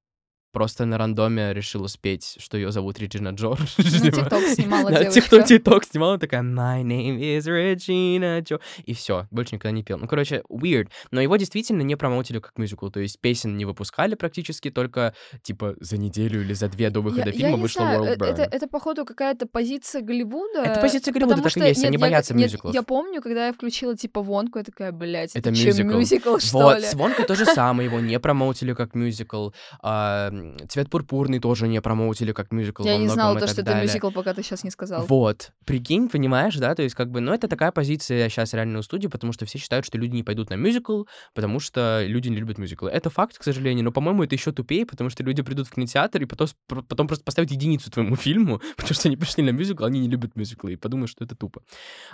просто 0.57 0.87
на 0.87 0.97
рандоме 0.97 1.53
решила 1.53 1.87
спеть, 1.87 2.37
что 2.39 2.57
ее 2.57 2.73
зовут 2.73 2.99
Реджина 2.99 3.29
Джордж. 3.35 3.61
Ну, 3.77 3.85
типа. 3.85 4.17
ТикТок 4.23 4.43
снимала 4.49 4.91
девочка. 4.91 5.37
TikTok 5.37 5.85
снимала, 5.85 6.19
такая 6.19 6.41
My 6.41 6.83
name 6.83 7.19
is 7.19 7.43
Regina 7.47 8.41
Джо. 8.41 8.59
И 8.87 8.95
все, 8.95 9.27
больше 9.31 9.57
никогда 9.57 9.73
не 9.73 9.83
пел. 9.83 9.99
Ну, 9.99 10.09
короче, 10.09 10.43
weird. 10.51 10.89
Но 11.11 11.21
его 11.21 11.37
действительно 11.37 11.83
не 11.83 11.95
промоутили 11.97 12.39
как 12.39 12.57
мюзикл, 12.57 12.89
то 12.89 13.01
есть 13.01 13.21
песен 13.21 13.59
не 13.59 13.67
выпускали 13.67 14.15
практически, 14.15 14.71
только, 14.71 15.13
типа, 15.43 15.75
за 15.81 15.99
неделю 15.99 16.41
или 16.41 16.55
за 16.55 16.69
две 16.69 16.89
до 16.89 17.01
выхода 17.03 17.27
Я, 17.27 17.33
фильма 17.33 17.49
я 17.51 17.57
не 17.57 17.63
вышла 17.63 17.83
знаю, 17.83 18.01
World 18.03 18.07
э- 18.09 18.13
это, 18.15 18.43
Burn. 18.43 18.49
это, 18.51 18.67
походу, 18.67 19.05
какая-то 19.05 19.47
позиция 19.47 20.01
Голливуда. 20.01 20.63
Это 20.63 20.81
позиция 20.81 21.13
Голливуда, 21.13 21.37
так 21.37 21.47
и 21.47 21.51
что, 21.51 21.65
есть, 21.67 21.85
они 21.85 21.93
нет, 21.93 22.01
я- 22.01 22.07
боятся 22.07 22.35
нет, 22.35 22.47
мюзиклов. 22.47 22.75
Я 22.75 22.83
помню, 22.83 23.21
когда 23.21 23.49
я 23.49 23.53
включила, 23.53 23.95
типа, 23.95 24.23
Вонку, 24.23 24.59
я 24.59 24.65
такая, 24.65 24.93
блядь, 24.93 25.37
Это 25.37 25.51
это, 25.51 25.51
мюзикл. 25.51 25.89
мюзикл, 25.99 26.39
что 26.39 26.59
Вот, 26.59 26.79
ли? 26.81 26.87
Свонка 26.87 27.25
то 27.25 27.35
же 27.35 27.45
самое, 27.45 27.89
его 27.89 28.01
не 28.01 28.19
промоутили 28.19 28.73
как 28.73 28.95
мюзикл. 28.95 29.51
А, 29.83 30.31
Цвет 30.69 30.91
пурпурный 30.91 31.39
тоже 31.39 31.69
не 31.69 31.81
промоутили 31.81 32.33
как 32.33 32.53
мюзикл 32.53 32.85
Я 32.85 32.97
не 32.97 33.09
знала 33.09 33.39
то, 33.39 33.47
что 33.47 33.61
это 33.63 33.73
далее. 33.73 33.85
мюзикл, 33.85 34.11
пока 34.11 34.35
ты 34.35 34.43
сейчас 34.43 34.65
не 34.65 34.71
сказал. 34.71 35.05
Вот. 35.07 35.53
Прикинь, 35.65 36.09
понимаешь, 36.09 36.57
да? 36.57 36.75
То 36.75 36.83
есть, 36.83 36.95
как 36.95 37.11
бы, 37.11 37.21
ну, 37.21 37.33
это 37.33 37.49
такая 37.49 37.73
позиция 37.73 38.29
сейчас 38.29 38.55
реально 38.55 38.79
у 38.81 38.83
студии, 38.83 39.09
потому 39.09 39.33
что 39.33 39.47
все 39.47 39.59
считают, 39.59 39.85
что 39.85 39.99
люди 39.99 40.15
не 40.15 40.23
пойдут 40.23 40.51
на 40.51 40.55
мюзикл, 40.55 41.05
потому 41.35 41.61
что 41.61 42.05
люди 42.07 42.29
не 42.29 42.37
любят 42.37 42.59
мюзиклы. 42.59 42.91
Это 42.91 43.11
факт, 43.11 43.39
к 43.39 43.43
сожалению, 43.43 43.85
но, 43.85 43.93
по-моему, 43.93 44.25
это 44.25 44.35
еще 44.35 44.53
тупее, 44.53 44.87
потому 44.87 45.11
что 45.11 45.23
люди 45.23 45.43
придут 45.43 45.69
в 45.69 45.75
кинотеатр 45.75 46.23
и 46.23 46.27
потом, 46.27 46.49
потом 46.67 47.07
просто 47.07 47.25
поставят 47.25 47.51
единицу 47.51 47.91
твоему 47.91 48.17
фильму, 48.27 48.61
потому 48.77 48.95
что 48.95 49.09
они 49.09 49.17
пришли 49.17 49.43
на 49.43 49.51
мюзикл, 49.51 49.85
они 49.85 50.01
не 50.01 50.09
любят 50.09 50.37
мюзиклы, 50.37 50.73
и 50.73 50.77
подумают, 50.77 51.11
что 51.11 51.25
это 51.25 51.35
тупо. 51.35 51.63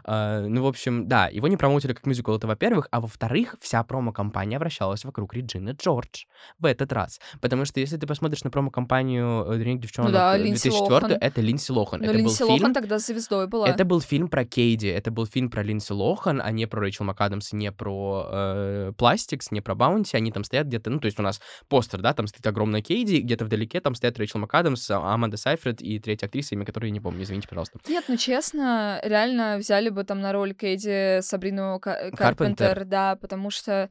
А, 0.05 0.47
ну, 0.47 0.63
в 0.63 0.67
общем, 0.67 1.09
да, 1.09 1.29
его 1.29 1.49
не 1.49 1.57
промоутили 1.57 1.93
как 1.93 2.07
мюзикл, 2.07 2.35
это 2.35 2.47
во-первых, 2.47 2.89
а 2.91 3.01
во-вторых, 3.01 3.57
вся 3.61 3.83
промо-кампания 3.85 4.59
вращалась 4.59 5.05
вокруг 5.05 5.35
Реджины 5.35 5.71
Джордж 5.71 6.25
в 6.59 6.67
этот 6.67 6.93
раз. 6.93 7.21
Потому 7.41 7.65
что 7.65 7.81
если 7.81 7.97
ты 7.97 8.07
посмотришь 8.07 8.22
на 8.23 8.51
промо-кампанию 8.51 9.45
э, 9.49 9.59
«Дрянных 9.59 9.81
девчонок» 9.81 10.13
да, 10.13 10.37
э, 10.37 10.43
Линдси 10.43 10.69
2004 10.71 10.95
Лохан. 10.95 11.13
это 11.21 11.41
Линдси 11.41 11.71
Лохан. 11.73 12.01
Но 12.01 12.07
это 12.07 12.17
Линдси 12.17 12.41
был 12.41 12.47
Лохан 12.49 12.59
фильм, 12.59 12.75
тогда 12.75 12.99
звездой 12.99 13.47
была. 13.49 13.69
это 13.69 13.85
был 13.85 14.01
фильм 14.01 14.29
про 14.29 14.45
Кейди, 14.45 14.87
это 14.87 15.11
был 15.11 15.27
фильм 15.27 15.51
про 15.51 15.63
Линдси 15.63 15.93
Лохан, 15.93 16.41
а 16.43 16.51
не 16.51 16.67
про 16.67 16.81
Рэйчел 16.81 17.05
МакАдамс, 17.05 17.53
не 17.53 17.73
про 17.73 18.27
э, 18.31 18.93
Plastics, 18.97 19.51
не 19.51 19.61
про 19.61 19.75
Баунти, 19.75 20.17
они 20.17 20.33
там 20.33 20.45
стоят 20.45 20.67
где-то, 20.67 20.91
ну, 20.91 21.01
то 21.01 21.07
есть 21.07 21.19
у 21.19 21.23
нас 21.23 21.41
постер, 21.69 22.01
да, 22.01 22.13
там 22.15 22.27
стоит 22.27 22.47
огромная 22.47 22.83
Кейди, 22.83 23.21
где-то 23.21 23.45
вдалеке 23.45 23.81
там 23.81 23.95
стоят 23.95 24.19
Рэйчел 24.19 24.41
МакАдамс, 24.41 24.91
а- 24.91 25.13
Аманда 25.15 25.37
Сайфред 25.37 25.83
и 25.83 25.99
третья 25.99 26.27
актриса, 26.27 26.55
имя 26.55 26.65
которой 26.65 26.87
я 26.87 26.93
не 26.93 27.01
помню, 27.01 27.23
извините, 27.23 27.49
пожалуйста. 27.49 27.79
Нет, 27.89 28.05
ну 28.09 28.17
честно, 28.17 29.01
реально 29.03 29.57
взяли 29.59 29.89
бы 29.89 30.05
там 30.05 30.21
на 30.21 30.33
роль 30.33 30.55
Кейди 30.55 31.21
Сабрину 31.23 31.79
Ка- 31.81 32.11
Карпентер. 32.13 32.17
Карпентер, 32.19 32.85
да, 32.85 33.17
потому 33.17 33.51
что, 33.51 33.91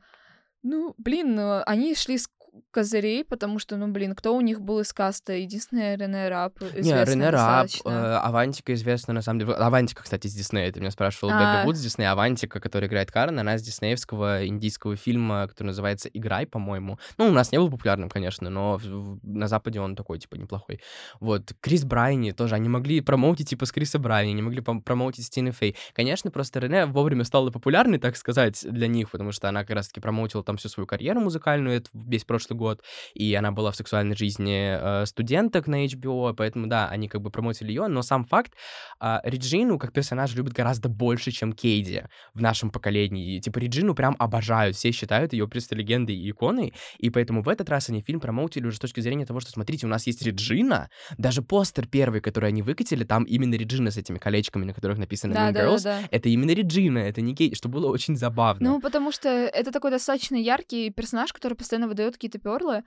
ну, 0.64 0.94
блин, 0.98 1.36
ну, 1.36 1.62
они 1.66 1.96
шли 1.96 2.18
с 2.18 2.28
козырей, 2.72 3.24
потому 3.24 3.60
что, 3.60 3.78
ну, 3.78 3.88
блин, 3.88 4.16
кто 4.16 4.36
у 4.36 4.42
них 4.42 4.62
был 4.62 4.80
из 4.80 4.94
каста? 4.94 5.34
Единственная 5.34 5.98
Рене 5.98 6.30
Рап, 6.30 6.62
Не, 6.62 7.06
Рене 7.06 7.30
Рап, 7.30 7.68
э, 7.86 7.90
Авантика 7.90 8.74
известна, 8.74 9.14
на 9.14 9.22
самом 9.22 9.40
деле. 9.40 9.54
Авантика, 9.54 10.04
кстати, 10.04 10.28
с 10.28 10.34
Диснея. 10.34 10.72
Ты 10.72 10.80
меня 10.80 10.92
спрашивал, 10.92 11.32
А. 11.34 11.38
Бэби 11.38 11.66
Вуд 11.66 11.78
с 11.78 11.82
Диснея. 11.82 12.12
Авантика, 12.12 12.60
которая 12.60 12.90
играет 12.90 13.12
Карен, 13.12 13.40
она 13.40 13.58
с 13.58 13.62
диснеевского 13.62 14.48
индийского 14.48 14.96
фильма, 14.96 15.48
который 15.48 15.68
называется 15.68 16.10
«Играй», 16.10 16.46
по-моему. 16.46 17.00
Ну, 17.18 17.28
у 17.28 17.32
нас 17.32 17.52
не 17.52 17.58
был 17.58 17.70
популярным, 17.70 18.10
конечно, 18.10 18.50
но 18.50 18.80
на 19.24 19.48
Западе 19.48 19.80
он 19.80 19.96
такой, 19.96 20.20
типа, 20.20 20.36
неплохой. 20.36 20.82
Вот. 21.20 21.54
Крис 21.62 21.86
Брайни 21.86 22.32
тоже. 22.32 22.56
Они 22.56 22.70
могли 22.70 23.02
промоутить, 23.02 23.50
типа, 23.50 23.66
с 23.66 23.72
Криса 23.72 24.00
Брайни, 24.00 24.32
не 24.32 24.42
могли 24.42 24.62
промоутить 24.62 25.26
с 25.26 25.30
Тиной 25.30 25.52
Фей. 25.52 25.76
Конечно, 25.94 26.32
просто 26.32 26.60
Рене 26.60 26.86
вовремя 26.86 27.24
стала 27.24 27.50
популярной, 27.50 28.00
так 28.00 28.18
сказать, 28.18 28.66
для 28.70 28.88
них, 28.88 29.12
потому 29.12 29.32
что 29.32 29.48
она 29.50 29.62
как 29.62 29.76
раз-таки 29.76 30.00
промоутила 30.00 30.44
там 30.44 30.58
всю 30.58 30.70
свою 30.70 30.88
карьеру 30.88 31.22
музыкальную 31.22 31.78
это 31.78 31.90
весь 31.94 32.26
прошлый 32.26 32.41
год, 32.50 32.82
и 33.14 33.34
она 33.34 33.52
была 33.52 33.72
в 33.72 33.76
сексуальной 33.76 34.16
жизни 34.16 34.76
э, 34.78 35.06
студенток 35.06 35.68
на 35.68 35.86
HBO, 35.86 36.34
поэтому, 36.34 36.68
да, 36.68 36.88
они 36.88 37.08
как 37.08 37.22
бы 37.22 37.32
промотили 37.32 37.70
ее, 37.70 37.88
но 37.88 38.02
сам 38.02 38.26
факт, 38.26 38.54
а, 39.00 39.22
Реджину 39.24 39.80
как 39.80 39.94
персонаж 39.94 40.36
любят 40.36 40.54
гораздо 40.54 40.90
больше, 40.90 41.32
чем 41.32 41.54
Кейди 41.54 42.04
в 42.34 42.42
нашем 42.42 42.72
поколении. 42.72 43.38
И, 43.38 43.42
типа, 43.42 43.60
Реджину 43.60 43.96
прям 43.96 44.16
обожают, 44.20 44.76
все 44.76 44.92
считают 44.92 45.34
ее 45.34 45.48
просто 45.48 45.76
легендой 45.76 46.16
и 46.16 46.30
иконой, 46.30 46.74
и 46.98 47.10
поэтому 47.10 47.42
в 47.42 47.50
этот 47.50 47.70
раз 47.70 47.90
они 47.90 48.02
фильм 48.02 48.20
промоутили 48.20 48.68
уже 48.68 48.78
с 48.78 48.80
точки 48.80 49.00
зрения 49.00 49.26
того, 49.26 49.40
что, 49.40 49.52
смотрите, 49.52 49.86
у 49.86 49.90
нас 49.90 50.08
есть 50.08 50.22
Реджина, 50.22 50.90
даже 51.18 51.42
постер 51.42 51.88
первый, 51.88 52.22
который 52.22 52.50
они 52.50 52.62
выкатили, 52.62 53.04
там 53.04 53.24
именно 53.24 53.56
Реджина 53.56 53.92
с 53.92 53.98
этими 53.98 54.18
колечками, 54.18 54.66
на 54.66 54.74
которых 54.74 54.98
написано 54.98 55.34
да, 55.34 55.50
Mean 55.50 55.54
да, 55.54 55.62
да, 55.62 55.68
Girls, 55.68 55.84
да. 55.84 56.00
это 56.12 56.30
именно 56.30 56.52
Реджина, 56.52 57.00
это 57.00 57.22
не 57.22 57.36
Кейди, 57.36 57.56
что 57.56 57.70
было 57.70 57.88
очень 57.88 58.16
забавно. 58.16 58.72
Ну, 58.72 58.82
потому 58.82 59.12
что 59.12 59.30
это 59.30 59.72
такой 59.72 59.92
достаточно 59.92 60.36
яркий 60.36 60.90
персонаж, 60.92 61.34
который 61.34 61.54
постоянно 61.54 61.88
выдает 61.88 62.14
какие-то 62.14 62.31
перлы. 62.40 62.84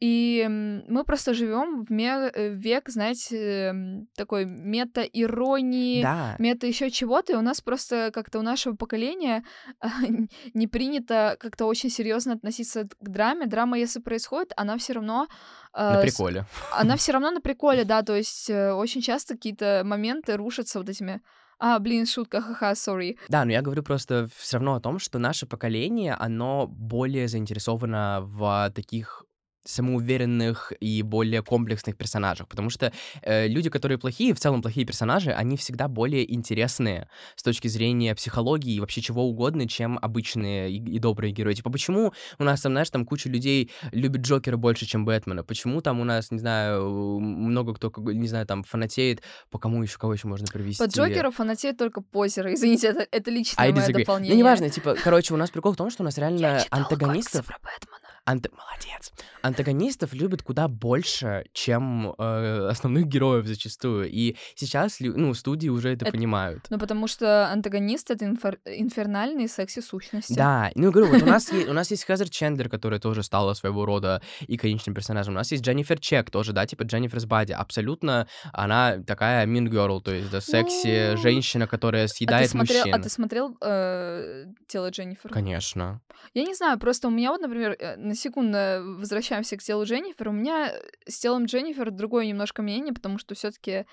И 0.00 0.42
м, 0.44 0.84
мы 0.88 1.04
просто 1.04 1.34
живем 1.34 1.84
в 1.84 1.90
э, 1.92 2.48
век, 2.50 2.88
знаете, 2.88 4.06
такой 4.16 4.44
мета-иронии, 4.44 6.02
Да, 6.02 6.36
мета 6.38 6.66
еще 6.66 6.90
чего-то, 6.90 7.32
и 7.32 7.36
у 7.36 7.42
нас 7.42 7.60
просто 7.60 8.10
как-то 8.12 8.38
у 8.40 8.42
нашего 8.42 8.74
поколения 8.76 9.44
не 10.54 10.66
принято 10.66 11.36
как-то 11.40 11.66
очень 11.66 11.90
серьезно 11.90 12.34
относиться 12.34 12.88
к 13.00 13.08
драме. 13.08 13.46
Драма, 13.46 13.78
если 13.78 14.00
происходит, 14.00 14.52
она 14.56 14.76
все 14.78 14.94
равно 14.94 15.28
на 15.72 16.00
с- 16.00 16.02
приколе. 16.02 16.44
она 16.72 16.96
все 16.96 17.12
равно 17.12 17.30
на 17.30 17.40
приколе, 17.40 17.84
да, 17.84 18.02
то 18.02 18.14
есть 18.16 18.50
э, 18.50 18.72
очень 18.72 19.00
часто 19.00 19.34
какие-то 19.34 19.82
моменты 19.84 20.36
рушатся 20.36 20.78
вот 20.78 20.88
этими 20.88 21.20
а, 21.58 21.78
блин, 21.78 22.06
шутка, 22.06 22.40
ха-ха, 22.40 22.74
сори. 22.74 23.18
Да, 23.28 23.44
но 23.44 23.52
я 23.52 23.62
говорю 23.62 23.82
просто 23.82 24.28
все 24.36 24.56
равно 24.56 24.74
о 24.74 24.80
том, 24.80 24.98
что 24.98 25.18
наше 25.18 25.46
поколение, 25.46 26.14
оно 26.14 26.66
более 26.66 27.28
заинтересовано 27.28 28.20
в 28.22 28.72
таких 28.74 29.23
самоуверенных 29.64 30.72
и 30.80 31.02
более 31.02 31.42
комплексных 31.42 31.96
персонажах, 31.96 32.48
потому 32.48 32.70
что 32.70 32.92
э, 33.22 33.48
люди, 33.48 33.70
которые 33.70 33.98
плохие, 33.98 34.34
в 34.34 34.40
целом 34.40 34.62
плохие 34.62 34.86
персонажи, 34.86 35.30
они 35.30 35.56
всегда 35.56 35.88
более 35.88 36.32
интересные 36.32 37.08
с 37.36 37.42
точки 37.42 37.68
зрения 37.68 38.14
психологии 38.14 38.74
и 38.74 38.80
вообще 38.80 39.00
чего 39.00 39.24
угодно, 39.24 39.68
чем 39.68 39.98
обычные 40.00 40.70
и, 40.70 40.76
и 40.76 40.98
добрые 40.98 41.32
герои. 41.32 41.54
Типа, 41.54 41.70
почему 41.70 42.12
у 42.38 42.44
нас 42.44 42.60
там, 42.60 42.72
знаешь, 42.72 42.90
там 42.90 43.06
куча 43.06 43.28
людей 43.28 43.70
любит 43.92 44.22
Джокера 44.22 44.56
больше, 44.56 44.86
чем 44.86 45.04
Бэтмена? 45.04 45.44
Почему 45.44 45.80
там 45.80 46.00
у 46.00 46.04
нас, 46.04 46.30
не 46.30 46.38
знаю, 46.38 47.20
много 47.20 47.74
кто, 47.74 47.92
не 47.96 48.28
знаю, 48.28 48.46
там 48.46 48.64
фанатеет, 48.64 49.22
по 49.50 49.58
кому 49.58 49.82
еще, 49.82 49.98
кого 49.98 50.12
еще 50.14 50.28
можно 50.28 50.46
привести? 50.46 50.82
Под 50.82 50.94
Джокера 50.94 51.30
фанатеют 51.30 51.78
только 51.78 52.00
позеры, 52.00 52.54
извините, 52.54 52.88
это, 52.88 53.06
это 53.10 53.30
личное 53.30 53.64
I 53.64 53.72
мое 53.72 53.82
disagree. 53.82 53.98
дополнение. 54.00 54.34
Ну, 54.34 54.38
неважно, 54.38 54.70
типа, 54.70 54.96
короче, 55.02 55.34
у 55.34 55.36
нас 55.36 55.50
прикол 55.50 55.72
в 55.72 55.76
том, 55.76 55.90
что 55.90 56.02
у 56.02 56.04
нас 56.04 56.18
реально 56.18 56.62
антагонистов... 56.70 57.46
про 57.46 57.58
Бэтмена. 57.62 58.03
Ант- 58.26 58.50
Молодец. 58.52 59.12
Антагонистов 59.42 60.14
любят 60.14 60.42
куда 60.42 60.66
больше, 60.68 61.44
чем 61.52 62.14
э, 62.16 62.68
основных 62.70 63.06
героев 63.06 63.46
зачастую. 63.46 64.08
И 64.10 64.36
сейчас, 64.54 64.96
ну, 65.00 65.34
студии 65.34 65.68
уже 65.68 65.90
это, 65.90 66.06
Это- 66.06 66.12
понимают. 66.12 66.64
Ну, 66.70 66.78
потому 66.78 67.06
что 67.06 67.48
антагонист— 67.52 68.10
это 68.12 68.24
инфер- 68.24 68.58
инфернальные 68.64 69.48
секси-сущности. 69.48 70.32
Да, 70.32 70.70
ну, 70.74 70.90
говорю, 70.90 71.12
вот 71.12 71.22
у 71.22 71.26
нас, 71.26 71.52
есть, 71.52 71.68
у 71.68 71.72
нас 71.74 71.90
есть 71.90 72.06
Хезер 72.06 72.30
Чендлер, 72.30 72.70
которая 72.70 72.98
тоже 72.98 73.22
стала 73.22 73.52
своего 73.52 73.84
рода 73.84 74.22
иконичным 74.48 74.94
персонажем. 74.94 75.34
У 75.34 75.36
нас 75.36 75.52
есть 75.52 75.62
Дженнифер 75.62 75.98
Чек 76.00 76.30
тоже, 76.30 76.52
да, 76.54 76.64
типа 76.66 76.84
Дженниферс 76.84 77.26
Бади. 77.26 77.52
Абсолютно 77.52 78.26
она 78.54 78.98
такая 79.06 79.46
mean 79.46 79.68
girl, 79.68 80.00
то 80.00 80.12
есть, 80.12 80.30
да, 80.30 80.40
секси, 80.40 81.10
Ну, 81.12 81.16
женщина, 81.18 81.66
которая 81.66 82.04
А 82.04 82.08
съедает 82.08 82.48
смотрел, 82.48 82.78
мужчин. 82.80 82.94
а 82.94 82.98
ты 83.02 83.08
смотрел 83.10 83.56
э, 83.60 84.46
тело 84.66 84.88
Дженнифер? 84.90 85.30
Конечно. 85.30 86.00
Я 86.32 86.44
не 86.44 86.54
знаю, 86.54 86.78
просто 86.78 87.08
у 87.08 87.10
меня 87.10 87.30
вот, 87.30 87.40
например, 87.42 87.76
э, 87.78 87.96
на 88.14 88.18
секунду 88.18 88.58
возвращаемся 89.00 89.56
к 89.56 89.62
телу 89.62 89.84
Дженнифер. 89.84 90.28
У 90.28 90.32
меня 90.32 90.72
с 91.04 91.18
телом 91.18 91.46
Дженнифер 91.46 91.90
другое 91.90 92.26
немножко 92.26 92.62
мнение, 92.62 92.94
потому 92.94 93.18
что 93.18 93.34
все-таки 93.34 93.86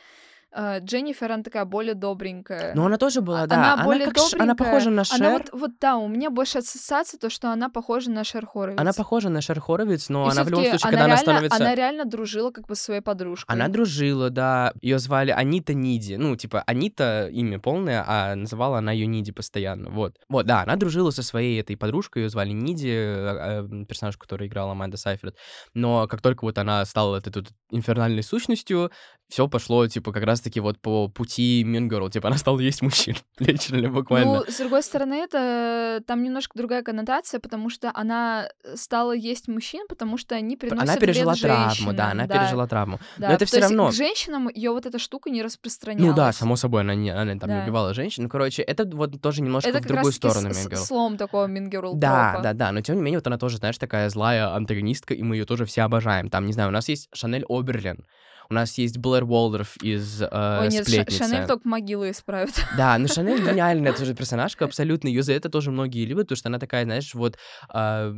Дженнифер, 0.54 1.32
она 1.32 1.44
такая 1.44 1.66
более 1.66 1.94
добренькая. 1.94 2.74
Но 2.76 2.86
она 2.86 2.98
тоже 2.98 3.22
была, 3.22 3.48
да. 3.48 3.74
она 3.74 3.84
более 3.84 4.08
как 4.08 4.18
Ш- 4.18 4.36
она 4.38 4.54
добренькая. 4.54 4.66
похожа 4.66 4.90
на 4.90 5.04
Шер. 5.04 5.22
Она 5.22 5.32
вот, 5.32 5.50
вот 5.54 5.72
да, 5.80 5.98
у 5.98 6.08
меня 6.08 6.30
больше 6.30 6.58
ассоциация, 6.58 7.18
то, 7.18 7.30
что 7.30 7.52
она 7.52 7.70
похожа 7.70 8.12
на 8.12 8.24
Шер 8.24 8.46
Хоровиц. 8.46 8.80
Она 8.80 8.92
похожа 8.94 9.30
на 9.30 9.42
Шер 9.42 9.60
Хоровиц, 9.62 10.10
но 10.10 10.28
И 10.28 10.32
она 10.32 10.44
в 10.44 10.50
любом 10.50 10.66
случае, 10.66 10.80
когда 10.82 11.06
она 11.06 11.08
реально, 11.08 11.22
становится... 11.22 11.58
Она 11.58 11.76
реально 11.76 12.06
дружила 12.06 12.52
как 12.52 12.68
бы 12.68 12.76
со 12.76 12.84
своей 12.84 13.02
подружкой. 13.02 13.56
Она 13.56 13.68
дружила, 13.70 14.30
да. 14.30 14.74
Ее 14.82 15.00
звали 15.00 15.32
Анита 15.32 15.74
Ниди. 15.74 16.16
Ну, 16.16 16.36
типа, 16.36 16.64
Анита 16.66 17.30
имя 17.32 17.60
полное, 17.60 18.04
а 18.06 18.36
называла 18.36 18.80
она 18.80 18.92
ее 18.92 19.08
Ниди 19.08 19.32
постоянно. 19.32 19.90
Вот. 19.90 20.18
Вот, 20.30 20.46
да, 20.46 20.64
она 20.64 20.76
дружила 20.76 21.12
со 21.12 21.24
своей 21.24 21.62
этой 21.62 21.78
подружкой, 21.78 22.24
ее 22.24 22.30
звали 22.30 22.52
Ниди, 22.52 22.90
э, 22.90 23.64
э, 23.64 23.86
персонаж, 23.86 24.18
который 24.18 24.48
играла 24.48 24.72
Аманда 24.72 24.98
Сайфред. 24.98 25.38
Но 25.74 26.08
как 26.08 26.22
только 26.22 26.44
вот 26.44 26.58
она 26.58 26.84
стала 26.86 27.18
этой 27.18 27.32
тут 27.32 27.50
инфернальной 27.70 28.24
сущностью, 28.24 28.92
все 29.32 29.48
пошло, 29.48 29.88
типа, 29.88 30.12
как 30.12 30.24
раз-таки 30.24 30.60
вот 30.60 30.78
по 30.80 31.08
пути 31.08 31.64
Girl. 31.64 32.12
Типа, 32.12 32.28
она 32.28 32.38
стала 32.38 32.60
есть 32.60 32.82
мужчин. 32.82 33.16
Лiterally, 33.40 33.88
буквально. 33.88 34.34
Ну, 34.40 34.44
с 34.46 34.58
другой 34.58 34.84
стороны, 34.84 35.14
это 35.14 36.04
там 36.06 36.22
немножко 36.22 36.58
другая 36.58 36.84
коннотация, 36.84 37.40
потому 37.40 37.70
что 37.70 37.92
она 37.94 38.50
стала 38.76 39.14
есть 39.14 39.48
мужчин, 39.48 39.88
потому 39.88 40.18
что 40.18 40.36
они 40.36 40.58
приносят 40.58 40.84
она 40.84 40.98
пережила 40.98 41.32
вред 41.32 41.44
травму, 41.44 41.70
женщинам, 41.70 41.96
да, 41.96 42.12
она 42.12 42.28
пережила 42.28 42.68
травму. 42.68 43.00
Да, 43.18 43.30
Но 43.30 43.34
это 43.36 43.46
то 43.46 43.46
все 43.46 43.62
равно... 43.62 43.90
к 43.90 43.94
женщинам 43.94 44.50
ее 44.50 44.72
вот 44.72 44.86
эта 44.86 45.00
штука 45.00 45.30
не 45.30 45.42
распространялась. 45.42 46.10
Ну 46.10 46.14
да, 46.14 46.34
само 46.34 46.58
собой, 46.58 46.82
она, 46.82 46.94
не, 46.94 47.12
она 47.12 47.34
там 47.40 47.50
не 47.50 47.56
Да. 47.56 47.64
убивала 47.64 47.94
женщин. 47.94 48.24
Ну, 48.24 48.30
короче, 48.30 48.62
это 48.64 48.84
вот 48.86 49.22
тоже 49.22 49.42
немножко 49.42 49.70
Это 49.70 49.80
в 49.80 49.86
другую 49.88 50.12
сторону 50.12 50.54
с- 50.54 50.86
слом 50.86 51.16
такого 51.16 51.48
Girl 51.48 51.94
Да, 51.96 52.32
тропа. 52.34 52.44
да, 52.44 52.54
да, 52.54 52.72
но 52.74 52.82
тем 52.82 52.98
не 52.98 53.02
менее, 53.02 53.20
вот 53.20 53.28
она 53.28 53.38
тоже, 53.38 53.58
знаешь, 53.58 53.78
такая 53.78 54.10
злая 54.10 54.54
антагонистка, 54.54 55.14
и 55.14 55.24
мы 55.24 55.38
ее 55.38 55.46
тоже 55.46 55.64
все 55.66 55.84
обожаем. 55.84 56.30
Там, 56.30 56.46
не 56.46 56.52
знаю, 56.52 56.68
у 56.68 56.74
нас 56.74 56.90
есть 56.90 57.08
Шанель 57.14 57.46
Оберлин, 57.48 58.06
у 58.52 58.54
нас 58.54 58.78
есть 58.78 58.98
Блэр 58.98 59.24
Уолдорф 59.24 59.78
из 59.82 60.22
э, 60.22 60.28
Ой, 60.30 60.68
нет, 60.68 60.86
«Сплетницы». 60.86 61.24
Шанель 61.24 61.48
только 61.48 61.68
могилу 61.68 62.10
исправит. 62.10 62.54
Да, 62.78 62.98
но 62.98 63.08
Шанель 63.08 63.42
гениальная 63.50 63.94
тоже 63.94 64.14
персонажка, 64.14 64.66
абсолютно. 64.66 65.08
Ее 65.08 65.24
за 65.24 65.34
это 65.34 65.50
тоже 65.50 65.72
многие 65.72 66.06
любят, 66.06 66.26
потому 66.26 66.38
что 66.38 66.50
она 66.50 66.60
такая, 66.60 66.84
знаешь, 66.84 67.14
вот... 67.16 67.38
а, 67.70 68.14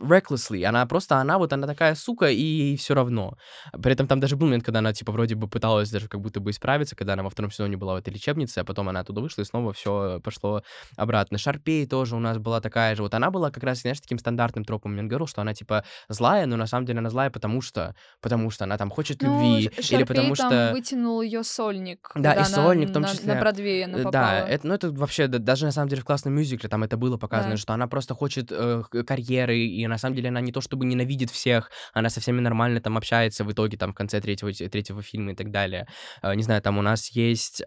recklessly. 0.00 0.64
Она 0.64 0.84
просто, 0.86 1.16
она 1.16 1.38
вот, 1.38 1.52
она 1.52 1.66
такая 1.66 1.94
сука, 1.94 2.26
и 2.30 2.40
ей 2.40 2.76
все 2.76 2.94
равно. 2.94 3.36
При 3.82 3.92
этом 3.92 4.06
там 4.06 4.20
даже 4.20 4.36
был 4.36 4.46
момент, 4.46 4.64
когда 4.64 4.78
она, 4.80 4.92
типа, 4.92 5.12
вроде 5.12 5.34
бы 5.34 5.48
пыталась 5.48 5.90
даже 5.90 6.08
как 6.08 6.20
будто 6.20 6.40
бы 6.40 6.50
исправиться, 6.50 6.96
когда 6.96 7.14
она 7.14 7.22
во 7.22 7.30
втором 7.30 7.50
сезоне 7.50 7.76
была 7.76 7.94
в 7.94 7.96
этой 7.96 8.12
лечебнице, 8.12 8.58
а 8.60 8.64
потом 8.64 8.88
она 8.88 9.00
оттуда 9.00 9.20
вышла, 9.20 9.42
и 9.42 9.44
снова 9.44 9.72
все 9.72 10.20
пошло 10.22 10.62
обратно. 10.96 11.38
Шарпей 11.38 11.86
тоже 11.86 12.16
у 12.16 12.20
нас 12.20 12.38
была 12.38 12.60
такая 12.60 12.94
же. 12.94 13.02
Вот 13.02 13.14
она 13.14 13.30
была 13.30 13.50
как 13.50 13.62
раз, 13.64 13.80
знаешь, 13.80 14.00
таким 14.00 14.18
стандартным 14.18 14.64
тропом 14.64 14.94
Менгерл, 14.94 15.26
что 15.26 15.40
она, 15.42 15.54
типа, 15.54 15.84
злая, 16.08 16.46
но 16.46 16.56
на 16.56 16.66
самом 16.66 16.86
деле 16.86 16.98
она 17.00 17.10
злая, 17.10 17.30
потому 17.30 17.60
что, 17.60 17.94
потому 18.20 18.50
что 18.50 18.64
она 18.64 18.76
там 18.78 18.90
хочет 18.90 19.22
Ну, 19.22 19.28
любви, 19.34 19.64
Ш- 19.64 19.70
или 19.76 19.82
Шарпей 19.82 20.06
потому 20.06 20.34
там 20.34 20.50
что... 20.50 20.70
вытянул 20.72 21.22
ее 21.22 21.42
сольник. 21.44 22.10
Да, 22.14 22.34
и 22.34 22.44
сольник 22.44 22.88
в 22.88 22.90
она 22.90 22.94
том 22.94 23.02
на- 23.02 23.08
числе. 23.08 23.34
На 23.34 23.40
Бродвее 23.40 23.84
она 23.84 23.98
попала. 23.98 24.12
Да, 24.12 24.48
это, 24.48 24.66
ну, 24.66 24.74
это 24.74 24.90
вообще, 24.90 25.26
да, 25.26 25.38
даже 25.38 25.64
на 25.66 25.72
самом 25.72 25.88
деле 25.88 26.02
в 26.02 26.04
классном 26.04 26.34
мюзикле 26.34 26.68
там 26.68 26.82
это 26.84 26.96
было 26.96 27.16
показано, 27.16 27.52
Да. 27.52 27.56
что 27.56 27.72
она 27.72 27.86
просто 27.86 28.14
хочет 28.14 28.48
э, 28.50 28.82
карьеры, 29.06 29.58
и 29.58 29.85
на 29.88 29.98
самом 29.98 30.14
деле 30.16 30.28
она 30.28 30.40
не 30.40 30.52
то 30.52 30.60
чтобы 30.60 30.84
ненавидит 30.86 31.30
всех, 31.30 31.70
она 31.92 32.08
со 32.10 32.20
всеми 32.20 32.40
нормально 32.40 32.80
там 32.80 32.96
общается 32.96 33.44
в 33.44 33.52
итоге 33.52 33.76
там 33.76 33.92
в 33.92 33.94
конце 33.94 34.20
третьего, 34.20 34.52
третьего 34.52 35.02
фильма 35.02 35.32
и 35.32 35.34
так 35.34 35.50
далее. 35.50 35.86
Э, 36.22 36.34
не 36.34 36.42
знаю, 36.42 36.62
там 36.62 36.78
у 36.78 36.82
нас 36.82 37.08
есть, 37.08 37.62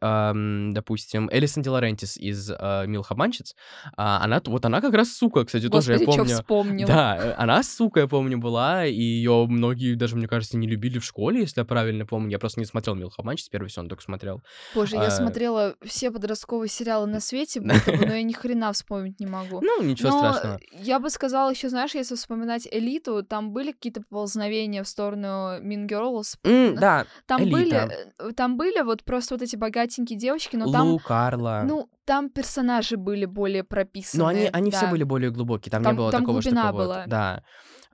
допустим, 0.74 1.30
Элисон 1.32 1.64
Де 1.64 1.70
Лорентис 1.70 2.18
из 2.18 2.50
э, 2.52 2.86
«Милых 2.88 3.12
обманщиц», 3.12 3.56
а 3.98 4.24
она, 4.24 4.42
вот 4.46 4.66
она 4.66 4.82
как 4.82 4.94
раз 4.94 5.12
сука, 5.14 5.46
кстати, 5.46 5.70
тоже, 5.70 5.94
Господи, 5.94 6.10
я 6.10 6.16
чё 6.16 6.18
помню. 6.22 6.36
вспомнила. 6.36 6.88
Да, 6.88 7.18
э, 7.18 7.34
она 7.38 7.64
сука, 7.64 8.02
я 8.02 8.08
помню, 8.08 8.38
была, 8.38 8.86
и 8.86 8.94
ее 9.00 9.46
многие 9.48 9.96
даже, 9.96 10.16
мне 10.16 10.28
кажется, 10.28 10.58
не 10.58 10.68
любили 10.68 11.00
в 11.00 11.06
школе, 11.06 11.42
если 11.42 11.62
я 11.62 11.66
правильно 11.66 12.06
помню. 12.06 12.32
Я 12.32 12.40
просто 12.40 12.60
не 12.60 12.66
смотрел 12.66 12.96
«Милых 12.96 13.14
обманщиц», 13.18 13.50
первый 13.50 13.70
сезон 13.70 13.88
только 13.90 14.04
смотрел. 14.04 14.42
Боже, 14.76 14.96
я 14.96 15.06
А, 15.08 15.12
смотрела 15.12 15.76
все 15.84 16.12
подростковые 16.12 16.70
сериалы 16.70 17.08
на 17.08 17.20
свете, 17.20 17.62
будто 17.62 17.92
бы, 17.92 18.06
но 18.06 18.14
я 18.16 18.24
ни 18.24 18.34
хрена 18.34 18.72
вспомнить 18.74 19.20
не 19.20 19.26
могу. 19.26 19.62
Ну, 19.62 19.82
ничего 19.84 20.10
Но 20.10 20.34
страшного. 20.34 20.60
я 20.72 21.00
бы 21.00 21.10
сказала 21.10 21.50
еще, 21.50 21.70
знаешь, 21.70 21.96
если 21.96 22.09
вспоминать 22.16 22.68
элиту, 22.72 23.24
там 23.24 23.52
были 23.52 23.72
какие-то 23.72 24.02
поползновения 24.02 24.84
в 24.84 24.88
сторону 24.88 25.60
Mean 25.62 25.88
Girls. 25.88 26.38
М, 26.44 26.76
да, 26.76 27.06
Там 27.26 27.44
элита. 27.44 27.58
были, 27.58 27.76
э, 28.20 28.32
там 28.34 28.58
были 28.58 28.82
вот 28.82 29.04
просто 29.04 29.36
вот 29.36 29.42
эти 29.42 29.56
богатенькие 29.56 30.18
девочки, 30.18 30.56
но 30.56 30.72
там, 30.72 30.88
Лу, 30.88 31.00
Карла. 31.00 31.64
ну, 31.66 31.90
там 32.06 32.30
персонажи 32.30 32.98
были 32.98 33.26
более 33.26 33.64
прописаны. 33.64 34.24
Но 34.24 34.30
они, 34.30 34.50
они 34.52 34.72
все 34.72 34.82
да. 34.86 34.92
были 34.92 35.04
более 35.04 35.32
глубокие, 35.32 35.72
там, 35.72 35.84
Там- 35.84 35.94
не 35.94 35.98
было 35.98 36.12
там 36.12 36.22
такого, 36.22 36.42
что 36.42 36.52
такого 36.52 36.72
вот. 36.72 36.78
была. 36.84 37.04
Да. 37.08 37.44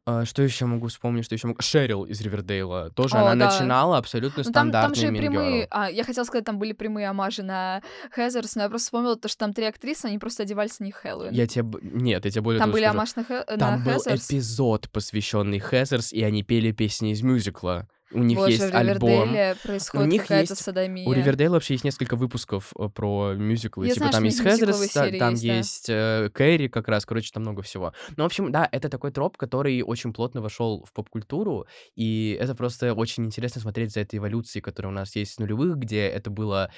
А, 0.08 0.24
Что 0.24 0.43
еще 0.43 0.66
могу 0.68 0.88
вспомнить, 0.88 1.26
что 1.26 1.34
еще 1.34 1.47
могу... 1.47 1.62
Шерил 1.62 2.03
из 2.03 2.22
Ривердейла. 2.22 2.91
Тоже 2.91 3.16
О, 3.16 3.22
она 3.32 3.36
да. 3.36 3.51
начинала 3.51 3.97
абсолютно 3.97 4.43
Ну, 4.45 4.51
там, 4.51 4.72
там 4.72 4.93
стандартный 4.93 5.01
же 5.01 5.08
и 5.08 5.10
Mean 5.10 5.18
прямые... 5.18 5.68
А, 5.72 5.89
я 5.89 6.03
хотела 6.03 6.24
сказать, 6.26 6.45
там 6.45 6.60
были 6.60 6.74
прямые 6.74 7.10
амажи 7.10 7.41
на 7.41 7.82
Хезерс, 8.16 8.56
но 8.56 8.64
я 8.64 8.70
просто 8.70 8.86
вспомнила 8.86 9.16
то, 9.16 9.28
что 9.28 9.39
там 9.39 9.53
три 9.53 9.66
актрисы, 9.66 10.06
они 10.06 10.20
просто 10.20 10.43
одевались 10.43 10.80
на 10.80 10.84
них 10.86 10.95
Хэллоуин. 10.95 11.34
Я 11.34 11.47
тебе... 11.47 11.80
Нет, 11.82 12.24
я 12.24 12.32
тебе 12.32 12.41
более 12.41 12.60
Там 12.60 12.72
были 12.72 12.84
скажу. 12.84 12.97
амаш 12.97 13.16
на, 13.16 13.22
Хэ- 13.22 13.51
на 13.51 13.58
Там 13.58 13.84
был 13.84 13.93
Хезерс. 13.93 14.28
эпизод, 14.30 14.89
посвященный 14.91 15.60
Хезерс, 15.60 16.14
и 16.14 16.22
они 16.22 16.43
пели 16.43 16.72
песни 16.72 17.12
из 17.12 17.24
мюзикла. 17.24 17.88
У 18.16 18.24
них 18.24 18.38
Боже, 18.38 18.51
есть 18.53 18.74
альбом. 18.74 19.36
Происходит 19.63 20.11
них 20.11 20.30
есть- 20.30 20.57
садомия. 20.57 21.07
У 21.07 21.13
Ривердейла 21.13 21.53
вообще 21.53 21.74
есть 21.74 21.84
несколько 21.84 22.16
выпусков 22.16 22.72
э, 22.78 22.88
про 22.88 23.34
мюзиклы. 23.34 23.88
Я 23.88 23.93
типа 23.93 24.09
знаю, 24.09 24.13
там 24.13 24.24
у 24.24 24.26
есть 24.26 24.41
Хезерс, 24.41 24.89
та- 24.91 25.11
там 25.11 25.34
есть, 25.34 25.45
да. 25.45 25.53
есть 25.57 25.86
э, 25.89 26.30
Кэрри 26.34 26.68
как 26.68 26.88
раз, 26.88 27.05
короче, 27.05 27.32
там 27.34 27.43
много 27.43 27.61
всего. 27.61 27.93
Ну, 28.16 28.24
в 28.24 28.26
общем, 28.26 28.51
да, 28.51 28.68
это 28.72 28.89
такой 28.89 29.11
троп, 29.11 29.38
который 29.38 29.82
очень 29.82 30.13
плотно 30.13 30.41
вошел 30.41 30.84
в 30.86 30.93
поп-культуру, 30.93 31.68
и 31.95 32.38
это 32.39 32.55
просто 32.55 32.93
очень 32.93 33.26
интересно 33.26 33.61
смотреть 33.61 33.91
за 33.91 33.99
этой 33.99 34.18
эволюцией, 34.18 34.61
которая 34.61 34.91
у 34.91 34.95
нас 34.95 35.16
есть 35.16 35.34
с 35.34 35.39
нулевых, 35.39 35.78
где 35.78 36.07
это 36.07 36.30
было 36.30 36.72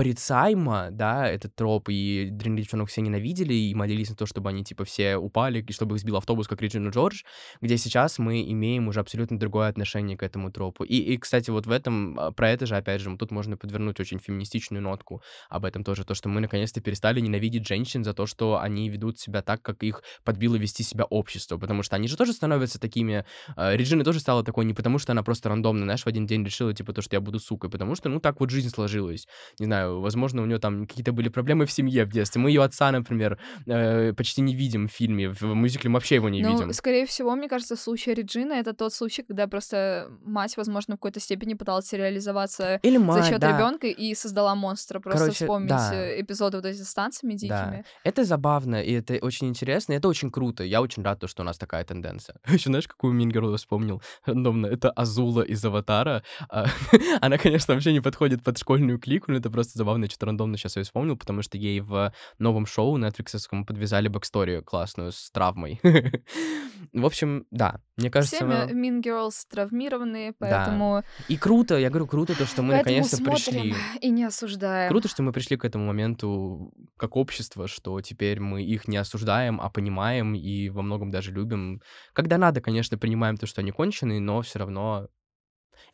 порицаемо, 0.00 0.88
да, 0.90 1.28
этот 1.28 1.54
троп, 1.54 1.90
и 1.90 2.30
дрянных 2.32 2.88
все 2.88 3.02
ненавидели 3.02 3.52
и 3.52 3.74
молились 3.74 4.08
на 4.08 4.16
то, 4.16 4.24
чтобы 4.24 4.48
они, 4.48 4.64
типа, 4.64 4.84
все 4.84 5.16
упали, 5.16 5.60
и 5.60 5.72
чтобы 5.72 5.96
их 5.96 6.00
сбил 6.00 6.16
автобус, 6.16 6.48
как 6.48 6.62
Реджину 6.62 6.90
Джордж, 6.90 7.22
где 7.60 7.76
сейчас 7.76 8.18
мы 8.18 8.40
имеем 8.50 8.88
уже 8.88 9.00
абсолютно 9.00 9.38
другое 9.38 9.68
отношение 9.68 10.16
к 10.16 10.22
этому 10.22 10.50
тропу. 10.50 10.84
И, 10.84 10.96
и 10.96 11.18
кстати, 11.18 11.50
вот 11.50 11.66
в 11.66 11.70
этом, 11.70 12.18
а, 12.18 12.32
про 12.32 12.48
это 12.48 12.64
же, 12.64 12.76
опять 12.76 13.02
же, 13.02 13.14
тут 13.18 13.30
можно 13.30 13.58
подвернуть 13.58 14.00
очень 14.00 14.18
феминистичную 14.18 14.82
нотку 14.82 15.22
об 15.50 15.66
этом 15.66 15.84
тоже, 15.84 16.06
то, 16.06 16.14
что 16.14 16.30
мы 16.30 16.40
наконец-то 16.40 16.80
перестали 16.80 17.20
ненавидеть 17.20 17.68
женщин 17.68 18.02
за 18.02 18.14
то, 18.14 18.24
что 18.24 18.58
они 18.58 18.88
ведут 18.88 19.18
себя 19.18 19.42
так, 19.42 19.60
как 19.60 19.82
их 19.82 20.02
подбило 20.24 20.56
вести 20.56 20.82
себя 20.82 21.04
общество, 21.04 21.58
потому 21.58 21.82
что 21.82 21.96
они 21.96 22.08
же 22.08 22.16
тоже 22.16 22.32
становятся 22.32 22.80
такими... 22.80 23.26
Э, 23.54 23.76
Реджина 23.76 24.02
тоже 24.02 24.20
стала 24.20 24.42
такой 24.42 24.64
не 24.64 24.72
потому, 24.72 24.98
что 24.98 25.12
она 25.12 25.22
просто 25.22 25.50
рандомно, 25.50 25.84
знаешь, 25.84 26.04
в 26.04 26.06
один 26.06 26.24
день 26.26 26.42
решила, 26.42 26.72
типа, 26.72 26.94
то, 26.94 27.02
что 27.02 27.16
я 27.16 27.20
буду 27.20 27.38
сукой, 27.38 27.68
потому 27.68 27.94
что, 27.96 28.08
ну, 28.08 28.18
так 28.18 28.40
вот 28.40 28.48
жизнь 28.48 28.70
сложилась. 28.70 29.26
Не 29.58 29.66
знаю, 29.66 29.89
возможно, 29.98 30.42
у 30.42 30.46
нее 30.46 30.58
там 30.58 30.86
какие-то 30.86 31.12
были 31.12 31.28
проблемы 31.28 31.66
в 31.66 31.72
семье 31.72 32.04
в 32.04 32.12
детстве. 32.12 32.40
Мы 32.40 32.50
ее 32.50 32.62
отца, 32.62 32.90
например, 32.90 33.38
э, 33.66 34.12
почти 34.12 34.42
не 34.42 34.54
видим 34.54 34.88
в 34.88 34.92
фильме, 34.92 35.28
в 35.28 35.42
мюзикле 35.42 35.90
мы 35.90 35.94
вообще 35.94 36.16
его 36.16 36.28
не 36.28 36.42
ну, 36.42 36.52
видим. 36.52 36.72
скорее 36.72 37.06
всего, 37.06 37.34
мне 37.34 37.48
кажется, 37.48 37.76
случай 37.76 38.14
Реджины— 38.14 38.52
это 38.54 38.74
тот 38.74 38.92
случай, 38.92 39.22
когда 39.22 39.46
просто 39.46 40.08
мать, 40.24 40.56
возможно, 40.56 40.94
в 40.94 40.98
какой-то 40.98 41.20
степени 41.20 41.54
пыталась 41.54 41.92
реализоваться 41.92 42.80
Или 42.82 42.98
мать, 42.98 43.24
за 43.24 43.30
счет 43.30 43.40
да. 43.40 43.56
ребенка 43.56 43.86
и 43.86 44.14
создала 44.14 44.54
монстра. 44.54 45.00
Просто 45.00 45.20
Короче, 45.20 45.44
вспомнить 45.44 45.70
да. 45.70 45.94
э, 45.94 46.20
эпизоды 46.20 46.58
вот 46.58 46.66
эти 46.66 46.82
с 46.82 46.94
танцами 46.94 47.32
Да, 47.32 47.38
дикими. 47.38 47.84
это 48.04 48.24
забавно, 48.24 48.82
и 48.82 48.92
это 48.92 49.14
очень 49.22 49.48
интересно, 49.48 49.94
и 49.94 49.96
это 49.96 50.08
очень 50.08 50.30
круто. 50.30 50.64
Я 50.64 50.80
очень 50.80 51.02
рад, 51.02 51.20
то, 51.20 51.28
что 51.28 51.42
у 51.42 51.44
нас 51.44 51.58
такая 51.58 51.84
тенденция. 51.84 52.36
Еще 52.48 52.70
знаешь, 52.70 52.88
какую 52.88 53.12
Мингерл 53.14 53.56
вспомнил? 53.56 54.02
Рандомно. 54.24 54.66
Это 54.66 54.90
Азула 54.90 55.42
из 55.42 55.64
Аватара. 55.64 56.22
А, 56.48 56.66
Она, 57.20 57.38
конечно, 57.38 57.74
вообще 57.74 57.92
не 57.92 58.00
подходит 58.00 58.42
под 58.42 58.58
школьную 58.58 58.98
клику, 58.98 59.30
но 59.30 59.38
это 59.38 59.50
просто 59.50 59.69
забавно, 59.78 60.04
я 60.04 60.10
что-то 60.10 60.26
рандомно 60.26 60.56
сейчас 60.56 60.76
ее 60.76 60.84
вспомнил, 60.84 61.16
потому 61.16 61.42
что 61.42 61.56
ей 61.58 61.80
в 61.80 62.12
новом 62.38 62.66
шоу 62.66 62.96
нетфликсовском 62.96 63.64
подвязали 63.64 64.08
бэксторию 64.08 64.64
классную 64.64 65.12
с 65.12 65.30
травмой. 65.30 65.80
В 66.92 67.06
общем, 67.06 67.46
да, 67.50 67.80
мне 67.96 68.10
кажется... 68.10 68.36
Все 68.36 68.46
Mean 68.46 69.02
Girls 69.02 69.44
травмированы, 69.48 70.34
поэтому, 70.38 71.02
И 71.28 71.36
круто, 71.36 71.78
я 71.78 71.90
говорю, 71.90 72.06
круто 72.06 72.36
то, 72.36 72.46
что 72.46 72.62
мы 72.62 72.74
наконец-то 72.76 73.22
пришли. 73.22 73.74
и 74.00 74.10
не 74.10 74.24
осуждаем. 74.24 74.88
Круто, 74.88 75.08
что 75.08 75.22
мы 75.22 75.32
пришли 75.32 75.56
к 75.56 75.64
этому 75.64 75.86
моменту 75.86 76.72
как 76.96 77.16
общество, 77.16 77.68
что 77.68 78.00
теперь 78.00 78.40
мы 78.40 78.62
их 78.62 78.88
не 78.88 78.96
осуждаем, 78.96 79.60
а 79.60 79.70
понимаем 79.70 80.34
и 80.34 80.68
во 80.70 80.82
многом 80.82 81.10
даже 81.10 81.32
любим. 81.32 81.82
Когда 82.12 82.38
надо, 82.38 82.60
конечно, 82.60 82.98
принимаем 82.98 83.36
то, 83.36 83.46
что 83.46 83.60
они 83.60 83.70
конченые, 83.70 84.20
но 84.20 84.42
все 84.42 84.58
равно 84.58 85.08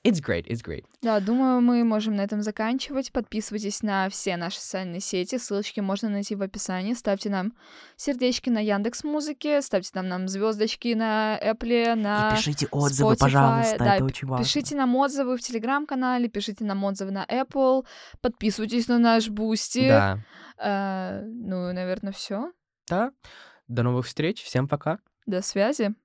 It's 0.06 0.20
great, 0.22 0.46
it's 0.46 0.62
great. 0.62 0.84
Да, 1.02 1.18
думаю, 1.18 1.60
мы 1.60 1.82
можем 1.82 2.14
на 2.14 2.20
этом 2.20 2.40
заканчивать. 2.40 3.10
Подписывайтесь 3.10 3.82
на 3.82 4.08
все 4.08 4.36
наши 4.36 4.60
социальные 4.60 5.00
сети, 5.00 5.36
ссылочки 5.36 5.80
можно 5.80 6.08
найти 6.08 6.36
в 6.36 6.42
описании. 6.42 6.94
Ставьте 6.94 7.28
нам 7.28 7.54
сердечки 7.96 8.48
на 8.48 8.60
Яндекс 8.60 9.02
Музыке, 9.02 9.60
ставьте 9.62 9.90
нам, 9.94 10.06
нам 10.06 10.28
звездочки 10.28 10.94
на 10.94 11.36
Apple, 11.42 11.96
на 11.96 12.30
И 12.32 12.36
пишите 12.36 12.68
отзывы, 12.70 13.14
Spotify. 13.14 13.18
пожалуйста, 13.18 13.78
Да, 13.78 13.96
это 13.96 14.04
очень 14.04 14.28
важно. 14.28 14.44
Пишите 14.44 14.76
нам 14.76 14.94
отзывы 14.94 15.36
в 15.36 15.40
Телеграм-канале, 15.40 16.28
пишите 16.28 16.64
нам 16.64 16.84
отзывы 16.84 17.10
на 17.10 17.24
Apple, 17.24 17.84
подписывайтесь 18.20 18.86
на 18.86 18.98
наш 18.98 19.28
Бусти. 19.28 19.88
Да. 19.88 20.18
Э, 20.58 21.22
ну, 21.24 21.72
наверное, 21.72 22.12
все. 22.12 22.52
Да. 22.88 23.10
До 23.66 23.82
новых 23.82 24.06
встреч. 24.06 24.44
Всем 24.44 24.68
пока. 24.68 25.00
До 25.26 25.42
связи. 25.42 25.96